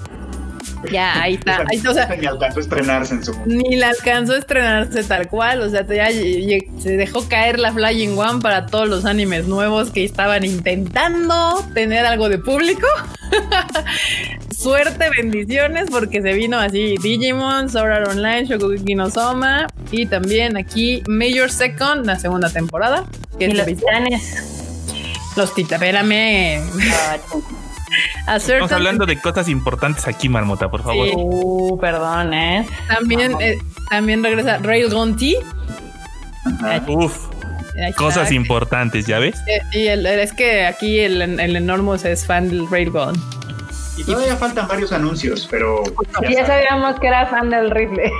Ya, 0.92 1.22
ahí 1.22 1.34
está. 1.34 1.64
Ahí 1.68 1.78
O 1.86 1.92
sea, 1.92 2.08
ni 2.16 2.26
alcanzó 2.26 2.58
a 2.58 2.62
estrenarse 2.62 3.14
en 3.14 3.24
su 3.24 3.34
Ni 3.46 3.76
la 3.76 3.90
alcanzó 3.90 4.34
a 4.34 4.38
estrenarse 4.38 5.02
tal 5.04 5.28
cual. 5.28 5.62
O 5.62 5.68
sea, 5.68 5.86
ya 5.86 6.08
se 6.10 6.96
dejó 6.96 7.28
caer 7.28 7.58
la 7.58 7.72
Flying 7.72 8.16
One 8.16 8.40
para 8.40 8.66
todos 8.66 8.88
los 8.88 9.04
animes 9.04 9.46
nuevos 9.46 9.90
que 9.90 10.04
estaban 10.04 10.44
intentando 10.44 11.64
tener 11.74 12.06
algo 12.06 12.28
de 12.28 12.38
público. 12.38 12.86
Suerte, 14.58 15.06
bendiciones, 15.16 15.88
porque 15.90 16.20
se 16.20 16.32
vino 16.32 16.58
así 16.58 16.96
Digimon, 17.00 17.70
Sword 17.70 17.92
Art 17.92 18.08
Online, 18.08 18.44
Shokugeki 18.44 18.96
no 18.96 19.08
Soma 19.10 19.68
y 19.92 20.06
también 20.06 20.56
aquí 20.56 21.02
Major 21.06 21.50
Second, 21.50 22.04
la 22.04 22.18
segunda 22.18 22.50
temporada. 22.50 23.04
Que 23.38 23.46
y 23.46 23.52
los 23.52 23.66
titanes. 23.66 24.54
Los 25.36 25.54
titanes, 25.54 25.94
espérame. 25.94 26.62
Estamos 28.26 28.72
hablando 28.72 29.06
de 29.06 29.20
cosas 29.20 29.48
importantes 29.48 30.06
aquí, 30.06 30.28
Marmota, 30.28 30.70
por 30.70 30.82
favor. 30.82 31.08
Uh, 31.14 31.78
perdón, 31.80 32.34
¿eh? 32.34 32.66
También, 32.88 33.36
eh, 33.40 33.58
también 33.88 34.22
regresa 34.22 34.58
Railgun 34.58 35.16
T. 35.16 35.34
Uf. 36.86 37.28
Cosas 37.96 38.32
importantes, 38.32 39.06
¿ya 39.06 39.18
ves? 39.18 39.36
Y 39.72 39.86
es 39.86 40.32
que 40.32 40.66
aquí 40.66 41.00
el, 41.00 41.22
el 41.22 41.56
Enormous 41.56 42.04
es 42.04 42.26
fan 42.26 42.48
del 42.48 42.68
Railgun. 42.68 43.14
Y 43.96 44.04
todavía 44.04 44.36
faltan 44.36 44.68
varios 44.68 44.92
anuncios, 44.92 45.46
pero. 45.50 45.82
Ya, 46.22 46.30
ya 46.30 46.46
sabíamos 46.46 46.98
que 47.00 47.08
era 47.08 47.26
fan 47.26 47.50
del 47.50 47.70
rifle. 47.70 48.10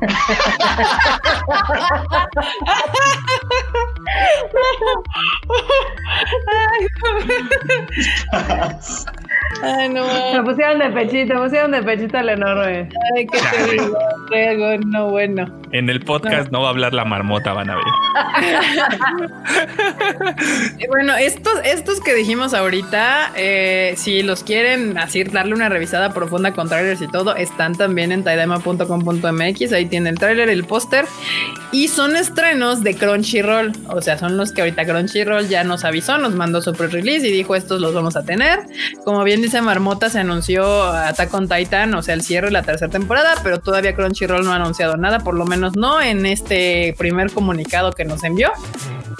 Ay, 9.62 9.88
no. 9.88 10.06
Me 10.34 10.42
pusieron 10.42 10.78
de 10.78 10.90
pechito, 10.90 11.34
me 11.34 11.40
pusieron 11.40 11.72
de 11.72 11.82
pechito 11.82 12.18
al 12.18 12.28
enorme. 12.28 12.88
Ay, 13.16 13.26
qué 13.26 13.38
te 14.30 14.78
no 14.86 15.10
bueno. 15.10 15.46
En 15.72 15.90
el 15.90 16.00
podcast 16.00 16.50
no. 16.50 16.62
va 16.62 16.68
a 16.68 16.70
hablar 16.70 16.94
la 16.94 17.04
marmota, 17.04 17.52
van 17.52 17.70
a 17.70 17.76
ver. 17.76 17.84
bueno, 20.88 21.14
estos, 21.16 21.54
estos 21.64 22.00
que 22.00 22.14
dijimos 22.14 22.54
ahorita, 22.54 23.32
eh, 23.36 23.94
si 23.96 24.22
los 24.22 24.42
quieren 24.42 24.98
así 24.98 25.24
darle 25.24 25.54
una 25.54 25.68
revisada 25.68 26.12
profunda 26.12 26.52
con 26.52 26.68
trailers 26.68 27.02
y 27.02 27.08
todo, 27.08 27.36
están 27.36 27.76
también 27.76 28.12
en 28.12 28.24
taidema.com.mx. 28.24 29.72
Ahí 29.72 29.86
tiene 29.86 30.10
el 30.10 30.18
trailer, 30.18 30.48
el 30.48 30.64
póster. 30.64 31.04
Y 31.72 31.88
son 31.88 32.16
estrenos 32.16 32.82
de 32.82 32.94
Crunchyroll. 32.94 33.72
O 33.88 34.00
sea, 34.00 34.18
son 34.18 34.36
los 34.36 34.52
que 34.52 34.62
ahorita 34.62 34.84
Crunchyroll 34.86 35.48
ya 35.48 35.64
nos 35.64 35.84
avisó, 35.84 36.18
nos 36.18 36.34
mandó 36.34 36.62
su 36.62 36.72
pre-release 36.72 37.26
y 37.28 37.32
dijo 37.32 37.54
estos 37.54 37.80
los 37.80 37.94
vamos 37.94 38.16
a 38.16 38.24
tener. 38.24 38.60
Como 39.04 39.22
bien 39.24 39.42
dice 39.42 39.60
Marmota, 39.60 40.08
se 40.10 40.20
anunció 40.20 40.84
Attack 40.92 41.32
on 41.34 41.48
Titan, 41.48 41.94
o 41.94 42.02
sea, 42.02 42.14
el 42.14 42.22
cierre 42.22 42.46
de 42.46 42.52
la 42.52 42.62
tercera 42.62 42.90
temporada, 42.90 43.34
pero 43.42 43.60
todavía 43.60 43.94
Crunchyroll 43.94 44.44
no 44.44 44.52
ha 44.52 44.56
anunciado 44.56 44.96
nada, 44.96 45.20
por 45.20 45.34
lo 45.34 45.44
menos 45.44 45.57
no 45.58 46.00
en 46.00 46.26
este 46.26 46.94
primer 46.96 47.32
comunicado 47.32 47.92
que 47.92 48.04
nos 48.04 48.24
envió. 48.24 48.50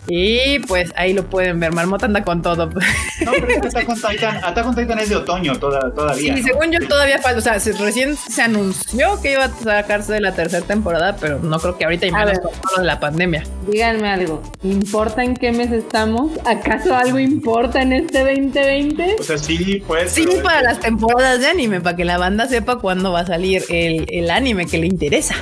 Y 0.08 0.58
pues 0.60 0.90
ahí 0.96 1.12
lo 1.12 1.24
pueden 1.24 1.60
ver. 1.60 1.72
Marmota 1.72 2.06
anda 2.06 2.24
con 2.24 2.42
todo. 2.42 2.66
No, 2.66 3.32
pero 3.32 3.66
Attack 3.66 3.88
on 3.88 3.96
Titan, 3.96 4.36
Attack 4.42 4.66
on 4.66 4.74
Titan 4.74 4.98
es 4.98 5.08
de 5.10 5.16
otoño 5.16 5.58
todavía. 5.58 6.36
Sí, 6.36 6.42
según 6.42 6.72
yo 6.72 6.86
todavía 6.88 7.18
falta. 7.18 7.38
O 7.38 7.42
sea, 7.42 7.54
recién 7.54 8.16
se 8.16 8.42
anunció 8.42 9.20
que 9.20 9.32
iba 9.32 9.44
a 9.44 9.50
sacarse 9.50 10.14
de 10.14 10.20
la 10.20 10.32
tercera 10.32 10.64
temporada, 10.64 11.16
pero 11.20 11.38
no 11.40 11.58
creo 11.58 11.76
que 11.76 11.84
ahorita 11.84 12.06
y 12.06 12.12
menos 12.12 12.38
con 12.74 12.86
la 12.86 12.98
pandemia. 13.00 13.44
Díganme 13.66 14.08
algo. 14.08 14.42
¿Importa 14.62 15.22
en 15.22 15.36
qué 15.36 15.52
mes 15.52 15.72
estamos? 15.72 16.32
¿Acaso 16.46 16.94
algo 16.94 17.18
importa 17.18 17.82
en 17.82 17.92
este 17.92 18.20
2020? 18.20 19.16
O 19.20 19.22
sea, 19.22 19.36
sí, 19.36 19.82
pues. 19.86 20.12
Sí, 20.12 20.26
para 20.42 20.62
las 20.62 20.80
temporadas 20.80 21.40
de 21.40 21.48
anime, 21.48 21.80
para 21.80 21.96
que 21.96 22.04
la 22.04 22.16
banda 22.18 22.46
sepa 22.46 22.78
cuándo 22.78 23.12
va 23.12 23.20
a 23.20 23.26
salir 23.26 23.62
el, 23.68 24.06
el 24.08 24.30
anime 24.30 24.66
que 24.66 24.78
le 24.78 24.86
interesa. 24.86 25.34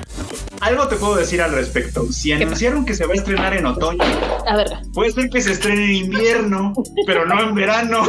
Algo 0.61 0.89
te 0.89 0.97
puedo 0.97 1.17
decir 1.17 1.43
al 1.43 1.53
respecto. 1.53 2.11
Si 2.11 2.33
anunciaron 2.33 2.85
que 2.85 2.95
se 2.95 3.07
va 3.07 3.13
a 3.13 3.17
estrenar 3.17 3.55
en 3.55 3.67
otoño, 3.67 4.03
puede 4.93 5.13
ser 5.13 5.31
que 5.31 5.41
se 5.41 5.53
estrene 5.53 5.85
en 5.85 5.95
invierno, 6.07 6.73
pero 7.07 7.27
no 7.27 7.41
en 7.41 7.55
verano. 7.55 8.03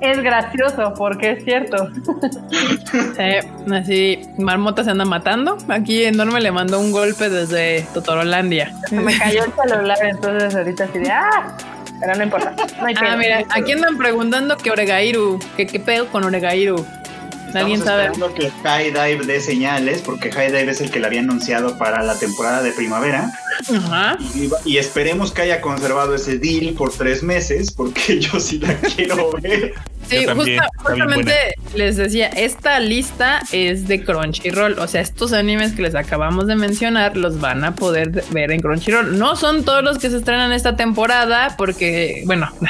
es 0.00 0.22
gracioso 0.22 0.94
porque 0.96 1.32
es 1.32 1.44
cierto. 1.44 1.88
Eh, 3.18 3.40
así, 3.72 4.20
Marmota 4.38 4.84
se 4.84 4.90
anda 4.90 5.04
matando. 5.04 5.56
Aquí 5.68 6.04
Enorme 6.04 6.40
le 6.40 6.52
mandó 6.52 6.80
un 6.80 6.92
golpe 6.92 7.28
desde 7.28 7.86
Totorolandia. 7.94 8.74
Me 8.90 9.16
cayó 9.18 9.44
el 9.44 9.52
celular, 9.52 9.98
entonces 10.02 10.54
ahorita 10.54 10.84
así 10.84 10.98
de 10.98 11.10
¡ah! 11.10 11.56
Pero 12.00 12.14
no 12.16 12.24
importa. 12.24 12.54
ah, 12.80 13.16
mira, 13.16 13.44
aquí 13.50 13.72
andan 13.72 13.96
preguntando 13.96 14.56
que 14.56 14.70
Oregairu, 14.70 15.38
que 15.56 15.66
qué 15.66 15.80
pedo 15.80 16.06
con 16.08 16.24
Oregairu. 16.24 16.84
¿Alguien 17.54 17.82
sabe? 17.82 18.04
esperando 18.04 18.34
que 18.34 18.50
High 18.50 18.90
Dive 18.90 19.26
dé 19.26 19.40
señales, 19.40 20.02
porque 20.02 20.30
High 20.32 20.52
Dive 20.52 20.72
es 20.72 20.80
el 20.80 20.90
que 20.90 21.00
le 21.00 21.06
había 21.06 21.20
anunciado 21.20 21.78
para 21.78 22.02
la 22.02 22.18
temporada 22.18 22.62
de 22.62 22.72
primavera. 22.72 23.32
Ajá. 23.76 24.18
Y, 24.64 24.76
esperemos 24.76 25.32
que 25.32 25.42
haya 25.42 25.60
conservado 25.60 26.14
ese 26.14 26.38
deal 26.38 26.74
por 26.74 26.92
tres 26.92 27.22
meses, 27.22 27.72
porque 27.72 28.20
yo 28.20 28.38
sí 28.40 28.58
la 28.58 28.74
quiero 28.76 29.32
ver. 29.40 29.74
Sí, 30.08 30.26
justamente 30.82 31.54
les 31.74 31.96
decía, 31.96 32.26
esta 32.26 32.78
lista 32.78 33.40
es 33.52 33.88
de 33.88 34.04
Crunchyroll, 34.04 34.78
o 34.78 34.86
sea, 34.86 35.00
estos 35.00 35.32
animes 35.32 35.72
que 35.72 35.82
les 35.82 35.94
acabamos 35.94 36.46
de 36.46 36.56
mencionar 36.56 37.16
los 37.16 37.40
van 37.40 37.64
a 37.64 37.74
poder 37.74 38.22
ver 38.30 38.52
en 38.52 38.60
Crunchyroll. 38.60 39.18
No 39.18 39.34
son 39.36 39.64
todos 39.64 39.82
los 39.82 39.98
que 39.98 40.10
se 40.10 40.18
estrenan 40.18 40.52
esta 40.52 40.76
temporada, 40.76 41.54
porque, 41.56 42.22
bueno, 42.26 42.50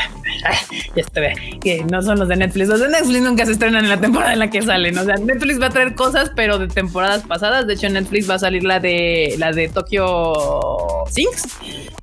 ya 0.96 1.02
estoy, 1.02 1.58
que 1.60 1.84
no 1.84 2.02
son 2.02 2.18
los 2.18 2.28
de 2.28 2.36
Netflix. 2.36 2.68
Los 2.68 2.80
de 2.80 2.88
Netflix 2.88 3.22
nunca 3.22 3.46
se 3.46 3.52
estrenan 3.52 3.84
en 3.84 3.90
la 3.90 4.00
temporada 4.00 4.32
en 4.32 4.38
la 4.38 4.50
que 4.50 4.62
salen. 4.62 4.96
O 4.98 5.04
sea, 5.04 5.16
Netflix 5.16 5.60
va 5.60 5.66
a 5.66 5.70
traer 5.70 5.94
cosas, 5.94 6.30
pero 6.34 6.58
de 6.58 6.68
temporadas 6.68 7.22
pasadas. 7.22 7.66
De 7.66 7.74
hecho, 7.74 7.86
en 7.86 7.94
Netflix 7.94 8.28
va 8.28 8.34
a 8.34 8.38
salir 8.38 8.64
la 8.64 8.80
de 8.80 9.34
la 9.38 9.52
de 9.52 9.68
Tokyo 9.68 10.73
Sinks. 11.10 11.48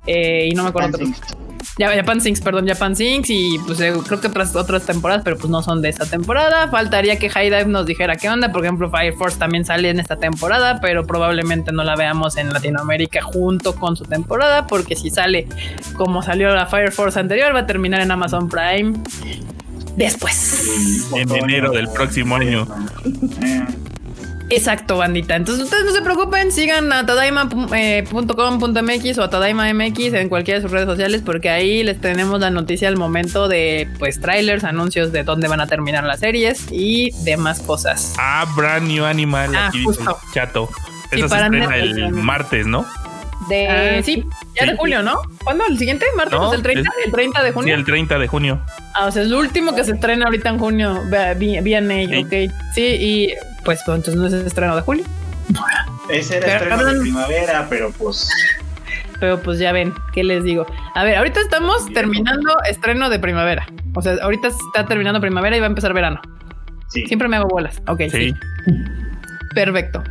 Eh, 0.06 0.48
y 0.50 0.54
no 0.54 0.64
me 0.64 0.68
acuerdo. 0.70 0.98
Japan 1.78 2.20
Sinks, 2.20 2.40
perdón, 2.40 2.66
Japan 2.66 2.94
Sinks 2.94 3.30
y 3.30 3.58
pues 3.66 3.80
eh, 3.80 3.92
creo 4.06 4.20
que 4.20 4.26
otras, 4.26 4.54
otras 4.54 4.84
temporadas, 4.84 5.22
pero 5.24 5.36
pues 5.36 5.48
no 5.48 5.62
son 5.62 5.80
de 5.80 5.88
esta 5.88 6.04
temporada. 6.04 6.68
Faltaría 6.68 7.18
que 7.18 7.30
High 7.30 7.50
Dive 7.50 7.66
nos 7.66 7.86
dijera 7.86 8.16
qué 8.16 8.28
onda. 8.28 8.52
Por 8.52 8.62
ejemplo, 8.64 8.90
Fire 8.90 9.14
Force 9.14 9.38
también 9.38 9.64
sale 9.64 9.88
en 9.88 9.98
esta 9.98 10.16
temporada, 10.16 10.80
pero 10.80 11.06
probablemente 11.06 11.72
no 11.72 11.82
la 11.82 11.96
veamos 11.96 12.36
en 12.36 12.52
Latinoamérica 12.52 13.22
junto 13.22 13.74
con 13.74 13.96
su 13.96 14.04
temporada, 14.04 14.66
porque 14.66 14.96
si 14.96 15.10
sale 15.10 15.46
como 15.96 16.22
salió 16.22 16.54
la 16.54 16.66
Fire 16.66 16.92
Force 16.92 17.18
anterior, 17.18 17.54
va 17.54 17.60
a 17.60 17.66
terminar 17.66 18.00
en 18.00 18.10
Amazon 18.10 18.48
Prime 18.48 18.98
después. 19.96 21.10
En 21.14 21.30
enero 21.34 21.72
del 21.72 21.88
próximo 21.88 22.36
año. 22.36 22.66
Exacto, 24.52 24.98
bandita. 24.98 25.34
Entonces 25.34 25.64
ustedes 25.64 25.86
no 25.86 25.92
se 25.92 26.02
preocupen, 26.02 26.52
sigan 26.52 26.92
a 26.92 27.06
tadaima.com.mx 27.06 29.18
o 29.18 29.22
a 29.22 29.30
tadaima.mx 29.30 29.98
en 30.12 30.28
cualquiera 30.28 30.58
de 30.58 30.62
sus 30.62 30.70
redes 30.70 30.86
sociales 30.86 31.22
porque 31.24 31.48
ahí 31.48 31.82
les 31.82 31.98
tenemos 31.98 32.38
la 32.38 32.50
noticia 32.50 32.88
al 32.88 32.98
momento 32.98 33.48
de 33.48 33.88
pues 33.98 34.20
trailers, 34.20 34.64
anuncios 34.64 35.10
de 35.10 35.24
dónde 35.24 35.48
van 35.48 35.62
a 35.62 35.66
terminar 35.66 36.04
las 36.04 36.20
series 36.20 36.66
y 36.70 37.12
demás 37.24 37.60
cosas. 37.60 38.12
Ah, 38.18 38.44
Brand 38.54 38.88
New 38.88 39.06
Animal, 39.06 39.56
ah, 39.56 39.68
aquí 39.68 39.86
dice 39.86 40.04
chato. 40.34 40.68
Eso 41.10 41.28
se 41.28 41.34
estrena 41.34 41.78
el 41.78 42.10
martes, 42.10 42.66
¿no? 42.66 42.84
De, 43.48 43.68
ah, 43.68 44.02
sí, 44.02 44.24
ya 44.58 44.66
de 44.66 44.76
julio, 44.76 45.02
¿no? 45.02 45.16
¿Cuándo? 45.42 45.64
¿El 45.68 45.78
siguiente? 45.78 46.06
¿Martes? 46.16 46.38
¿El 46.54 46.62
30? 46.62 46.90
¿El 47.04 47.12
30 47.12 47.42
de 47.42 47.52
junio? 47.52 47.74
Sí, 47.74 47.80
el 47.80 47.84
30 47.84 48.18
de 48.18 48.28
junio. 48.28 48.60
Ah, 48.94 49.06
o 49.06 49.10
sea, 49.10 49.22
es 49.22 49.28
lo 49.28 49.38
último 49.38 49.74
que 49.74 49.84
se 49.84 49.92
estrena 49.92 50.26
ahorita 50.26 50.50
en 50.50 50.58
junio. 50.58 51.02
Viene, 51.36 52.24
ok. 52.24 52.52
Sí, 52.74 52.96
y 53.00 53.34
pues, 53.64 53.80
pues 53.84 53.96
entonces 53.96 54.16
no 54.16 54.26
es 54.26 54.32
el 54.32 54.46
estreno 54.46 54.76
de 54.76 54.82
julio. 54.82 55.04
Ese 56.08 56.38
era 56.38 56.46
el 56.46 56.52
estreno 56.52 56.84
de 56.84 57.00
primavera, 57.00 57.66
pero 57.68 57.90
pues. 57.92 58.28
Pero 59.18 59.40
pues 59.40 59.58
ya 59.58 59.72
ven, 59.72 59.94
¿qué 60.12 60.24
les 60.24 60.42
digo? 60.44 60.66
A 60.94 61.04
ver, 61.04 61.16
ahorita 61.16 61.40
estamos 61.40 61.92
terminando 61.92 62.56
estreno 62.68 63.08
de 63.08 63.18
primavera. 63.18 63.66
O 63.94 64.02
sea, 64.02 64.14
ahorita 64.22 64.48
está 64.48 64.86
terminando 64.86 65.20
primavera 65.20 65.56
y 65.56 65.60
va 65.60 65.66
a 65.66 65.68
empezar 65.68 65.92
verano. 65.94 66.20
Sí. 66.88 67.06
Siempre 67.06 67.28
me 67.28 67.36
hago 67.36 67.48
bolas. 67.48 67.80
Ok, 67.86 68.02
sí. 68.10 68.34
Perfecto. 69.54 70.02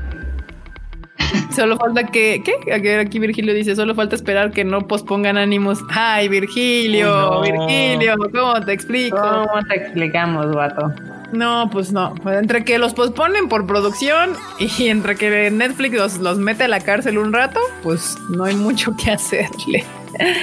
Solo 1.55 1.77
falta 1.77 2.07
que, 2.07 2.43
¿qué? 2.43 2.73
Aquí 2.99 3.19
Virgilio 3.19 3.53
dice, 3.53 3.75
solo 3.75 3.95
falta 3.95 4.15
esperar 4.15 4.51
que 4.51 4.63
no 4.63 4.87
pospongan 4.87 5.37
ánimos. 5.37 5.79
Ay, 5.89 6.27
Virgilio, 6.29 7.41
Virgilio, 7.41 8.15
¿cómo 8.17 8.61
te 8.65 8.73
explico? 8.73 9.17
¿Cómo 9.17 9.61
te 9.67 9.75
explicamos, 9.75 10.53
vato? 10.53 10.93
No, 11.31 11.69
pues 11.71 11.91
no. 11.91 12.13
Entre 12.25 12.63
que 12.63 12.77
los 12.77 12.93
posponen 12.93 13.47
por 13.47 13.65
producción 13.65 14.31
y 14.59 14.87
entre 14.87 15.15
que 15.15 15.49
Netflix 15.51 15.95
los, 15.95 16.17
los 16.17 16.37
mete 16.37 16.65
a 16.65 16.67
la 16.67 16.79
cárcel 16.79 17.17
un 17.17 17.33
rato, 17.33 17.59
pues 17.83 18.17
no 18.29 18.43
hay 18.43 18.55
mucho 18.55 18.95
que 18.95 19.11
hacerle. 19.11 19.83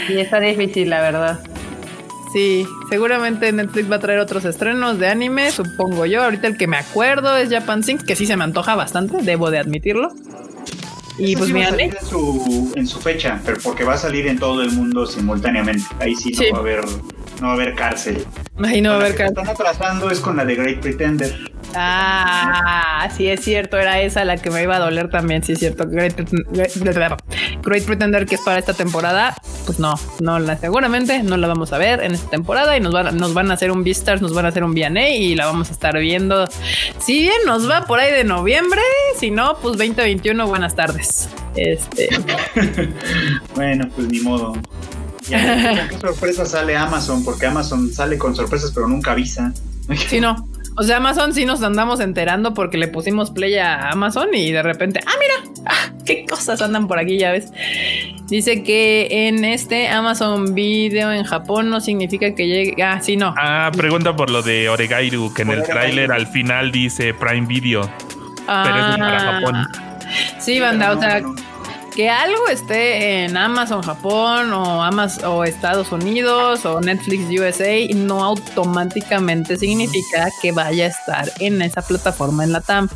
Y 0.08 0.18
está 0.18 0.40
difícil, 0.40 0.90
la 0.90 1.00
verdad. 1.00 1.40
Sí, 2.32 2.66
seguramente 2.90 3.50
Netflix 3.52 3.90
va 3.90 3.96
a 3.96 4.00
traer 4.00 4.20
otros 4.20 4.44
estrenos 4.44 4.98
de 4.98 5.08
anime, 5.08 5.50
supongo 5.50 6.04
yo. 6.04 6.22
Ahorita 6.22 6.46
el 6.46 6.56
que 6.58 6.66
me 6.66 6.76
acuerdo 6.76 7.36
es 7.36 7.50
Japan 7.50 7.82
Sinks, 7.82 8.04
que 8.04 8.16
sí 8.16 8.26
se 8.26 8.36
me 8.36 8.44
antoja 8.44 8.74
bastante, 8.74 9.22
debo 9.22 9.50
de 9.50 9.58
admitirlo. 9.58 10.12
Y 11.18 11.36
pues 11.36 11.54
va 11.54 11.62
a 11.62 11.70
salir 11.70 11.96
en 12.00 12.06
su, 12.06 12.72
en 12.76 12.86
su 12.86 13.00
fecha, 13.00 13.40
pero 13.44 13.58
porque 13.62 13.84
va 13.84 13.94
a 13.94 13.98
salir 13.98 14.26
en 14.28 14.38
todo 14.38 14.62
el 14.62 14.70
mundo 14.70 15.04
simultáneamente. 15.06 15.84
Ahí 15.98 16.14
sí, 16.14 16.30
no 16.30 16.52
va 16.52 16.58
a 16.58 16.60
haber 16.60 16.84
no 17.40 17.48
va 17.48 17.52
a 17.52 17.56
haber 17.56 17.74
cárcel. 17.74 18.24
Ahí 18.64 18.80
no 18.80 18.90
va 18.90 18.96
a 18.96 18.98
haber 19.00 19.14
cárcel. 19.14 19.38
están 19.38 19.48
atrasando 19.48 20.10
es 20.10 20.20
con 20.20 20.36
la 20.36 20.44
de 20.44 20.54
Great 20.54 20.80
Pretender. 20.80 21.52
Ah, 21.74 23.08
sí 23.14 23.28
es 23.28 23.40
cierto, 23.40 23.76
era 23.76 24.00
esa 24.00 24.24
la 24.24 24.36
que 24.38 24.50
me 24.50 24.62
iba 24.62 24.76
a 24.76 24.78
doler 24.78 25.10
también, 25.10 25.42
sí 25.42 25.52
es 25.52 25.58
cierto. 25.58 25.86
Great, 25.86 26.14
Pretender 27.84 28.26
que 28.26 28.36
es 28.36 28.40
para 28.40 28.58
esta 28.58 28.72
temporada, 28.72 29.34
pues 29.66 29.78
no, 29.78 29.94
no 30.20 30.38
la 30.38 30.56
seguramente 30.56 31.22
no 31.22 31.36
la 31.36 31.46
vamos 31.46 31.72
a 31.72 31.78
ver 31.78 32.02
en 32.02 32.12
esta 32.12 32.30
temporada 32.30 32.76
y 32.76 32.80
nos 32.80 32.92
van, 32.92 33.16
nos 33.16 33.34
van 33.34 33.50
a 33.50 33.54
hacer 33.54 33.70
un 33.70 33.84
Beastars, 33.84 34.22
nos 34.22 34.32
van 34.32 34.46
a 34.46 34.48
hacer 34.48 34.64
un 34.64 34.72
VNA 34.72 35.10
y 35.10 35.34
la 35.34 35.46
vamos 35.46 35.68
a 35.68 35.72
estar 35.72 35.98
viendo. 35.98 36.48
Si 36.98 37.20
bien 37.20 37.38
nos 37.46 37.68
va 37.68 37.84
por 37.84 38.00
ahí 38.00 38.12
de 38.12 38.24
noviembre, 38.24 38.82
si 39.18 39.30
no, 39.30 39.58
pues 39.58 39.76
2021, 39.76 40.46
buenas 40.46 40.74
tardes. 40.74 41.28
Este. 41.54 42.08
bueno, 43.54 43.88
pues 43.94 44.08
ni 44.08 44.20
modo. 44.20 44.54
Ya, 45.28 45.88
¿Qué 45.90 45.98
sorpresa 45.98 46.46
sale 46.46 46.76
Amazon? 46.76 47.24
Porque 47.24 47.46
Amazon 47.46 47.92
sale 47.92 48.18
con 48.18 48.34
sorpresas, 48.34 48.72
pero 48.72 48.88
nunca 48.88 49.12
avisa. 49.12 49.52
Sí, 50.08 50.20
no. 50.20 50.48
O 50.76 50.84
sea, 50.84 50.98
Amazon 50.98 51.34
sí 51.34 51.44
nos 51.44 51.62
andamos 51.62 51.98
enterando 51.98 52.54
porque 52.54 52.78
le 52.78 52.86
pusimos 52.86 53.32
play 53.32 53.56
a 53.56 53.90
Amazon 53.90 54.28
y 54.32 54.52
de 54.52 54.62
repente, 54.62 55.00
ah, 55.04 55.12
mira, 55.18 55.52
ah, 55.66 55.92
qué 56.06 56.24
cosas 56.24 56.62
andan 56.62 56.86
por 56.86 56.98
aquí, 56.98 57.18
ya 57.18 57.32
ves. 57.32 57.48
Dice 58.28 58.62
que 58.62 59.08
en 59.10 59.44
este 59.44 59.88
Amazon 59.88 60.54
Video 60.54 61.10
en 61.12 61.24
Japón 61.24 61.68
no 61.70 61.80
significa 61.80 62.34
que 62.34 62.46
llegue. 62.46 62.82
Ah, 62.82 63.00
sí, 63.00 63.16
no. 63.16 63.34
Ah, 63.36 63.72
pregunta 63.76 64.14
por 64.14 64.30
lo 64.30 64.42
de 64.42 64.68
Oregairu, 64.68 65.32
que 65.34 65.42
en 65.42 65.50
el 65.50 65.62
tráiler 65.64 66.12
al 66.12 66.26
final 66.28 66.70
dice 66.70 67.12
Prime 67.12 67.46
Video. 67.46 67.80
pero 68.46 68.76
es 68.76 68.98
para 68.98 69.16
ah. 69.16 69.32
Japón. 69.32 69.66
Sí, 70.38 70.60
banda, 70.60 70.92
o 70.92 71.00
sea, 71.00 71.22
que 71.98 72.08
algo 72.08 72.46
esté 72.46 73.24
en 73.24 73.36
Amazon 73.36 73.82
Japón 73.82 74.52
o 74.52 74.84
Amazon 74.84 75.24
o 75.24 75.42
Estados 75.42 75.90
Unidos 75.90 76.64
o 76.64 76.80
Netflix 76.80 77.24
USA 77.28 77.92
no 77.92 78.22
automáticamente 78.22 79.56
significa 79.56 80.28
que 80.40 80.52
vaya 80.52 80.84
a 80.84 80.88
estar 80.90 81.28
en 81.40 81.60
esa 81.60 81.82
plataforma 81.82 82.44
en 82.44 82.52
la 82.52 82.60
TAM. 82.60 82.88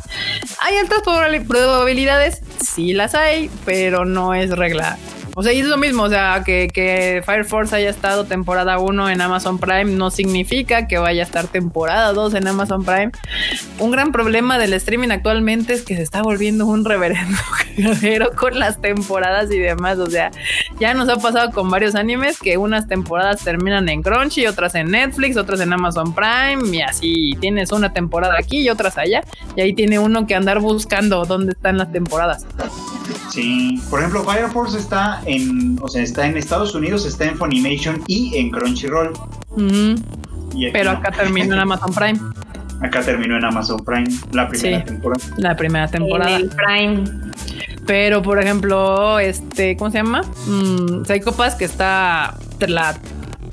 Hay 0.61 0.77
altas 0.77 1.01
probabilidades, 1.01 2.39
sí 2.61 2.93
las 2.93 3.13
hay, 3.13 3.51
pero 3.65 4.05
no 4.05 4.33
es 4.33 4.51
regla 4.51 4.97
o 5.35 5.43
sea, 5.43 5.53
y 5.53 5.59
es 5.59 5.67
lo 5.67 5.77
mismo, 5.77 6.03
o 6.03 6.09
sea, 6.09 6.43
que, 6.45 6.67
que 6.71 7.21
Fire 7.25 7.45
Force 7.45 7.75
haya 7.75 7.89
estado 7.89 8.25
temporada 8.25 8.77
1 8.77 9.09
en 9.09 9.21
Amazon 9.21 9.57
Prime 9.57 9.85
no 9.85 10.11
significa 10.11 10.87
que 10.87 10.97
vaya 10.97 11.23
a 11.23 11.25
estar 11.25 11.47
temporada 11.47 12.13
2 12.13 12.35
en 12.35 12.47
Amazon 12.47 12.83
Prime. 12.85 13.11
Un 13.79 13.91
gran 13.91 14.11
problema 14.11 14.59
del 14.59 14.73
streaming 14.73 15.09
actualmente 15.09 15.73
es 15.73 15.81
que 15.83 15.95
se 15.95 16.03
está 16.03 16.21
volviendo 16.21 16.65
un 16.65 16.85
reverendo 16.85 17.37
con 18.37 18.59
las 18.59 18.79
temporadas 18.79 19.51
y 19.51 19.57
demás. 19.57 19.97
O 19.97 20.09
sea, 20.09 20.31
ya 20.79 20.93
nos 20.93 21.09
ha 21.09 21.17
pasado 21.17 21.51
con 21.51 21.69
varios 21.69 21.95
animes 21.95 22.39
que 22.39 22.57
unas 22.57 22.87
temporadas 22.87 23.43
terminan 23.43 23.89
en 23.89 24.03
Crunchy, 24.03 24.45
otras 24.45 24.75
en 24.75 24.91
Netflix, 24.91 25.37
otras 25.37 25.61
en 25.61 25.73
Amazon 25.73 26.13
Prime 26.13 26.75
y 26.75 26.81
así 26.81 27.37
tienes 27.39 27.71
una 27.71 27.91
temporada 27.91 28.35
aquí 28.37 28.59
y 28.59 28.69
otras 28.69 28.97
allá. 28.97 29.21
Y 29.55 29.61
ahí 29.61 29.73
tiene 29.73 29.97
uno 29.99 30.27
que 30.27 30.35
andar 30.35 30.59
buscando 30.59 31.25
dónde 31.25 31.53
están 31.53 31.77
las 31.77 31.91
temporadas. 31.91 32.45
Sí, 33.29 33.81
por 33.89 33.99
ejemplo, 33.99 34.23
Fire 34.23 34.49
Force 34.49 34.77
está 34.77 35.21
en, 35.25 35.77
o 35.81 35.87
sea, 35.87 36.03
está 36.03 36.25
en 36.27 36.37
Estados 36.37 36.75
Unidos, 36.75 37.05
está 37.05 37.25
en 37.25 37.37
Funimation 37.37 38.01
y 38.07 38.37
en 38.37 38.51
Crunchyroll. 38.51 39.13
Pero 40.71 40.91
acá 40.91 41.11
terminó 41.11 41.53
en 41.53 41.59
Amazon 41.59 41.93
Prime. 41.93 42.19
Acá 42.81 43.01
terminó 43.01 43.37
en 43.37 43.45
Amazon 43.45 43.83
Prime 43.85 44.09
la 44.33 44.49
primera 44.49 44.83
temporada. 44.83 45.23
La 45.37 45.55
primera 45.55 45.87
temporada. 45.87 46.35
En 46.35 46.49
Prime. 46.49 47.03
Pero, 47.85 48.21
por 48.21 48.41
ejemplo, 48.41 49.19
este, 49.19 49.77
¿cómo 49.77 49.89
se 49.89 49.97
llama? 49.97 50.21
Mm, 50.47 51.05
Psycho 51.05 51.31
Pass, 51.31 51.55
que 51.55 51.63
está 51.65 52.37
la 52.59 52.97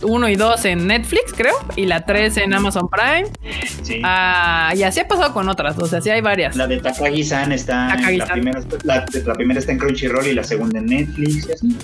1 0.02 0.28
y 0.28 0.36
2 0.36 0.64
en 0.66 0.86
Netflix, 0.86 1.32
creo, 1.36 1.54
y 1.76 1.86
la 1.86 2.04
3 2.04 2.36
en 2.38 2.54
Amazon 2.54 2.88
Prime. 2.88 3.26
Sí. 3.82 4.00
Ah, 4.04 4.72
y 4.76 4.82
así 4.82 5.00
ha 5.00 5.08
pasado 5.08 5.32
con 5.32 5.48
otras, 5.48 5.78
o 5.78 5.86
sea, 5.86 6.00
sí 6.00 6.10
hay 6.10 6.20
varias. 6.20 6.56
La 6.56 6.66
de 6.66 6.78
Takagi-san 6.78 7.52
está, 7.52 7.94
En 7.94 8.18
la, 8.18 8.26
primera, 8.26 8.60
la, 8.84 9.04
la, 9.24 9.34
primera 9.34 9.60
está 9.60 9.72
en 9.72 9.78
Crunchyroll 9.78 10.26
y 10.26 10.34
la 10.34 10.44
segunda 10.44 10.78
en 10.78 10.86
Netflix, 10.86 11.48
y 11.48 11.52
así. 11.52 11.78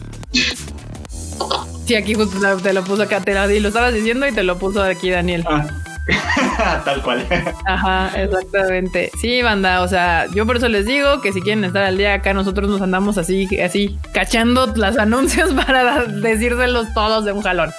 Sí, 1.87 1.95
aquí 1.95 2.15
justo 2.15 2.39
te 2.63 2.73
lo 2.73 2.83
puso 2.83 3.03
acá, 3.03 3.21
te 3.21 3.33
lo, 3.35 3.47
lo 3.47 3.69
estabas 3.69 3.95
diciendo 3.95 4.27
y 4.27 4.33
te 4.33 4.43
lo 4.43 4.59
puso 4.59 4.83
aquí 4.83 5.11
Daniel. 5.11 5.45
Ah. 5.47 5.67
Tal 6.85 7.03
cual. 7.03 7.27
Ajá, 7.65 8.11
exactamente. 8.21 9.11
Sí, 9.21 9.43
banda, 9.43 9.83
o 9.83 9.89
sea, 9.89 10.27
yo 10.33 10.47
por 10.47 10.57
eso 10.57 10.69
les 10.69 10.87
digo 10.87 11.21
que 11.21 11.33
si 11.33 11.41
quieren 11.41 11.65
estar 11.65 11.83
al 11.83 11.99
día 11.99 12.15
acá, 12.15 12.33
nosotros 12.33 12.71
nos 12.71 12.81
andamos 12.81 13.19
así, 13.19 13.49
así, 13.61 13.99
cachando 14.13 14.73
las 14.77 14.99
anuncios 14.99 15.53
para 15.53 16.05
decírselos 16.05 16.93
todos 16.95 17.25
de 17.25 17.33
un 17.33 17.43
jalón. 17.43 17.71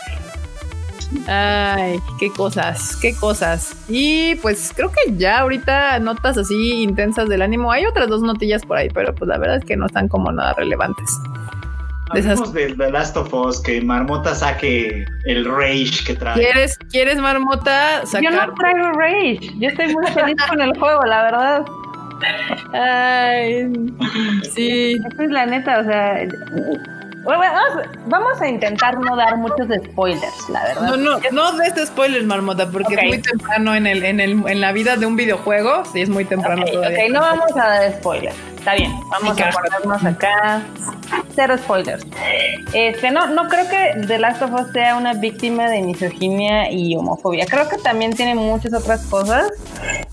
Ay, 1.28 2.00
qué 2.20 2.30
cosas, 2.32 2.98
qué 3.02 3.16
cosas. 3.16 3.76
Y 3.88 4.36
pues 4.36 4.74
creo 4.76 4.92
que 4.92 5.16
ya 5.16 5.40
ahorita 5.40 6.00
notas 6.00 6.38
así 6.38 6.84
intensas 6.84 7.30
del 7.30 7.42
ánimo. 7.42 7.72
Hay 7.72 7.86
otras 7.86 8.08
dos 8.08 8.22
notillas 8.22 8.66
por 8.66 8.78
ahí, 8.78 8.90
pero 8.94 9.14
pues 9.16 9.28
la 9.30 9.38
verdad 9.38 9.58
es 9.58 9.66
que 9.66 9.78
no 9.78 9.86
están 9.86 10.08
como 10.08 10.32
nada 10.32 10.54
relevantes. 10.54 11.10
Hablemos 12.10 12.54
de 12.54 12.74
The 12.74 12.92
Last 12.92 13.18
of 13.18 13.34
Us, 13.34 13.60
que 13.62 13.82
Marmota 13.82 14.34
saque 14.34 15.06
el 15.26 15.46
rage 15.46 16.06
que 16.06 16.16
trae. 16.16 16.36
¿Quieres, 16.36 16.78
¿quieres 16.90 17.18
Marmota 17.20 18.06
sacar? 18.06 18.24
Yo 18.24 18.32
no 18.32 18.54
traigo 18.54 18.92
rage. 18.94 19.40
Yo 19.60 19.68
estoy 19.68 19.94
muy 19.94 20.08
feliz 20.08 20.36
con 20.50 20.62
el 20.62 20.78
juego, 20.78 21.04
la 21.04 21.24
verdad. 21.24 21.66
Ay, 22.74 23.70
sí. 24.54 24.98
Esa 25.12 25.24
es 25.24 25.32
la 25.32 25.46
neta, 25.48 25.80
o 25.80 25.84
sea, 25.84 26.28
vamos, 27.26 28.42
a 28.42 28.48
intentar 28.48 28.98
no 29.00 29.16
dar 29.16 29.38
muchos 29.38 29.68
spoilers, 29.86 30.50
la 30.50 30.64
verdad. 30.64 30.82
No, 30.82 30.98
no, 30.98 31.20
no 31.32 31.52
des 31.58 31.88
spoilers, 31.88 32.26
Marmota, 32.26 32.70
porque 32.70 32.96
es 32.96 33.04
muy 33.04 33.22
temprano 33.22 33.76
en, 33.76 33.88
el, 33.88 34.04
en, 34.04 34.20
el, 34.20 34.48
en 34.48 34.62
la 34.62 34.72
vida 34.72 34.98
de 34.98 35.06
un 35.06 35.16
videojuego. 35.16 35.84
Sí, 35.92 36.02
es 36.02 36.10
muy 36.10 36.26
temprano 36.26 36.64
todavía. 36.66 37.06
Ok, 37.06 37.12
no 37.12 37.22
vamos 37.22 37.52
a 37.56 37.68
dar 37.68 37.94
spoilers. 37.94 38.36
Está 38.68 38.76
bien, 38.80 39.00
vamos 39.10 39.40
a 39.40 39.50
ponernos 39.50 40.04
acá. 40.04 40.62
Cero 41.34 41.56
spoilers. 41.58 42.06
Este, 42.74 43.12
no, 43.12 43.28
no 43.28 43.48
creo 43.48 43.66
que 43.70 44.06
The 44.06 44.20
Last 44.20 44.42
of 44.42 44.52
Us 44.52 44.74
sea 44.74 44.98
una 44.98 45.14
víctima 45.14 45.70
de 45.70 45.82
misoginia 45.82 46.70
y 46.70 46.94
homofobia. 46.98 47.46
Creo 47.46 47.70
que 47.70 47.78
también 47.78 48.14
tiene 48.14 48.36
muchas 48.36 48.74
otras 48.74 49.06
cosas. 49.06 49.54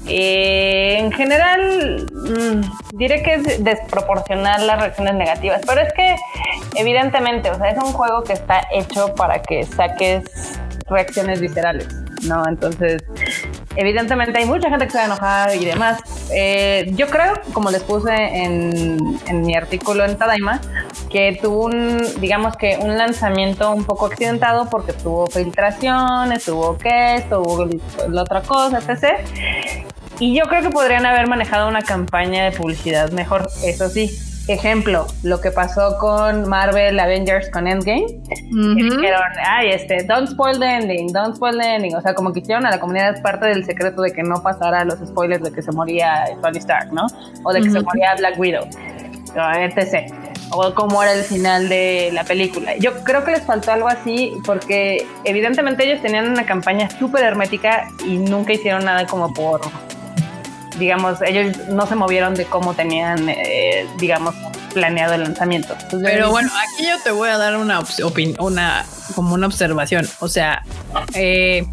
Eh, 0.07 0.99
en 1.01 1.11
general, 1.11 2.07
mm, 2.13 2.97
diré 2.97 3.25
que 3.25 3.35
es 3.35 3.65
desproporcional 3.65 4.69
las 4.69 4.79
reacciones 4.79 5.15
negativas, 5.15 5.61
pero 5.67 5.81
es 5.81 5.93
que 5.93 6.15
evidentemente, 6.77 7.51
o 7.51 7.57
sea, 7.57 7.71
es 7.71 7.79
un 7.83 7.93
juego 7.93 8.23
que 8.23 8.35
está 8.35 8.69
hecho 8.73 9.17
para 9.17 9.43
que 9.43 9.65
saques 9.65 10.61
reacciones 10.87 11.41
viscerales, 11.41 11.89
¿no? 12.23 12.47
Entonces, 12.47 13.03
evidentemente 13.77 14.39
hay 14.39 14.47
mucha 14.47 14.69
gente 14.71 14.87
que 14.87 14.93
se 14.93 14.99
va 14.99 15.05
a 15.05 15.07
enojar 15.07 15.57
y 15.57 15.65
demás. 15.65 16.01
Eh, 16.33 16.91
yo 16.95 17.09
creo, 17.09 17.35
como 17.53 17.71
les 17.71 17.83
puse 17.83 18.13
en, 18.13 18.97
mi 19.45 19.55
artículo 19.55 20.05
en 20.05 20.17
Tadaima, 20.17 20.61
que 21.11 21.39
tuvo 21.41 21.67
un, 21.67 22.03
digamos 22.21 22.57
que 22.57 22.79
un 22.81 22.97
lanzamiento 22.97 23.73
un 23.73 23.85
poco 23.85 24.07
accidentado 24.07 24.69
porque 24.71 24.93
tuvo 24.93 25.27
filtraciones, 25.27 26.45
tuvo 26.45 26.79
que, 26.79 27.25
tuvo 27.29 27.69
la 28.09 28.23
otra 28.23 28.43
cosa, 28.43 28.79
etc. 28.79 29.21
Y 30.19 30.37
yo 30.37 30.45
creo 30.47 30.63
que 30.63 30.71
podrían 30.71 31.07
haber 31.07 31.27
manejado 31.27 31.69
una 31.69 31.83
campaña 31.83 32.45
de 32.45 32.53
publicidad 32.53 33.11
mejor, 33.11 33.49
eso 33.65 33.89
sí 33.89 34.34
ejemplo, 34.49 35.07
lo 35.23 35.41
que 35.41 35.51
pasó 35.51 35.97
con 35.99 36.49
Marvel 36.49 36.99
Avengers 37.01 37.51
con 37.51 37.67
Endgame. 37.67 38.07
dijeron, 38.51 39.23
ay, 39.47 39.71
este, 39.71 40.05
don't 40.05 40.29
spoil 40.29 40.59
the 40.59 40.67
ending, 40.67 41.13
don't 41.13 41.35
spoil 41.37 41.59
the 41.59 41.75
ending. 41.75 41.95
O 41.95 42.01
sea, 42.01 42.15
como 42.15 42.33
que 42.33 42.41
hicieron 42.41 42.67
a 42.67 42.71
la 42.71 42.79
comunidad 42.79 43.23
parte 43.23 43.47
del 43.47 43.65
secreto 43.65 44.03
de 44.03 44.13
que 44.13 44.23
no 44.23 44.43
pasara 44.43 44.85
los 44.85 44.99
spoilers 44.99 45.43
de 45.43 45.53
que 45.53 45.63
se 45.63 45.73
moría 45.73 46.25
Tony 46.43 46.59
Stark, 46.59 46.93
¿no? 46.93 47.07
O 47.43 47.53
de 47.53 47.63
que 47.63 47.71
se 47.71 47.81
moría 47.81 48.15
Black 48.17 48.39
Widow, 48.39 48.69
etc. 49.57 50.13
O 50.51 50.75
cómo 50.75 51.03
era 51.03 51.15
el 51.15 51.25
final 51.25 51.69
de 51.69 52.11
la 52.13 52.25
película. 52.25 52.77
Yo 52.77 53.03
creo 53.03 53.25
que 53.25 53.33
les 53.33 53.43
faltó 53.43 53.73
algo 53.73 53.89
así 53.89 54.33
porque 54.45 55.07
evidentemente 55.25 55.85
ellos 55.85 56.03
tenían 56.03 56.31
una 56.31 56.45
campaña 56.45 56.91
súper 56.91 57.25
hermética 57.25 57.89
y 58.07 58.19
nunca 58.19 58.53
hicieron 58.53 58.85
nada 58.85 59.07
como 59.07 59.33
por 59.33 59.63
digamos, 60.79 61.23
ellos 61.23 61.57
no 61.69 61.87
se 61.87 61.95
movieron 61.95 62.35
de 62.35 62.45
cómo 62.45 62.75
tenían, 62.75 63.29
eh, 63.29 63.87
digamos, 63.99 64.35
planeado 64.73 65.15
el 65.15 65.23
lanzamiento. 65.23 65.77
Pero 66.03 66.31
bueno, 66.31 66.51
aquí 66.51 66.87
yo 66.87 67.01
te 67.03 67.11
voy 67.11 67.29
a 67.29 67.39
dar 67.39 67.57
una 67.57 67.81
una 68.39 68.85
como 69.15 69.35
una 69.35 69.47
observación. 69.47 70.09
O 70.21 70.29
sea, 70.29 70.65
eh, 71.15 71.65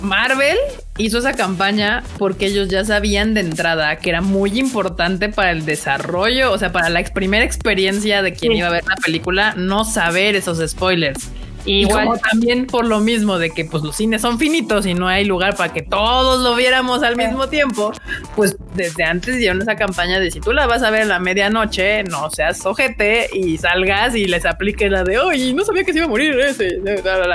Marvel 0.00 0.58
hizo 0.98 1.18
esa 1.18 1.32
campaña 1.32 2.02
porque 2.18 2.46
ellos 2.46 2.68
ya 2.68 2.84
sabían 2.84 3.34
de 3.34 3.40
entrada 3.40 3.96
que 3.96 4.10
era 4.10 4.20
muy 4.20 4.58
importante 4.58 5.28
para 5.28 5.50
el 5.50 5.64
desarrollo, 5.64 6.52
o 6.52 6.58
sea, 6.58 6.72
para 6.72 6.90
la 6.90 7.02
primera 7.04 7.44
experiencia 7.44 8.22
de 8.22 8.34
quien 8.34 8.52
iba 8.52 8.68
a 8.68 8.72
ver 8.72 8.84
la 8.86 8.96
película, 8.96 9.54
no 9.56 9.84
saber 9.84 10.36
esos 10.36 10.58
spoilers. 10.70 11.30
Igual 11.64 12.20
también 12.20 12.66
por 12.66 12.86
lo 12.86 13.00
mismo 13.00 13.38
de 13.38 13.50
que 13.50 13.64
pues 13.64 13.82
los 13.82 13.96
cines 13.96 14.22
son 14.22 14.38
finitos 14.38 14.86
y 14.86 14.94
no 14.94 15.08
hay 15.08 15.24
lugar 15.24 15.56
para 15.56 15.72
que 15.72 15.82
todos 15.82 16.42
lo 16.42 16.56
viéramos 16.56 17.02
al 17.02 17.16
mismo 17.16 17.48
tiempo, 17.48 17.92
pues 18.34 18.56
desde 18.74 19.04
antes 19.04 19.36
dieron 19.36 19.62
esa 19.62 19.76
campaña 19.76 20.18
de 20.18 20.30
si 20.30 20.40
tú 20.40 20.52
la 20.52 20.66
vas 20.66 20.82
a 20.82 20.90
ver 20.90 21.02
en 21.02 21.08
la 21.08 21.18
medianoche, 21.18 22.02
no 22.04 22.30
seas 22.30 22.64
ojete 22.66 23.28
y 23.32 23.58
salgas 23.58 24.14
y 24.16 24.26
les 24.26 24.44
apliques 24.44 24.90
la 24.90 25.04
de 25.04 25.18
oye, 25.18 25.52
no 25.54 25.64
sabía 25.64 25.84
que 25.84 25.92
se 25.92 25.98
iba 25.98 26.06
a 26.06 26.10
morir 26.10 26.38
ese. 26.40 26.80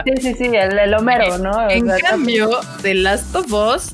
Sí, 0.06 0.22
sí, 0.22 0.34
sí, 0.34 0.52
el, 0.54 0.94
Homero, 0.94 1.38
¿no? 1.38 1.70
En 1.70 1.88
cambio, 2.02 2.50
The 2.82 2.96
Last 2.96 3.36
of 3.36 3.52
Us 3.54 3.94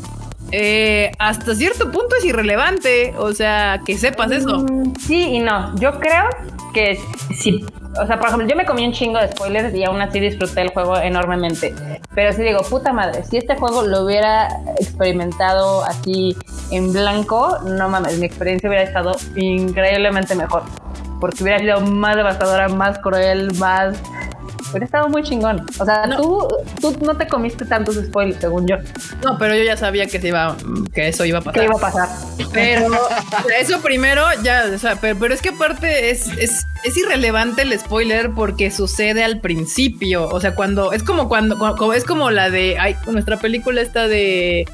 eh, 0.55 1.11
hasta 1.17 1.55
cierto 1.55 1.85
punto 1.91 2.15
es 2.15 2.25
irrelevante. 2.25 3.13
O 3.17 3.33
sea, 3.33 3.81
que 3.85 3.97
sepas 3.97 4.31
eso. 4.31 4.59
Mm, 4.59 4.95
sí 4.97 5.15
y 5.15 5.39
no. 5.39 5.75
Yo 5.79 5.99
creo 5.99 6.29
que 6.73 6.99
si 7.35 7.65
o 8.01 8.07
sea, 8.07 8.17
por 8.17 8.27
ejemplo, 8.27 8.47
yo 8.47 8.55
me 8.55 8.65
comí 8.65 8.85
un 8.85 8.91
chingo 8.91 9.19
de 9.19 9.29
spoilers 9.29 9.73
y 9.75 9.83
aún 9.83 10.01
así 10.01 10.19
disfruté 10.19 10.61
el 10.61 10.69
juego 10.69 10.97
enormemente. 10.97 11.73
Pero 12.15 12.33
si 12.33 12.43
digo, 12.43 12.61
puta 12.61 12.91
madre, 12.91 13.23
si 13.23 13.37
este 13.37 13.55
juego 13.55 13.83
lo 13.83 14.05
hubiera 14.05 14.47
experimentado 14.79 15.83
así 15.83 16.35
en 16.71 16.91
blanco, 16.91 17.59
no 17.65 17.89
mames, 17.89 18.17
mi 18.17 18.25
experiencia 18.25 18.69
hubiera 18.69 18.83
estado 18.83 19.13
increíblemente 19.35 20.35
mejor. 20.35 20.63
Porque 21.19 21.43
hubiera 21.43 21.59
sido 21.59 21.81
más 21.81 22.15
devastadora, 22.15 22.67
más 22.67 22.97
cruel, 22.99 23.53
más 23.57 23.95
Hubiera 24.73 24.85
estado 24.85 25.07
muy 25.07 25.21
chingón. 25.21 25.63
O 25.79 25.85
sea, 25.85 26.09
tú, 26.17 26.47
tú 26.81 26.97
no 27.01 27.15
te 27.15 27.27
comiste 27.27 27.63
tantos 27.63 27.93
spoilers, 27.95 28.41
según 28.41 28.65
yo. 28.65 28.77
No, 29.23 29.37
pero 29.37 29.55
yo 29.55 29.63
ya 29.63 29.77
sabía 29.77 30.07
que 30.07 30.19
se 30.19 30.29
iba, 30.29 30.57
que 30.95 31.09
eso 31.09 31.25
iba 31.25 31.37
a 31.37 31.41
pasar. 31.41 31.61
Que 31.61 31.65
iba 31.65 31.75
a 31.75 31.79
pasar. 31.79 32.09
Pero 32.51 32.87
eso 33.59 33.81
primero, 33.81 34.23
ya, 34.41 34.65
o 34.73 34.77
sea, 34.79 34.95
pero, 34.99 35.31
es 35.31 35.43
que 35.43 35.49
aparte 35.49 36.09
es, 36.09 36.27
es, 36.39 36.65
es, 36.83 36.97
irrelevante 36.97 37.61
el 37.61 37.79
spoiler 37.79 38.31
porque 38.31 38.71
sucede 38.71 39.23
al 39.23 39.41
principio. 39.41 40.27
O 40.27 40.39
sea, 40.39 40.55
cuando 40.55 40.91
es 40.91 41.03
como 41.03 41.29
cuando, 41.29 41.93
es 41.93 42.03
como 42.03 42.31
la 42.31 42.49
de 42.49 42.77
ay, 42.79 42.95
nuestra 43.05 43.37
película 43.37 43.79
esta 43.79 44.07
de 44.07 44.67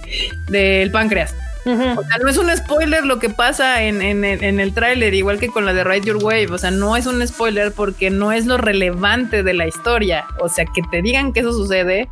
del 0.48 0.92
páncreas. 0.92 1.36
O 1.65 2.03
sea, 2.03 2.18
no 2.22 2.30
es 2.30 2.38
un 2.38 2.56
spoiler 2.56 3.06
lo 3.06 3.19
que 3.19 3.30
pasa 3.30 3.84
en, 3.84 4.23
el 4.23 4.73
tráiler, 4.73 5.14
igual 5.14 5.40
que 5.40 5.49
con 5.49 5.65
la 5.65 5.73
de 5.73 5.84
Ride 5.84 6.07
Your 6.07 6.18
Wave. 6.23 6.48
O 6.52 6.57
sea, 6.57 6.72
no 6.72 6.95
es 6.95 7.06
un 7.06 7.26
spoiler 7.27 7.72
porque 7.72 8.10
no 8.10 8.31
es 8.31 8.45
lo 8.45 8.57
relevante 8.57 9.44
de 9.44 9.53
la 9.53 9.68
historia. 9.68 10.26
O 10.40 10.49
sea, 10.49 10.65
que 10.65 10.81
te 10.90 11.02
digan 11.02 11.34
que 11.34 11.41
eso 11.41 11.53
sucede 11.53 12.10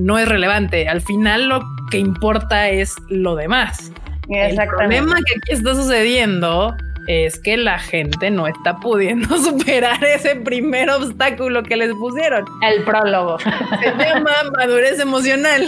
no 0.00 0.18
es 0.18 0.28
relevante. 0.28 0.88
Al 0.88 1.00
final 1.00 1.48
lo 1.48 1.62
que 1.90 1.98
importa 1.98 2.68
es 2.68 2.94
lo 3.08 3.36
demás. 3.36 3.92
El 4.28 4.56
problema 4.68 5.16
que 5.16 5.38
aquí 5.38 5.52
está 5.52 5.74
sucediendo 5.74 6.74
es 7.06 7.38
que 7.38 7.56
la 7.56 7.78
gente 7.78 8.30
no 8.30 8.46
está 8.46 8.78
pudiendo 8.78 9.36
superar 9.38 10.02
ese 10.04 10.36
primer 10.36 10.90
obstáculo 10.90 11.62
que 11.62 11.76
les 11.76 11.92
pusieron. 11.94 12.44
El 12.62 12.84
prólogo. 12.84 13.38
Se 13.38 14.04
llama 14.04 14.30
madurez 14.56 14.98
emocional. 15.00 15.66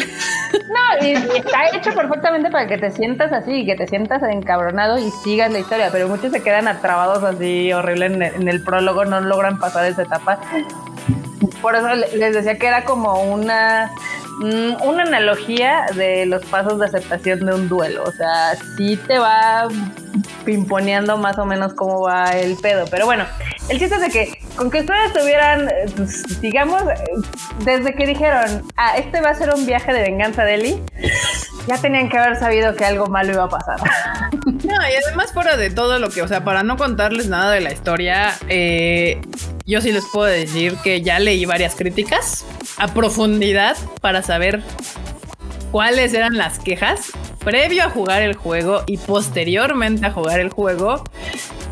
No, 0.53 1.07
y, 1.07 1.13
está 1.13 1.69
hecho 1.75 1.93
perfectamente 1.95 2.51
para 2.51 2.67
que 2.67 2.79
te 2.79 2.91
sientas 2.91 3.33
así, 3.33 3.67
que 3.67 3.77
te 3.77 3.87
sientas 3.87 4.23
encabronado 4.23 4.99
y 4.99 5.11
sigas 5.25 5.53
la 5.53 5.59
historia, 5.59 5.91
pero 5.93 6.09
muchos 6.09 6.33
se 6.33 6.43
quedan 6.43 6.69
atrabados 6.69 7.23
así 7.23 7.73
horrible 7.73 8.07
en 8.07 8.23
en 8.23 8.49
el 8.49 8.63
prólogo, 8.63 9.05
no 9.05 9.21
logran 9.21 9.59
pasar 9.59 9.87
esa 9.87 10.03
etapa. 10.03 10.39
Por 11.61 11.75
eso 11.75 11.89
les 11.95 12.35
decía 12.35 12.59
que 12.59 12.67
era 12.67 12.85
como 12.85 13.23
una 13.23 13.91
una 14.41 15.03
analogía 15.03 15.87
de 15.95 16.27
los 16.27 16.45
pasos 16.47 16.79
de 16.79 16.87
aceptación 16.87 17.47
de 17.47 17.55
un 17.55 17.69
duelo. 17.69 18.05
O 18.05 18.13
sea, 18.13 18.55
sí 18.77 18.97
te 18.97 19.19
va 19.19 19.69
pimponeando 20.45 21.17
más 21.17 21.39
o 21.39 21.47
menos 21.47 21.75
cómo 21.75 22.03
va 22.03 22.31
el 22.31 22.57
pedo. 22.57 22.87
Pero 22.91 23.07
bueno, 23.07 23.25
el 23.69 23.79
chiste 23.79 23.97
es 23.97 24.01
de 24.01 24.11
que 24.11 24.39
con 24.55 24.71
que 24.71 24.81
ustedes 24.81 25.13
tuvieran, 25.13 25.71
pues, 25.97 26.41
digamos, 26.41 26.83
desde 27.65 27.95
que 27.95 28.07
dijeron, 28.07 28.65
ah, 28.77 28.97
este 28.97 29.21
va 29.21 29.31
a 29.31 29.35
ser 29.35 29.53
un 29.55 29.67
viaje 29.67 29.93
de 29.93 30.03
venganza 30.03 30.45
de 30.45 30.55
Eli, 30.55 30.83
ya 31.67 31.77
tenían 31.81 32.09
que 32.09 32.19
haber 32.19 32.39
sabido 32.39 32.75
que 32.77 32.85
algo 32.85 33.07
malo 33.07 33.33
iba 33.33 33.45
a 33.45 33.49
pasar. 33.49 33.77
No, 34.47 34.75
y 34.75 35.05
además 35.07 35.33
fuera 35.33 35.57
de 35.57 35.71
todo 35.71 35.99
lo 35.99 36.11
que, 36.11 36.23
o 36.23 36.29
sea, 36.29 36.43
para 36.43 36.63
no 36.63 36.77
contarles 36.77 37.29
nada 37.29 37.53
de 37.53 37.61
la 37.61 37.73
historia, 37.73 38.35
eh, 38.49 39.21
yo 39.65 39.81
sí 39.81 39.93
les 39.93 40.05
puedo 40.07 40.27
decir 40.27 40.77
que 40.83 41.03
ya 41.03 41.19
leí 41.19 41.45
varias 41.45 41.77
críticas 41.77 42.45
a 42.77 42.89
profundidad 42.89 43.77
para 44.01 44.23
saber 44.23 44.63
cuáles 45.71 46.15
eran 46.15 46.37
las 46.37 46.59
quejas 46.59 47.13
previo 47.45 47.85
a 47.85 47.91
jugar 47.91 48.23
el 48.23 48.35
juego 48.35 48.83
y 48.87 48.99
posteriormente 48.99 50.07
a 50.07 50.11
jugar 50.11 50.41
el 50.41 50.51
juego. 50.51 51.05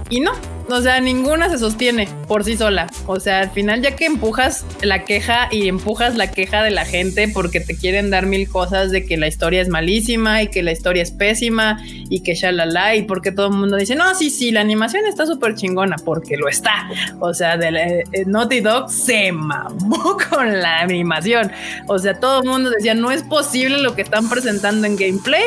Y 0.08 0.20
no, 0.20 0.32
o 0.68 0.80
sea, 0.80 1.00
ninguna 1.00 1.50
se 1.50 1.58
sostiene 1.58 2.08
por 2.26 2.44
sí 2.44 2.56
sola. 2.56 2.86
O 3.06 3.20
sea, 3.20 3.40
al 3.40 3.50
final 3.50 3.82
ya 3.82 3.96
que 3.96 4.06
empujas 4.06 4.64
la 4.82 5.04
queja 5.04 5.48
y 5.50 5.68
empujas 5.68 6.16
la 6.16 6.30
queja 6.30 6.62
de 6.62 6.70
la 6.70 6.84
gente 6.84 7.28
porque 7.28 7.60
te 7.60 7.76
quieren 7.76 8.10
dar 8.10 8.26
mil 8.26 8.48
cosas 8.48 8.90
de 8.90 9.04
que 9.04 9.16
la 9.16 9.26
historia 9.26 9.60
es 9.60 9.68
malísima 9.68 10.42
y 10.42 10.48
que 10.48 10.62
la 10.62 10.72
historia 10.72 11.02
es 11.02 11.10
pésima 11.10 11.78
y 11.84 12.20
que 12.20 12.34
shalala 12.34 12.96
y 12.96 13.02
porque 13.02 13.30
todo 13.30 13.48
el 13.48 13.54
mundo 13.54 13.76
dice, 13.76 13.94
no, 13.94 14.14
sí, 14.14 14.30
sí, 14.30 14.50
la 14.50 14.60
animación 14.60 15.04
está 15.06 15.26
súper 15.26 15.54
chingona 15.54 15.96
porque 16.02 16.36
lo 16.36 16.48
está. 16.48 16.88
O 17.20 17.34
sea, 17.34 17.56
de 17.56 18.04
eh, 18.12 18.24
Naughty 18.26 18.60
Dog 18.60 18.90
se 18.90 19.32
mamó 19.32 20.16
con 20.30 20.60
la 20.60 20.80
animación. 20.80 21.50
O 21.88 21.98
sea, 21.98 22.18
todo 22.18 22.42
el 22.42 22.48
mundo 22.48 22.70
decía, 22.70 22.94
no 22.94 23.10
es 23.10 23.22
posible 23.22 23.78
lo 23.78 23.94
que 23.94 24.02
están 24.02 24.28
presentando 24.30 24.86
en 24.86 24.96
gameplay. 24.96 25.44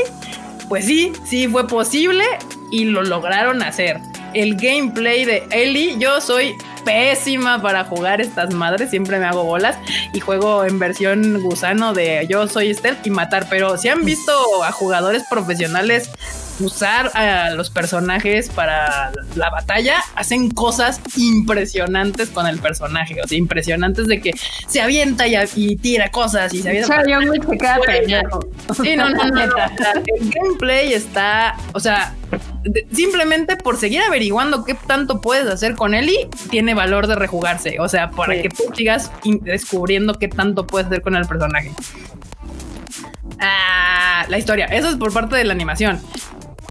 Pues 0.69 0.85
sí, 0.85 1.13
sí 1.25 1.47
fue 1.47 1.67
posible 1.67 2.23
y 2.71 2.85
lo 2.85 3.01
lograron 3.01 3.63
hacer 3.63 3.97
el 4.37 4.55
gameplay 4.55 5.25
de 5.25 5.43
Ellie. 5.51 5.95
Yo 5.97 6.21
soy 6.21 6.55
pésima 6.83 7.61
para 7.61 7.83
jugar 7.83 8.21
estas 8.21 8.53
madres, 8.53 8.89
siempre 8.89 9.19
me 9.19 9.25
hago 9.25 9.43
bolas 9.43 9.77
y 10.13 10.19
juego 10.19 10.65
en 10.65 10.79
versión 10.79 11.41
gusano 11.41 11.93
de 11.93 12.25
yo 12.29 12.47
soy 12.47 12.73
stealth 12.73 13.05
y 13.05 13.09
matar, 13.09 13.47
pero 13.49 13.77
si 13.77 13.89
han 13.89 14.03
visto 14.05 14.31
a 14.63 14.71
jugadores 14.71 15.23
profesionales 15.29 16.09
usar 16.59 17.11
a 17.15 17.51
los 17.51 17.69
personajes 17.69 18.49
para 18.49 19.11
la 19.35 19.49
batalla, 19.49 19.97
hacen 20.15 20.49
cosas 20.51 20.99
impresionantes 21.15 22.29
con 22.29 22.47
el 22.47 22.59
personaje, 22.59 23.21
o 23.23 23.27
sea, 23.27 23.37
impresionantes 23.37 24.07
de 24.07 24.21
que 24.21 24.31
se 24.67 24.81
avienta 24.81 25.27
y, 25.27 25.75
tira 25.77 26.09
cosas 26.09 26.53
y 26.53 26.61
se 26.61 26.69
avienta. 26.69 27.03
Sí, 28.81 28.95
no, 28.95 29.09
no, 29.09 29.25
no, 29.27 29.43
El 30.19 30.31
gameplay 30.31 30.93
está, 30.93 31.55
o 31.73 31.79
sea, 31.79 32.15
simplemente 32.91 33.55
por 33.55 33.77
seguir 33.77 34.01
averiguando 34.01 34.63
qué 34.63 34.73
tanto 34.73 35.21
puedes 35.21 35.47
hacer 35.47 35.75
con 35.75 35.93
Eli, 35.93 36.27
tiene 36.49 36.73
valor 36.77 37.07
de 37.07 37.15
rejugarse. 37.15 37.77
O 37.79 37.89
sea, 37.89 38.09
para 38.11 38.41
que 38.41 38.47
tú 38.47 38.63
sigas 38.73 39.11
descubriendo 39.41 40.13
qué 40.13 40.29
tanto 40.29 40.65
puedes 40.65 40.87
hacer 40.87 41.01
con 41.01 41.15
el 41.15 41.27
personaje. 41.27 41.71
Ah, 43.41 44.25
la 44.29 44.37
historia. 44.37 44.67
Eso 44.67 44.89
es 44.89 44.95
por 44.95 45.11
parte 45.11 45.35
de 45.35 45.43
la 45.43 45.53
animación. 45.53 45.99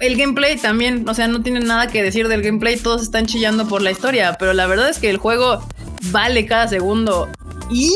El 0.00 0.16
gameplay 0.16 0.56
también, 0.56 1.06
o 1.08 1.14
sea, 1.14 1.28
no 1.28 1.42
tiene 1.42 1.60
nada 1.60 1.88
que 1.88 2.02
decir 2.02 2.28
del 2.28 2.42
gameplay, 2.42 2.76
todos 2.76 3.02
están 3.02 3.26
chillando 3.26 3.66
por 3.66 3.82
la 3.82 3.90
historia, 3.90 4.36
pero 4.38 4.52
la 4.52 4.66
verdad 4.66 4.88
es 4.88 4.98
que 4.98 5.10
el 5.10 5.18
juego 5.18 5.62
vale 6.10 6.46
cada 6.46 6.68
segundo. 6.68 7.28
Y 7.70 7.92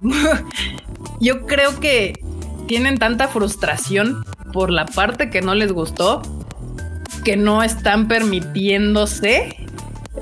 yo 1.20 1.46
creo 1.46 1.80
que 1.80 2.14
tienen 2.66 2.98
tanta 2.98 3.28
frustración 3.28 4.24
por 4.52 4.70
la 4.70 4.86
parte 4.86 5.30
que 5.30 5.42
no 5.42 5.54
les 5.54 5.72
gustó 5.72 6.22
que 7.22 7.36
no 7.36 7.62
están 7.62 8.08
permitiéndose 8.08 9.56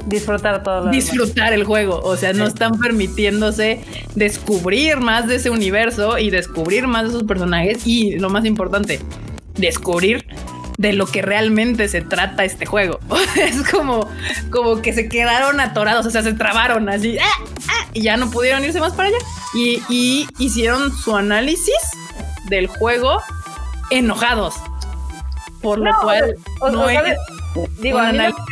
disfrutar 0.06 0.62
todo 0.62 0.90
disfrutar 0.90 1.52
el 1.52 1.64
juego, 1.64 2.00
o 2.02 2.16
sea, 2.16 2.32
no 2.32 2.46
están 2.46 2.78
permitiéndose 2.78 3.84
descubrir 4.14 4.98
más 4.98 5.26
de 5.26 5.36
ese 5.36 5.50
universo 5.50 6.18
y 6.18 6.30
descubrir 6.30 6.86
más 6.86 7.04
de 7.04 7.08
esos 7.10 7.24
personajes 7.24 7.86
y 7.86 8.18
lo 8.18 8.30
más 8.30 8.44
importante, 8.44 9.00
descubrir 9.54 10.26
de 10.78 10.94
lo 10.94 11.06
que 11.06 11.20
realmente 11.20 11.88
se 11.88 12.00
trata 12.00 12.44
este 12.44 12.64
juego. 12.64 13.00
es 13.36 13.62
como, 13.70 14.08
como 14.50 14.80
que 14.80 14.92
se 14.92 15.08
quedaron 15.08 15.60
atorados, 15.60 16.06
o 16.06 16.10
sea, 16.10 16.22
se 16.22 16.32
trabaron 16.32 16.88
así 16.88 17.18
¡ah! 17.18 17.44
¡ah! 17.68 17.86
y 17.92 18.02
ya 18.02 18.16
no 18.16 18.30
pudieron 18.30 18.64
irse 18.64 18.80
más 18.80 18.94
para 18.94 19.08
allá. 19.08 19.18
Y, 19.54 19.82
y 19.90 20.28
hicieron 20.38 20.96
su 20.96 21.16
análisis 21.16 21.74
del 22.48 22.66
juego 22.66 23.20
enojados 23.90 24.54
por 25.62 25.78
lo 25.78 25.90
cual 26.00 26.36
no 26.72 26.88
es 26.88 27.16
digo, 27.80 27.98
un 27.98 28.04
análisis, 28.04 28.44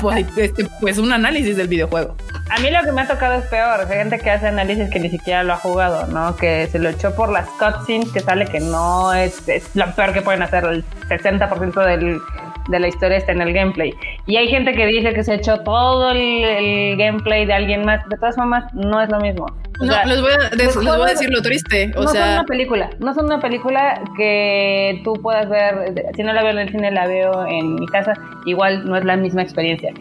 pues, 0.00 0.26
este, 0.36 0.66
pues, 0.80 0.98
un 0.98 1.12
análisis 1.12 1.56
del 1.56 1.68
videojuego. 1.68 2.16
A 2.50 2.60
mí 2.60 2.70
lo 2.70 2.82
que 2.82 2.92
me 2.92 3.02
ha 3.02 3.08
tocado 3.08 3.34
es 3.34 3.46
peor, 3.46 3.86
gente 3.88 4.18
que 4.18 4.30
hace 4.30 4.48
análisis 4.48 4.90
que 4.90 5.00
ni 5.00 5.08
siquiera 5.08 5.42
lo 5.42 5.54
ha 5.54 5.56
jugado, 5.56 6.06
¿no? 6.08 6.36
Que 6.36 6.66
se 6.66 6.78
lo 6.78 6.90
echó 6.90 7.14
por 7.14 7.30
las 7.30 7.48
cutscenes, 7.50 8.10
que 8.12 8.20
sale 8.20 8.46
que 8.46 8.60
no 8.60 9.12
es, 9.14 9.48
es 9.48 9.74
lo 9.74 9.90
peor 9.94 10.12
que 10.12 10.22
pueden 10.22 10.42
hacer, 10.42 10.64
el 10.64 10.84
60% 11.08 11.84
del 11.86 12.20
de 12.68 12.78
la 12.78 12.88
historia 12.88 13.16
está 13.16 13.32
en 13.32 13.42
el 13.42 13.52
gameplay. 13.52 13.92
Y 14.26 14.36
hay 14.36 14.48
gente 14.48 14.72
que 14.72 14.86
dice 14.86 15.12
que 15.12 15.24
se 15.24 15.34
hecho 15.34 15.58
todo 15.60 16.10
el, 16.10 16.96
gameplay 16.96 17.46
de 17.46 17.52
alguien 17.52 17.84
más. 17.84 18.06
De 18.08 18.16
todas 18.16 18.36
formas, 18.36 18.72
no 18.74 19.00
es 19.00 19.08
lo 19.08 19.18
mismo. 19.20 19.46
No, 19.86 20.04
les, 20.04 20.20
voy 20.20 20.32
a, 20.32 21.06
decir 21.06 21.30
lo 21.30 21.42
triste. 21.42 21.92
O 21.96 22.02
no 22.02 22.08
sea... 22.08 22.24
son 22.24 22.32
una 22.34 22.44
película. 22.44 22.90
No 22.98 23.14
son 23.14 23.26
una 23.26 23.40
película 23.40 24.00
que 24.16 25.00
tú 25.04 25.14
puedas 25.14 25.48
ver. 25.48 25.94
Si 26.14 26.22
no 26.22 26.32
la 26.32 26.42
veo 26.42 26.52
en 26.52 26.58
el 26.58 26.70
cine, 26.70 26.90
la 26.90 27.06
veo 27.06 27.46
en 27.46 27.74
mi 27.74 27.86
casa. 27.86 28.14
Igual 28.46 28.88
no 28.88 28.96
es 28.96 29.04
la 29.04 29.16
misma 29.16 29.42
experiencia 29.42 29.92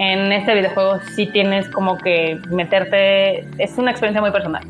en 0.00 0.32
este 0.32 0.54
videojuego 0.54 0.98
sí 1.14 1.26
tienes 1.26 1.68
como 1.68 1.98
que 1.98 2.38
meterte, 2.48 3.40
es 3.58 3.76
una 3.76 3.90
experiencia 3.90 4.22
muy 4.22 4.30
personal. 4.30 4.64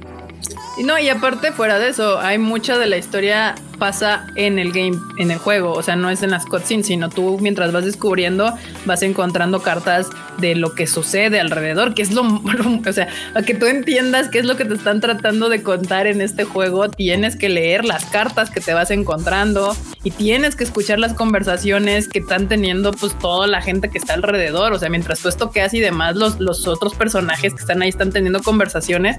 No, 0.85 0.99
y 0.99 1.09
aparte 1.09 1.53
fuera 1.53 1.79
de 1.79 1.89
eso, 1.89 2.19
hay 2.19 2.39
mucha 2.39 2.79
de 2.79 2.87
la 2.87 2.97
historia 2.97 3.55
pasa 3.81 4.27
en 4.37 4.61
el 4.61 4.71
game, 4.71 4.97
en 5.17 5.33
el 5.33 5.39
juego, 5.39 5.73
o 5.73 5.83
sea, 5.83 5.97
no 5.97 6.11
es 6.11 6.23
en 6.23 6.31
las 6.31 6.47
cutscenes, 6.47 6.87
sino 6.87 7.09
tú 7.09 7.39
mientras 7.41 7.73
vas 7.73 7.85
descubriendo 7.85 8.55
vas 8.85 9.03
encontrando 9.03 9.63
cartas 9.63 10.09
de 10.39 10.55
lo 10.55 10.75
que 10.75 10.87
sucede 10.87 11.41
alrededor, 11.41 11.95
que 11.95 12.03
es 12.03 12.13
lo, 12.13 12.23
o 12.87 12.93
sea, 12.93 13.09
para 13.33 13.45
que 13.45 13.55
tú 13.55 13.67
entiendas 13.67 14.29
qué 14.29 14.39
es 14.39 14.45
lo 14.45 14.57
que 14.57 14.65
te 14.65 14.75
están 14.75 15.01
tratando 15.01 15.49
de 15.49 15.63
contar 15.63 16.07
en 16.07 16.21
este 16.21 16.45
juego, 16.45 16.89
tienes 16.89 17.35
que 17.37 17.49
leer 17.49 17.85
las 17.85 18.05
cartas 18.05 18.51
que 18.51 18.61
te 18.61 18.75
vas 18.75 18.91
encontrando 18.91 19.75
y 20.05 20.11
tienes 20.11 20.55
que 20.55 20.65
escuchar 20.65 20.99
las 20.99 21.15
conversaciones 21.15 22.09
que 22.09 22.21
están 22.21 22.49
teniendo 22.49 22.93
pues 22.93 23.19
toda 23.19 23.47
la 23.47 23.63
gente 23.63 23.89
que 23.89 23.99
está 23.99 24.15
alrededor, 24.15 24.73
o 24.73 24.79
sea, 24.79 24.91
mientras 24.91 25.21
tú 25.21 25.29
estoqueas 25.29 25.75
y 25.75 25.81
demás, 25.81 26.17
los, 26.17 26.39
los 26.39 26.69
otros 26.69 26.95
personajes 26.95 27.55
que 27.55 27.61
están 27.61 27.83
ahí 27.83 27.89
están 27.89 28.13
teniendo 28.13 28.43
conversaciones 28.43 29.17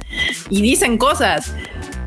y 0.50 0.62
dicen 0.62 0.98
cosas. 0.98 1.54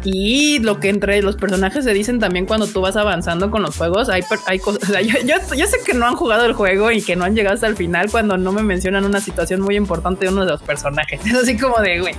Y 0.04 0.58
lo 0.58 0.80
que 0.80 0.90
entre 0.90 1.22
los 1.22 1.36
personajes 1.36 1.84
se 1.84 1.94
dicen 1.94 2.20
también 2.20 2.44
cuando 2.44 2.66
tú 2.66 2.82
vas 2.82 2.96
avanzando 2.96 3.50
con 3.50 3.62
los 3.62 3.76
juegos, 3.76 4.10
hay, 4.10 4.22
hay 4.46 4.58
cosas. 4.58 4.82
yo, 5.24 5.66
sé 5.66 5.78
que 5.84 5.94
no 5.94 6.06
han 6.06 6.14
jugado 6.14 6.44
el 6.44 6.52
juego 6.52 6.90
y 6.90 7.00
que 7.00 7.16
no 7.16 7.24
han 7.24 7.34
llegado 7.34 7.54
hasta 7.54 7.66
el 7.66 7.76
final 7.76 8.10
cuando 8.10 8.36
no 8.36 8.52
me 8.52 8.62
mencionan 8.62 9.04
una 9.06 9.20
situación 9.20 9.62
muy 9.62 9.76
importante 9.76 10.26
de 10.26 10.32
uno 10.32 10.44
de 10.44 10.52
los 10.52 10.62
personajes. 10.62 11.20
Es 11.34 11.34
así 11.34 11.56
como 11.58 11.80
de, 11.80 12.00
güey, 12.00 12.14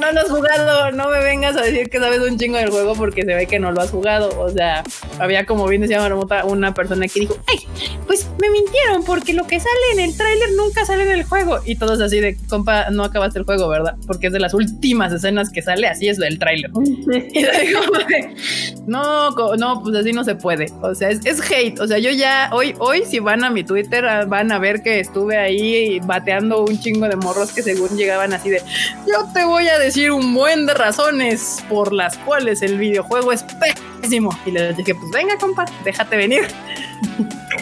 no 0.00 0.10
lo 0.10 0.20
has 0.20 0.30
jugado, 0.30 0.90
no 0.92 1.08
me 1.08 1.20
vengas 1.20 1.56
a 1.56 1.62
decir 1.62 1.88
que 1.88 2.00
sabes 2.00 2.20
un 2.20 2.38
chingo 2.38 2.56
del 2.56 2.70
juego 2.70 2.94
porque 2.94 3.24
se 3.24 3.34
ve 3.34 3.46
que 3.46 3.60
no 3.60 3.70
lo 3.70 3.82
has 3.82 3.90
jugado. 3.90 4.40
O 4.40 4.50
sea, 4.50 4.82
había 5.20 5.46
como 5.46 5.68
bien 5.68 5.82
decía 5.82 6.00
Marmota, 6.00 6.44
una 6.44 6.74
persona 6.74 7.06
que 7.06 7.20
dijo, 7.20 7.36
ay, 7.46 7.58
pues 8.06 8.28
me 8.40 8.50
mintieron 8.50 9.04
porque 9.04 9.34
lo 9.34 9.46
que 9.46 9.60
sale 9.60 9.92
en 9.92 10.00
el 10.00 10.16
tráiler 10.16 10.48
nunca 10.56 10.84
sale 10.84 11.04
en 11.04 11.10
el 11.10 11.24
juego. 11.24 11.60
Y 11.64 11.76
todos 11.76 12.00
así 12.00 12.20
de, 12.20 12.36
compa, 12.48 12.90
no 12.90 13.04
acabaste 13.04 13.38
el 13.38 13.44
juego, 13.44 13.68
¿verdad? 13.68 13.96
Porque 14.06 14.28
es 14.28 14.32
de 14.32 14.40
las 14.40 14.54
últimas 14.54 15.12
escenas 15.12 15.50
que 15.50 15.62
sale, 15.62 15.86
así 15.86 16.08
es 16.08 16.18
del 16.18 16.38
tráiler. 16.38 16.70
no, 18.86 19.30
no, 19.56 19.82
pues 19.82 19.96
así 19.96 20.12
no 20.12 20.24
se 20.24 20.34
puede. 20.34 20.66
O 20.82 20.94
sea, 20.94 21.10
es, 21.10 21.40
hate. 21.50 21.80
O 21.80 21.86
sea, 21.86 21.98
yo 21.98 22.10
ya 22.10 22.50
hoy, 22.52 22.74
hoy, 22.78 23.02
si 23.06 23.18
van 23.18 23.44
a 23.44 23.50
mi 23.50 23.64
Twitter, 23.64 24.04
ah, 24.06 24.24
van 24.24 24.52
a 24.52 24.58
ver 24.58 24.82
que 24.82 25.00
estuve 25.00 25.36
ahí 25.36 26.00
bateando 26.00 26.64
un 26.64 26.78
chingo 26.78 27.08
de 27.08 27.16
morros 27.16 27.52
que 27.52 27.62
según 27.62 27.96
llegaban 27.96 28.32
así 28.32 28.50
de 28.50 28.62
yo 29.06 29.26
te 29.32 29.44
voy 29.44 29.68
a 29.68 29.78
decir 29.78 30.10
un 30.10 30.34
buen 30.34 30.66
de 30.66 30.74
razones 30.74 31.64
por 31.68 31.92
las 31.92 32.16
cuales 32.18 32.62
el 32.62 32.78
videojuego 32.78 33.32
es 33.32 33.44
pésimo. 34.00 34.30
Y 34.46 34.50
les 34.52 34.76
dije, 34.76 34.94
pues 34.94 35.10
venga, 35.10 35.36
compa, 35.38 35.64
déjate 35.84 36.16
venir 36.16 36.46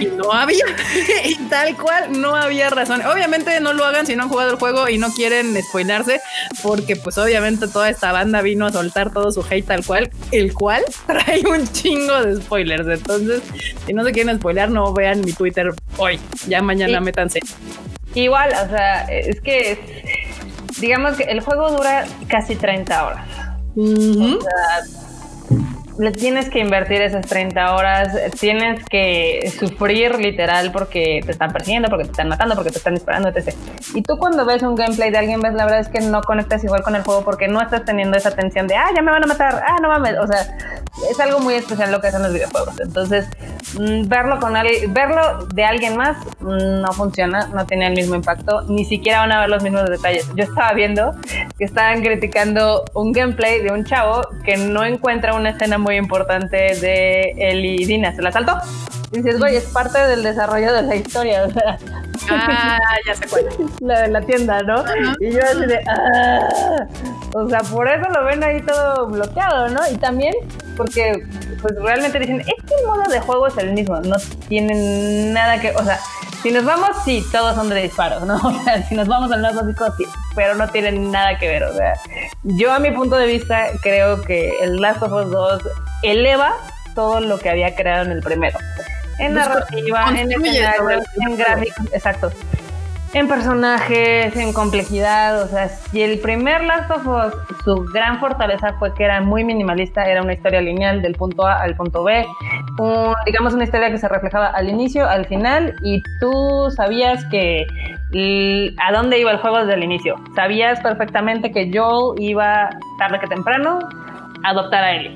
y 0.00 0.06
no 0.06 0.32
había, 0.32 0.64
y 1.24 1.34
tal 1.48 1.76
cual, 1.76 2.20
no 2.20 2.34
había 2.34 2.70
razón. 2.70 3.04
Obviamente 3.04 3.60
no 3.60 3.72
lo 3.72 3.84
hagan 3.84 4.06
si 4.06 4.16
no 4.16 4.24
han 4.24 4.28
jugado 4.28 4.52
el 4.52 4.56
juego 4.56 4.88
y 4.88 4.98
no 4.98 5.12
quieren 5.12 5.56
spoilarse, 5.62 6.20
porque 6.62 6.96
pues 6.96 7.18
obviamente 7.18 7.68
toda 7.68 7.90
esta 7.90 8.12
banda 8.12 8.42
vino 8.42 8.66
a 8.66 8.72
soltar 8.72 9.12
todo 9.12 9.30
su 9.32 9.44
hate 9.48 9.66
tal 9.66 9.84
cual, 9.84 10.10
el 10.30 10.52
cual 10.52 10.82
trae 11.06 11.42
un 11.46 11.66
chingo 11.72 12.22
de 12.22 12.40
spoilers. 12.42 12.86
Entonces, 12.86 13.42
si 13.86 13.92
no 13.92 14.04
se 14.04 14.12
quieren 14.12 14.38
spoiler, 14.38 14.70
no 14.70 14.92
vean 14.92 15.20
mi 15.20 15.32
Twitter 15.32 15.72
hoy, 15.96 16.18
ya 16.48 16.62
mañana 16.62 17.00
métanse. 17.00 17.40
Igual, 18.14 18.50
o 18.50 18.68
sea, 18.68 19.04
es 19.04 19.40
que 19.40 20.32
digamos 20.80 21.16
que 21.16 21.24
el 21.24 21.40
juego 21.40 21.70
dura 21.70 22.04
casi 22.28 22.56
30 22.56 23.06
horas. 23.06 23.28
O 23.74 24.40
sea, 24.40 25.01
le 26.02 26.10
tienes 26.10 26.50
que 26.50 26.58
invertir 26.58 27.00
esas 27.00 27.24
30 27.28 27.76
horas, 27.76 28.12
tienes 28.40 28.84
que 28.86 29.52
sufrir 29.56 30.18
literal 30.18 30.72
porque 30.72 31.20
te 31.24 31.30
están 31.30 31.52
persiguiendo, 31.52 31.88
porque 31.88 32.06
te 32.06 32.10
están 32.10 32.28
matando, 32.28 32.56
porque 32.56 32.72
te 32.72 32.78
están 32.78 32.94
disparando, 32.94 33.28
etc. 33.28 33.54
Y 33.94 34.02
tú 34.02 34.18
cuando 34.18 34.44
ves 34.44 34.64
un 34.64 34.74
gameplay 34.74 35.12
de 35.12 35.18
alguien, 35.18 35.40
ves 35.40 35.54
la 35.54 35.64
verdad 35.64 35.78
es 35.78 35.88
que 35.88 36.00
no 36.00 36.20
conectas 36.22 36.64
igual 36.64 36.82
con 36.82 36.96
el 36.96 37.02
juego 37.02 37.22
porque 37.22 37.46
no 37.46 37.62
estás 37.62 37.84
teniendo 37.84 38.16
esa 38.16 38.34
tensión 38.34 38.66
de, 38.66 38.74
ah, 38.74 38.88
ya 38.96 39.00
me 39.00 39.12
van 39.12 39.22
a 39.22 39.28
matar, 39.28 39.62
ah, 39.64 39.76
no 39.80 39.88
mames, 39.90 40.18
o 40.18 40.26
sea, 40.26 40.58
es 41.08 41.18
algo 41.20 41.38
muy 41.38 41.54
especial 41.54 41.90
lo 41.92 42.00
que 42.00 42.08
hacen 42.08 42.22
los 42.22 42.32
videojuegos. 42.32 42.80
Entonces, 42.80 43.28
mm, 43.78 44.08
verlo 44.08 44.40
con 44.40 44.54
verlo 44.88 45.46
de 45.54 45.64
alguien 45.64 45.96
más 45.96 46.16
mm, 46.40 46.80
no 46.80 46.92
funciona, 46.92 47.46
no 47.48 47.64
tiene 47.66 47.86
el 47.86 47.94
mismo 47.94 48.14
impacto, 48.14 48.62
ni 48.62 48.84
siquiera 48.84 49.20
van 49.20 49.32
a 49.32 49.40
ver 49.40 49.48
los 49.48 49.62
mismos 49.62 49.88
detalles. 49.88 50.28
Yo 50.34 50.44
estaba 50.44 50.72
viendo 50.72 51.14
que 51.58 51.64
estaban 51.64 52.02
criticando 52.02 52.84
un 52.94 53.12
gameplay 53.12 53.62
de 53.62 53.72
un 53.72 53.84
chavo 53.84 54.22
que 54.44 54.56
no 54.56 54.84
encuentra 54.84 55.34
una 55.34 55.50
escena 55.50 55.78
muy 55.78 55.91
importante 55.96 56.76
de 56.76 57.34
Eli 57.36 57.84
Dina. 57.84 58.14
Se 58.14 58.22
la 58.22 58.32
saltó. 58.32 58.56
Dices, 59.12 59.38
güey, 59.38 59.56
es 59.56 59.64
parte 59.64 59.98
del 59.98 60.22
desarrollo 60.22 60.72
de 60.72 60.82
la 60.82 60.96
historia. 60.96 61.44
O 61.44 61.50
sea, 61.50 61.78
ah, 62.30 62.78
ya 63.06 63.14
se 63.14 63.28
cuenta. 63.28 63.54
La 63.80 64.00
de 64.00 64.08
la 64.08 64.20
tienda, 64.22 64.62
¿no? 64.62 64.82
Y 65.20 65.32
yo 65.32 65.40
así 65.44 65.66
de, 65.66 65.80
ah". 65.86 66.86
O 67.34 67.48
sea, 67.48 67.60
por 67.60 67.88
eso 67.88 68.08
lo 68.08 68.24
ven 68.24 68.42
ahí 68.42 68.62
todo 68.62 69.08
bloqueado, 69.08 69.68
¿no? 69.68 69.80
Y 69.90 69.96
también 69.96 70.34
porque, 70.76 71.22
pues 71.60 71.74
realmente 71.76 72.18
dicen, 72.18 72.40
es 72.40 72.46
que 72.46 72.74
el 72.80 72.86
modo 72.86 73.02
de 73.10 73.20
juego 73.20 73.46
es 73.46 73.58
el 73.58 73.72
mismo. 73.72 74.00
No 74.00 74.16
tienen 74.48 75.32
nada 75.34 75.60
que, 75.60 75.72
o 75.72 75.84
sea, 75.84 75.98
si 76.42 76.50
nos 76.50 76.64
vamos, 76.64 76.90
sí, 77.04 77.24
todos 77.30 77.54
son 77.54 77.68
de 77.68 77.82
disparos, 77.82 78.24
¿no? 78.24 78.36
O 78.42 78.64
sea, 78.64 78.82
si 78.82 78.94
nos 78.94 79.08
vamos 79.08 79.30
al 79.30 79.42
más 79.42 79.54
básico, 79.54 79.86
sí, 79.96 80.04
pero 80.34 80.54
no 80.54 80.68
tienen 80.68 81.10
nada 81.10 81.38
que 81.38 81.48
ver. 81.48 81.64
O 81.64 81.74
sea, 81.74 81.94
yo 82.42 82.72
a 82.72 82.78
mi 82.78 82.90
punto 82.90 83.16
de 83.16 83.26
vista 83.26 83.66
creo 83.82 84.22
que 84.22 84.54
el 84.60 84.80
Last 84.80 85.02
of 85.02 85.12
Us 85.12 85.30
2 85.30 85.62
eleva 86.02 86.54
todo 86.94 87.20
lo 87.20 87.38
que 87.38 87.50
había 87.50 87.74
creado 87.74 88.04
en 88.04 88.12
el 88.12 88.22
primero. 88.22 88.58
En 89.22 89.34
narrativa, 89.34 90.06
en 90.10 90.32
escenarios, 90.32 91.04
en 91.26 91.36
gráficos, 91.36 91.86
exacto. 91.92 92.30
En 93.14 93.28
personajes, 93.28 94.34
en 94.36 94.54
complejidad, 94.54 95.42
o 95.42 95.46
sea, 95.46 95.68
si 95.68 96.00
el 96.00 96.18
primer 96.20 96.64
Last 96.64 96.90
of 96.90 97.06
Us, 97.06 97.34
su 97.62 97.84
gran 97.92 98.18
fortaleza 98.20 98.72
fue 98.78 98.94
que 98.94 99.04
era 99.04 99.20
muy 99.20 99.44
minimalista, 99.44 100.04
era 100.06 100.22
una 100.22 100.32
historia 100.32 100.62
lineal 100.62 101.02
del 101.02 101.14
punto 101.14 101.46
A 101.46 101.60
al 101.60 101.76
punto 101.76 102.04
B, 102.04 102.24
digamos 103.26 103.52
una 103.52 103.64
historia 103.64 103.90
que 103.90 103.98
se 103.98 104.08
reflejaba 104.08 104.46
al 104.46 104.70
inicio, 104.70 105.06
al 105.06 105.26
final, 105.26 105.74
y 105.82 106.02
tú 106.20 106.70
sabías 106.74 107.22
que 107.26 107.66
a 108.82 108.92
dónde 108.92 109.18
iba 109.18 109.30
el 109.30 109.38
juego 109.38 109.58
desde 109.58 109.74
el 109.74 109.84
inicio. 109.84 110.16
Sabías 110.34 110.80
perfectamente 110.80 111.52
que 111.52 111.70
Joel 111.70 112.18
iba 112.18 112.70
tarde 112.98 113.20
que 113.20 113.26
temprano 113.26 113.78
a 114.42 114.48
adoptar 114.48 114.84
a 114.84 114.92
Ellie 114.96 115.14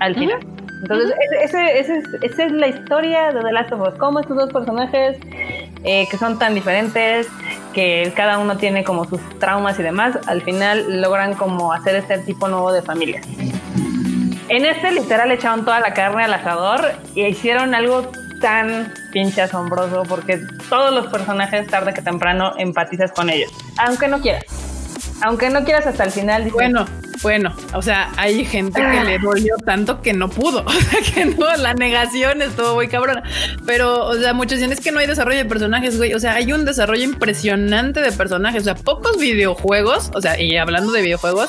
al 0.00 0.14
final. 0.14 0.40
Entonces, 0.84 1.16
esa 1.42 2.44
es 2.44 2.52
la 2.52 2.68
historia 2.68 3.32
de 3.32 3.40
The 3.40 3.52
Last 3.52 3.72
of 3.72 3.80
Us. 3.80 3.98
Cómo 3.98 4.20
estos 4.20 4.36
dos 4.36 4.52
personajes 4.52 5.18
eh, 5.82 6.06
que 6.10 6.16
son 6.16 6.38
tan 6.38 6.54
diferentes, 6.54 7.28
que 7.74 8.12
cada 8.16 8.38
uno 8.38 8.56
tiene 8.56 8.84
como 8.84 9.04
sus 9.04 9.20
traumas 9.38 9.78
y 9.78 9.82
demás, 9.82 10.18
al 10.26 10.42
final 10.42 11.00
logran 11.02 11.34
como 11.34 11.72
hacer 11.72 11.94
este 11.96 12.18
tipo 12.18 12.48
nuevo 12.48 12.72
de 12.72 12.82
familia. 12.82 13.20
En 14.48 14.64
este 14.64 14.92
literal 14.92 15.30
echaron 15.30 15.64
toda 15.64 15.80
la 15.80 15.94
carne 15.94 16.24
al 16.24 16.32
asador 16.34 16.92
y 17.14 17.24
hicieron 17.26 17.74
algo 17.74 18.10
tan 18.40 18.92
pinche 19.10 19.42
asombroso 19.42 20.02
porque 20.08 20.40
todos 20.68 20.94
los 20.94 21.06
personajes 21.06 21.66
tarde 21.66 21.94
que 21.94 22.02
temprano 22.02 22.52
empatizas 22.58 23.12
con 23.12 23.30
ellos, 23.30 23.50
aunque 23.78 24.08
no 24.08 24.20
quieras. 24.20 24.44
Aunque 25.22 25.48
no 25.48 25.64
quieras 25.64 25.86
hasta 25.86 26.04
el 26.04 26.10
final. 26.10 26.50
bueno, 26.50 26.86
bueno, 27.24 27.56
o 27.72 27.80
sea, 27.80 28.12
hay 28.18 28.44
gente 28.44 28.82
que 28.82 29.02
le 29.02 29.18
dolió 29.18 29.56
tanto 29.64 30.02
que 30.02 30.12
no 30.12 30.28
pudo. 30.28 30.62
O 30.74 30.80
sea, 30.86 31.00
que 31.00 31.24
no, 31.24 31.56
la 31.56 31.72
negación 31.72 32.42
estuvo 32.42 32.74
muy 32.74 32.88
cabrona. 32.88 33.22
Pero, 33.64 34.04
o 34.04 34.14
sea, 34.14 34.34
muchos 34.34 34.58
dicen 34.58 34.72
es 34.72 34.80
que 34.80 34.92
no 34.92 34.98
hay 34.98 35.06
desarrollo 35.06 35.38
de 35.38 35.46
personajes, 35.46 35.96
güey. 35.96 36.12
O 36.12 36.20
sea, 36.20 36.34
hay 36.34 36.52
un 36.52 36.66
desarrollo 36.66 37.02
impresionante 37.02 38.00
de 38.00 38.12
personajes. 38.12 38.60
O 38.60 38.64
sea, 38.64 38.74
pocos 38.74 39.16
videojuegos, 39.16 40.10
o 40.14 40.20
sea, 40.20 40.38
y 40.38 40.58
hablando 40.58 40.92
de 40.92 41.00
videojuegos, 41.00 41.48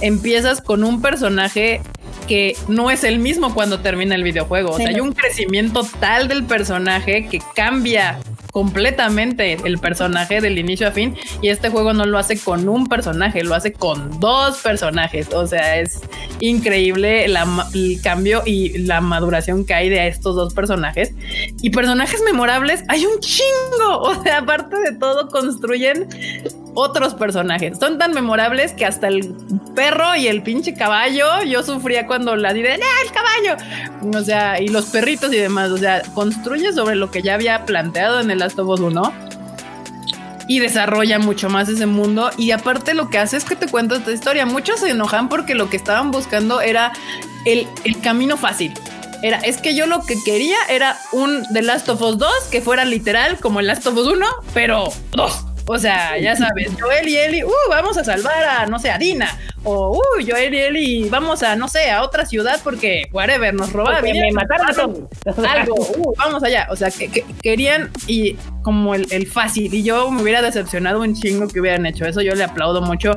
empiezas 0.00 0.60
con 0.60 0.82
un 0.82 1.00
personaje 1.00 1.80
que 2.26 2.56
no 2.66 2.90
es 2.90 3.04
el 3.04 3.20
mismo 3.20 3.54
cuando 3.54 3.78
termina 3.78 4.16
el 4.16 4.24
videojuego. 4.24 4.70
O 4.70 4.76
sea, 4.78 4.88
hay 4.88 4.98
un 4.98 5.12
crecimiento 5.12 5.86
tal 6.00 6.26
del 6.26 6.42
personaje 6.42 7.28
que 7.28 7.40
cambia 7.54 8.18
completamente 8.54 9.58
el 9.64 9.78
personaje 9.78 10.40
del 10.40 10.58
inicio 10.58 10.86
a 10.86 10.92
fin 10.92 11.16
y 11.42 11.48
este 11.48 11.70
juego 11.70 11.92
no 11.92 12.06
lo 12.06 12.18
hace 12.18 12.38
con 12.38 12.68
un 12.68 12.86
personaje, 12.86 13.42
lo 13.42 13.52
hace 13.52 13.72
con 13.72 14.20
dos 14.20 14.58
personajes. 14.58 15.34
O 15.34 15.44
sea, 15.44 15.80
es 15.80 16.00
increíble 16.38 17.24
el 17.24 18.00
cambio 18.00 18.44
y 18.46 18.78
la 18.78 19.00
maduración 19.00 19.66
que 19.66 19.74
hay 19.74 19.88
de 19.88 20.06
estos 20.06 20.36
dos 20.36 20.54
personajes. 20.54 21.12
Y 21.62 21.70
personajes 21.70 22.22
memorables, 22.24 22.84
hay 22.88 23.04
un 23.04 23.18
chingo. 23.20 23.44
O 24.14 24.22
sea, 24.22 24.38
aparte 24.38 24.76
de 24.78 24.92
todo, 24.92 25.28
construyen 25.28 26.06
otros 26.74 27.14
personajes. 27.14 27.78
Son 27.78 27.98
tan 27.98 28.12
memorables 28.12 28.72
que 28.72 28.84
hasta 28.84 29.08
el 29.08 29.34
perro 29.74 30.16
y 30.16 30.28
el 30.28 30.42
pinche 30.42 30.74
caballo, 30.74 31.42
yo 31.42 31.62
sufría 31.62 32.06
cuando 32.06 32.36
la 32.36 32.52
diré, 32.52 32.74
¡Ah, 32.74 33.04
el 33.04 33.12
caballo! 33.12 34.18
O 34.18 34.22
sea, 34.22 34.60
y 34.60 34.68
los 34.68 34.86
perritos 34.86 35.32
y 35.32 35.36
demás. 35.36 35.70
O 35.70 35.78
sea, 35.78 36.02
construye 36.14 36.72
sobre 36.72 36.96
lo 36.96 37.10
que 37.10 37.22
ya 37.22 37.34
había 37.34 37.64
planteado 37.64 38.20
en 38.20 38.30
el 38.30 38.40
Last 38.40 38.58
of 38.58 38.68
Us 38.68 38.80
1 38.80 39.12
y 40.46 40.58
desarrolla 40.58 41.18
mucho 41.18 41.48
más 41.48 41.68
ese 41.68 41.86
mundo. 41.86 42.30
Y 42.36 42.50
aparte 42.50 42.94
lo 42.94 43.08
que 43.08 43.18
hace 43.18 43.36
es 43.36 43.44
que 43.44 43.56
te 43.56 43.68
cuenta 43.68 43.96
esta 43.96 44.12
historia. 44.12 44.46
Muchos 44.46 44.80
se 44.80 44.90
enojan 44.90 45.28
porque 45.28 45.54
lo 45.54 45.70
que 45.70 45.76
estaban 45.76 46.10
buscando 46.10 46.60
era 46.60 46.92
el, 47.46 47.66
el 47.84 48.00
camino 48.00 48.36
fácil. 48.36 48.72
Era, 49.22 49.38
es 49.38 49.56
que 49.56 49.74
yo 49.74 49.86
lo 49.86 50.04
que 50.04 50.16
quería 50.22 50.58
era 50.68 50.98
un 51.12 51.44
The 51.52 51.62
Last 51.62 51.88
of 51.88 52.02
Us 52.02 52.18
2 52.18 52.30
que 52.50 52.60
fuera 52.60 52.84
literal 52.84 53.38
como 53.40 53.60
el 53.60 53.68
Last 53.68 53.86
of 53.86 53.96
Us 53.96 54.08
1, 54.08 54.26
pero 54.52 54.92
dos. 55.12 55.46
O 55.66 55.78
sea, 55.78 56.18
ya 56.18 56.36
sabes, 56.36 56.70
Joel 56.78 57.08
y 57.08 57.16
Eli, 57.16 57.42
uh, 57.42 57.50
vamos 57.70 57.96
a 57.96 58.04
salvar 58.04 58.44
a, 58.44 58.66
no 58.66 58.78
sé, 58.78 58.90
a 58.90 58.98
Dina. 58.98 59.38
O, 59.62 59.96
uh, 59.96 60.26
Joel 60.26 60.52
y 60.52 60.58
Eli, 60.58 61.08
vamos 61.08 61.42
a, 61.42 61.56
no 61.56 61.68
sé, 61.68 61.90
a 61.90 62.02
otra 62.02 62.26
ciudad 62.26 62.60
porque, 62.62 63.08
whatever, 63.12 63.54
nos 63.54 63.72
robaron. 63.72 64.02
me 64.02 64.32
mataron. 64.32 65.08
Algo, 65.48 65.74
uh, 65.74 66.14
vamos 66.18 66.42
allá. 66.42 66.66
O 66.70 66.76
sea, 66.76 66.90
que, 66.90 67.24
querían 67.42 67.90
y 68.06 68.36
como 68.64 68.96
el, 68.96 69.06
el, 69.10 69.28
fácil. 69.28 69.72
Y 69.72 69.84
yo 69.84 70.10
me 70.10 70.22
hubiera 70.22 70.42
decepcionado 70.42 71.00
un 71.00 71.14
chingo 71.14 71.46
que 71.46 71.60
hubieran 71.60 71.86
hecho 71.86 72.04
eso. 72.06 72.20
Yo 72.22 72.34
le 72.34 72.42
aplaudo 72.42 72.82
mucho 72.82 73.12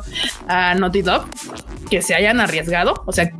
a 0.47 0.75
Naughty 0.75 1.01
Dog 1.01 1.25
que 1.89 2.01
se 2.03 2.13
hayan 2.13 2.39
arriesgado. 2.39 3.01
O 3.07 3.11
sea, 3.11 3.31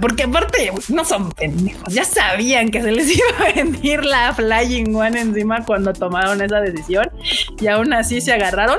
porque 0.00 0.24
aparte 0.24 0.70
no 0.88 1.04
son 1.04 1.32
pendejos. 1.32 1.92
Ya 1.92 2.04
sabían 2.04 2.70
que 2.70 2.82
se 2.82 2.92
les 2.92 3.08
iba 3.16 3.48
a 3.48 3.52
venir 3.52 4.04
la 4.04 4.32
Flying 4.34 4.94
One 4.94 5.20
encima 5.20 5.64
cuando 5.64 5.92
tomaron 5.92 6.40
esa 6.42 6.60
decisión. 6.60 7.10
Y 7.60 7.66
aún 7.66 7.92
así 7.92 8.20
se 8.20 8.32
agarraron 8.32 8.78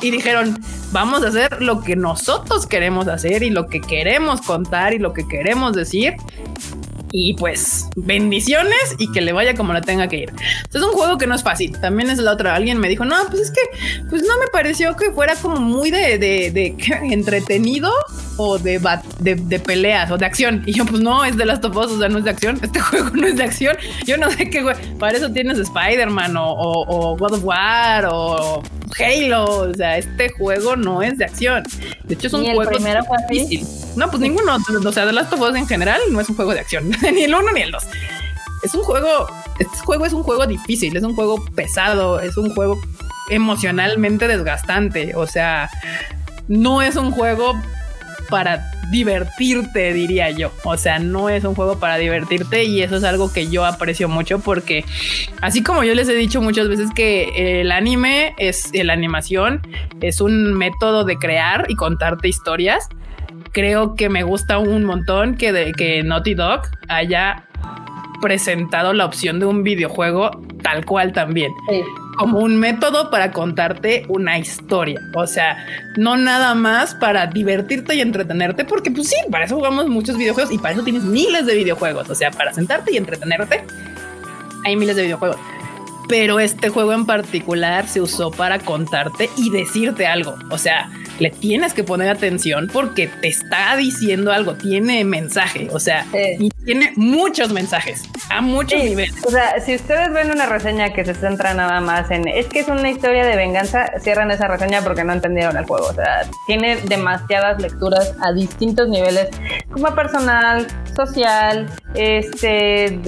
y 0.00 0.10
dijeron, 0.10 0.58
vamos 0.92 1.22
a 1.22 1.28
hacer 1.28 1.62
lo 1.62 1.80
que 1.80 1.96
nosotros 1.96 2.66
queremos 2.66 3.08
hacer 3.08 3.42
y 3.42 3.50
lo 3.50 3.68
que 3.68 3.80
queremos 3.80 4.40
contar 4.40 4.94
y 4.94 4.98
lo 4.98 5.12
que 5.12 5.26
queremos 5.26 5.74
decir. 5.74 6.14
Y 7.18 7.32
pues 7.32 7.88
bendiciones 7.96 8.94
y 8.98 9.10
que 9.10 9.22
le 9.22 9.32
vaya 9.32 9.54
como 9.54 9.72
la 9.72 9.80
tenga 9.80 10.06
que 10.06 10.18
ir. 10.18 10.32
es 10.70 10.82
un 10.82 10.92
juego 10.92 11.16
que 11.16 11.26
no 11.26 11.34
es 11.34 11.42
fácil. 11.42 11.74
También 11.80 12.10
es 12.10 12.18
la 12.18 12.32
otra. 12.32 12.54
Alguien 12.54 12.78
me 12.78 12.90
dijo, 12.90 13.06
no, 13.06 13.16
pues 13.30 13.44
es 13.44 13.50
que 13.50 13.62
pues 14.10 14.20
no 14.20 14.38
me 14.38 14.48
pareció 14.48 14.94
que 14.96 15.10
fuera 15.12 15.34
como 15.36 15.56
muy 15.56 15.90
de, 15.90 16.18
de, 16.18 16.50
de 16.50 16.76
entretenido 17.10 17.90
o 18.36 18.58
de, 18.58 18.78
de, 19.20 19.58
peleas 19.60 20.10
o 20.10 20.18
de 20.18 20.26
acción. 20.26 20.62
Y 20.66 20.74
yo, 20.74 20.84
pues 20.84 21.00
no, 21.00 21.24
es 21.24 21.38
de 21.38 21.46
las 21.46 21.64
of 21.64 21.74
o 21.74 21.98
sea, 21.98 22.10
no 22.10 22.18
es 22.18 22.24
de 22.24 22.30
acción. 22.30 22.60
Este 22.62 22.80
juego 22.82 23.08
no 23.14 23.26
es 23.26 23.36
de 23.36 23.44
acción. 23.44 23.78
Yo 24.04 24.18
no 24.18 24.30
sé 24.30 24.50
qué, 24.50 24.60
güey. 24.62 24.76
Para 24.98 25.16
eso 25.16 25.32
tienes 25.32 25.58
Spider-Man 25.58 26.36
o, 26.36 26.52
o, 26.52 27.16
God 27.16 27.32
of 27.32 27.44
War 27.44 28.08
o 28.10 28.62
Halo. 28.98 29.44
O 29.44 29.74
sea, 29.74 29.98
este 29.98 30.30
juego 30.30 30.76
no 30.76 31.02
es 31.02 31.18
de 31.18 31.24
acción. 31.24 31.64
De 32.04 32.14
hecho, 32.14 32.28
es 32.28 32.32
un 32.32 32.44
juego 32.44 32.70
difícil. 33.28 33.66
No, 33.96 34.08
pues 34.10 34.20
ninguno. 34.20 34.56
O 34.84 34.92
sea, 34.92 35.06
de 35.06 35.12
las 35.12 35.32
of 35.32 35.56
en 35.56 35.66
general 35.66 36.00
no 36.10 36.20
es 36.20 36.28
un 36.28 36.36
juego 36.36 36.54
de 36.54 36.60
acción. 36.60 36.90
ni 37.12 37.22
el 37.22 37.34
uno 37.34 37.52
ni 37.52 37.62
el 37.62 37.72
dos. 37.72 37.84
Es 38.62 38.74
un 38.74 38.82
juego. 38.82 39.28
Este 39.58 39.78
juego 39.78 40.06
es 40.06 40.12
un 40.12 40.22
juego 40.22 40.46
difícil, 40.46 40.96
es 40.96 41.02
un 41.02 41.14
juego 41.14 41.42
pesado, 41.54 42.20
es 42.20 42.36
un 42.36 42.54
juego 42.54 42.78
emocionalmente 43.30 44.28
desgastante. 44.28 45.14
O 45.14 45.26
sea, 45.26 45.70
no 46.48 46.82
es 46.82 46.96
un 46.96 47.10
juego 47.10 47.54
para 48.28 48.70
divertirte, 48.90 49.92
diría 49.92 50.30
yo. 50.30 50.52
O 50.64 50.76
sea, 50.76 50.98
no 50.98 51.28
es 51.28 51.44
un 51.44 51.54
juego 51.54 51.78
para 51.78 51.96
divertirte 51.96 52.64
y 52.64 52.82
eso 52.82 52.96
es 52.96 53.04
algo 53.04 53.32
que 53.32 53.48
yo 53.48 53.64
aprecio 53.64 54.08
mucho 54.08 54.38
porque 54.38 54.84
así 55.40 55.62
como 55.62 55.84
yo 55.84 55.94
les 55.94 56.08
he 56.08 56.14
dicho 56.14 56.40
muchas 56.40 56.68
veces 56.68 56.90
que 56.94 57.60
el 57.60 57.72
anime 57.72 58.34
es 58.38 58.70
la 58.72 58.92
animación, 58.92 59.60
es 60.00 60.20
un 60.20 60.54
método 60.54 61.04
de 61.04 61.16
crear 61.16 61.66
y 61.68 61.74
contarte 61.74 62.28
historias. 62.28 62.88
Creo 63.52 63.94
que 63.94 64.08
me 64.08 64.22
gusta 64.22 64.58
un 64.58 64.84
montón 64.84 65.34
que, 65.34 65.52
de, 65.52 65.72
que 65.72 66.02
Naughty 66.02 66.34
Dog 66.34 66.62
haya 66.88 67.45
presentado 68.20 68.92
la 68.92 69.04
opción 69.04 69.40
de 69.40 69.46
un 69.46 69.62
videojuego 69.62 70.30
tal 70.62 70.84
cual 70.84 71.12
también. 71.12 71.52
Como 72.16 72.40
un 72.40 72.58
método 72.58 73.10
para 73.10 73.30
contarte 73.30 74.04
una 74.08 74.38
historia. 74.38 75.00
O 75.14 75.26
sea, 75.26 75.64
no 75.96 76.16
nada 76.16 76.54
más 76.54 76.94
para 76.94 77.26
divertirte 77.26 77.94
y 77.94 78.00
entretenerte, 78.00 78.64
porque 78.64 78.90
pues 78.90 79.08
sí, 79.08 79.16
para 79.30 79.44
eso 79.44 79.56
jugamos 79.56 79.88
muchos 79.88 80.16
videojuegos 80.16 80.52
y 80.52 80.58
para 80.58 80.74
eso 80.74 80.82
tienes 80.82 81.04
miles 81.04 81.46
de 81.46 81.54
videojuegos. 81.54 82.08
O 82.10 82.14
sea, 82.14 82.30
para 82.30 82.52
sentarte 82.52 82.92
y 82.92 82.96
entretenerte, 82.96 83.62
hay 84.64 84.76
miles 84.76 84.96
de 84.96 85.02
videojuegos. 85.02 85.38
Pero 86.08 86.40
este 86.40 86.68
juego 86.68 86.92
en 86.92 87.06
particular 87.06 87.86
se 87.86 88.00
usó 88.00 88.30
para 88.30 88.58
contarte 88.58 89.28
y 89.36 89.50
decirte 89.50 90.06
algo. 90.06 90.36
O 90.50 90.58
sea, 90.58 90.90
le 91.18 91.30
tienes 91.30 91.74
que 91.74 91.84
poner 91.84 92.08
atención 92.08 92.68
porque 92.72 93.08
te 93.08 93.28
está 93.28 93.76
diciendo 93.76 94.32
algo, 94.32 94.54
tiene 94.54 95.04
mensaje, 95.04 95.68
o 95.72 95.80
sea, 95.80 96.06
y 96.38 96.50
tiene 96.64 96.92
muchos 96.96 97.52
mensajes 97.52 98.02
a 98.30 98.40
muchos 98.40 98.82
niveles. 98.82 99.14
O 99.24 99.30
sea, 99.30 99.60
si 99.60 99.74
ustedes 99.74 100.12
ven 100.12 100.30
una 100.30 100.46
reseña 100.46 100.92
que 100.92 101.04
se 101.04 101.14
centra 101.14 101.54
nada 101.54 101.80
más 101.80 102.10
en 102.10 102.26
es 102.28 102.46
que 102.46 102.60
es 102.60 102.68
una 102.68 102.90
historia 102.90 103.24
de 103.24 103.36
venganza, 103.36 103.86
cierran 104.00 104.30
esa 104.30 104.48
reseña 104.48 104.82
porque 104.82 105.04
no 105.04 105.12
entendieron 105.12 105.56
el 105.56 105.64
juego. 105.64 105.86
O 105.86 105.94
sea, 105.94 106.22
tiene 106.46 106.76
demasiadas 106.76 107.60
lecturas 107.60 108.14
a 108.20 108.32
distintos 108.32 108.88
niveles, 108.88 109.28
como 109.70 109.94
personal, 109.94 110.66
social, 110.94 111.66
este, 111.94 112.98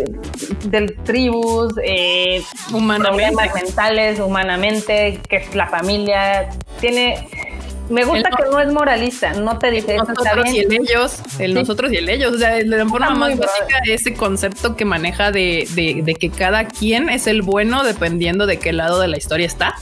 del 0.65 0.95
tribus, 1.05 1.75
eh, 1.83 2.43
problemas 2.71 3.55
mentales, 3.55 4.21
humanamente, 4.21 5.21
que 5.29 5.37
es 5.37 5.55
la 5.55 5.67
familia. 5.67 6.49
Tiene 6.81 7.29
me 7.91 8.05
gusta 8.05 8.31
que 8.31 8.45
no 8.51 8.61
es 8.61 8.73
moralista, 8.73 9.33
no 9.35 9.59
te 9.59 9.71
dice 9.71 9.97
nosotros 9.97 10.47
y 10.53 10.59
el 10.61 10.73
ellos, 10.73 11.21
el 11.39 11.55
nosotros 11.55 11.93
y 11.93 11.97
el 11.97 12.09
ellos. 12.09 12.35
O 12.35 12.39
sea, 12.39 12.55
de 12.55 12.85
forma 12.87 13.11
más 13.11 13.39
básica 13.39 13.81
ese 13.87 14.15
concepto 14.15 14.77
que 14.77 14.85
maneja 14.85 15.33
de, 15.33 15.67
de, 15.75 16.15
que 16.15 16.31
cada 16.31 16.67
quien 16.67 17.09
es 17.09 17.27
el 17.27 17.43
bueno 17.43 17.85
dependiendo 17.85 18.47
de 18.47 18.59
qué 18.59 18.73
lado 18.73 19.01
de 19.01 19.09
la 19.09 19.17
historia 19.17 19.47
está. 19.47 19.75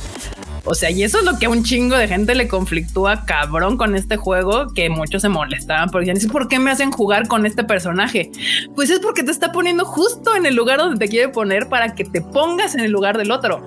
O 0.65 0.75
sea, 0.75 0.91
y 0.91 1.05
eso 1.05 1.19
es 1.19 1.25
lo 1.25 1.39
que 1.39 1.47
a 1.47 1.49
un 1.49 1.63
chingo 1.63 1.97
de 1.97 2.09
gente 2.09 2.35
le 2.35 2.49
conflictúa 2.49 3.25
cabrón 3.25 3.77
con 3.77 3.95
este 3.95 4.17
juego, 4.17 4.73
que 4.75 4.91
muchos 4.91 5.23
se 5.23 5.29
molestaban 5.29 5.91
porque 5.91 6.13
dicen, 6.13 6.31
¿por 6.31 6.49
qué 6.49 6.59
me 6.59 6.73
hacen 6.73 6.91
jugar 6.91 7.29
con 7.29 7.47
este 7.47 7.63
personaje? 7.63 8.33
Pues 8.75 8.91
es 8.91 8.99
porque 8.99 9.23
te 9.23 9.31
está 9.31 9.53
poniendo 9.53 9.85
justo 9.85 10.35
en 10.35 10.45
el 10.45 10.57
lugar 10.57 10.79
donde 10.79 10.99
te 10.99 11.09
quiere 11.09 11.29
poner 11.29 11.69
para 11.69 11.95
que 11.95 12.05
te 12.05 12.21
pongas 12.21 12.75
en 12.75 12.81
el 12.81 12.91
lugar 12.91 13.17
del 13.17 13.31
otro. 13.31 13.65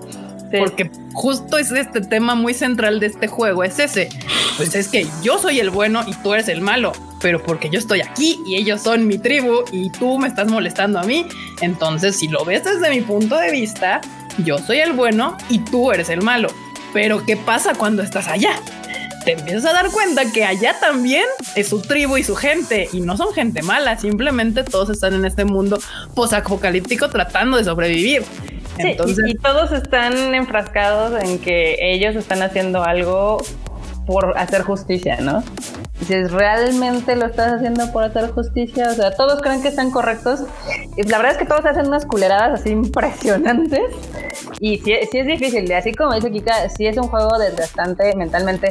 Porque 0.58 0.90
justo 1.14 1.58
es 1.58 1.72
este 1.72 2.02
tema 2.02 2.36
muy 2.36 2.54
central 2.54 3.00
de 3.00 3.08
este 3.08 3.28
juego, 3.28 3.64
es 3.64 3.80
ese. 3.80 4.10
Pues 4.58 4.76
es 4.76 4.88
que 4.88 5.08
yo 5.22 5.38
soy 5.38 5.60
el 5.60 5.70
bueno 5.70 6.04
y 6.08 6.14
tú 6.16 6.34
eres 6.34 6.48
el 6.50 6.62
malo, 6.62 6.92
pero 7.22 7.42
porque 7.44 7.70
yo 7.70 7.80
estoy 7.80 8.02
aquí 8.02 8.40
y 8.46 8.56
ellos 8.56 8.82
son 8.82 9.08
mi 9.08 9.18
tribu 9.18 9.64
y 9.72 9.92
tú 9.92 10.18
me 10.18 10.28
estás 10.28 10.48
molestando 10.48 11.00
a 11.00 11.04
mí. 11.04 11.26
Entonces, 11.62 12.16
si 12.16 12.28
lo 12.28 12.44
ves 12.46 12.64
desde 12.64 12.90
mi 12.90 13.02
punto 13.02 13.38
de 13.38 13.52
vista, 13.52 14.02
yo 14.44 14.58
soy 14.58 14.80
el 14.80 14.94
bueno 14.94 15.38
y 15.50 15.60
tú 15.60 15.92
eres 15.92 16.10
el 16.10 16.22
malo. 16.22 16.50
Pero 16.94 17.26
¿qué 17.26 17.38
pasa 17.38 17.74
cuando 17.76 18.02
estás 18.02 18.28
allá? 18.28 18.52
te 19.26 19.34
empiezas 19.34 19.66
a 19.66 19.74
dar 19.74 19.92
cuenta 19.92 20.32
que 20.32 20.46
allá 20.46 20.80
también 20.80 21.26
es 21.56 21.68
su 21.68 21.82
tribu 21.82 22.18
y 22.18 22.24
su 22.24 22.36
gente 22.36 22.90
y 22.94 23.02
no 23.02 23.18
son 23.18 23.34
gente 23.34 23.62
mala, 23.62 23.98
simplemente 23.98 24.64
todos 24.64 24.90
están 24.90 25.14
en 25.14 25.26
este 25.26 25.46
mundo 25.46 25.80
posapocalíptico 26.16 27.10
tratando 27.10 27.58
de 27.58 27.66
sobrevivir 27.66 28.24
y, 28.80 29.36
todos 29.36 29.72
están 29.72 30.34
enfrascados 30.34 31.22
en 31.22 31.40
que 31.40 31.78
ellos 31.80 32.16
están 32.16 32.42
haciendo 32.42 32.84
algo 32.84 33.44
por 34.06 34.38
hacer 34.38 34.64
justicia, 34.64 35.18
¿no? 35.22 35.44
Si 36.06 36.24
realmente 36.24 37.16
lo 37.16 37.26
estás 37.26 37.54
haciendo 37.54 37.92
por 37.92 38.04
hacer 38.04 38.32
justicia, 38.32 38.90
o 38.90 38.94
sea, 38.94 39.12
todos 39.12 39.42
creen 39.42 39.62
que 39.62 39.68
están 39.68 39.92
correctos. 39.92 40.42
Y 40.96 41.04
la 41.04 41.18
verdad 41.18 41.34
es 41.34 41.38
que 41.38 41.46
todos 41.46 41.66
hacen 41.66 41.88
unas 41.88 42.06
culeradas 42.06 42.62
así 42.62 42.70
impresionantes. 42.70 43.96
Y 44.60 44.78
sí, 44.80 44.94
es 44.94 45.28
difícil, 45.28 45.72
así 45.74 45.94
como 45.94 46.14
dice 46.14 46.32
Kika, 46.32 46.70
sí 46.70 46.88
es 46.88 46.98
un 46.98 47.08
juego 47.08 47.38
desgastante 47.38 48.16
mentalmente. 48.16 48.70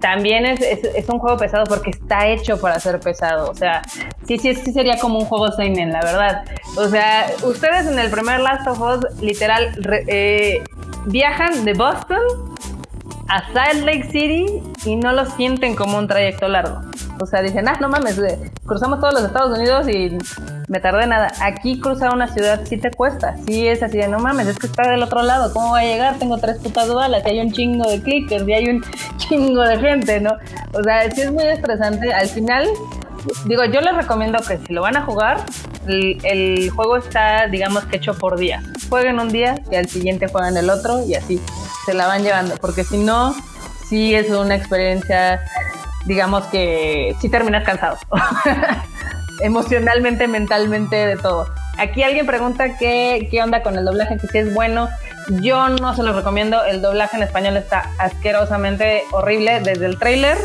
También 0.00 0.46
es, 0.46 0.60
es, 0.60 1.08
un 1.08 1.18
juego 1.18 1.36
pesado 1.36 1.64
porque 1.66 1.90
está 1.90 2.26
hecho 2.26 2.60
para 2.60 2.80
ser 2.80 2.98
pesado. 3.00 3.50
O 3.50 3.54
sea, 3.54 3.82
sí, 4.26 4.38
sí, 4.38 4.54
sí 4.54 4.72
sería 4.72 4.98
como 4.98 5.18
un 5.18 5.26
juego 5.26 5.50
Seinen, 5.52 5.92
la 5.92 6.00
verdad. 6.00 6.44
O 6.76 6.88
sea, 6.88 7.26
ustedes 7.44 7.86
en 7.86 7.98
el 7.98 8.10
primer 8.10 8.40
Last 8.40 8.66
of 8.66 8.80
Us, 8.80 9.20
literal, 9.20 9.72
eh, 10.06 10.62
viajan 11.06 11.64
de 11.64 11.74
Boston 11.74 12.20
a 13.30 13.52
Salt 13.52 13.84
Lake 13.84 14.08
City 14.10 14.60
y 14.84 14.96
no 14.96 15.12
lo 15.12 15.24
sienten 15.24 15.76
como 15.76 15.96
un 15.98 16.08
trayecto 16.08 16.48
largo. 16.48 16.80
O 17.20 17.26
sea, 17.26 17.42
dicen, 17.42 17.68
ah, 17.68 17.78
no 17.80 17.88
mames, 17.88 18.20
cruzamos 18.66 18.98
todos 18.98 19.14
los 19.14 19.24
Estados 19.24 19.56
Unidos 19.56 19.88
y 19.88 20.18
me 20.68 20.80
tardé 20.80 21.06
nada. 21.06 21.30
Aquí 21.40 21.78
cruzar 21.78 22.12
una 22.12 22.26
ciudad 22.26 22.62
sí 22.64 22.76
te 22.76 22.90
cuesta. 22.90 23.36
Sí 23.46 23.68
es 23.68 23.84
así 23.84 23.98
de, 23.98 24.08
no 24.08 24.18
mames, 24.18 24.48
es 24.48 24.58
que 24.58 24.66
está 24.66 24.90
del 24.90 25.02
otro 25.02 25.22
lado. 25.22 25.52
¿Cómo 25.52 25.72
va 25.72 25.78
a 25.78 25.84
llegar? 25.84 26.18
Tengo 26.18 26.38
tres 26.38 26.58
putas 26.58 26.92
balas 26.92 27.22
y 27.24 27.30
hay 27.30 27.40
un 27.40 27.52
chingo 27.52 27.88
de 27.88 28.02
clickers 28.02 28.48
y 28.48 28.52
hay 28.52 28.68
un 28.68 28.84
chingo 29.18 29.62
de 29.62 29.78
gente, 29.78 30.20
¿no? 30.20 30.32
O 30.72 30.82
sea, 30.82 31.08
sí 31.10 31.20
es 31.20 31.30
muy 31.30 31.44
estresante. 31.44 32.12
Al 32.12 32.26
final, 32.26 32.66
digo, 33.44 33.64
yo 33.64 33.80
les 33.80 33.94
recomiendo 33.94 34.38
que 34.40 34.58
si 34.58 34.72
lo 34.72 34.82
van 34.82 34.96
a 34.96 35.02
jugar, 35.02 35.44
el, 35.86 36.70
juego 36.70 36.96
está, 36.96 37.46
digamos 37.48 37.84
que 37.84 37.96
hecho 37.96 38.14
por 38.14 38.38
día. 38.38 38.62
Jueguen 38.88 39.18
un 39.18 39.30
día 39.30 39.60
y 39.70 39.76
al 39.76 39.88
siguiente 39.88 40.28
juegan 40.28 40.56
el 40.56 40.70
otro 40.70 41.04
y 41.06 41.14
así 41.14 41.40
se 41.84 41.94
la 41.94 42.06
van 42.06 42.22
llevando, 42.22 42.56
porque 42.56 42.84
si 42.84 42.98
no, 42.98 43.34
sí 43.88 44.14
es 44.14 44.30
una 44.30 44.54
experiencia, 44.54 45.40
digamos 46.06 46.46
que 46.46 47.16
sí 47.20 47.28
terminas 47.28 47.64
cansado. 47.64 47.98
Emocionalmente, 49.40 50.28
mentalmente, 50.28 50.96
de 50.96 51.16
todo. 51.16 51.48
Aquí 51.78 52.02
alguien 52.02 52.26
pregunta 52.26 52.76
qué, 52.76 53.26
qué 53.30 53.42
onda 53.42 53.62
con 53.62 53.78
el 53.78 53.84
doblaje, 53.84 54.18
que 54.18 54.26
si 54.26 54.38
es 54.38 54.52
bueno. 54.52 54.88
Yo 55.40 55.68
no 55.68 55.94
se 55.94 56.02
lo 56.02 56.12
recomiendo. 56.12 56.62
El 56.64 56.82
doblaje 56.82 57.16
en 57.16 57.22
español 57.22 57.56
está 57.56 57.90
asquerosamente 57.98 59.04
horrible 59.12 59.60
desde 59.60 59.86
el 59.86 59.98
trailer 59.98 60.36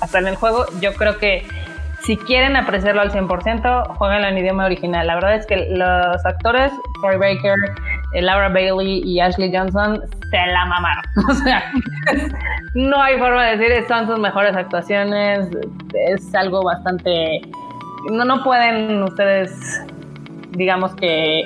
hasta 0.00 0.18
en 0.18 0.26
el 0.26 0.34
juego. 0.34 0.66
Yo 0.80 0.94
creo 0.94 1.18
que 1.18 1.46
si 2.04 2.16
quieren 2.16 2.56
apreciarlo 2.56 3.00
al 3.00 3.12
100%, 3.12 3.96
jueguenlo 3.96 4.28
en 4.28 4.38
idioma 4.38 4.66
original. 4.66 5.06
La 5.06 5.14
verdad 5.14 5.36
es 5.36 5.46
que 5.46 5.68
los 5.70 6.26
actores, 6.26 6.72
Troy 7.00 7.16
Baker, 7.16 7.54
eh, 8.14 8.22
Laura 8.22 8.48
Bailey 8.48 9.02
y 9.04 9.20
Ashley 9.20 9.54
Johnson, 9.54 10.02
se 10.30 10.36
la 10.36 10.66
mamaron. 10.66 11.04
O 11.28 11.34
sea, 11.34 11.62
no 12.74 13.00
hay 13.00 13.18
forma 13.18 13.44
de 13.44 13.56
decir, 13.56 13.86
son 13.86 14.06
sus 14.06 14.18
mejores 14.18 14.56
actuaciones. 14.56 15.48
Es 16.08 16.34
algo 16.34 16.64
bastante... 16.64 17.42
No, 18.10 18.24
no 18.24 18.42
pueden 18.42 19.02
ustedes, 19.04 19.52
digamos 20.50 20.94
que 20.96 21.44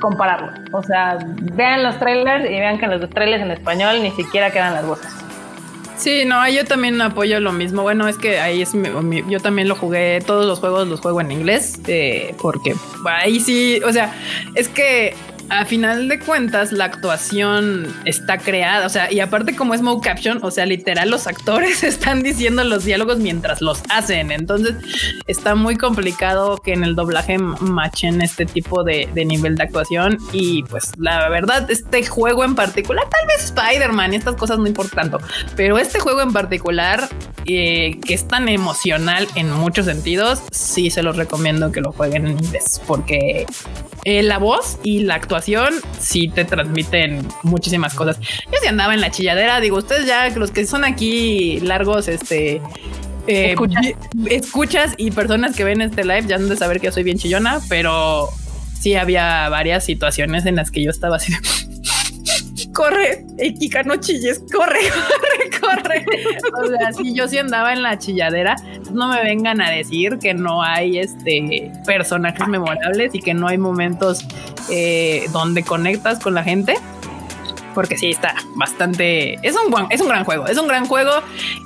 compararlo. 0.00 0.52
O 0.72 0.82
sea, 0.82 1.18
vean 1.54 1.82
los 1.82 1.98
trailers 1.98 2.44
y 2.44 2.60
vean 2.60 2.78
que 2.78 2.84
en 2.84 3.00
los 3.00 3.10
trailers 3.10 3.42
en 3.42 3.50
español 3.50 4.02
ni 4.02 4.12
siquiera 4.12 4.50
quedan 4.50 4.74
las 4.74 4.86
voces. 4.86 5.31
Sí, 5.96 6.24
no, 6.24 6.48
yo 6.48 6.64
también 6.64 7.00
apoyo 7.00 7.38
lo 7.40 7.52
mismo. 7.52 7.82
Bueno, 7.82 8.08
es 8.08 8.16
que 8.16 8.40
ahí 8.40 8.62
es 8.62 8.74
mi, 8.74 8.88
yo 9.28 9.40
también 9.40 9.68
lo 9.68 9.76
jugué, 9.76 10.20
todos 10.20 10.46
los 10.46 10.58
juegos 10.58 10.88
los 10.88 11.00
juego 11.00 11.20
en 11.20 11.30
inglés, 11.30 11.80
eh, 11.86 12.34
porque 12.40 12.74
ahí 13.04 13.40
sí, 13.40 13.80
o 13.84 13.92
sea, 13.92 14.14
es 14.54 14.68
que 14.68 15.14
a 15.48 15.64
final 15.64 16.08
de 16.08 16.18
cuentas 16.18 16.72
la 16.72 16.86
actuación 16.86 17.94
está 18.04 18.38
creada, 18.38 18.86
o 18.86 18.88
sea, 18.88 19.12
y 19.12 19.20
aparte 19.20 19.54
como 19.54 19.74
es 19.74 19.82
mode 19.82 20.00
caption, 20.02 20.38
o 20.42 20.50
sea, 20.50 20.66
literal 20.66 21.10
los 21.10 21.26
actores 21.26 21.82
están 21.84 22.22
diciendo 22.22 22.64
los 22.64 22.84
diálogos 22.84 23.18
mientras 23.18 23.60
los 23.60 23.82
hacen, 23.88 24.32
entonces 24.32 24.74
está 25.26 25.54
muy 25.54 25.76
complicado 25.76 26.58
que 26.58 26.72
en 26.72 26.84
el 26.84 26.94
doblaje 26.94 27.38
machen 27.38 28.22
este 28.22 28.46
tipo 28.46 28.84
de, 28.84 29.08
nivel 29.24 29.56
de 29.56 29.64
actuación. 29.64 30.18
Y 30.32 30.62
pues 30.64 30.92
la 30.98 31.28
verdad 31.28 31.70
este 31.70 32.04
juego 32.04 32.44
en 32.44 32.54
particular, 32.54 33.04
tal 33.08 33.26
vez 33.26 33.44
Spider-Man 33.44 34.12
y 34.12 34.16
estas 34.16 34.36
cosas 34.36 34.58
no 34.58 34.66
importan 34.66 35.10
tanto, 35.10 35.20
pero 35.56 35.78
este 35.78 36.00
juego 36.00 36.20
en 36.20 36.32
particular 36.32 37.08
eh, 37.46 37.98
que 38.06 38.14
es 38.14 38.26
tan 38.28 38.48
emocional 38.48 39.26
en 39.34 39.50
muchos 39.50 39.86
sentidos, 39.86 40.42
sí 40.52 40.90
se 40.90 41.02
los 41.02 41.16
recomiendo 41.16 41.72
que 41.72 41.80
lo 41.80 41.92
jueguen 41.92 42.26
en 42.26 42.38
inglés 42.38 42.80
porque 42.86 43.46
eh, 44.04 44.22
la 44.22 44.38
voz 44.38 44.78
y 44.82 45.00
la 45.00 45.14
actuación 45.14 45.74
sí 45.98 46.28
te 46.28 46.44
transmiten 46.44 47.26
muchísimas 47.42 47.94
cosas. 47.94 48.18
Yo 48.20 48.58
sí 48.60 48.68
andaba 48.68 48.94
en 48.94 49.00
la 49.00 49.10
chilladera, 49.10 49.60
digo, 49.60 49.78
ustedes 49.78 50.06
ya, 50.06 50.28
los 50.30 50.50
que 50.50 50.66
son 50.66 50.84
aquí 50.84 51.60
largos, 51.60 52.08
este... 52.08 52.60
Eh, 53.28 53.54
escuchas. 54.26 54.94
y 54.96 55.12
personas 55.12 55.54
que 55.54 55.62
ven 55.62 55.80
este 55.80 56.04
live 56.04 56.24
ya 56.26 56.34
han 56.36 56.48
de 56.48 56.56
saber 56.56 56.80
que 56.80 56.86
yo 56.86 56.92
soy 56.92 57.04
bien 57.04 57.18
chillona, 57.18 57.60
pero 57.68 58.28
sí 58.80 58.96
había 58.96 59.48
varias 59.48 59.84
situaciones 59.84 60.44
en 60.44 60.56
las 60.56 60.72
que 60.72 60.82
yo 60.82 60.90
estaba 60.90 61.16
así 61.16 61.32
corre, 62.72 63.24
Kika, 63.58 63.82
no 63.82 63.96
chilles, 63.96 64.42
corre, 64.52 64.80
corre, 65.60 66.04
corre. 66.04 66.06
O 66.54 66.68
sea, 66.68 66.92
si 66.92 67.14
yo 67.14 67.28
sí 67.28 67.38
andaba 67.38 67.72
en 67.72 67.82
la 67.82 67.98
chilladera, 67.98 68.56
no 68.92 69.08
me 69.08 69.22
vengan 69.22 69.60
a 69.60 69.70
decir 69.70 70.18
que 70.18 70.34
no 70.34 70.62
hay 70.62 70.98
este 70.98 71.70
personajes 71.86 72.46
memorables 72.48 73.14
y 73.14 73.20
que 73.20 73.34
no 73.34 73.48
hay 73.48 73.58
momentos 73.58 74.26
eh, 74.70 75.26
donde 75.32 75.62
conectas 75.62 76.18
con 76.18 76.34
la 76.34 76.42
gente 76.42 76.74
porque 77.74 77.96
sí 77.96 78.10
está 78.10 78.34
bastante. 78.54 79.34
Es 79.42 79.56
un 79.56 79.70
buen, 79.70 79.86
es 79.90 80.00
un 80.00 80.08
gran 80.08 80.24
juego, 80.24 80.46
es 80.46 80.58
un 80.58 80.68
gran 80.68 80.86
juego. 80.86 81.10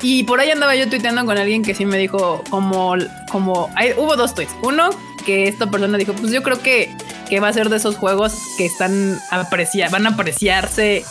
Y 0.03 0.25
por 0.25 0.41
ahí 0.41 0.51
andaba 0.51 0.75
yo 0.77 0.89
tuiteando 0.89 1.25
con 1.27 1.37
alguien 1.37 1.63
que 1.63 1.75
sí 1.75 1.85
me 1.85 1.99
dijo 1.99 2.43
como, 2.51 2.95
como 3.31 3.71
hay, 3.75 3.93
hubo 3.97 4.17
dos 4.17 4.35
tweets. 4.35 4.55
Uno 4.63 4.91
que 5.25 5.49
esta 5.49 5.69
persona 5.69 5.99
dijo, 5.99 6.13
pues 6.13 6.33
yo 6.33 6.43
creo 6.43 6.63
que 6.63 6.95
que 7.29 7.41
va 7.41 7.49
a 7.49 7.53
ser 7.53 7.69
de 7.69 7.77
esos 7.77 7.97
juegos 7.97 8.35
que 8.57 8.67
están 8.67 9.19
apreciar, 9.31 9.91
van 9.91 10.07
a 10.07 10.11
apreciarse 10.11 11.05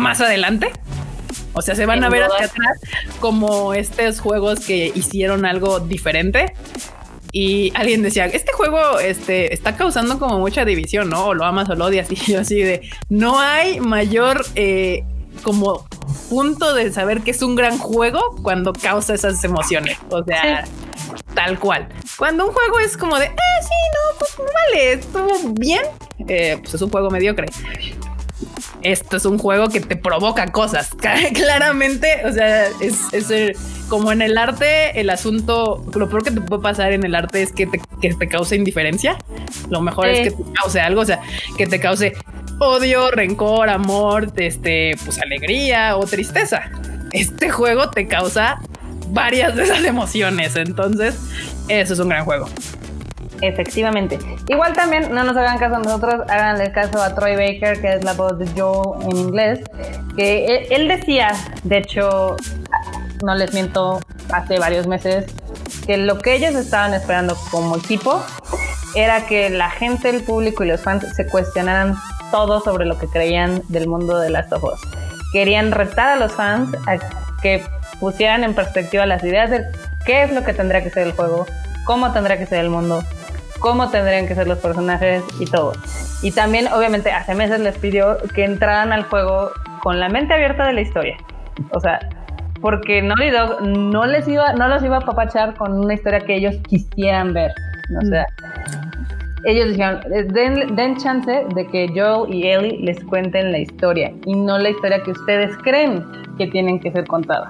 más 0.00 0.20
adelante. 0.20 0.70
O 1.52 1.62
sea, 1.62 1.74
se 1.74 1.86
van 1.86 2.04
a 2.04 2.10
ver 2.10 2.24
hacia 2.24 2.46
atrás 2.46 2.78
como 3.20 3.72
estos 3.72 4.20
juegos 4.20 4.60
que 4.60 4.92
hicieron 4.94 5.46
algo 5.46 5.80
diferente. 5.80 6.54
Y 7.32 7.72
alguien 7.74 8.02
decía, 8.02 8.26
este 8.26 8.52
juego 8.52 8.98
este, 8.98 9.52
está 9.52 9.76
causando 9.76 10.18
como 10.18 10.38
mucha 10.38 10.64
división, 10.64 11.10
¿no? 11.10 11.26
O 11.26 11.34
lo 11.34 11.44
amas 11.44 11.68
o 11.70 11.74
lo 11.74 11.86
odias. 11.86 12.08
Y 12.10 12.16
yo 12.16 12.40
así 12.40 12.56
de, 12.56 12.88
no 13.08 13.40
hay 13.40 13.80
mayor 13.80 14.44
eh, 14.54 15.04
como 15.42 15.86
punto 16.28 16.74
de 16.74 16.92
saber 16.92 17.22
que 17.22 17.30
es 17.30 17.42
un 17.42 17.54
gran 17.54 17.78
juego 17.78 18.20
cuando 18.42 18.72
causa 18.72 19.14
esas 19.14 19.42
emociones. 19.44 19.98
O 20.10 20.24
sea, 20.24 20.64
tal 21.34 21.58
cual. 21.58 21.88
Cuando 22.16 22.46
un 22.46 22.52
juego 22.52 22.78
es 22.80 22.96
como 22.96 23.18
de, 23.18 23.26
eh, 23.26 23.36
sí, 23.62 23.68
no, 23.94 24.18
pues 24.18 24.36
vale, 24.36 24.92
estuvo 24.92 25.54
bien, 25.54 25.82
eh, 26.28 26.58
pues 26.60 26.74
es 26.74 26.82
un 26.82 26.90
juego 26.90 27.10
mediocre. 27.10 27.46
Esto 28.82 29.16
es 29.16 29.24
un 29.24 29.38
juego 29.38 29.68
que 29.68 29.80
te 29.80 29.96
provoca 29.96 30.52
cosas. 30.52 30.90
Claramente, 31.34 32.22
o 32.24 32.32
sea, 32.32 32.66
es, 32.80 33.12
es 33.12 33.58
como 33.88 34.12
en 34.12 34.22
el 34.22 34.36
arte, 34.38 35.00
el 35.00 35.10
asunto, 35.10 35.84
lo 35.94 36.08
peor 36.08 36.24
que 36.24 36.30
te 36.30 36.40
puede 36.40 36.62
pasar 36.62 36.92
en 36.92 37.04
el 37.04 37.14
arte 37.14 37.42
es 37.42 37.52
que 37.52 37.66
te, 37.66 37.80
que 38.00 38.14
te 38.14 38.28
cause 38.28 38.56
indiferencia. 38.56 39.18
Lo 39.70 39.80
mejor 39.80 40.08
es 40.08 40.28
que 40.28 40.36
te 40.36 40.52
cause 40.52 40.80
algo, 40.80 41.00
o 41.02 41.04
sea, 41.04 41.20
que 41.56 41.66
te 41.66 41.80
cause 41.80 42.14
odio, 42.58 43.10
rencor, 43.10 43.68
amor, 43.68 44.32
este, 44.36 44.96
pues 45.04 45.20
alegría 45.20 45.96
o 45.96 46.06
tristeza. 46.06 46.70
Este 47.12 47.50
juego 47.50 47.90
te 47.90 48.06
causa 48.06 48.60
varias 49.08 49.54
de 49.54 49.64
esas 49.64 49.84
emociones. 49.84 50.56
Entonces, 50.56 51.18
eso 51.68 51.94
es 51.94 51.98
un 51.98 52.08
gran 52.08 52.24
juego. 52.24 52.48
Efectivamente. 53.42 54.18
Igual 54.48 54.72
también 54.72 55.12
no 55.12 55.24
nos 55.24 55.36
hagan 55.36 55.58
caso 55.58 55.76
a 55.76 55.78
nosotros, 55.78 56.14
háganle 56.28 56.72
caso 56.72 57.02
a 57.02 57.14
Troy 57.14 57.36
Baker, 57.36 57.80
que 57.80 57.94
es 57.94 58.04
la 58.04 58.14
voz 58.14 58.38
de 58.38 58.46
Joel 58.58 59.02
en 59.02 59.16
inglés, 59.16 59.60
que 60.16 60.68
él, 60.70 60.88
decía, 60.88 61.32
de 61.62 61.78
hecho, 61.78 62.36
no 63.22 63.34
les 63.34 63.52
miento, 63.52 64.00
hace 64.32 64.58
varios 64.58 64.86
meses, 64.86 65.26
que 65.86 65.96
lo 65.98 66.18
que 66.18 66.34
ellos 66.34 66.54
estaban 66.54 66.94
esperando 66.94 67.36
como 67.50 67.76
equipo 67.76 68.24
era 68.94 69.26
que 69.26 69.50
la 69.50 69.70
gente, 69.70 70.08
el 70.08 70.22
público 70.22 70.64
y 70.64 70.68
los 70.68 70.80
fans 70.80 71.04
se 71.14 71.26
cuestionaran 71.26 71.96
todo 72.30 72.60
sobre 72.60 72.86
lo 72.86 72.98
que 72.98 73.06
creían 73.06 73.62
del 73.68 73.86
mundo 73.88 74.18
de 74.18 74.30
Last 74.30 74.52
of. 74.52 74.64
Querían 75.32 75.72
retar 75.72 76.08
a 76.08 76.16
los 76.16 76.32
fans 76.32 76.74
a 76.86 76.96
que 77.42 77.62
pusieran 78.00 78.44
en 78.44 78.54
perspectiva 78.54 79.06
las 79.06 79.22
ideas 79.24 79.50
de 79.50 79.64
qué 80.04 80.22
es 80.22 80.32
lo 80.32 80.44
que 80.44 80.52
tendría 80.52 80.82
que 80.82 80.90
ser 80.90 81.06
el 81.06 81.12
juego, 81.12 81.46
cómo 81.84 82.12
tendría 82.12 82.38
que 82.38 82.46
ser 82.46 82.60
el 82.60 82.70
mundo, 82.70 83.02
cómo 83.60 83.90
tendrían 83.90 84.26
que 84.26 84.34
ser 84.34 84.46
los 84.46 84.58
personajes 84.58 85.24
y 85.40 85.46
todo. 85.46 85.72
Y 86.22 86.32
también, 86.32 86.68
obviamente, 86.68 87.10
hace 87.10 87.34
meses 87.34 87.60
les 87.60 87.76
pidió 87.78 88.18
que 88.34 88.44
entraran 88.44 88.92
al 88.92 89.04
juego 89.04 89.50
con 89.82 90.00
la 90.00 90.08
mente 90.08 90.34
abierta 90.34 90.66
de 90.66 90.72
la 90.72 90.80
historia. 90.80 91.16
O 91.72 91.80
sea, 91.80 92.00
porque 92.60 93.02
Naughty 93.02 93.30
Dog 93.30 93.62
no 93.62 94.06
les 94.06 94.26
iba, 94.28 94.52
no 94.54 94.68
los 94.68 94.82
iba 94.82 94.98
a 94.98 95.00
papachar 95.00 95.54
con 95.54 95.72
una 95.72 95.94
historia 95.94 96.20
que 96.20 96.36
ellos 96.36 96.56
quisieran 96.68 97.32
ver. 97.32 97.52
O 98.02 98.06
sea, 98.06 98.26
ellos 99.44 99.68
dijeron, 99.68 100.00
eh, 100.12 100.24
den, 100.24 100.74
den, 100.74 100.96
chance 100.96 101.44
de 101.54 101.66
que 101.68 101.88
Joel 101.94 102.34
y 102.34 102.48
Ellie 102.48 102.78
les 102.82 103.02
cuenten 103.04 103.52
la 103.52 103.58
historia 103.58 104.12
y 104.24 104.34
no 104.34 104.58
la 104.58 104.70
historia 104.70 105.00
que 105.04 105.12
ustedes 105.12 105.56
creen 105.58 106.04
que 106.36 106.48
tienen 106.48 106.80
que 106.80 106.90
ser 106.90 107.06
contada. 107.06 107.48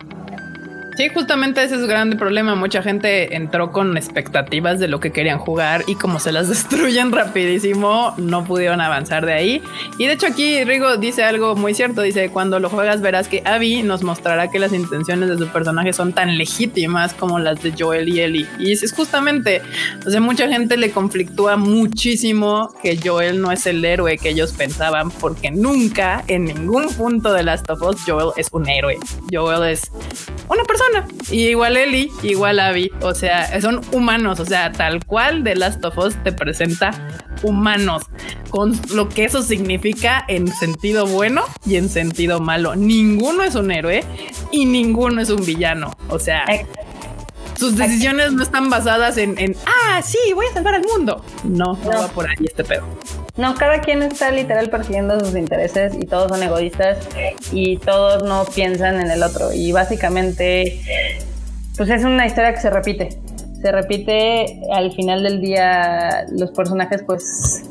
Sí, 0.96 1.10
justamente 1.10 1.62
ese 1.62 1.74
es 1.74 1.82
el 1.82 1.88
grande 1.88 2.16
problema. 2.16 2.54
Mucha 2.54 2.82
gente 2.82 3.36
entró 3.36 3.70
con 3.70 3.98
expectativas 3.98 4.80
de 4.80 4.88
lo 4.88 4.98
que 4.98 5.12
querían 5.12 5.38
jugar 5.38 5.84
y 5.86 5.94
como 5.94 6.18
se 6.18 6.32
las 6.32 6.48
destruyen 6.48 7.12
rapidísimo, 7.12 8.14
no 8.16 8.44
pudieron 8.44 8.80
avanzar 8.80 9.26
de 9.26 9.34
ahí. 9.34 9.62
Y 9.98 10.06
de 10.06 10.14
hecho 10.14 10.26
aquí 10.26 10.64
Rigo 10.64 10.96
dice 10.96 11.22
algo 11.22 11.54
muy 11.54 11.74
cierto. 11.74 12.00
Dice, 12.00 12.30
cuando 12.30 12.60
lo 12.60 12.70
juegas 12.70 13.02
verás 13.02 13.28
que 13.28 13.42
Abby 13.44 13.82
nos 13.82 14.02
mostrará 14.02 14.50
que 14.50 14.58
las 14.58 14.72
intenciones 14.72 15.28
de 15.28 15.36
su 15.36 15.48
personaje 15.48 15.92
son 15.92 16.14
tan 16.14 16.38
legítimas 16.38 17.12
como 17.12 17.38
las 17.38 17.62
de 17.62 17.74
Joel 17.78 18.08
y 18.08 18.22
Ellie. 18.22 18.46
Y 18.58 18.72
es 18.72 18.90
justamente, 18.94 19.60
o 20.06 20.10
sea, 20.10 20.22
mucha 20.22 20.48
gente 20.48 20.78
le 20.78 20.92
conflictúa 20.92 21.58
muchísimo 21.58 22.72
que 22.82 22.98
Joel 23.04 23.42
no 23.42 23.52
es 23.52 23.66
el 23.66 23.84
héroe 23.84 24.16
que 24.16 24.30
ellos 24.30 24.52
pensaban 24.52 25.10
porque 25.10 25.50
nunca 25.50 26.24
en 26.26 26.44
ningún 26.44 26.88
punto 26.94 27.34
de 27.34 27.42
Last 27.42 27.68
of 27.68 27.82
Us 27.82 28.00
Joel 28.06 28.30
es 28.38 28.48
un 28.52 28.66
héroe. 28.66 28.96
Joel 29.30 29.70
es 29.70 29.90
una 30.48 30.64
persona 30.64 30.85
y 31.30 31.48
igual 31.48 31.76
Eli, 31.76 32.10
igual 32.22 32.60
Abby. 32.60 32.90
O 33.00 33.14
sea, 33.14 33.60
son 33.60 33.80
humanos. 33.92 34.40
O 34.40 34.44
sea, 34.44 34.72
tal 34.72 35.04
cual 35.04 35.44
de 35.44 35.54
Last 35.54 35.84
of 35.84 35.98
Us 35.98 36.14
te 36.22 36.32
presenta 36.32 37.08
humanos 37.42 38.04
con 38.50 38.78
lo 38.94 39.08
que 39.08 39.24
eso 39.24 39.42
significa 39.42 40.24
en 40.28 40.48
sentido 40.48 41.06
bueno 41.06 41.42
y 41.64 41.76
en 41.76 41.88
sentido 41.88 42.40
malo. 42.40 42.74
Ninguno 42.76 43.42
es 43.42 43.54
un 43.54 43.70
héroe 43.70 44.04
y 44.50 44.64
ninguno 44.64 45.20
es 45.20 45.30
un 45.30 45.44
villano. 45.44 45.96
O 46.08 46.18
sea, 46.18 46.44
sus 47.58 47.76
decisiones 47.76 48.32
no 48.32 48.42
están 48.42 48.70
basadas 48.70 49.16
en, 49.18 49.56
ah, 49.66 50.02
sí, 50.02 50.18
voy 50.34 50.46
a 50.46 50.54
salvar 50.54 50.74
al 50.74 50.84
mundo. 50.84 51.24
No, 51.44 51.78
no 51.84 51.90
va 51.90 52.08
por 52.08 52.28
ahí 52.28 52.36
este 52.44 52.64
pedo. 52.64 52.86
No, 53.36 53.54
cada 53.54 53.80
quien 53.80 54.02
está 54.02 54.30
literal 54.30 54.70
persiguiendo 54.70 55.20
sus 55.20 55.36
intereses 55.36 55.94
y 55.98 56.06
todos 56.06 56.28
son 56.28 56.42
egoístas 56.42 57.06
y 57.52 57.76
todos 57.76 58.22
no 58.22 58.44
piensan 58.54 59.00
en 59.00 59.10
el 59.10 59.22
otro. 59.22 59.52
Y 59.52 59.72
básicamente, 59.72 60.80
pues 61.76 61.90
es 61.90 62.04
una 62.04 62.26
historia 62.26 62.54
que 62.54 62.60
se 62.60 62.70
repite. 62.70 63.20
Se 63.60 63.72
repite 63.72 64.60
al 64.72 64.92
final 64.92 65.22
del 65.22 65.40
día, 65.40 66.24
los 66.30 66.50
personajes 66.52 67.02
pues 67.02 67.62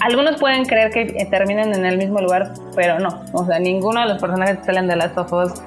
algunos 0.00 0.38
pueden 0.38 0.64
creer 0.64 0.90
que 0.90 1.26
terminan 1.30 1.74
en 1.74 1.84
el 1.84 1.98
mismo 1.98 2.20
lugar, 2.20 2.54
pero 2.74 2.98
no. 2.98 3.24
O 3.32 3.44
sea, 3.44 3.58
ninguno 3.58 4.00
de 4.00 4.06
los 4.06 4.20
personajes 4.20 4.58
que 4.58 4.64
salen 4.64 4.86
de 4.86 4.96
las 4.96 5.16
of 5.16 5.60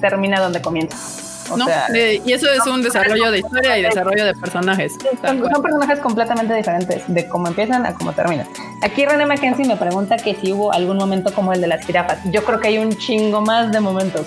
termina 0.00 0.40
donde 0.40 0.60
comienza. 0.60 1.19
No, 1.56 1.66
y 1.92 2.32
eso 2.32 2.50
es 2.50 2.66
un 2.66 2.82
desarrollo 2.82 3.30
de 3.30 3.38
historia 3.38 3.78
y 3.78 3.82
desarrollo 3.82 4.24
de 4.24 4.34
personajes. 4.34 4.96
Son, 5.24 5.62
personajes 5.62 5.98
completamente 6.00 6.54
diferentes 6.54 7.02
de 7.06 7.28
cómo 7.28 7.48
empiezan 7.48 7.86
a 7.86 7.94
cómo 7.94 8.12
terminan. 8.12 8.46
Aquí 8.82 9.04
René 9.04 9.26
Mackenzie 9.26 9.66
me 9.66 9.76
pregunta 9.76 10.16
que 10.16 10.34
si 10.34 10.52
hubo 10.52 10.72
algún 10.72 10.96
momento 10.96 11.32
como 11.34 11.52
el 11.52 11.60
de 11.60 11.66
las 11.66 11.84
jirafas. 11.84 12.18
Yo 12.26 12.44
creo 12.44 12.60
que 12.60 12.68
hay 12.68 12.78
un 12.78 12.96
chingo 12.96 13.40
más 13.40 13.72
de 13.72 13.80
momentos. 13.80 14.26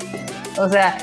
O 0.57 0.69
sea, 0.69 0.97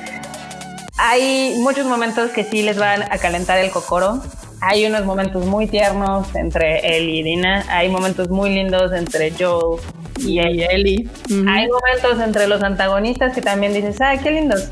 hay 0.97 1.57
muchos 1.59 1.87
momentos 1.87 2.31
que 2.31 2.45
sí 2.45 2.63
les 2.63 2.79
van 2.79 3.03
a 3.03 3.19
calentar 3.19 3.59
el 3.59 3.71
cocoro 3.71 4.23
hay 4.61 4.87
unos 4.87 5.05
momentos 5.05 5.47
muy 5.47 5.67
tiernos 5.67 6.35
entre 6.35 6.97
él 6.97 7.09
y 7.09 7.23
Dina. 7.23 7.65
Hay 7.69 7.89
momentos 7.89 8.29
muy 8.29 8.51
lindos 8.51 8.93
entre 8.93 9.33
Joel 9.33 9.81
y, 10.19 10.39
Ellie. 10.39 11.09
Hay 11.49 11.67
momentos 11.69 12.21
entre 12.23 12.47
los 12.47 12.63
antagonistas 12.63 13.35
que 13.35 13.43
también 13.43 13.73
dices, 13.73 14.01
¡ay, 14.01 14.19
qué 14.19 14.31
lindos! 14.31 14.71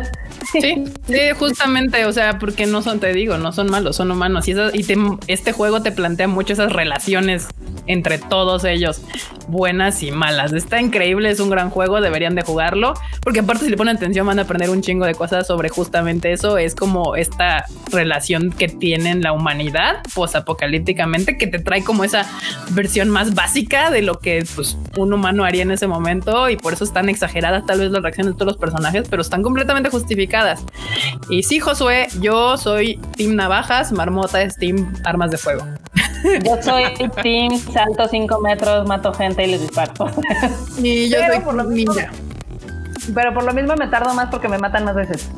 sí, 0.52 0.84
sí, 1.06 1.18
justamente, 1.38 2.04
o 2.04 2.12
sea, 2.12 2.38
porque 2.38 2.66
no 2.66 2.82
son, 2.82 3.00
te 3.00 3.12
digo, 3.12 3.38
no 3.38 3.52
son 3.52 3.70
malos, 3.70 3.96
son 3.96 4.10
humanos. 4.10 4.46
Y, 4.48 4.52
y 4.52 4.86
este 5.26 5.52
juego 5.52 5.82
te 5.82 5.92
plantea 5.92 6.28
mucho 6.28 6.52
esas 6.52 6.72
relaciones 6.72 7.48
entre 7.86 8.18
todos 8.18 8.64
ellos, 8.64 9.02
buenas 9.48 10.02
y 10.02 10.12
malas. 10.12 10.52
Está 10.52 10.80
increíble, 10.80 11.30
es 11.30 11.40
un 11.40 11.50
gran 11.50 11.70
juego, 11.70 12.00
deberían 12.00 12.34
de 12.34 12.42
jugarlo, 12.42 12.94
porque 13.22 13.40
aparte 13.40 13.64
si 13.64 13.70
le 13.70 13.76
ponen 13.76 13.96
atención 13.96 14.26
van 14.26 14.38
a 14.38 14.42
aprender 14.42 14.70
un 14.70 14.82
chingo 14.82 15.06
de 15.06 15.14
cosas 15.14 15.46
sobre 15.46 15.68
justamente 15.68 16.32
eso. 16.32 16.58
Es 16.58 16.74
como 16.74 17.16
esta 17.16 17.64
relación 17.90 18.52
que 18.52 18.68
tienen 18.68 19.22
la 19.22 19.29
humanidad 19.32 20.02
posapocalípticamente, 20.14 21.36
que 21.36 21.46
te 21.46 21.58
trae 21.58 21.84
como 21.84 22.04
esa 22.04 22.26
versión 22.70 23.08
más 23.08 23.34
básica 23.34 23.90
de 23.90 24.02
lo 24.02 24.18
que 24.18 24.44
pues, 24.54 24.76
un 24.96 25.12
humano 25.12 25.44
haría 25.44 25.62
en 25.62 25.70
ese 25.70 25.86
momento 25.86 26.48
y 26.48 26.56
por 26.56 26.72
eso 26.72 26.84
están 26.84 27.08
exageradas 27.08 27.66
tal 27.66 27.80
vez 27.80 27.90
las 27.90 28.02
reacciones 28.02 28.34
de 28.34 28.38
todos 28.38 28.52
los 28.52 28.56
personajes, 28.56 29.06
pero 29.08 29.22
están 29.22 29.42
completamente 29.42 29.90
justificadas. 29.90 30.64
Y 31.28 31.42
sí, 31.42 31.60
Josué, 31.60 32.08
yo 32.20 32.56
soy 32.56 33.00
Team 33.16 33.36
Navajas, 33.36 33.92
Marmota 33.92 34.42
es 34.42 34.56
Team 34.56 34.92
Armas 35.04 35.30
de 35.30 35.38
Fuego. 35.38 35.64
Yo 36.44 36.62
soy 36.62 36.84
Team 37.22 37.58
salto 37.58 38.06
5 38.06 38.40
metros, 38.40 38.86
mato 38.86 39.12
gente 39.12 39.46
y 39.46 39.52
les 39.52 39.62
disparo. 39.62 39.92
Y 40.78 41.08
yo 41.08 41.18
soy 41.26 41.40
por 41.40 41.54
lo 41.54 41.64
mismo, 41.64 41.94
Pero 43.14 43.34
por 43.34 43.44
lo 43.44 43.52
mismo 43.54 43.74
me 43.76 43.86
tardo 43.88 44.12
más 44.14 44.28
porque 44.30 44.48
me 44.48 44.58
matan 44.58 44.84
más 44.84 44.94
veces. 44.94 45.30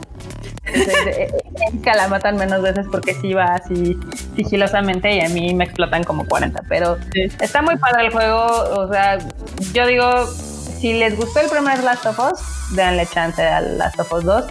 Erika 0.65 1.95
la 1.97 2.09
matan 2.09 2.37
menos 2.37 2.63
veces 2.63 2.87
porque 2.91 3.15
sí 3.15 3.33
va 3.33 3.47
así 3.47 3.99
sigilosamente 4.37 5.15
y 5.15 5.21
a 5.21 5.29
mí 5.29 5.55
me 5.55 5.65
explotan 5.65 6.05
como 6.05 6.27
40. 6.27 6.63
Pero 6.69 6.99
está 7.41 7.63
muy 7.63 7.77
padre 7.77 8.07
el 8.07 8.13
juego. 8.13 8.47
O 8.77 8.93
sea, 8.93 9.19
yo 9.73 9.87
digo, 9.87 10.27
si 10.27 10.93
les 10.93 11.17
gustó 11.17 11.41
el 11.41 11.49
primer 11.49 11.83
Last 11.83 12.07
of 12.07 12.19
Us, 12.19 12.77
denle 12.77 13.07
chance 13.07 13.43
al 13.43 13.79
Last 13.79 13.99
of 14.01 14.13
Us 14.13 14.25
2. 14.25 14.45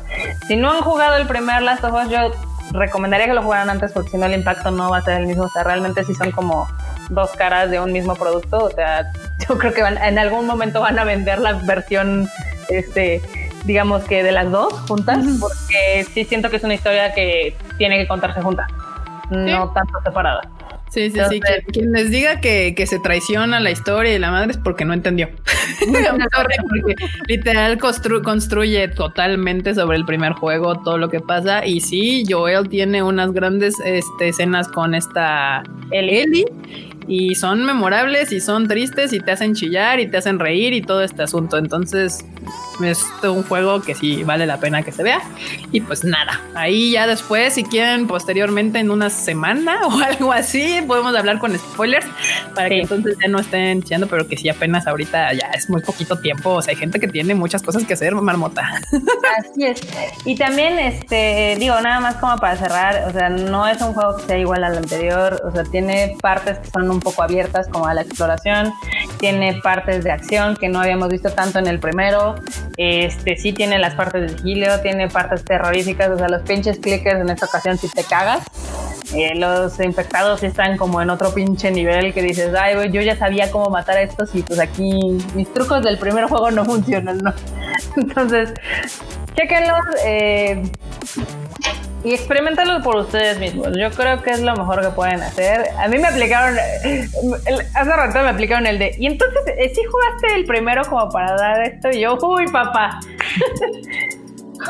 Si 0.48 0.56
no 0.56 0.72
han 0.72 0.82
jugado 0.82 1.18
el 1.18 1.28
primer 1.28 1.62
Last 1.62 1.84
of 1.84 1.94
Us, 1.94 2.10
yo 2.10 2.32
recomendaría 2.72 3.28
que 3.28 3.34
lo 3.34 3.44
jugaran 3.44 3.70
antes 3.70 3.92
porque 3.92 4.12
si 4.12 4.18
no 4.18 4.26
el 4.26 4.34
impacto 4.34 4.72
no 4.72 4.90
va 4.90 4.98
a 4.98 5.02
ser 5.02 5.22
el 5.22 5.28
mismo. 5.28 5.44
O 5.44 5.50
sea, 5.50 5.64
realmente 5.64 6.04
sí 6.04 6.14
son 6.14 6.32
como 6.32 6.68
dos 7.10 7.32
caras 7.32 7.70
de 7.72 7.80
un 7.80 7.92
mismo 7.92 8.16
producto. 8.16 8.66
O 8.66 8.70
sea, 8.70 9.12
yo 9.48 9.58
creo 9.58 9.74
que 9.74 9.82
en 9.82 10.20
algún 10.20 10.46
momento 10.46 10.82
van 10.82 11.00
a 11.00 11.04
vender 11.04 11.40
la 11.40 11.54
versión, 11.54 12.30
este, 12.70 13.22
digamos 13.66 14.04
que 14.04 14.24
de 14.24 14.32
las 14.32 14.52
dos 14.52 14.74
juntas, 14.88 15.26
porque 15.40 16.06
sí 16.14 16.26
siento 16.26 16.50
que 16.50 16.58
es 16.58 16.64
una 16.64 16.74
historia 16.74 17.14
que 17.14 17.56
tiene 17.78 17.98
que 17.98 18.08
contarse 18.08 18.42
junta, 18.42 18.68
no 19.30 19.72
tanto 19.74 20.02
separada. 20.04 20.42
Sí, 20.92 21.10
sí, 21.10 21.20
sí. 21.30 21.40
Quien, 21.72 21.94
les 21.94 22.12
diga 22.12 22.42
que, 22.42 22.76
se 22.86 23.00
traiciona 23.00 23.62
la 23.62 23.72
historia 23.72 24.14
y 24.14 24.20
la 24.20 24.30
madre 24.30 24.52
es 24.52 24.58
porque 24.58 24.84
no 24.84 24.94
entendió. 24.94 25.30
porque 25.80 26.96
literal 27.28 27.78
construye 27.78 28.90
totalmente 28.90 29.74
sobre 29.74 29.98
el 29.98 30.06
primer 30.06 30.34
juego 30.34 30.82
todo 30.82 30.98
lo 30.98 31.08
que 31.08 31.22
pasa. 31.22 31.66
Y 31.66 31.80
sí, 31.80 32.26
Joel 32.28 32.68
tiene 32.68 33.04
unas 33.04 33.32
grandes 33.32 33.80
este, 33.86 34.30
escenas 34.30 34.68
con 34.68 34.94
esta 34.94 35.64
Ellie 35.92 36.46
y 37.12 37.36
son 37.36 37.66
memorables 37.66 38.32
y 38.32 38.40
son 38.40 38.70
tristes 38.70 39.12
y 39.12 39.20
te 39.20 39.32
hacen 39.32 39.54
chillar 39.54 40.00
y 40.00 40.08
te 40.08 40.16
hacen 40.16 40.40
reír 40.40 40.72
y 40.72 40.82
todo 40.82 41.04
este 41.04 41.24
asunto. 41.24 41.58
Entonces 41.58 42.24
es 42.86 43.06
un 43.24 43.44
juego 43.44 43.82
que 43.82 43.96
sí 43.96 44.24
vale 44.24 44.46
la 44.46 44.58
pena 44.58 44.82
que 44.82 44.94
se 44.94 45.04
vea. 45.04 45.22
Y 45.74 45.82
pues 45.82 46.04
nada, 46.04 46.42
ahí 46.56 46.92
ya 46.92 47.08
después, 47.08 47.54
si 47.54 47.64
quieren, 47.64 48.08
posteriormente 48.08 48.80
en 48.80 48.90
una 48.90 49.10
semana 49.10 49.82
o 49.88 50.00
algo 50.00 50.32
así, 50.32 50.82
podemos 50.88 51.16
hablar 51.16 51.40
con 51.40 51.58
spoilers 51.58 52.06
para 52.56 52.70
que 52.70 52.82
entonces 52.82 53.18
ya 53.22 53.28
no 53.28 53.40
estén 53.40 53.84
chillando, 53.84 54.08
pero 54.08 54.28
que 54.28 54.38
sí 54.38 54.48
apenas 54.50 54.88
ahorita 54.88 55.34
ya 55.34 55.52
es 55.54 55.70
muy 55.70 55.82
poquito 55.82 56.18
tiempo. 56.18 56.52
O 56.52 56.62
sea, 56.62 56.72
hay 56.72 56.78
gente 56.78 57.00
que 57.00 57.10
tiene 57.10 57.36
muchas 57.36 57.62
cosas 57.62 57.84
que 57.86 57.94
hacer, 57.94 58.16
marmota. 58.16 58.82
Así 59.40 59.66
es. 59.66 59.82
Y 60.26 60.36
también, 60.36 60.80
este, 60.80 61.58
digo, 61.60 61.80
nada 61.82 62.00
más 62.00 62.16
como 62.16 62.38
para 62.38 62.56
cerrar, 62.56 63.04
o 63.10 63.12
sea, 63.12 63.30
no 63.30 63.68
es 63.68 63.82
un 63.82 63.94
juego 63.94 64.18
que 64.18 64.24
sea 64.24 64.38
igual 64.38 64.64
al 64.64 64.78
anterior, 64.78 65.42
o 65.46 65.52
sea, 65.52 65.64
tiene 65.64 66.16
partes 66.22 66.60
que 66.60 66.70
son 66.70 66.90
un 66.90 67.01
poco 67.02 67.24
abiertas 67.24 67.68
como 67.68 67.88
a 67.88 67.94
la 67.94 68.02
exploración, 68.02 68.74
tiene 69.20 69.60
partes 69.62 70.04
de 70.04 70.12
acción 70.12 70.56
que 70.56 70.70
no 70.70 70.80
habíamos 70.80 71.10
visto 71.10 71.32
tanto 71.32 71.60
en 71.60 71.68
el 71.68 71.80
primero, 71.80 72.36
este 72.78 73.36
sí 73.38 73.54
tiene 73.54 73.80
las 73.80 73.96
partes 73.96 74.22
de 74.22 74.36
vigilio, 74.36 74.80
tiene 74.82 75.10
partes 75.10 75.44
terroríficas, 75.44 76.10
o 76.10 76.18
sea, 76.18 76.30
los 76.30 76.42
pinches 76.44 76.80
clickers 76.80 77.22
en 77.22 77.30
esta 77.30 77.46
ocasión 77.46 77.78
si 77.78 77.90
te 77.90 78.04
cagas. 78.04 78.44
Eh, 79.14 79.36
los 79.36 79.78
infectados 79.82 80.42
están 80.42 80.78
como 80.78 81.02
en 81.02 81.10
otro 81.10 81.34
pinche 81.34 81.70
nivel 81.70 82.14
que 82.14 82.22
dices, 82.22 82.54
ay, 82.56 82.90
yo 82.92 83.02
ya 83.02 83.18
sabía 83.18 83.52
cómo 83.52 83.70
matar 83.70 83.98
a 83.98 84.02
estos 84.04 84.34
y 84.36 84.42
pues 84.42 84.58
aquí 84.60 85.18
mis 85.36 85.52
trucos 85.54 85.84
del 85.84 85.98
primer 85.98 86.26
juego 86.26 86.50
no 86.50 86.64
funcionan, 86.64 87.18
¿no? 87.18 87.34
Entonces, 87.98 88.54
chequenlos. 89.36 89.84
Eh, 90.06 90.64
y 92.04 92.14
experimentarlo 92.14 92.82
por 92.82 92.96
ustedes 92.96 93.40
mismos. 93.40 93.70
Yo 93.78 93.92
creo 93.92 94.22
que 94.22 94.32
es 94.32 94.42
lo 94.42 94.56
mejor 94.56 94.82
que 94.82 94.90
pueden 94.90 95.22
hacer. 95.22 95.70
A 95.78 95.88
mí 95.88 95.98
me 95.98 96.08
aplicaron, 96.08 96.58
hace 96.58 97.92
rato 97.92 98.20
me 98.24 98.30
aplicaron 98.30 98.66
el 98.66 98.80
de, 98.80 98.96
y 98.98 99.06
entonces, 99.06 99.42
eh, 99.58 99.72
¿sí 99.74 99.82
jugaste 99.84 100.36
el 100.36 100.46
primero 100.46 100.84
como 100.86 101.10
para 101.10 101.36
dar 101.36 101.62
esto? 101.62 101.90
Y 101.90 102.02
yo, 102.02 102.18
uy, 102.22 102.48
papá. 102.48 103.00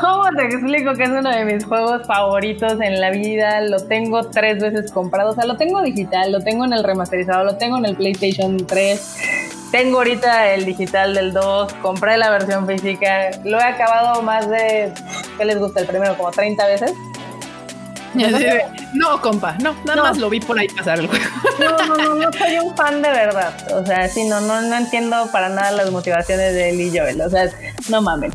¿Cómo 0.00 0.24
te 0.34 0.44
explico 0.44 0.94
que 0.94 1.02
es 1.02 1.10
uno 1.10 1.28
de 1.28 1.44
mis 1.44 1.64
juegos 1.64 2.06
favoritos 2.06 2.80
en 2.80 2.98
la 2.98 3.10
vida? 3.10 3.60
Lo 3.60 3.76
tengo 3.86 4.22
tres 4.30 4.58
veces 4.58 4.90
comprado. 4.90 5.30
O 5.30 5.34
sea, 5.34 5.44
lo 5.44 5.56
tengo 5.58 5.82
digital, 5.82 6.32
lo 6.32 6.40
tengo 6.40 6.64
en 6.64 6.72
el 6.72 6.82
remasterizado, 6.82 7.44
lo 7.44 7.56
tengo 7.58 7.76
en 7.76 7.84
el 7.84 7.96
PlayStation 7.96 8.56
3. 8.66 9.18
Tengo 9.70 9.98
ahorita 9.98 10.54
el 10.54 10.64
digital 10.64 11.14
del 11.14 11.32
2, 11.32 11.74
compré 11.74 12.16
la 12.16 12.30
versión 12.30 12.66
física, 12.66 13.30
lo 13.44 13.58
he 13.58 13.62
acabado 13.62 14.20
más 14.22 14.48
de, 14.48 14.92
¿qué 15.38 15.44
les 15.46 15.58
gusta? 15.58 15.80
El 15.80 15.86
primero, 15.86 16.16
como 16.16 16.30
30 16.30 16.66
veces. 16.66 16.92
No, 18.94 19.20
compa, 19.20 19.56
no, 19.58 19.74
nada 19.84 20.02
más 20.02 20.18
lo 20.18 20.28
vi 20.28 20.38
por 20.40 20.58
ahí 20.58 20.68
pasar 20.68 21.00
el 21.00 21.06
juego. 21.06 21.24
No, 21.58 21.86
no, 21.86 21.96
no, 21.96 22.14
no 22.14 22.32
soy 22.38 22.58
un 22.58 22.76
fan 22.76 23.00
de 23.02 23.10
verdad. 23.10 23.54
O 23.74 23.86
sea, 23.86 24.08
sí, 24.08 24.24
no, 24.24 24.40
no, 24.40 24.60
no 24.60 24.76
entiendo 24.76 25.28
para 25.32 25.48
nada 25.48 25.72
las 25.72 25.90
motivaciones 25.90 26.54
de 26.54 26.70
él 26.70 26.80
y 26.80 26.96
Joel. 26.96 27.20
O 27.20 27.30
sea, 27.30 27.48
no 27.88 28.02
mamen. 28.02 28.32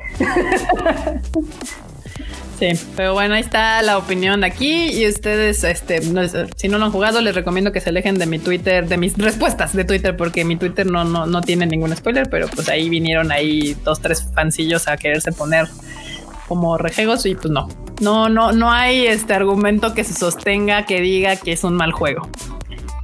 Sí, 2.60 2.72
pero 2.96 3.14
bueno, 3.14 3.36
ahí 3.36 3.42
está 3.42 3.84
la 3.84 4.00
opinión 4.00 4.42
de 4.42 4.48
aquí 4.48 4.86
y 4.92 5.08
ustedes, 5.08 5.64
este, 5.64 6.02
si 6.56 6.68
no 6.68 6.80
lo 6.80 6.86
han 6.86 6.92
jugado, 6.92 7.22
les 7.22 7.36
recomiendo 7.36 7.72
que 7.72 7.80
se 7.80 7.90
alejen 7.90 8.18
de 8.18 8.26
mi 8.26 8.40
Twitter, 8.40 8.88
de 8.88 8.98
mis 8.98 9.16
respuestas 9.16 9.74
de 9.74 9.84
Twitter, 9.86 10.18
porque 10.18 10.44
mi 10.44 10.56
Twitter 10.56 10.88
no, 10.88 11.04
no, 11.04 11.28
no 11.28 11.42
tiene 11.44 11.68
ningún 11.68 11.96
spoiler, 11.96 12.28
pero 12.32 12.48
pues 12.48 12.68
ahí 12.70 12.90
vinieron 12.90 13.32
ahí 13.32 13.78
dos, 13.84 14.02
tres 14.02 14.28
fancillos 14.34 14.88
a 14.88 14.98
quererse 14.98 15.32
poner 15.32 15.68
como 16.48 16.80
rejegos 16.80 17.28
y 17.28 17.36
pues 17.36 17.52
no, 17.52 17.68
no, 18.00 18.30
no, 18.30 18.52
no 18.52 18.72
hay 18.72 19.08
este 19.08 19.34
argumento 19.34 19.94
que 19.94 20.04
se 20.04 20.14
sostenga 20.14 20.86
que 20.86 21.02
diga 21.02 21.36
que 21.36 21.54
es 21.54 21.64
un 21.64 21.76
mal 21.76 21.92
juego. 21.92 22.30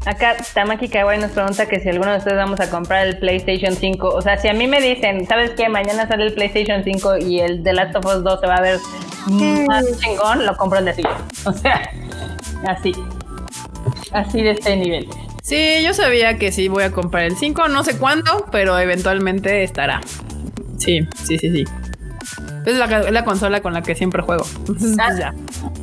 Acá 0.06 0.36
Tamaki 0.53 0.90
Kawaii 0.90 1.20
nos 1.20 1.32
pregunta 1.32 1.65
que 1.65 1.80
si 1.80 1.88
alguno 1.88 2.11
de 2.11 2.18
ustedes 2.18 2.36
vamos 2.38 2.60
a 2.60 2.70
comprar 2.70 3.07
el 3.07 3.18
PlayStation 3.20 3.74
5. 3.74 4.10
O 4.10 4.22
sea, 4.22 4.38
si 4.38 4.49
a 4.49 4.53
mí 4.53 4.68
me 4.68 4.82
dicen, 4.82 5.26
¿sabes 5.28 5.52
qué? 5.52 5.70
Mañana 5.70 6.07
sale 6.07 6.26
el 6.26 6.34
PlayStation 6.34 6.84
5 6.84 7.18
y 7.18 7.40
el 7.40 7.64
The 7.64 7.74
Last 7.74 7.95
of 7.95 8.06
Us 8.06 8.24
2 8.24 8.40
se 8.41 8.48
va 8.48 8.56
a 8.56 8.61
ver 8.61 8.80
más 9.68 9.86
chingón, 9.99 10.45
lo 10.45 10.57
compro 10.57 10.80
el 10.80 10.86
de 10.86 11.07
O 11.45 11.53
sea, 11.53 11.90
así. 12.68 12.91
Así 14.11 14.41
de 14.41 14.52
este 14.52 14.76
nivel. 14.76 15.07
Sí, 15.41 15.82
yo 15.84 15.94
sabía 15.94 16.38
que 16.38 16.52
sí 16.52 16.68
voy 16.68 16.84
a 16.84 16.91
comprar 16.91 17.24
el 17.24 17.38
5, 17.38 17.70
no 17.70 17.84
sé 17.84 17.98
cuándo, 17.98 18.45
pero 18.52 18.78
eventualmente 18.78 19.64
estará. 19.64 20.02
Sí, 20.78 21.07
sí, 21.24 21.38
sí, 21.38 21.49
sí. 21.49 21.65
Es 22.65 22.77
la, 22.77 23.25
consola 23.25 23.61
con 23.61 23.73
la 23.73 23.81
que 23.81 23.95
siempre 23.95 24.21
juego. 24.21 24.45
Ah, 24.99 25.33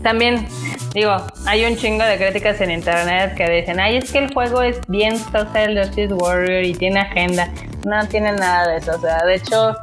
también, 0.02 0.46
Digo, 0.94 1.16
hay 1.46 1.64
un 1.64 1.76
chingo 1.76 2.04
de 2.04 2.16
críticas 2.16 2.60
en 2.60 2.72
internet 2.72 3.34
que 3.36 3.48
dicen, 3.48 3.78
ay, 3.78 3.98
es 3.98 4.10
que 4.10 4.18
el 4.18 4.34
juego 4.34 4.60
es 4.62 4.80
bien 4.88 5.16
social 5.16 5.78
Justice 5.78 6.12
Warrior 6.12 6.64
y 6.64 6.74
tiene 6.74 7.00
agenda. 7.00 7.48
No 7.86 8.04
tiene 8.08 8.32
nada 8.32 8.66
de 8.68 8.78
eso. 8.78 8.96
O 8.96 9.00
sea, 9.00 9.24
de 9.24 9.36
hecho, 9.36 9.76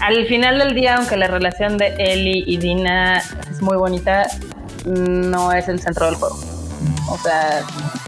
al 0.00 0.26
final 0.26 0.60
del 0.60 0.74
día, 0.74 0.96
aunque 0.96 1.16
la 1.16 1.26
relación 1.26 1.76
de 1.76 1.94
Ellie 1.98 2.44
y 2.46 2.56
Dina 2.56 3.18
es 3.50 3.60
muy 3.60 3.76
bonita, 3.76 4.28
no 4.86 5.52
es 5.52 5.66
el 5.66 5.80
centro 5.80 6.06
del 6.06 6.14
juego. 6.14 6.38
O 7.08 7.18
sea, 7.18 7.62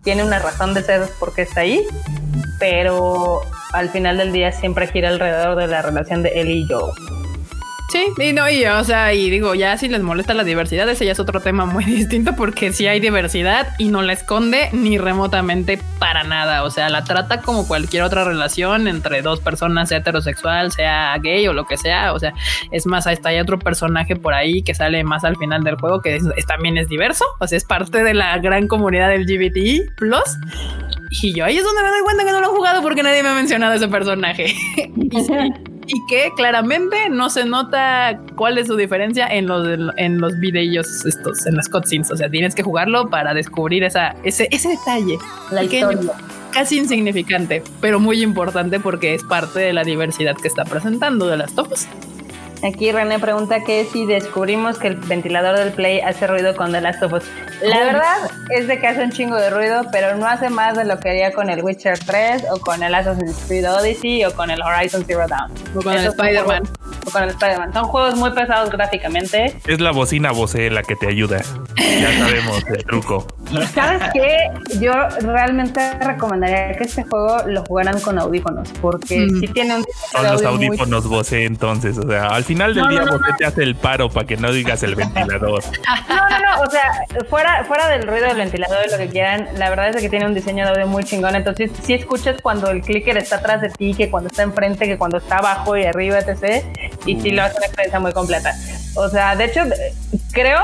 tiene 0.05 0.23
una 0.23 0.39
razón 0.39 0.73
de 0.73 0.83
ser 0.83 1.09
porque 1.19 1.43
está 1.43 1.63
ahí, 1.63 1.85
pero 2.61 3.41
al 3.73 3.91
final 3.91 4.19
del 4.19 4.33
día 4.33 4.53
siempre 4.53 4.87
gira 4.87 5.09
alrededor 5.09 5.57
de 5.57 5.67
la 5.67 5.83
relación 5.83 6.23
de 6.23 6.41
Ellie 6.41 6.59
y 6.59 6.69
Joe. 6.69 6.93
Sí, 7.91 8.07
y 8.19 8.33
no, 8.33 8.49
y 8.49 8.65
o 8.65 8.83
sea, 8.83 9.13
y 9.13 9.29
digo, 9.29 9.55
ya 9.55 9.77
si 9.77 9.89
les 9.89 10.03
molesta 10.03 10.33
la 10.33 10.43
diversidad, 10.43 10.89
ese 10.89 11.05
ya 11.05 11.13
es 11.13 11.21
otro 11.21 11.41
tema 11.41 11.67
muy 11.67 11.85
distinto 11.85 12.35
porque 12.35 12.73
si 12.73 12.87
hay 12.87 12.99
diversidad 12.99 13.75
y 13.79 13.89
no 13.89 14.03
la 14.03 14.15
esconde 14.15 14.71
ni 14.73 14.99
remotamente 14.99 15.79
para 15.99 16.25
nada. 16.25 16.65
O 16.65 16.71
sea, 16.71 16.89
la 16.89 17.05
trata 17.05 17.43
como 17.43 17.69
cualquier 17.69 18.03
otra 18.03 18.25
relación 18.25 18.89
entre 18.89 19.23
dos 19.23 19.41
personas, 19.41 19.91
sea 19.91 19.99
heterosexual, 19.99 20.73
sea 20.73 21.17
gay 21.23 21.47
o 21.47 21.53
lo 21.53 21.67
que 21.67 21.77
sea. 21.77 22.15
O 22.15 22.19
sea, 22.19 22.33
es 22.71 22.87
más, 22.87 23.07
hasta 23.07 23.29
hay 23.29 23.39
otro 23.39 23.59
personaje 23.59 24.17
por 24.17 24.35
ahí 24.35 24.63
que 24.63 24.75
sale 24.75 25.05
más 25.05 25.25
al 25.25 25.37
final 25.37 25.63
del 25.63 25.77
juego 25.77 26.01
que 26.01 26.19
también 26.47 26.79
es 26.79 26.89
diverso. 26.89 27.25
O 27.39 27.47
sea, 27.47 27.59
es 27.59 27.65
parte 27.65 28.03
de 28.03 28.15
la 28.15 28.39
gran 28.39 28.67
comunidad 28.67 29.15
LGBT 29.15 29.95
plus. 29.97 30.39
Y 31.23 31.35
yo 31.35 31.45
ahí 31.45 31.59
es 31.59 31.65
donde 31.65 31.83
me 31.83 31.89
doy 31.89 32.03
cuenta 32.03 32.25
que 32.25 32.33
no 32.33 32.41
lo 32.41 32.47
he 32.47 32.57
jugado 32.57 32.83
porque 32.83 33.03
nadie 33.03 33.23
me 33.23 33.29
ha 33.29 33.35
mencionado 33.35 33.75
ese 33.75 33.89
personaje. 33.89 34.55
y 34.97 35.74
que 36.09 36.33
claramente 36.37 37.09
no 37.11 37.31
se 37.31 37.45
nota 37.45 38.19
cuál 38.37 38.59
es 38.59 38.67
su 38.67 38.77
diferencia 38.77 39.27
en 39.27 39.47
los 39.47 39.91
en 39.97 40.21
los 40.21 40.39
videos 40.39 41.05
estos, 41.05 41.47
en 41.47 41.57
las 41.57 41.69
cutscenes. 41.69 42.11
O 42.11 42.17
sea, 42.17 42.29
tienes 42.29 42.55
que 42.55 42.63
jugarlo 42.63 43.09
para 43.11 43.35
descubrir 43.35 43.85
esa, 43.85 44.15
ese, 44.23 44.49
ese 44.51 44.71
detalle. 44.71 45.19
La 45.51 45.65
historia. 45.65 46.13
Casi 46.53 46.79
insignificante, 46.79 47.65
pero 47.81 47.99
muy 47.99 48.23
importante 48.23 48.79
porque 48.79 49.15
es 49.15 49.25
parte 49.25 49.59
de 49.59 49.73
la 49.73 49.83
diversidad 49.83 50.37
que 50.37 50.47
está 50.47 50.65
presentando 50.65 51.27
de 51.27 51.37
las 51.37 51.53
topas. 51.55 51.89
Aquí 52.67 52.91
René 52.93 53.19
pregunta 53.19 53.63
que 53.63 53.85
si 53.85 54.07
descubrimos 54.07 54.79
que 54.79 54.89
el 54.89 54.97
ventilador 54.97 55.59
del 55.59 55.73
Play 55.73 56.01
hace 56.01 56.27
ruido 56.27 56.57
con 56.57 56.73
The 56.73 56.81
Last 56.81 57.03
of 57.03 57.13
Us. 57.13 57.25
La 57.63 57.81
verdad 57.81 58.17
es 58.49 58.67
de 58.67 58.79
que 58.79 58.87
hace 58.87 59.05
un 59.05 59.11
chingo 59.11 59.37
de 59.37 59.51
ruido, 59.51 59.83
pero 59.93 60.17
no 60.17 60.27
hace 60.27 60.49
más 60.49 60.75
de 60.75 60.87
lo 60.87 60.99
que 60.99 61.11
haría 61.11 61.33
con 61.33 61.51
el 61.51 61.63
Witcher 61.63 61.99
3 61.99 62.45
o 62.51 62.59
con 62.59 62.83
el 62.83 62.95
Assassin's 62.95 63.37
Creed 63.47 63.71
Odyssey 63.71 64.25
o 64.25 64.35
con 64.35 64.51
el 64.51 64.63
Horizon 64.63 65.05
Zero 65.07 65.27
Dawn. 65.29 65.53
O 65.77 65.83
con 65.83 65.93
el 65.93 66.07
Spider-Man. 66.07 66.63
O 67.07 67.11
con 67.11 67.25
el 67.25 67.29
Spider-Man. 67.31 67.75
Son 67.75 67.85
juegos 67.85 68.17
muy 68.17 68.31
pesados 68.31 68.71
gráficamente. 68.71 69.61
Es 69.67 69.81
la 69.81 69.91
bocina 69.91 70.33
voce 70.33 70.71
la 70.71 70.83
que 70.83 70.97
te 70.97 71.07
ayuda. 71.07 71.43
Ya 71.77 72.19
sabemos 72.19 72.65
el 72.67 72.85
truco. 72.87 73.27
¿Sabes 73.75 74.03
qué? 74.15 74.51
Yo 74.81 74.93
realmente 75.21 75.99
recomendaría 75.99 76.73
que 76.77 76.85
este 76.85 77.05
juego 77.05 77.43
lo 77.47 77.63
jugaran 77.65 78.01
con 78.01 78.19
audífonos, 78.19 78.71
porque 78.81 79.29
si 79.39 79.49
tiene 79.49 79.77
un... 79.77 79.85
Son 80.13 80.25
los 80.25 80.43
audífonos 80.43 81.07
voce 81.07 81.45
entonces, 81.45 81.99
o 81.99 82.09
sea, 82.09 82.29
al 82.29 82.43
final 82.43 82.54
final 82.55 82.75
del 82.75 82.89
día, 82.89 83.01
no, 83.05 83.19
te 83.37 83.45
hace 83.45 83.63
el 83.63 83.75
paro 83.75 84.09
para 84.09 84.27
que 84.27 84.37
no 84.37 84.53
digas 84.53 84.83
el 84.83 84.95
ventilador. 84.95 85.63
No, 86.09 86.29
no, 86.29 86.39
no, 86.39 86.63
o 86.63 86.71
sea, 86.71 86.91
fuera, 87.29 87.65
fuera 87.65 87.89
del 87.89 88.07
ruido 88.07 88.27
del 88.27 88.37
ventilador 88.37 88.79
y 88.87 88.91
lo 88.91 88.99
que 88.99 89.09
quieran, 89.09 89.49
la 89.57 89.71
verdad 89.71 89.89
es 89.89 90.01
que 90.01 90.09
tiene 90.09 90.27
un 90.27 90.35
diseño 90.35 90.65
de 90.65 90.71
audio 90.71 90.87
muy 90.87 91.05
chingón. 91.05 91.35
Entonces, 91.35 91.71
si 91.83 91.95
escuchas 91.95 92.37
cuando 92.41 92.71
el 92.71 92.83
clicker 92.83 93.17
está 93.17 93.37
atrás 93.37 93.61
de 93.61 93.71
ti, 93.71 93.95
que 93.95 94.11
cuando 94.11 94.29
está 94.29 94.43
enfrente, 94.43 94.87
que 94.87 94.97
cuando 94.97 95.19
está 95.19 95.39
abajo 95.39 95.77
y 95.77 95.85
arriba, 95.85 96.19
etc. 96.19 96.65
Y 97.07 97.21
sí 97.21 97.31
lo 97.33 97.43
hace 97.43 97.57
una 97.57 97.67
experiencia 97.67 98.01
muy 98.01 98.13
completa. 98.13 98.53
O 98.95 99.09
sea, 99.09 99.35
de 99.35 99.47
hecho, 99.47 99.63
creo 100.33 100.61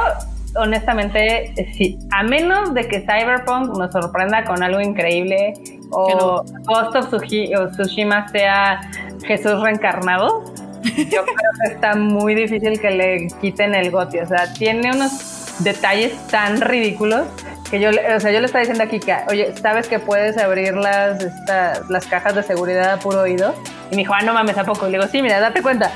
honestamente, 0.56 1.52
sí, 1.76 1.98
a 2.12 2.22
menos 2.22 2.74
de 2.74 2.88
que 2.88 3.00
Cyberpunk 3.00 3.76
nos 3.76 3.92
sorprenda 3.92 4.44
con 4.44 4.62
algo 4.62 4.80
increíble 4.80 5.54
o 5.90 6.44
Ghost 6.64 6.96
of 6.96 7.72
Tsushima 7.72 8.28
sea 8.28 8.80
Jesús 9.24 9.60
reencarnado, 9.60 10.49
yo 11.04 11.24
creo 11.24 11.50
que 11.62 11.74
está 11.74 11.94
muy 11.94 12.34
difícil 12.34 12.80
que 12.80 12.90
le 12.90 13.28
quiten 13.40 13.74
el 13.74 13.90
goti. 13.90 14.18
O 14.18 14.26
sea, 14.26 14.52
tiene 14.52 14.90
unos 14.92 15.56
detalles 15.60 16.14
tan 16.28 16.60
ridículos 16.60 17.26
que 17.70 17.78
yo, 17.78 17.90
o 17.90 18.20
sea, 18.20 18.32
yo 18.32 18.40
le 18.40 18.46
estaba 18.46 18.60
diciendo 18.60 18.82
aquí 18.82 18.98
que, 18.98 19.16
oye, 19.28 19.54
¿sabes 19.56 19.86
que 19.86 20.00
puedes 20.00 20.36
abrir 20.38 20.74
las, 20.74 21.24
las 21.88 22.06
cajas 22.06 22.34
de 22.34 22.42
seguridad 22.42 22.92
a 22.92 22.98
puro 22.98 23.20
oído? 23.20 23.54
Y 23.90 23.96
me 23.96 24.02
dijo, 24.02 24.12
ah, 24.12 24.22
no 24.22 24.34
mames, 24.34 24.58
¿a 24.58 24.64
poco? 24.64 24.88
Y 24.88 24.92
le 24.92 24.98
digo, 24.98 25.10
sí, 25.10 25.22
mira, 25.22 25.38
date 25.38 25.62
cuenta. 25.62 25.92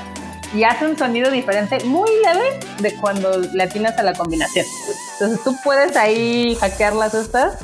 Y 0.53 0.63
hace 0.63 0.85
un 0.85 0.97
sonido 0.97 1.29
diferente, 1.31 1.83
muy 1.83 2.09
leve, 2.23 2.59
de 2.79 2.95
cuando 2.95 3.37
le 3.39 3.63
atinas 3.63 3.97
a 3.97 4.03
la 4.03 4.13
combinación. 4.13 4.65
Entonces 5.13 5.43
tú 5.43 5.55
puedes 5.63 5.97
ahí 5.97 6.55
hackear 6.61 6.93
las 6.93 7.13
estas 7.13 7.57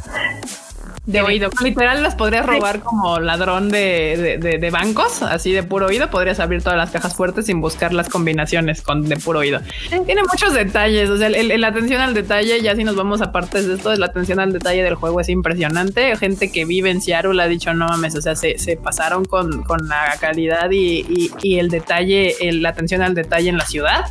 de 1.05 1.21
oído. 1.21 1.49
Literal 1.63 2.03
las 2.03 2.15
podrías 2.15 2.45
robar 2.45 2.81
como 2.81 3.19
ladrón 3.19 3.69
de, 3.69 4.37
de, 4.59 4.69
bancos, 4.69 5.23
así 5.23 5.51
de 5.51 5.63
puro 5.63 5.87
oído. 5.87 6.09
Podrías 6.09 6.39
abrir 6.39 6.61
todas 6.61 6.77
las 6.77 6.91
cajas 6.91 7.15
fuertes 7.15 7.47
sin 7.47 7.59
buscar 7.59 7.91
las 7.93 8.07
combinaciones 8.07 8.81
con 8.81 9.09
de 9.09 9.17
puro 9.17 9.39
oído. 9.39 9.59
Tiene 10.05 10.21
muchos 10.23 10.53
detalles. 10.53 11.09
O 11.09 11.17
sea, 11.17 11.29
la 11.29 11.67
atención 11.67 12.01
al 12.01 12.13
detalle, 12.13 12.61
ya 12.61 12.75
si 12.75 12.83
nos 12.83 12.95
vamos 12.95 13.21
a 13.21 13.31
partes 13.31 13.67
de 13.67 13.75
esto, 13.75 13.95
la 13.95 14.07
atención 14.07 14.39
al 14.39 14.53
detalle 14.53 14.83
del 14.83 14.95
juego 14.95 15.19
es 15.19 15.29
impresionante. 15.29 16.15
Gente 16.17 16.51
que 16.51 16.65
vive 16.65 16.91
en 16.91 17.01
Seattle 17.01 17.41
ha 17.41 17.47
dicho, 17.47 17.73
no 17.73 17.87
mames, 17.87 18.15
o 18.15 18.21
sea, 18.21 18.35
se, 18.35 18.55
pasaron 18.81 19.25
con, 19.25 19.63
la 19.87 20.15
calidad 20.19 20.69
y, 20.71 21.31
el 21.57 21.69
detalle, 21.69 22.35
la 22.53 22.69
atención 22.69 23.01
al 23.01 23.15
detalle 23.15 23.49
en 23.49 23.57
la 23.57 23.65
ciudad. 23.65 24.05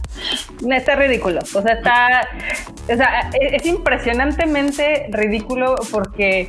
Está 0.68 0.96
ridículo. 0.96 1.40
O 1.54 1.62
sea, 1.62 1.74
está. 1.74 2.28
O 2.92 2.96
sea, 2.96 3.30
es 3.40 3.64
impresionantemente 3.66 5.08
ridículo 5.12 5.76
porque 5.90 6.48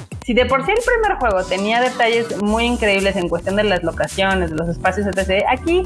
si 0.31 0.35
de 0.35 0.45
por 0.45 0.65
sí 0.65 0.71
el 0.71 0.77
primer 0.77 1.17
juego 1.19 1.43
tenía 1.43 1.81
detalles 1.81 2.41
muy 2.41 2.63
increíbles 2.63 3.17
en 3.17 3.27
cuestión 3.27 3.57
de 3.57 3.65
las 3.65 3.83
locaciones, 3.83 4.49
de 4.51 4.55
los 4.55 4.69
espacios, 4.69 5.05
etc., 5.05 5.43
aquí 5.49 5.83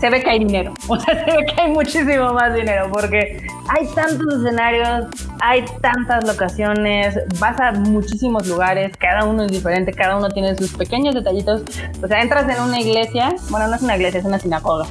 se 0.00 0.08
ve 0.08 0.22
que 0.22 0.30
hay 0.30 0.38
dinero. 0.38 0.72
O 0.88 0.98
sea, 0.98 1.26
se 1.26 1.30
ve 1.30 1.44
que 1.44 1.60
hay 1.60 1.70
muchísimo 1.72 2.32
más 2.32 2.54
dinero 2.54 2.88
porque 2.90 3.46
hay 3.68 3.86
tantos 3.88 4.32
escenarios, 4.32 5.08
hay 5.40 5.62
tantas 5.82 6.26
locaciones, 6.26 7.18
vas 7.38 7.60
a 7.60 7.72
muchísimos 7.72 8.46
lugares, 8.46 8.96
cada 8.96 9.24
uno 9.26 9.44
es 9.44 9.52
diferente, 9.52 9.92
cada 9.92 10.16
uno 10.16 10.30
tiene 10.30 10.56
sus 10.56 10.72
pequeños 10.72 11.14
detallitos. 11.14 11.60
O 12.02 12.08
sea, 12.08 12.22
entras 12.22 12.48
en 12.48 12.62
una 12.62 12.80
iglesia, 12.80 13.34
bueno, 13.50 13.68
no 13.68 13.74
es 13.74 13.82
una 13.82 13.96
iglesia, 13.96 14.20
es 14.20 14.26
una 14.26 14.38
sinagoga 14.38 14.86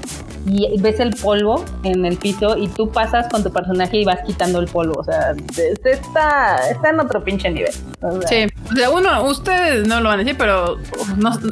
y 0.48 0.80
ves 0.80 0.99
el 0.99 1.16
polvo 1.16 1.64
en 1.84 2.06
el 2.06 2.18
piso 2.18 2.57
y 2.57 2.68
tú 2.68 2.90
pasas 2.90 3.28
con 3.30 3.44
tu 3.44 3.52
personaje 3.52 3.98
y 3.98 4.06
vas 4.06 4.20
quitando 4.26 4.60
el 4.60 4.68
polvo. 4.68 4.99
O 4.99 5.03
sea, 5.03 5.34
está, 5.57 6.70
está 6.70 6.90
en 6.90 6.99
otro 6.99 7.24
pinche 7.24 7.49
nivel. 7.49 7.72
sí, 7.74 7.82
o 8.12 8.22
sea, 8.30 8.45
uno, 8.91 9.23
ustedes 9.23 9.88
no 9.88 10.02
lo 10.02 10.10
van 10.10 10.19
a 10.19 10.23
decir, 10.23 10.38
pero 10.38 10.80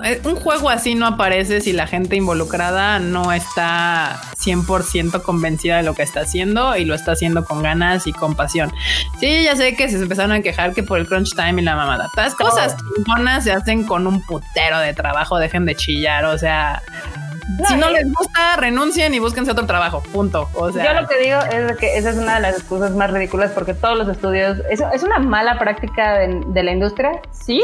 eh, 0.04 0.22
un 0.24 0.36
juego 0.36 0.70
así 0.70 0.96
no 0.96 1.08
aparece 1.08 1.62
si 1.62 1.74
la 1.74 1.88
gente 1.88 2.16
involucrada 2.16 3.00
no 3.00 3.32
está 3.32 4.20
100% 4.38 5.22
convencida 5.22 5.78
de 5.78 5.84
lo 5.84 5.94
que 5.94 6.04
está 6.04 6.22
haciendo 6.22 6.76
y 6.76 6.86
lo 6.86 6.96
está 6.96 7.14
haciendo 7.14 7.46
con 7.46 7.62
ganas 7.62 8.08
y 8.08 8.14
con 8.14 8.36
pasión. 8.36 8.72
Sí, 9.20 9.44
ya 9.44 9.56
sé 9.56 9.76
que 9.76 9.90
se 9.90 9.98
empezaron 9.98 10.32
a 10.32 10.42
quejar 10.42 10.74
que 10.74 10.84
por 10.84 11.00
el 11.00 11.08
crunch 11.08 11.36
time 11.36 11.62
y 11.62 11.66
la 11.66 11.76
mamada. 11.76 12.10
Todas 12.14 12.36
cosas 12.36 12.76
chingonas 12.96 13.44
se 13.44 13.52
hacen 13.52 13.84
con 13.84 14.08
un 14.08 14.22
putero 14.26 14.80
de 14.80 14.94
trabajo, 14.94 15.38
dejen 15.38 15.66
de 15.66 15.76
chillar, 15.76 16.26
o 16.26 16.38
sea, 16.38 16.82
si 17.68 17.76
no 17.76 17.90
les 17.90 18.12
gusta, 18.12 18.56
renuncien 18.58 19.14
y 19.14 19.20
búsquense 19.20 19.52
otro 19.52 19.66
trabajo. 19.66 20.02
Punto. 20.12 20.50
O 20.54 20.72
sea, 20.72 20.86
yo 20.86 21.02
lo 21.02 21.08
que 21.08 21.18
digo 21.20 21.40
es 21.40 21.78
que 21.78 21.98
esa 21.98 22.10
es 22.12 22.18
una 22.18 22.36
de 22.36 22.42
las 22.42 22.58
excusas 22.58 22.92
más 22.92 23.12
ridículas 23.12 23.52
porque 23.52 23.74
todos 23.74 23.98
los 23.98 24.08
estudios, 24.08 24.60
eso 24.70 24.90
es 24.94 25.04
una 25.04 25.20
mala 25.20 25.58
práctica 25.60 26.20
de, 26.20 26.64
la 26.64 26.72
industria, 26.72 27.22
sí, 27.32 27.62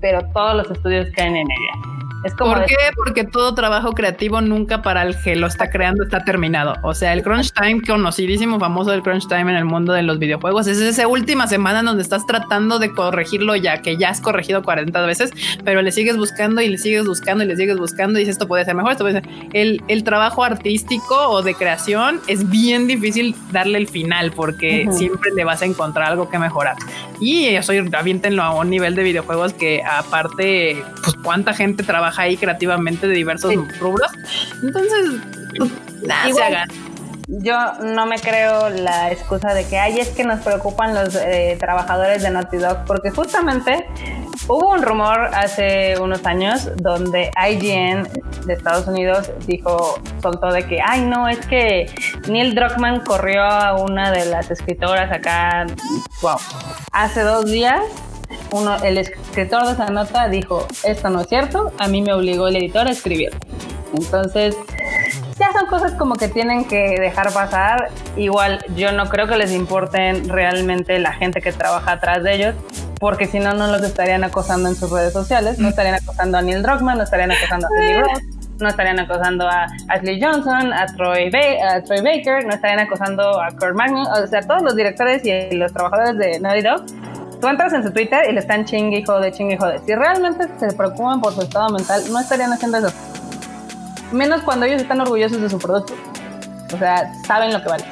pero 0.00 0.20
todos 0.32 0.56
los 0.56 0.70
estudios 0.70 1.08
caen 1.14 1.36
en 1.36 1.46
ella. 1.50 2.09
¿Por 2.36 2.66
qué? 2.66 2.76
Porque 2.96 3.24
todo 3.24 3.54
trabajo 3.54 3.92
creativo 3.92 4.40
nunca 4.40 4.82
para 4.82 5.02
el 5.02 5.20
que 5.22 5.36
lo 5.36 5.46
está 5.46 5.70
creando 5.70 6.04
está 6.04 6.24
terminado. 6.24 6.74
O 6.82 6.94
sea, 6.94 7.12
el 7.12 7.22
crunch 7.22 7.52
time, 7.52 7.80
conocidísimo, 7.82 8.58
famoso 8.58 8.90
del 8.90 9.02
crunch 9.02 9.26
time 9.26 9.50
en 9.50 9.56
el 9.56 9.64
mundo 9.64 9.92
de 9.92 10.02
los 10.02 10.18
videojuegos, 10.18 10.66
es 10.66 10.78
esa 10.78 11.08
última 11.08 11.46
semana 11.46 11.82
donde 11.82 12.02
estás 12.02 12.26
tratando 12.26 12.78
de 12.78 12.92
corregirlo 12.92 13.56
ya 13.56 13.80
que 13.80 13.96
ya 13.96 14.10
has 14.10 14.20
corregido 14.20 14.62
40 14.62 15.00
veces, 15.06 15.32
pero 15.64 15.80
le 15.82 15.92
sigues 15.92 16.16
buscando 16.16 16.60
y 16.60 16.68
le 16.68 16.78
sigues 16.78 17.06
buscando 17.06 17.44
y 17.44 17.46
le 17.46 17.56
sigues 17.56 17.78
buscando 17.78 18.18
y 18.18 18.22
dices 18.22 18.34
esto 18.34 18.46
puede 18.46 18.64
ser 18.64 18.74
mejor, 18.74 18.92
esto 18.92 19.04
puede 19.04 19.20
ser. 19.20 19.28
El, 19.52 19.82
el 19.88 20.04
trabajo 20.04 20.44
artístico 20.44 21.28
o 21.28 21.42
de 21.42 21.54
creación 21.54 22.20
es 22.26 22.48
bien 22.50 22.86
difícil 22.86 23.34
darle 23.50 23.78
el 23.78 23.88
final 23.88 24.32
porque 24.32 24.86
siempre 24.92 25.30
le 25.34 25.44
vas 25.44 25.62
a 25.62 25.64
encontrar 25.64 26.10
algo 26.10 26.28
que 26.28 26.38
mejorar. 26.38 26.76
Y 27.20 27.46
eso 27.46 27.72
aviéntenlo 27.92 28.42
a 28.42 28.54
un 28.54 28.70
nivel 28.70 28.94
de 28.94 29.02
videojuegos 29.02 29.52
que 29.52 29.82
aparte, 29.82 30.82
pues 31.02 31.16
cuánta 31.22 31.52
gente 31.52 31.82
trabaja 31.82 32.09
ahí 32.18 32.36
creativamente 32.36 33.06
de 33.06 33.14
diversos 33.14 33.54
rubros. 33.78 34.10
Entonces, 34.62 35.20
pues, 35.56 35.70
nada, 36.02 36.32
se 36.32 36.42
hagan. 36.42 36.68
Yo 37.28 37.56
no 37.82 38.06
me 38.06 38.18
creo 38.18 38.70
la 38.70 39.12
excusa 39.12 39.54
de 39.54 39.66
que, 39.66 39.78
ay, 39.78 40.00
es 40.00 40.08
que 40.08 40.24
nos 40.24 40.40
preocupan 40.40 40.94
los 40.94 41.14
eh, 41.14 41.56
trabajadores 41.60 42.22
de 42.22 42.30
Naughty 42.30 42.56
Dog, 42.56 42.84
porque 42.86 43.10
justamente 43.10 43.86
Hubo 44.48 44.70
un 44.70 44.82
rumor 44.82 45.30
hace 45.32 45.94
unos 46.00 46.26
años 46.26 46.70
donde 46.76 47.30
IGN 47.36 48.08
de 48.46 48.52
Estados 48.52 48.88
Unidos 48.88 49.30
dijo, 49.46 50.00
soltó 50.20 50.50
de 50.50 50.66
que, 50.66 50.80
ay 50.84 51.02
no, 51.02 51.28
es 51.28 51.38
que 51.46 51.86
Neil 52.28 52.56
Druckmann 52.56 53.04
corrió 53.04 53.42
a 53.42 53.76
una 53.76 54.10
de 54.10 54.24
las 54.24 54.50
escritoras 54.50 55.12
acá, 55.12 55.66
wow, 56.20 56.36
hace 56.90 57.20
dos 57.20 57.44
días 57.46 57.80
uno, 58.52 58.76
el 58.82 58.98
escritor 58.98 59.66
de 59.66 59.72
esa 59.72 59.86
nota 59.90 60.28
dijo, 60.28 60.66
esto 60.84 61.10
no 61.10 61.20
es 61.20 61.28
cierto, 61.28 61.72
a 61.78 61.88
mí 61.88 62.02
me 62.02 62.12
obligó 62.12 62.48
el 62.48 62.56
editor 62.56 62.86
a 62.86 62.90
escribir. 62.90 63.30
Entonces, 63.94 64.56
ya 65.38 65.52
son 65.52 65.66
cosas 65.66 65.92
como 65.92 66.14
que 66.16 66.28
tienen 66.28 66.64
que 66.64 66.96
dejar 67.00 67.32
pasar. 67.32 67.88
Igual 68.16 68.64
yo 68.76 68.92
no 68.92 69.08
creo 69.08 69.26
que 69.26 69.36
les 69.36 69.52
importen 69.52 70.28
realmente 70.28 70.98
la 70.98 71.12
gente 71.12 71.40
que 71.40 71.52
trabaja 71.52 71.92
atrás 71.92 72.22
de 72.22 72.34
ellos, 72.34 72.54
porque 73.00 73.26
si 73.26 73.38
no, 73.38 73.54
no 73.54 73.66
los 73.66 73.82
estarían 73.82 74.22
acosando 74.22 74.68
en 74.68 74.74
sus 74.74 74.90
redes 74.90 75.12
sociales, 75.12 75.58
no 75.58 75.68
estarían 75.68 75.94
acosando 75.94 76.38
a 76.38 76.42
Neil 76.42 76.62
Druckmann, 76.62 76.98
no 76.98 77.04
estarían 77.04 77.32
acosando 77.32 77.66
a 77.66 77.70
Teddy 77.70 78.00
Ross, 78.00 78.20
no 78.58 78.68
estarían 78.68 79.00
acosando 79.00 79.48
a 79.48 79.66
Ashley 79.88 80.20
Johnson, 80.22 80.72
a 80.72 80.86
Troy, 80.94 81.30
Troy 81.30 82.02
Baker, 82.02 82.44
no 82.44 82.54
estarían 82.54 82.80
acosando 82.80 83.40
a 83.40 83.48
Kurt 83.52 83.74
Magnus, 83.74 84.06
o 84.08 84.26
sea, 84.26 84.42
todos 84.42 84.62
los 84.62 84.76
directores 84.76 85.24
y 85.24 85.56
los 85.56 85.72
trabajadores 85.72 86.18
de 86.18 86.38
Naughty 86.40 86.62
Dog 86.62 86.84
tú 87.40 87.48
entras 87.48 87.72
en 87.72 87.82
su 87.82 87.92
Twitter 87.92 88.26
y 88.28 88.32
le 88.32 88.40
están 88.40 88.64
chingue 88.64 88.98
y 88.98 89.04
jode, 89.04 89.32
chingue 89.32 89.54
y 89.54 89.56
jode. 89.56 89.80
Si 89.86 89.94
realmente 89.94 90.46
se 90.58 90.74
preocupan 90.76 91.20
por 91.20 91.34
su 91.34 91.42
estado 91.42 91.70
mental, 91.70 92.02
no 92.10 92.20
estarían 92.20 92.52
haciendo 92.52 92.78
eso. 92.78 92.92
Menos 94.12 94.42
cuando 94.42 94.66
ellos 94.66 94.82
están 94.82 95.00
orgullosos 95.00 95.40
de 95.40 95.48
su 95.48 95.58
producto. 95.58 95.94
O 96.74 96.78
sea, 96.78 97.12
saben 97.26 97.52
lo 97.52 97.62
que 97.62 97.68
vale. 97.68 97.84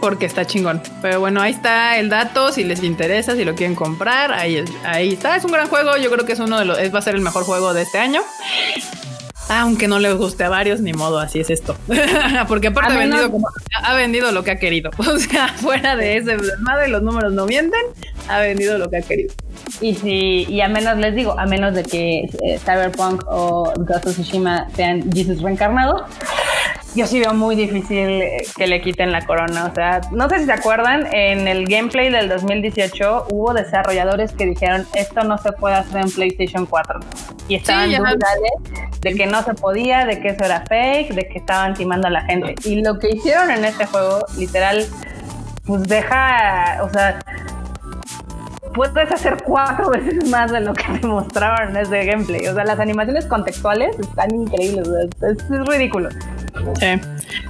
Porque 0.00 0.26
está 0.26 0.44
chingón. 0.44 0.80
Pero 1.02 1.20
bueno, 1.20 1.40
ahí 1.40 1.52
está 1.52 1.98
el 1.98 2.08
dato. 2.08 2.52
Si 2.52 2.64
les 2.64 2.82
interesa, 2.82 3.34
si 3.34 3.44
lo 3.44 3.54
quieren 3.54 3.74
comprar, 3.74 4.32
ahí, 4.32 4.64
ahí 4.84 5.12
está. 5.12 5.36
Es 5.36 5.44
un 5.44 5.52
gran 5.52 5.68
juego. 5.68 5.96
Yo 5.96 6.10
creo 6.10 6.24
que 6.24 6.32
es 6.32 6.38
uno 6.38 6.58
de 6.58 6.64
los. 6.64 6.78
va 6.94 6.98
a 6.98 7.02
ser 7.02 7.14
el 7.14 7.22
mejor 7.22 7.44
juego 7.44 7.74
de 7.74 7.82
este 7.82 7.98
año. 7.98 8.22
Aunque 9.48 9.86
no 9.86 9.98
le 9.98 10.12
guste 10.12 10.44
a 10.44 10.48
varios, 10.48 10.80
ni 10.80 10.92
modo, 10.92 11.18
así 11.18 11.40
es 11.40 11.50
esto. 11.50 11.76
Porque 12.48 12.68
aparte 12.68 12.94
ha 12.94 12.98
vendido, 12.98 13.30
ha 13.82 13.94
vendido 13.94 14.32
lo 14.32 14.42
que 14.42 14.52
ha 14.52 14.58
querido. 14.58 14.90
O 14.98 15.18
sea, 15.18 15.48
fuera 15.48 15.96
de 15.96 16.16
ese 16.16 16.36
madre, 16.60 16.88
los 16.88 17.02
números 17.02 17.32
no 17.32 17.46
mienten, 17.46 17.80
ha 18.28 18.40
vendido 18.40 18.76
lo 18.76 18.90
que 18.90 18.98
ha 18.98 19.02
querido. 19.02 19.32
Y 19.80 19.94
si, 19.94 20.46
y 20.48 20.60
a 20.60 20.68
menos 20.68 20.98
les 20.98 21.14
digo, 21.14 21.38
a 21.38 21.46
menos 21.46 21.74
de 21.74 21.84
que 21.84 22.28
eh, 22.42 22.58
Cyberpunk 22.58 23.24
o 23.26 23.72
Ghost 23.76 24.06
of 24.06 24.12
Tsushima 24.14 24.68
sean 24.74 25.12
Jesus 25.12 25.40
reencarnado, 25.42 26.06
yo 26.96 27.06
sí 27.06 27.20
veo 27.20 27.34
muy 27.34 27.54
difícil 27.54 28.22
que 28.56 28.66
le 28.66 28.80
quiten 28.80 29.12
la 29.12 29.24
corona. 29.26 29.66
O 29.66 29.74
sea, 29.74 30.00
no 30.12 30.28
sé 30.30 30.40
si 30.40 30.46
se 30.46 30.52
acuerdan, 30.52 31.06
en 31.12 31.46
el 31.46 31.66
gameplay 31.66 32.10
del 32.10 32.28
2018 32.28 33.26
hubo 33.30 33.52
desarrolladores 33.52 34.32
que 34.32 34.46
dijeron 34.46 34.86
esto 34.94 35.22
no 35.22 35.36
se 35.36 35.52
puede 35.52 35.74
hacer 35.74 36.00
en 36.00 36.10
PlayStation 36.10 36.64
4. 36.64 37.00
Y 37.48 37.56
estaban 37.56 37.90
sí, 37.90 37.96
de 39.02 39.14
que 39.14 39.26
no 39.26 39.42
se 39.42 39.54
podía, 39.54 40.06
de 40.06 40.20
que 40.20 40.28
eso 40.30 40.44
era 40.44 40.64
fake, 40.66 41.14
de 41.14 41.28
que 41.28 41.38
estaban 41.38 41.74
timando 41.74 42.08
a 42.08 42.10
la 42.10 42.22
gente. 42.22 42.54
Y 42.64 42.82
lo 42.82 42.98
que 42.98 43.10
hicieron 43.10 43.50
en 43.50 43.64
este 43.66 43.84
juego, 43.86 44.24
literal, 44.38 44.84
pues 45.66 45.82
deja, 45.84 46.78
o 46.82 46.88
sea, 46.88 47.20
puedes 48.74 49.12
hacer 49.12 49.42
cuatro 49.44 49.90
veces 49.90 50.28
más 50.30 50.50
de 50.50 50.60
lo 50.60 50.72
que 50.72 50.84
te 50.98 51.06
mostraron 51.06 51.76
en 51.76 51.82
ese 51.82 52.06
gameplay. 52.06 52.46
O 52.46 52.54
sea, 52.54 52.64
las 52.64 52.80
animaciones 52.80 53.26
contextuales 53.26 53.98
están 53.98 54.34
increíbles. 54.34 54.88
es 55.20 55.66
ridículo. 55.66 56.08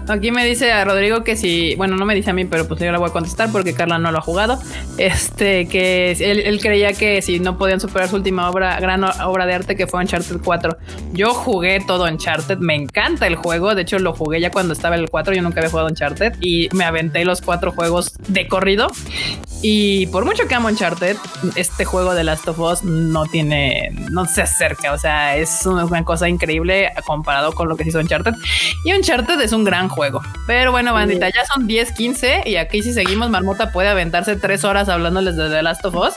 Aquí 0.08 0.30
me 0.30 0.44
dice 0.46 0.70
a 0.70 0.84
Rodrigo 0.84 1.24
que 1.24 1.34
si, 1.34 1.74
bueno, 1.74 1.96
no 1.96 2.06
me 2.06 2.14
dice 2.14 2.30
a 2.30 2.32
mí, 2.32 2.44
pero 2.44 2.68
pues 2.68 2.80
yo 2.80 2.92
le 2.92 2.98
voy 2.98 3.10
a 3.10 3.12
contestar 3.12 3.50
porque 3.50 3.74
Carla 3.74 3.98
no 3.98 4.12
lo 4.12 4.18
ha 4.18 4.20
jugado. 4.20 4.58
Este, 4.98 5.66
que 5.66 6.12
él, 6.12 6.60
creía 6.60 6.92
que 6.92 7.20
si 7.22 7.40
no 7.40 7.58
podían 7.58 7.80
superar 7.80 8.08
su 8.08 8.16
última 8.16 8.48
obra, 8.48 8.78
gran 8.78 9.02
obra 9.04 9.46
de 9.46 9.54
arte 9.54 9.76
que 9.76 9.86
fue 9.86 10.00
Uncharted 10.00 10.40
4. 10.44 10.76
Yo 11.12 11.34
jugué 11.34 11.80
todo 11.80 12.04
Uncharted, 12.04 12.58
me 12.58 12.74
encanta 12.74 13.26
el 13.26 13.34
juego. 13.34 13.74
De 13.74 13.82
hecho, 13.82 13.98
lo 13.98 14.12
jugué 14.12 14.40
ya 14.40 14.50
cuando 14.50 14.72
estaba 14.72 14.94
el 14.94 15.10
4. 15.10 15.34
Yo 15.34 15.42
nunca 15.42 15.60
había 15.60 15.70
jugado 15.70 15.88
Uncharted 15.88 16.34
y 16.40 16.68
me 16.72 16.84
aventé 16.84 17.24
los 17.24 17.40
cuatro 17.40 17.72
juegos 17.72 18.14
de 18.28 18.46
corrido. 18.46 18.88
Y 19.62 20.06
por 20.08 20.24
mucho 20.24 20.46
que 20.46 20.54
amo 20.54 20.68
Uncharted, 20.68 21.16
este 21.56 21.84
juego 21.84 22.14
de 22.14 22.22
Last 22.22 22.46
of 22.46 22.58
Us 22.60 22.84
no 22.84 23.24
tiene, 23.26 23.90
no 24.10 24.26
se 24.26 24.42
acerca. 24.42 24.92
O 24.92 24.98
sea, 24.98 25.36
es 25.36 25.66
una 25.66 26.04
cosa 26.04 26.28
increíble 26.28 26.92
comparado 27.04 27.52
con 27.52 27.68
lo 27.68 27.76
que 27.76 27.82
se 27.82 27.90
hizo 27.90 27.98
Uncharted. 27.98 28.34
Y 28.84 28.92
Uncharted 28.96 29.40
es 29.40 29.52
un 29.52 29.64
gran 29.64 29.88
juego. 29.88 30.22
Pero 30.46 30.72
bueno, 30.72 30.94
bandita, 30.94 31.28
ya 31.28 31.44
son 31.44 31.66
10, 31.66 31.92
15 31.92 32.42
y 32.46 32.56
aquí 32.56 32.82
si 32.82 32.92
seguimos, 32.92 33.30
Marmota 33.30 33.72
puede 33.72 33.88
aventarse 33.88 34.36
tres 34.36 34.64
horas 34.64 34.88
hablándoles 34.88 35.36
de 35.36 35.48
The 35.50 35.62
Last 35.62 35.84
of 35.84 35.94
Us. 35.96 36.14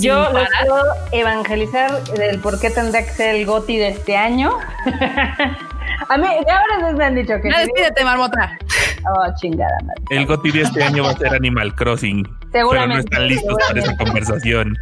Yo 0.00 0.22
lo 0.24 0.30
puedo 0.30 0.84
evangelizar 1.12 2.02
del 2.04 2.38
por 2.40 2.58
qué 2.60 2.70
tendría 2.70 3.04
que 3.04 3.12
ser 3.12 3.34
el 3.36 3.46
GOTI 3.46 3.76
de 3.76 3.88
este 3.88 4.16
año. 4.16 4.52
A 6.08 6.16
mí, 6.16 6.26
ya 6.46 6.58
ahora 6.58 6.92
me 6.92 7.04
han 7.04 7.14
dicho 7.14 7.34
que. 7.40 7.48
No, 7.48 7.58
despídete, 7.58 8.04
marmota. 8.04 8.58
Oh, 9.04 9.34
chingada, 9.40 9.76
madre. 9.82 10.02
El 10.10 10.26
GOTI 10.26 10.50
de 10.50 10.62
este 10.62 10.82
año 10.82 11.04
va 11.04 11.10
a 11.10 11.16
ser 11.16 11.34
Animal 11.34 11.74
Crossing. 11.74 12.28
Pero 12.52 12.86
no 12.86 12.98
están 12.98 13.28
listos 13.28 13.56
para 13.66 13.80
esa 13.80 13.96
conversación. 13.96 14.76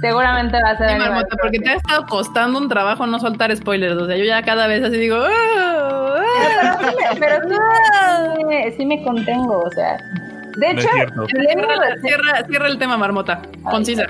Seguramente 0.00 0.58
va 0.62 0.70
a 0.70 0.78
ser. 0.78 0.90
Sí, 0.90 0.96
marmota, 0.96 1.36
porque 1.40 1.58
te 1.58 1.70
ha 1.70 1.74
estado 1.74 2.06
costando 2.06 2.58
un 2.58 2.68
trabajo 2.68 3.06
no 3.06 3.18
soltar 3.18 3.54
spoilers. 3.56 3.94
O 3.94 4.06
sea, 4.06 4.16
yo 4.16 4.24
ya 4.24 4.42
cada 4.42 4.66
vez 4.66 4.82
así 4.82 4.96
digo. 4.96 5.16
Ah, 5.16 6.20
ah". 6.20 6.78
Pero, 7.18 7.36
sí, 8.36 8.44
me, 8.44 8.72
sí 8.72 8.86
me 8.86 9.02
contengo, 9.02 9.60
o 9.60 9.70
sea. 9.70 9.98
De 10.56 10.70
hecho, 10.70 10.88
cierra, 12.02 12.44
cierra, 12.48 12.68
el 12.68 12.78
tema, 12.78 12.96
marmota. 12.96 13.42
Concisa. 13.64 14.06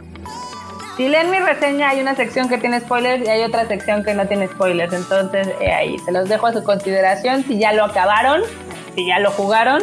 Si 0.97 1.09
leen 1.09 1.31
mi 1.31 1.39
reseña, 1.39 1.91
hay 1.91 2.01
una 2.01 2.15
sección 2.15 2.49
que 2.49 2.59
tiene 2.59 2.81
spoilers 2.81 3.27
y 3.27 3.31
hay 3.31 3.43
otra 3.43 3.67
sección 3.67 4.05
que 4.05 4.15
no 4.15 4.27
tiene 4.27 4.49
spoilers. 4.49 4.93
Entonces, 4.93 5.49
eh, 5.61 5.73
ahí 5.73 5.99
se 6.01 6.13
los 6.13 6.29
dejo 6.29 6.47
a 6.47 6.53
su 6.53 6.63
consideración. 6.63 7.45
Si 7.45 7.59
ya 7.59 7.73
lo 7.73 7.85
acabaron, 7.85 8.43
si 8.95 9.07
ya 9.07 9.19
lo 9.19 9.31
jugaron, 9.31 9.83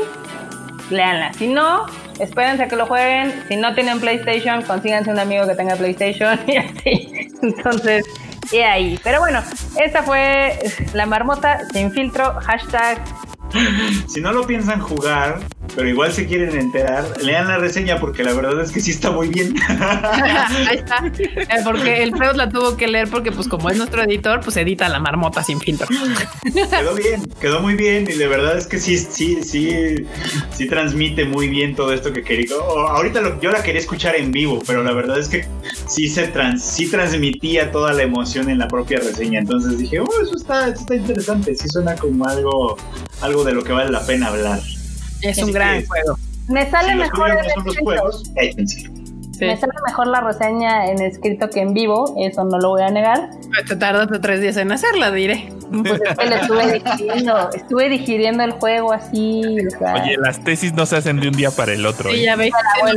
leanla. 0.91 1.33
Si 1.33 1.47
no, 1.47 1.85
espérense 2.19 2.63
a 2.63 2.67
que 2.67 2.75
lo 2.75 2.85
jueguen. 2.85 3.43
Si 3.47 3.55
no 3.57 3.73
tienen 3.73 3.99
PlayStation, 3.99 4.61
consíganse 4.61 5.11
un 5.11 5.19
amigo 5.19 5.47
que 5.47 5.55
tenga 5.55 5.75
PlayStation 5.75 6.39
y 6.47 6.57
así. 6.57 7.29
Entonces, 7.41 8.05
y 8.51 8.57
ahí. 8.57 8.99
Pero 9.03 9.19
bueno, 9.19 9.41
esta 9.83 10.03
fue 10.03 10.59
la 10.93 11.05
marmota 11.05 11.61
sin 11.73 11.91
filtro. 11.91 12.33
Hashtag 12.41 12.99
si 14.07 14.21
no 14.21 14.31
lo 14.31 14.45
piensan 14.45 14.79
jugar, 14.79 15.39
pero 15.75 15.87
igual 15.87 16.11
se 16.13 16.25
quieren 16.25 16.57
enterar, 16.57 17.05
lean 17.21 17.47
la 17.47 17.57
reseña 17.57 17.99
porque 17.99 18.23
la 18.23 18.33
verdad 18.33 18.61
es 18.61 18.71
que 18.71 18.79
sí 18.79 18.91
está 18.91 19.11
muy 19.11 19.29
bien. 19.29 19.55
Ahí 19.69 20.77
está. 20.77 21.05
Eh, 21.17 21.61
porque 21.63 22.03
el 22.03 22.15
Freud 22.15 22.35
la 22.35 22.49
tuvo 22.49 22.77
que 22.77 22.87
leer 22.87 23.09
porque 23.09 23.31
pues 23.31 23.47
como 23.47 23.69
es 23.69 23.77
nuestro 23.77 24.03
editor, 24.03 24.41
pues 24.41 24.57
edita 24.57 24.89
la 24.89 24.99
marmota 24.99 25.43
sin 25.43 25.59
filtro. 25.59 25.87
Quedó 26.53 26.95
bien, 26.95 27.27
quedó 27.39 27.59
muy 27.61 27.75
bien 27.75 28.07
y 28.09 28.15
la 28.15 28.27
verdad 28.27 28.57
es 28.57 28.67
que 28.67 28.79
sí, 28.79 28.97
sí, 28.97 29.41
sí, 29.43 30.05
sí 30.51 30.67
transmite 30.67 31.25
muy 31.25 31.49
bien 31.49 31.75
todo 31.75 31.93
esto 31.93 32.11
que 32.13 32.23
quería. 32.23 32.55
ahorita 32.55 33.39
yo 33.41 33.51
la 33.51 33.63
quería 33.63 33.81
escuchar 33.81 34.15
en 34.15 34.31
vivo, 34.31 34.61
pero 34.65 34.83
la 34.83 34.93
verdad 34.93 35.19
es 35.19 35.29
que 35.29 35.45
sí 35.87 36.07
se 36.07 36.27
trans, 36.27 36.63
sí 36.63 36.89
transmitía 36.89 37.71
toda 37.71 37.93
la 37.93 38.03
emoción 38.03 38.49
en 38.49 38.59
la 38.59 38.67
propia 38.67 38.99
reseña. 38.99 39.39
Entonces 39.39 39.77
dije, 39.77 39.99
oh, 39.99 40.09
eso 40.21 40.35
está, 40.35 40.69
eso 40.69 40.81
está 40.81 40.95
interesante, 40.95 41.55
sí 41.55 41.67
suena 41.69 41.95
como 41.95 42.25
algo, 42.27 42.77
algo 43.21 43.43
de 43.43 43.53
lo 43.53 43.63
que 43.63 43.71
vale 43.71 43.91
la 43.91 44.05
pena 44.05 44.27
hablar. 44.27 44.59
Es 45.21 45.37
un 45.39 45.51
gran 45.51 45.85
juego. 45.85 46.17
Me 46.47 46.69
sale 46.69 46.95
mejor 46.95 47.37
Me 49.47 49.57
sale 49.57 49.73
mejor 49.85 50.07
la 50.07 50.21
reseña 50.21 50.87
en 50.87 51.01
escrito 51.01 51.49
que 51.49 51.61
en 51.61 51.73
vivo, 51.73 52.15
eso 52.19 52.43
no 52.43 52.59
lo 52.59 52.69
voy 52.69 52.81
a 52.81 52.89
negar. 52.89 53.29
Te 53.67 53.75
tardaste 53.75 54.19
tres 54.19 54.41
días 54.41 54.57
en 54.57 54.71
hacerla, 54.71 55.11
diré. 55.11 55.51
Pues 55.69 56.01
es 56.01 56.17
que 56.17 56.25
lo 56.25 56.35
estuve 56.35 56.73
digiriendo, 56.73 57.49
estuve 57.53 57.89
digiriendo 57.89 58.43
el 58.43 58.51
juego 58.53 58.91
así. 58.91 59.41
Oye, 59.43 60.17
las 60.17 60.43
tesis 60.43 60.73
no 60.73 60.85
se 60.85 60.97
hacen 60.97 61.19
de 61.19 61.27
un 61.27 61.35
día 61.35 61.51
para 61.51 61.73
el 61.73 61.85
otro. 61.85 62.09
Sí, 62.09 62.21
¿eh? 62.21 62.23
ya 62.23 62.35
veis, 62.35 62.53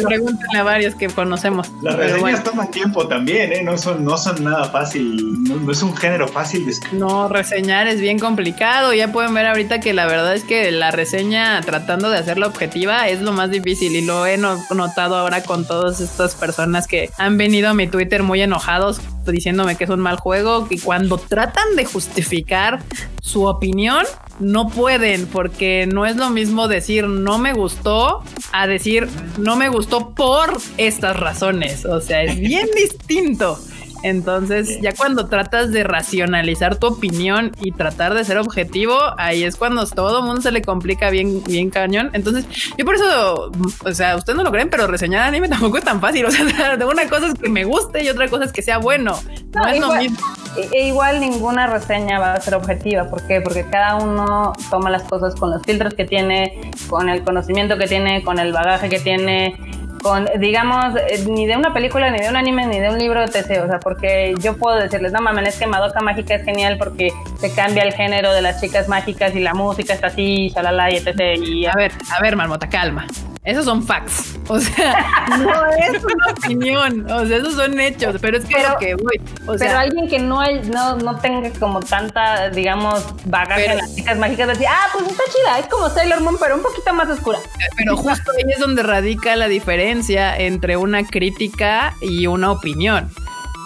pregúntenle 0.06 0.59
a 0.59 0.62
varios 0.62 0.94
que 0.94 1.09
conocemos. 1.09 1.70
Las 1.82 1.97
reseñas 1.97 2.43
toman 2.43 2.70
tiempo 2.70 3.06
también, 3.06 3.52
¿eh? 3.52 3.62
No 3.62 3.77
son, 3.77 4.05
no 4.05 4.16
son 4.16 4.43
nada 4.43 4.64
fácil, 4.64 5.16
no, 5.44 5.70
es 5.70 5.82
un 5.82 5.94
género 5.97 6.27
fácil 6.28 6.64
de 6.64 6.73
escribir. 6.73 7.01
No, 7.01 7.28
reseñar 7.28 7.86
es 7.89 8.01
bien 8.01 8.19
complicado. 8.19 8.94
Ya 8.94 9.12
pueden 9.12 9.35
ver 9.35 9.47
ahorita 9.47 9.81
que 9.81 9.93
la 9.93 10.06
verdad 10.06 10.35
es 10.35 10.44
que 10.44 10.70
la 10.73 10.90
reseña, 10.90 11.60
tratando 11.60 12.10
de 12.10 12.19
hacerla 12.19 12.47
objetiva, 12.47 13.06
es 13.09 13.20
lo 13.20 13.32
más 13.32 13.51
difícil. 13.51 13.94
Y 13.94 14.02
lo 14.02 14.27
he 14.27 14.39
notado 14.39 15.16
ahora 15.16 15.43
con 15.43 15.66
todas 15.66 16.01
personas 16.34 16.86
que 16.86 17.10
han 17.18 17.36
venido 17.38 17.68
a 17.68 17.74
mi 17.74 17.86
Twitter 17.86 18.22
muy 18.22 18.40
enojados 18.42 19.00
diciéndome 19.26 19.76
que 19.76 19.84
es 19.84 19.90
un 19.90 20.00
mal 20.00 20.16
juego 20.16 20.66
y 20.68 20.78
cuando 20.78 21.18
tratan 21.18 21.76
de 21.76 21.84
justificar 21.84 22.82
su 23.20 23.44
opinión 23.44 24.04
no 24.40 24.68
pueden 24.68 25.26
porque 25.26 25.86
no 25.86 26.06
es 26.06 26.16
lo 26.16 26.30
mismo 26.30 26.66
decir 26.66 27.06
no 27.06 27.38
me 27.38 27.52
gustó 27.52 28.24
a 28.52 28.66
decir 28.66 29.09
no 29.38 29.56
me 29.56 29.68
gustó 29.68 30.14
por 30.14 30.59
estas 30.76 31.18
razones. 31.18 31.84
O 31.84 32.00
sea, 32.00 32.22
es 32.22 32.38
bien 32.38 32.68
distinto. 32.76 33.59
Entonces, 34.02 34.80
ya 34.80 34.94
cuando 34.94 35.26
tratas 35.26 35.70
de 35.72 35.84
racionalizar 35.84 36.76
tu 36.76 36.88
opinión 36.88 37.52
y 37.60 37.72
tratar 37.72 38.14
de 38.14 38.24
ser 38.24 38.38
objetivo, 38.38 38.98
ahí 39.18 39.44
es 39.44 39.56
cuando 39.56 39.86
todo 39.86 40.20
el 40.20 40.24
mundo 40.24 40.42
se 40.42 40.50
le 40.50 40.62
complica 40.62 41.10
bien, 41.10 41.42
bien 41.44 41.70
cañón. 41.70 42.10
Entonces, 42.12 42.46
yo 42.76 42.84
por 42.84 42.96
eso, 42.96 43.52
o 43.84 43.92
sea, 43.92 44.16
ustedes 44.16 44.36
no 44.36 44.42
lo 44.42 44.50
creen, 44.50 44.68
pero 44.70 44.86
reseñar 44.86 45.28
anime 45.28 45.48
tampoco 45.48 45.78
es 45.78 45.84
tan 45.84 46.00
fácil. 46.00 46.26
O 46.26 46.30
sea, 46.30 46.76
de 46.76 46.84
una 46.84 47.08
cosa 47.08 47.28
es 47.28 47.34
que 47.34 47.48
me 47.48 47.64
guste 47.64 48.02
y 48.04 48.08
otra 48.08 48.28
cosa 48.28 48.44
es 48.44 48.52
que 48.52 48.62
sea 48.62 48.78
bueno. 48.78 49.18
No, 49.54 49.66
es 49.66 49.80
lo 49.80 49.94
mismo. 49.94 50.18
E, 50.56 50.68
e 50.72 50.88
igual 50.88 51.20
ninguna 51.20 51.66
reseña 51.66 52.18
va 52.18 52.34
a 52.34 52.40
ser 52.40 52.54
objetiva. 52.54 53.08
¿Por 53.08 53.26
qué? 53.26 53.40
Porque 53.40 53.64
cada 53.64 53.96
uno 53.96 54.52
toma 54.70 54.90
las 54.90 55.02
cosas 55.04 55.34
con 55.34 55.50
los 55.50 55.62
filtros 55.62 55.94
que 55.94 56.04
tiene, 56.04 56.72
con 56.88 57.08
el 57.08 57.22
conocimiento 57.22 57.78
que 57.78 57.86
tiene, 57.86 58.22
con 58.22 58.38
el 58.38 58.52
bagaje 58.52 58.88
que 58.88 58.98
tiene 58.98 59.56
con, 60.02 60.28
digamos, 60.38 60.94
eh, 60.96 61.24
ni 61.28 61.46
de 61.46 61.56
una 61.56 61.72
película, 61.72 62.10
ni 62.10 62.18
de 62.18 62.28
un 62.28 62.36
anime, 62.36 62.66
ni 62.66 62.80
de 62.80 62.90
un 62.90 62.98
libro, 62.98 63.22
etc. 63.22 63.62
O 63.64 63.66
sea, 63.66 63.80
porque 63.80 64.34
yo 64.40 64.56
puedo 64.56 64.76
decirles, 64.76 65.12
no 65.12 65.20
mames, 65.20 65.48
es 65.48 65.58
que 65.58 65.66
Madoka 65.66 66.00
Mágica 66.00 66.34
es 66.34 66.44
genial 66.44 66.76
porque 66.78 67.12
se 67.38 67.54
cambia 67.54 67.84
el 67.84 67.92
género 67.92 68.32
de 68.32 68.42
las 68.42 68.60
chicas 68.60 68.88
mágicas 68.88 69.34
y 69.34 69.40
la 69.40 69.54
música 69.54 69.94
está 69.94 70.08
así, 70.08 70.50
shalala, 70.50 70.90
y 70.90 70.96
etc. 70.96 71.38
Y 71.40 71.66
a 71.66 71.72
ver, 71.74 71.92
a 72.10 72.20
ver, 72.20 72.36
Marmota, 72.36 72.68
calma. 72.68 73.06
Esos 73.44 73.64
son 73.64 73.82
facts. 73.82 74.39
O 74.47 74.60
sea, 74.60 75.27
no 75.39 75.66
es 75.78 76.05
una 76.05 76.27
opinión. 76.31 77.10
O 77.10 77.27
sea, 77.27 77.39
esos 77.39 77.55
son 77.55 77.78
hechos. 77.81 78.16
Pero 78.20 78.39
es 78.39 78.44
que 78.44 78.55
pero, 78.55 78.78
que 78.78 78.94
voy. 78.94 79.20
O 79.47 79.56
pero 79.59 79.78
alguien 79.78 80.09
que 80.09 80.20
no, 80.20 80.40
hay, 80.40 80.60
no, 80.62 80.97
no 80.97 81.19
tenga 81.19 81.51
como 81.59 81.81
tanta, 81.81 82.51
digamos, 82.51 83.05
bagaje 83.24 83.73
en 83.73 83.78
las 83.78 83.97
chicas 83.97 84.16
mágicas, 84.16 84.47
decir, 84.47 84.69
ah, 84.70 84.86
pues 84.93 85.10
está 85.10 85.24
chida. 85.24 85.59
Es 85.59 85.66
como 85.66 85.89
Sailor 85.89 86.20
Moon, 86.20 86.36
pero 86.39 86.55
un 86.55 86.62
poquito 86.62 86.93
más 86.94 87.09
oscura. 87.09 87.39
Pero 87.77 87.97
justo 87.97 88.31
ahí 88.36 88.52
es 88.52 88.60
donde 88.60 88.85
radica 88.85 89.35
la 89.35 89.48
diferencia 89.48 90.36
entre 90.36 90.77
una 90.77 91.05
crítica 91.05 91.94
y 92.01 92.28
una 92.28 92.52
opinión. 92.52 93.10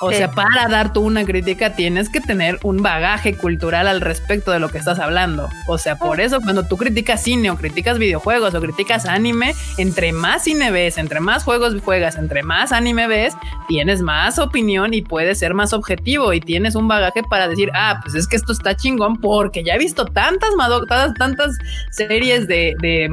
O 0.01 0.11
sea, 0.13 0.31
para 0.31 0.69
dar 0.69 0.93
tú 0.93 1.03
una 1.03 1.25
crítica 1.25 1.75
tienes 1.75 2.09
que 2.09 2.21
tener 2.21 2.59
un 2.63 2.83
bagaje 2.83 3.37
cultural 3.37 3.89
al 3.89 4.01
respecto 4.01 4.51
de 4.51 4.59
lo 4.59 4.69
que 4.69 4.79
estás 4.79 4.99
hablando. 4.99 5.49
O 5.67 5.79
sea, 5.79 5.97
por 5.97 6.21
eso 6.21 6.41
cuando 6.41 6.65
tú 6.65 6.77
criticas 6.77 7.23
cine 7.23 7.51
o 7.51 7.57
criticas 7.57 7.99
videojuegos 7.99 8.55
o 8.55 8.61
criticas 8.61 9.07
anime, 9.07 9.55
entre 9.79 10.13
más 10.13 10.45
cine 10.45 10.71
ves, 10.71 10.99
entre 10.99 11.21
más 11.21 11.45
juegos 11.45 11.75
juegas, 11.83 12.17
entre 12.17 12.43
más 12.43 12.73
anime 12.73 13.07
ves, 13.07 13.35
tienes 13.69 14.03
más 14.03 14.39
opinión 14.39 14.95
y 14.95 15.03
puedes 15.03 15.39
ser 15.39 15.55
más 15.55 15.73
objetivo 15.73 16.33
y 16.33 16.41
tienes 16.41 16.75
un 16.75 16.89
bagaje 16.89 17.23
para 17.23 17.49
decir, 17.49 17.71
ah, 17.75 18.01
pues 18.03 18.15
es 18.15 18.27
que 18.27 18.37
esto 18.37 18.53
está 18.53 18.77
chingón 18.77 19.17
porque 19.17 19.65
ya 19.65 19.75
he 19.75 19.79
visto 19.79 20.05
tantas, 20.05 20.51
tantas, 20.57 21.15
tantas 21.15 21.57
series 21.91 22.47
de, 22.47 22.75
de 22.81 23.09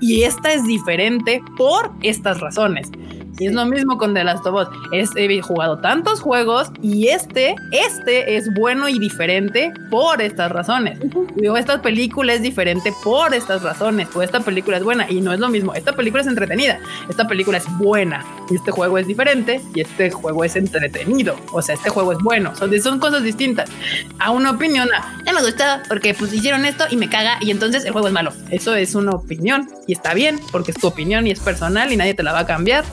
y 0.00 0.22
esta 0.22 0.52
es 0.52 0.64
diferente 0.64 1.42
por 1.56 1.90
estas 2.02 2.40
razones. 2.40 2.90
Y 3.38 3.48
es 3.48 3.52
lo 3.52 3.66
mismo 3.66 3.98
con 3.98 4.14
The 4.14 4.24
Last 4.24 4.46
of 4.46 4.54
Us. 4.54 5.10
he 5.16 5.42
jugado 5.42 5.78
tantos 5.78 6.20
juegos 6.20 6.70
y 6.80 7.08
este, 7.08 7.54
este 7.70 8.36
es 8.36 8.52
bueno 8.54 8.88
y 8.88 8.98
diferente 8.98 9.72
por 9.90 10.22
estas 10.22 10.50
razones. 10.50 10.98
Digo, 11.34 11.56
esta 11.56 11.82
película 11.82 12.32
es 12.32 12.42
diferente 12.42 12.94
por 13.04 13.34
estas 13.34 13.62
razones. 13.62 14.08
O 14.14 14.22
esta 14.22 14.40
película 14.40 14.78
es 14.78 14.82
buena 14.82 15.10
y 15.10 15.20
no 15.20 15.32
es 15.32 15.40
lo 15.40 15.48
mismo. 15.48 15.74
Esta 15.74 15.92
película 15.92 16.22
es 16.22 16.28
entretenida. 16.28 16.78
Esta 17.08 17.28
película 17.28 17.58
es 17.58 17.64
buena. 17.78 18.24
Este 18.50 18.70
juego 18.70 18.96
es 18.96 19.06
diferente 19.06 19.60
y 19.74 19.80
este 19.80 20.10
juego 20.10 20.44
es 20.44 20.56
entretenido. 20.56 21.36
O 21.52 21.60
sea, 21.60 21.74
este 21.74 21.90
juego 21.90 22.12
es 22.12 22.18
bueno. 22.18 22.56
Son, 22.56 22.80
son 22.80 22.98
cosas 22.98 23.22
distintas. 23.22 23.70
A 24.18 24.30
una 24.30 24.52
opinión, 24.52 24.88
a, 24.94 25.22
no 25.24 25.32
me 25.34 25.42
gusta 25.42 25.82
porque 25.88 26.14
pues 26.14 26.32
hicieron 26.32 26.64
esto 26.64 26.84
y 26.90 26.96
me 26.96 27.10
caga 27.10 27.38
y 27.42 27.50
entonces 27.50 27.84
el 27.84 27.92
juego 27.92 28.08
es 28.08 28.14
malo. 28.14 28.32
Eso 28.50 28.74
es 28.74 28.94
una 28.94 29.12
opinión 29.12 29.68
y 29.86 29.92
está 29.92 30.14
bien 30.14 30.40
porque 30.52 30.70
es 30.70 30.78
tu 30.78 30.86
opinión 30.86 31.26
y 31.26 31.32
es 31.32 31.40
personal 31.40 31.92
y 31.92 31.96
nadie 31.96 32.14
te 32.14 32.22
la 32.22 32.32
va 32.32 32.40
a 32.40 32.46
cambiar 32.46 32.84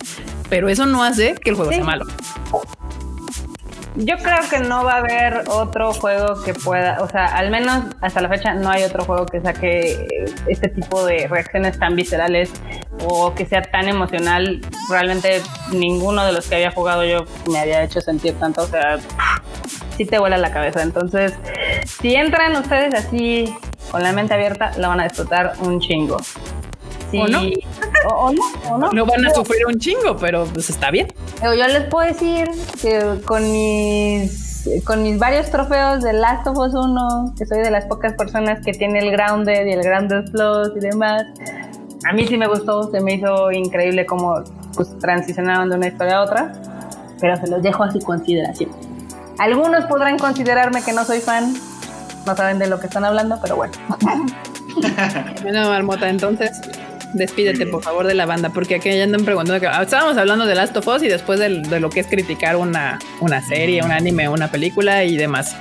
pero 0.50 0.70
eso 0.70 0.86
no 0.86 1.04
hace 1.04 1.36
que 1.36 1.50
el 1.52 1.56
juego 1.56 1.72
sea 1.72 1.84
malo. 1.84 2.06
Yo 3.96 4.18
creo 4.18 4.40
que 4.50 4.58
no 4.58 4.84
va 4.84 4.94
a 4.94 4.98
haber 4.98 5.44
otro 5.50 5.94
juego 5.94 6.42
que 6.42 6.56
pueda, 6.56 7.00
o 7.04 7.08
sea, 7.08 7.26
al 7.26 7.52
menos 7.52 7.84
hasta 8.02 8.22
la 8.22 8.30
fecha 8.30 8.56
no 8.56 8.72
hay 8.72 8.84
otro 8.84 9.06
juego 9.06 9.28
que 9.28 9.40
saque 9.40 10.08
este 10.48 10.70
tipo 10.70 11.06
de 11.06 11.28
reacciones 11.28 11.78
tan 11.78 11.96
viscerales 11.96 12.52
o 13.08 13.36
que 13.36 13.46
sea 13.46 13.62
tan 13.62 13.88
emocional. 13.88 14.62
Realmente 14.90 15.44
ninguno 15.72 16.26
de 16.26 16.32
los 16.32 16.48
que 16.48 16.56
había 16.56 16.72
jugado 16.72 17.06
yo 17.06 17.26
me 17.52 17.60
había 17.60 17.84
hecho 17.84 18.02
sentir 18.02 18.34
tanto, 18.40 18.64
o 18.64 18.68
sea, 18.68 18.98
sí 19.96 20.06
te 20.06 20.18
vuela 20.18 20.40
la 20.40 20.52
cabeza. 20.52 20.82
Entonces, 20.82 21.34
si 22.02 22.16
entran 22.16 22.56
ustedes 22.56 22.96
así 22.96 23.56
con 23.92 24.02
la 24.02 24.12
mente 24.12 24.34
abierta, 24.34 24.72
la 24.78 24.88
van 24.88 25.02
a 25.02 25.04
disfrutar 25.04 25.54
un 25.62 25.80
chingo. 25.80 26.18
¿O 27.14 27.28
no? 27.28 27.42
¿O, 28.10 28.32
no? 28.80 28.92
no? 28.92 29.06
van 29.06 29.26
a 29.26 29.30
sufrir 29.32 29.66
un 29.68 29.80
chingo, 29.80 30.18
pero 30.18 30.46
pues 30.46 30.70
está 30.70 30.92
bien. 30.92 31.08
yo 31.42 31.68
les 31.68 31.84
puedo 31.86 32.08
decir 32.08 32.50
que 32.82 33.22
con 33.26 33.44
mis 33.52 34.44
con 34.86 35.04
mis 35.04 35.20
varios 35.20 35.50
trofeos 35.50 36.02
de 36.04 36.14
Last 36.14 36.48
of 36.48 36.58
Us 36.58 36.74
1, 36.74 37.36
que 37.38 37.46
soy 37.46 37.60
de 37.60 37.72
las 37.72 37.86
pocas 37.86 38.14
personas 38.14 38.64
que 38.66 38.72
tiene 38.72 39.00
el 39.00 39.12
Grounded 39.12 39.66
y 39.66 39.72
el 39.72 39.84
Grounded 39.84 40.32
Plus 40.32 40.72
y 40.78 40.80
demás, 40.80 41.26
a 42.10 42.14
mí 42.14 42.26
sí 42.28 42.38
me 42.38 42.48
gustó, 42.48 42.90
se 42.92 43.02
me 43.02 43.16
hizo 43.16 43.52
increíble 43.52 44.06
cómo 44.06 44.42
pues, 44.76 44.98
transicionaron 45.00 45.70
de 45.70 45.76
una 45.76 45.88
historia 45.88 46.18
a 46.18 46.24
otra, 46.24 46.54
pero 47.20 47.36
se 47.38 47.48
los 47.48 47.62
dejo 47.62 47.84
a 47.84 47.92
su 47.92 48.00
consideración. 48.00 48.70
Algunos 49.40 49.86
podrán 49.86 50.18
considerarme 50.18 50.82
que 50.84 50.94
no 50.94 51.04
soy 51.04 51.20
fan, 51.20 51.54
no 52.26 52.36
saben 52.36 52.60
de 52.60 52.68
lo 52.68 52.80
que 52.80 52.88
están 52.88 53.04
hablando, 53.04 53.40
pero 53.42 53.56
bueno. 53.56 53.74
bueno, 55.44 55.70
Marmota, 55.70 56.10
entonces 56.10 56.52
despídete 57.14 57.66
por 57.66 57.84
favor 57.84 58.08
de 58.08 58.14
la 58.14 58.26
banda, 58.26 58.50
porque 58.50 58.76
aquí 58.76 58.96
ya 58.96 59.04
andan 59.04 59.26
preguntando 59.26 59.60
que 59.60 59.68
ah, 59.68 59.82
estábamos 59.82 60.18
hablando 60.18 60.46
de 60.46 60.56
Last 60.56 60.76
of 60.78 60.88
Us 60.88 61.04
y 61.04 61.08
después 61.08 61.40
de, 61.40 61.50
lo 61.80 61.90
que 61.90 62.00
es 62.00 62.08
criticar 62.08 62.56
una, 62.56 63.00
una 63.20 63.46
serie, 63.46 63.84
un 63.84 63.92
anime, 63.92 64.30
una 64.30 64.50
película 64.52 65.04
y 65.04 65.18
demás. 65.18 65.56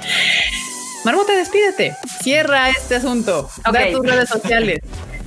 Marmota, 1.05 1.35
despídete. 1.37 1.97
Cierra 2.23 2.71
este 2.71 2.97
asunto. 2.97 3.49
Da 3.65 3.91
tus 3.91 4.07
redes 4.07 4.29
sociales. 4.29 4.81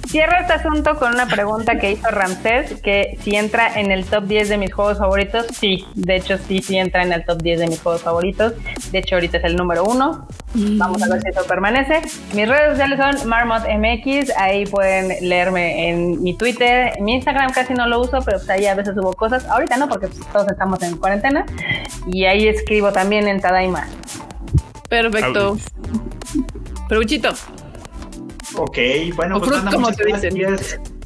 Cierro 0.08 0.38
este 0.40 0.54
asunto 0.54 0.96
con 0.98 1.14
una 1.14 1.28
pregunta 1.28 1.78
que 1.78 1.92
hizo 1.92 2.08
Ramsés, 2.10 2.80
que 2.82 3.18
si 3.22 3.36
entra 3.36 3.80
en 3.80 3.92
el 3.92 4.06
top 4.06 4.26
10 4.26 4.50
de 4.50 4.58
mis 4.58 4.74
juegos 4.74 5.00
favoritos, 5.00 5.48
sí, 5.52 5.86
de 5.96 6.16
hecho 6.16 6.38
sí, 6.38 6.62
sí 6.62 6.78
entra 6.78 7.04
en 7.04 7.12
el 7.12 7.26
top 7.26 7.42
10 7.42 7.60
de 7.60 7.68
mis 7.68 7.82
juegos 7.82 8.04
favoritos, 8.04 8.54
de 8.96 9.00
hecho 9.00 9.16
ahorita 9.16 9.40
es 9.40 9.44
el 9.44 9.58
número 9.58 9.84
uno, 9.84 10.26
vamos 10.54 11.04
a 11.04 11.10
ver 11.10 11.22
si 11.22 11.28
eso 11.28 11.46
permanece. 11.46 12.02
Mis 12.34 12.48
redes 12.48 12.70
sociales 12.72 12.98
son 12.98 13.28
MarmotMX, 13.28 14.32
ahí 14.38 14.66
pueden 14.66 15.28
leerme 15.28 15.90
en 15.90 16.24
mi 16.24 16.34
Twitter, 16.34 16.94
mi 17.02 17.16
Instagram 17.16 17.52
casi 17.52 17.74
no 17.74 17.88
lo 17.88 18.00
uso, 18.00 18.20
pero 18.24 18.38
pues 18.38 18.50
ahí 18.50 18.66
a 18.66 18.74
veces 18.74 18.96
subo 18.96 19.12
cosas, 19.12 19.46
ahorita 19.48 19.76
no, 19.76 19.90
porque 19.90 20.08
pues, 20.08 20.22
todos 20.32 20.48
estamos 20.48 20.82
en 20.82 20.96
cuarentena, 20.96 21.46
y 22.08 22.24
ahí 22.24 22.48
escribo 22.48 22.94
también 22.94 23.28
en 23.28 23.42
Tadaima. 23.42 23.86
Perfecto. 24.88 25.58
Peruchito. 26.88 27.34
Ok, 28.56 28.78
bueno, 29.16 29.40
pues 29.40 29.52
banda, 29.52 29.72
como 29.72 29.92
te 29.92 30.06
dicen. 30.06 30.38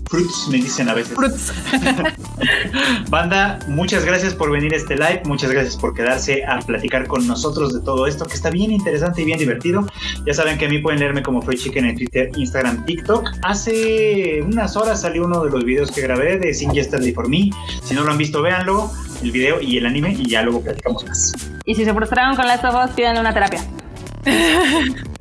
Fruits 0.09 0.47
me 0.49 0.57
dicen 0.57 0.89
a 0.89 0.95
veces. 0.95 1.13
Fruits. 1.13 1.53
banda, 3.09 3.59
muchas 3.67 4.05
gracias 4.05 4.33
por 4.33 4.51
venir 4.51 4.73
a 4.73 4.77
este 4.77 4.95
live, 4.95 5.21
muchas 5.25 5.51
gracias 5.51 5.77
por 5.77 5.93
quedarse 5.93 6.43
a 6.45 6.59
platicar 6.59 7.07
con 7.07 7.27
nosotros 7.27 7.73
de 7.73 7.81
todo 7.81 8.07
esto, 8.07 8.25
que 8.25 8.33
está 8.33 8.49
bien 8.49 8.71
interesante 8.71 9.21
y 9.21 9.25
bien 9.25 9.37
divertido. 9.37 9.85
Ya 10.25 10.33
saben 10.33 10.57
que 10.57 10.65
a 10.65 10.69
mí 10.69 10.79
pueden 10.79 10.99
leerme 10.99 11.21
como 11.21 11.41
Fruit 11.41 11.59
Chicken 11.59 11.85
en 11.85 11.95
Twitter, 11.95 12.31
Instagram, 12.35 12.85
TikTok. 12.85 13.29
Hace 13.43 14.41
unas 14.41 14.75
horas 14.75 15.01
salió 15.01 15.25
uno 15.25 15.43
de 15.43 15.51
los 15.51 15.63
videos 15.63 15.91
que 15.91 16.01
grabé 16.01 16.39
de 16.39 16.53
Sing 16.53 16.71
Yesterday 16.71 17.13
for 17.13 17.29
Me. 17.29 17.51
Si 17.83 17.93
no 17.93 18.03
lo 18.03 18.11
han 18.11 18.17
visto, 18.17 18.41
véanlo, 18.41 18.91
el 19.21 19.31
video 19.31 19.61
y 19.61 19.77
el 19.77 19.85
anime, 19.85 20.15
y 20.17 20.27
ya 20.27 20.41
luego 20.41 20.61
platicamos 20.61 21.05
más. 21.05 21.33
Y 21.65 21.75
si 21.75 21.85
se 21.85 21.93
frustraron 21.93 22.35
con 22.35 22.47
las 22.47 22.61
voz, 22.63 22.89
pídanle 22.91 23.19
una 23.19 23.33
terapia. 23.33 23.61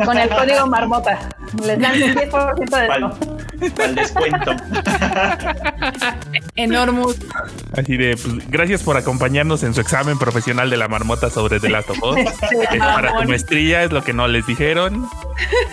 Con 0.05 0.19
el 0.19 0.29
código 0.29 0.67
marmota. 0.67 1.19
Les 1.65 1.79
dan 1.81 1.95
el 1.95 2.15
10% 2.15 2.69
de 2.69 2.81
descuento. 2.81 3.83
el 3.85 3.95
descuento. 3.95 4.57
Enormous. 6.57 7.17
Así 7.77 7.97
de, 7.97 8.17
pues, 8.17 8.51
gracias 8.51 8.83
por 8.83 8.97
acompañarnos 8.97 9.63
en 9.63 9.75
su 9.75 9.81
examen 9.81 10.19
profesional 10.19 10.71
de 10.71 10.77
la 10.77 10.89
marmota 10.89 11.31
sobre 11.31 11.61
The 11.61 11.71
Last 11.71 11.91
of 11.91 12.03
Us. 12.03 12.19
para 12.79 13.21
tu 13.21 13.29
maestría, 13.29 13.85
es 13.85 13.93
lo 13.93 14.03
que 14.03 14.13
no 14.13 14.29
les 14.29 14.47
dijeron. 14.47 15.07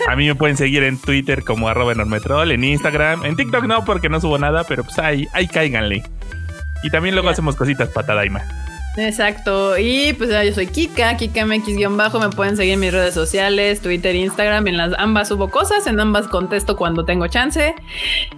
A 0.08 0.16
mí 0.16 0.26
me 0.26 0.34
pueden 0.34 0.56
seguir 0.56 0.82
en 0.82 0.98
Twitter 0.98 1.44
como 1.44 1.68
arroba 1.68 1.92
enormetrol, 1.92 2.52
en 2.52 2.64
Instagram, 2.64 3.24
en 3.24 3.36
TikTok 3.36 3.64
no, 3.64 3.84
porque 3.84 4.08
no 4.08 4.20
subo 4.20 4.38
nada, 4.38 4.64
pero 4.64 4.84
pues 4.84 4.98
ahí, 4.98 5.28
ahí 5.32 5.46
cáiganle. 5.46 6.02
Y 6.82 6.90
también 6.90 7.14
luego 7.14 7.28
hacemos 7.28 7.56
cositas 7.56 7.88
para 7.88 8.06
Tadaima. 8.08 8.65
Exacto. 8.96 9.76
Y 9.78 10.14
pues 10.14 10.30
yo 10.30 10.54
soy 10.54 10.66
Kika, 10.68 11.16
KikaMX-bajo. 11.16 12.18
Me 12.18 12.30
pueden 12.30 12.56
seguir 12.56 12.74
en 12.74 12.80
mis 12.80 12.92
redes 12.92 13.12
sociales, 13.12 13.80
Twitter, 13.80 14.14
Instagram. 14.14 14.66
En 14.68 14.78
las 14.78 14.92
ambas 14.98 15.28
subo 15.28 15.50
cosas, 15.50 15.86
en 15.86 16.00
ambas 16.00 16.28
contesto 16.28 16.76
cuando 16.76 17.04
tengo 17.04 17.26
chance. 17.26 17.74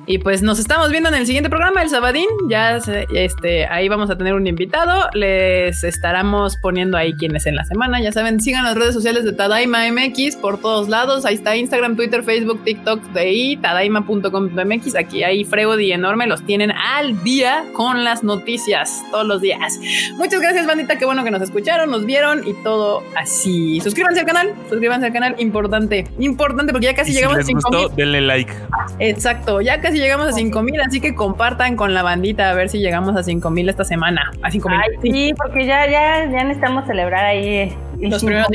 Y 0.06 0.18
pues 0.18 0.43
nos 0.43 0.59
estamos 0.59 0.90
viendo 0.90 1.09
en 1.09 1.14
el 1.14 1.26
siguiente 1.26 1.48
programa, 1.48 1.82
el 1.82 1.90
Sabadín. 1.90 2.26
Ya 2.48 2.78
este, 3.14 3.66
ahí 3.66 3.89
vamos 3.89 4.10
a 4.10 4.18
tener 4.18 4.35
un 4.35 4.47
invitado. 4.47 5.09
Les 5.14 5.85
estaremos 5.85 6.56
poniendo 6.56 6.97
ahí 6.97 7.12
quienes 7.14 7.47
en 7.47 7.55
la 7.55 7.64
semana. 7.64 8.01
Ya 8.01 8.10
saben, 8.10 8.40
sigan 8.40 8.64
las 8.64 8.74
redes 8.74 8.94
sociales 8.94 9.24
de 9.24 9.32
Tadaima 9.32 9.85
MX 9.93 10.36
por 10.36 10.60
todos 10.60 10.89
lados. 10.89 11.24
Ahí 11.24 11.36
está 11.36 11.56
Instagram, 11.56 11.94
Twitter, 11.94 12.24
Facebook, 12.24 12.64
TikTok 12.64 13.01
de 13.12 13.20
ahí, 13.20 13.56
tadaima.com.mx. 13.59 14.97
Aquí 14.97 15.22
hay 15.22 15.44
Frego 15.44 15.78
y 15.78 15.93
enorme. 15.93 16.26
Los 16.26 16.44
tienen 16.44 16.72
al 16.72 17.22
día 17.22 17.64
con 17.74 18.02
las 18.02 18.24
noticias 18.24 19.02
todos 19.12 19.26
los 19.26 19.40
días. 19.40 19.78
Muchas 20.16 20.40
gracias 20.40 20.47
gracias, 20.48 20.66
bandita. 20.66 20.96
Qué 20.96 21.04
bueno 21.04 21.24
que 21.24 21.30
nos 21.30 21.42
escucharon, 21.42 21.90
nos 21.90 22.06
vieron 22.06 22.46
y 22.46 22.54
todo 22.54 23.02
así. 23.14 23.80
Suscríbanse 23.82 24.20
al 24.20 24.26
canal, 24.26 24.54
suscríbanse 24.70 25.06
al 25.06 25.12
canal. 25.12 25.34
Importante, 25.38 26.06
importante, 26.18 26.72
porque 26.72 26.86
ya 26.86 26.94
casi 26.94 27.12
llegamos 27.12 27.38
a 27.38 27.42
5 27.42 27.70
mil. 27.70 27.88
Denle 27.96 28.20
like. 28.22 28.52
Exacto, 28.98 29.60
ya 29.60 29.80
casi 29.82 29.98
llegamos 29.98 30.26
a 30.28 30.32
5 30.32 30.62
mil, 30.62 30.80
así 30.80 31.00
que 31.00 31.14
compartan 31.14 31.76
con 31.76 31.92
la 31.92 32.02
bandita 32.02 32.50
a 32.50 32.54
ver 32.54 32.70
si 32.70 32.78
llegamos 32.78 33.14
a 33.14 33.22
5 33.22 33.50
mil 33.50 33.68
esta 33.68 33.84
semana. 33.84 34.32
A 34.42 34.50
5 34.50 34.68
mil. 34.70 34.78
Sí, 35.02 35.34
porque 35.36 35.66
ya, 35.66 35.86
ya, 35.86 36.30
ya 36.30 36.44
necesitamos 36.44 36.86
celebrar 36.86 37.26
ahí 37.26 37.76
los 38.00 38.22
primeros 38.22 38.48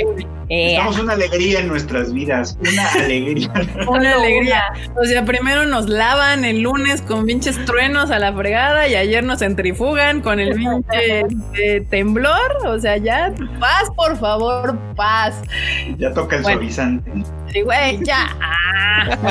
eh, 0.50 0.74
Estamos 0.74 1.00
una 1.00 1.14
alegría 1.14 1.60
en 1.60 1.68
nuestras 1.68 2.14
vidas, 2.14 2.58
una 2.60 2.92
alegría. 3.04 3.52
una 3.88 4.14
alegría. 4.14 4.62
O 5.02 5.06
sea, 5.06 5.26
primero 5.26 5.66
nos 5.66 5.90
lavan 5.90 6.46
el 6.46 6.62
lunes 6.62 7.02
con 7.02 7.26
pinches 7.26 7.64
truenos 7.66 8.12
a 8.12 8.20
la 8.20 8.34
fregada 8.34 8.88
y 8.88 8.96
ayer 8.96 9.24
nos 9.24 9.40
centrifugan 9.40 10.22
con 10.22 10.40
el 10.40 10.54
pinche 10.56 11.82
temblor. 11.84 12.66
O 12.66 12.80
sea, 12.80 12.98
ya, 12.98 13.34
paz, 13.60 13.90
por 13.96 14.18
favor, 14.18 14.78
paz. 14.96 15.42
Ya 15.98 16.14
toca 16.14 16.38
el 16.38 16.44
suavizante. 16.44 17.12
Güey, 17.64 18.04
ya. 18.04 18.30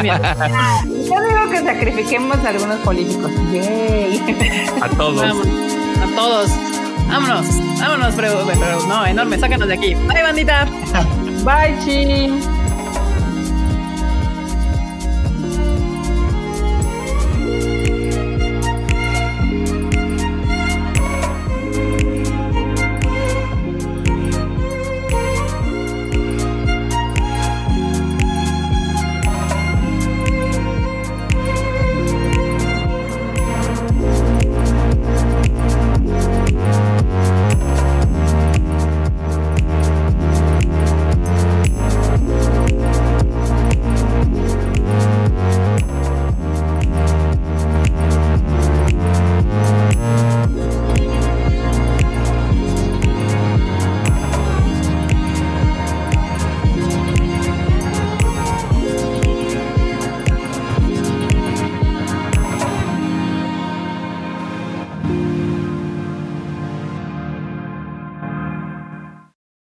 Yo 0.04 1.20
digo 1.20 1.50
que 1.50 1.62
sacrifiquemos 1.64 2.38
a 2.44 2.48
algunos 2.50 2.78
políticos. 2.80 3.30
A 4.80 4.88
todos. 4.96 5.22
a 5.22 6.14
todos. 6.14 6.50
Vámonos, 7.08 7.46
vámonos, 7.78 8.14
pero, 8.14 8.46
pero 8.46 8.86
no, 8.86 9.06
enorme, 9.06 9.38
sácanos 9.38 9.68
de 9.68 9.74
aquí. 9.74 9.94
Bye, 9.94 10.22
bandita. 10.22 10.66
Bye, 11.44 11.76
chi. 11.84 12.61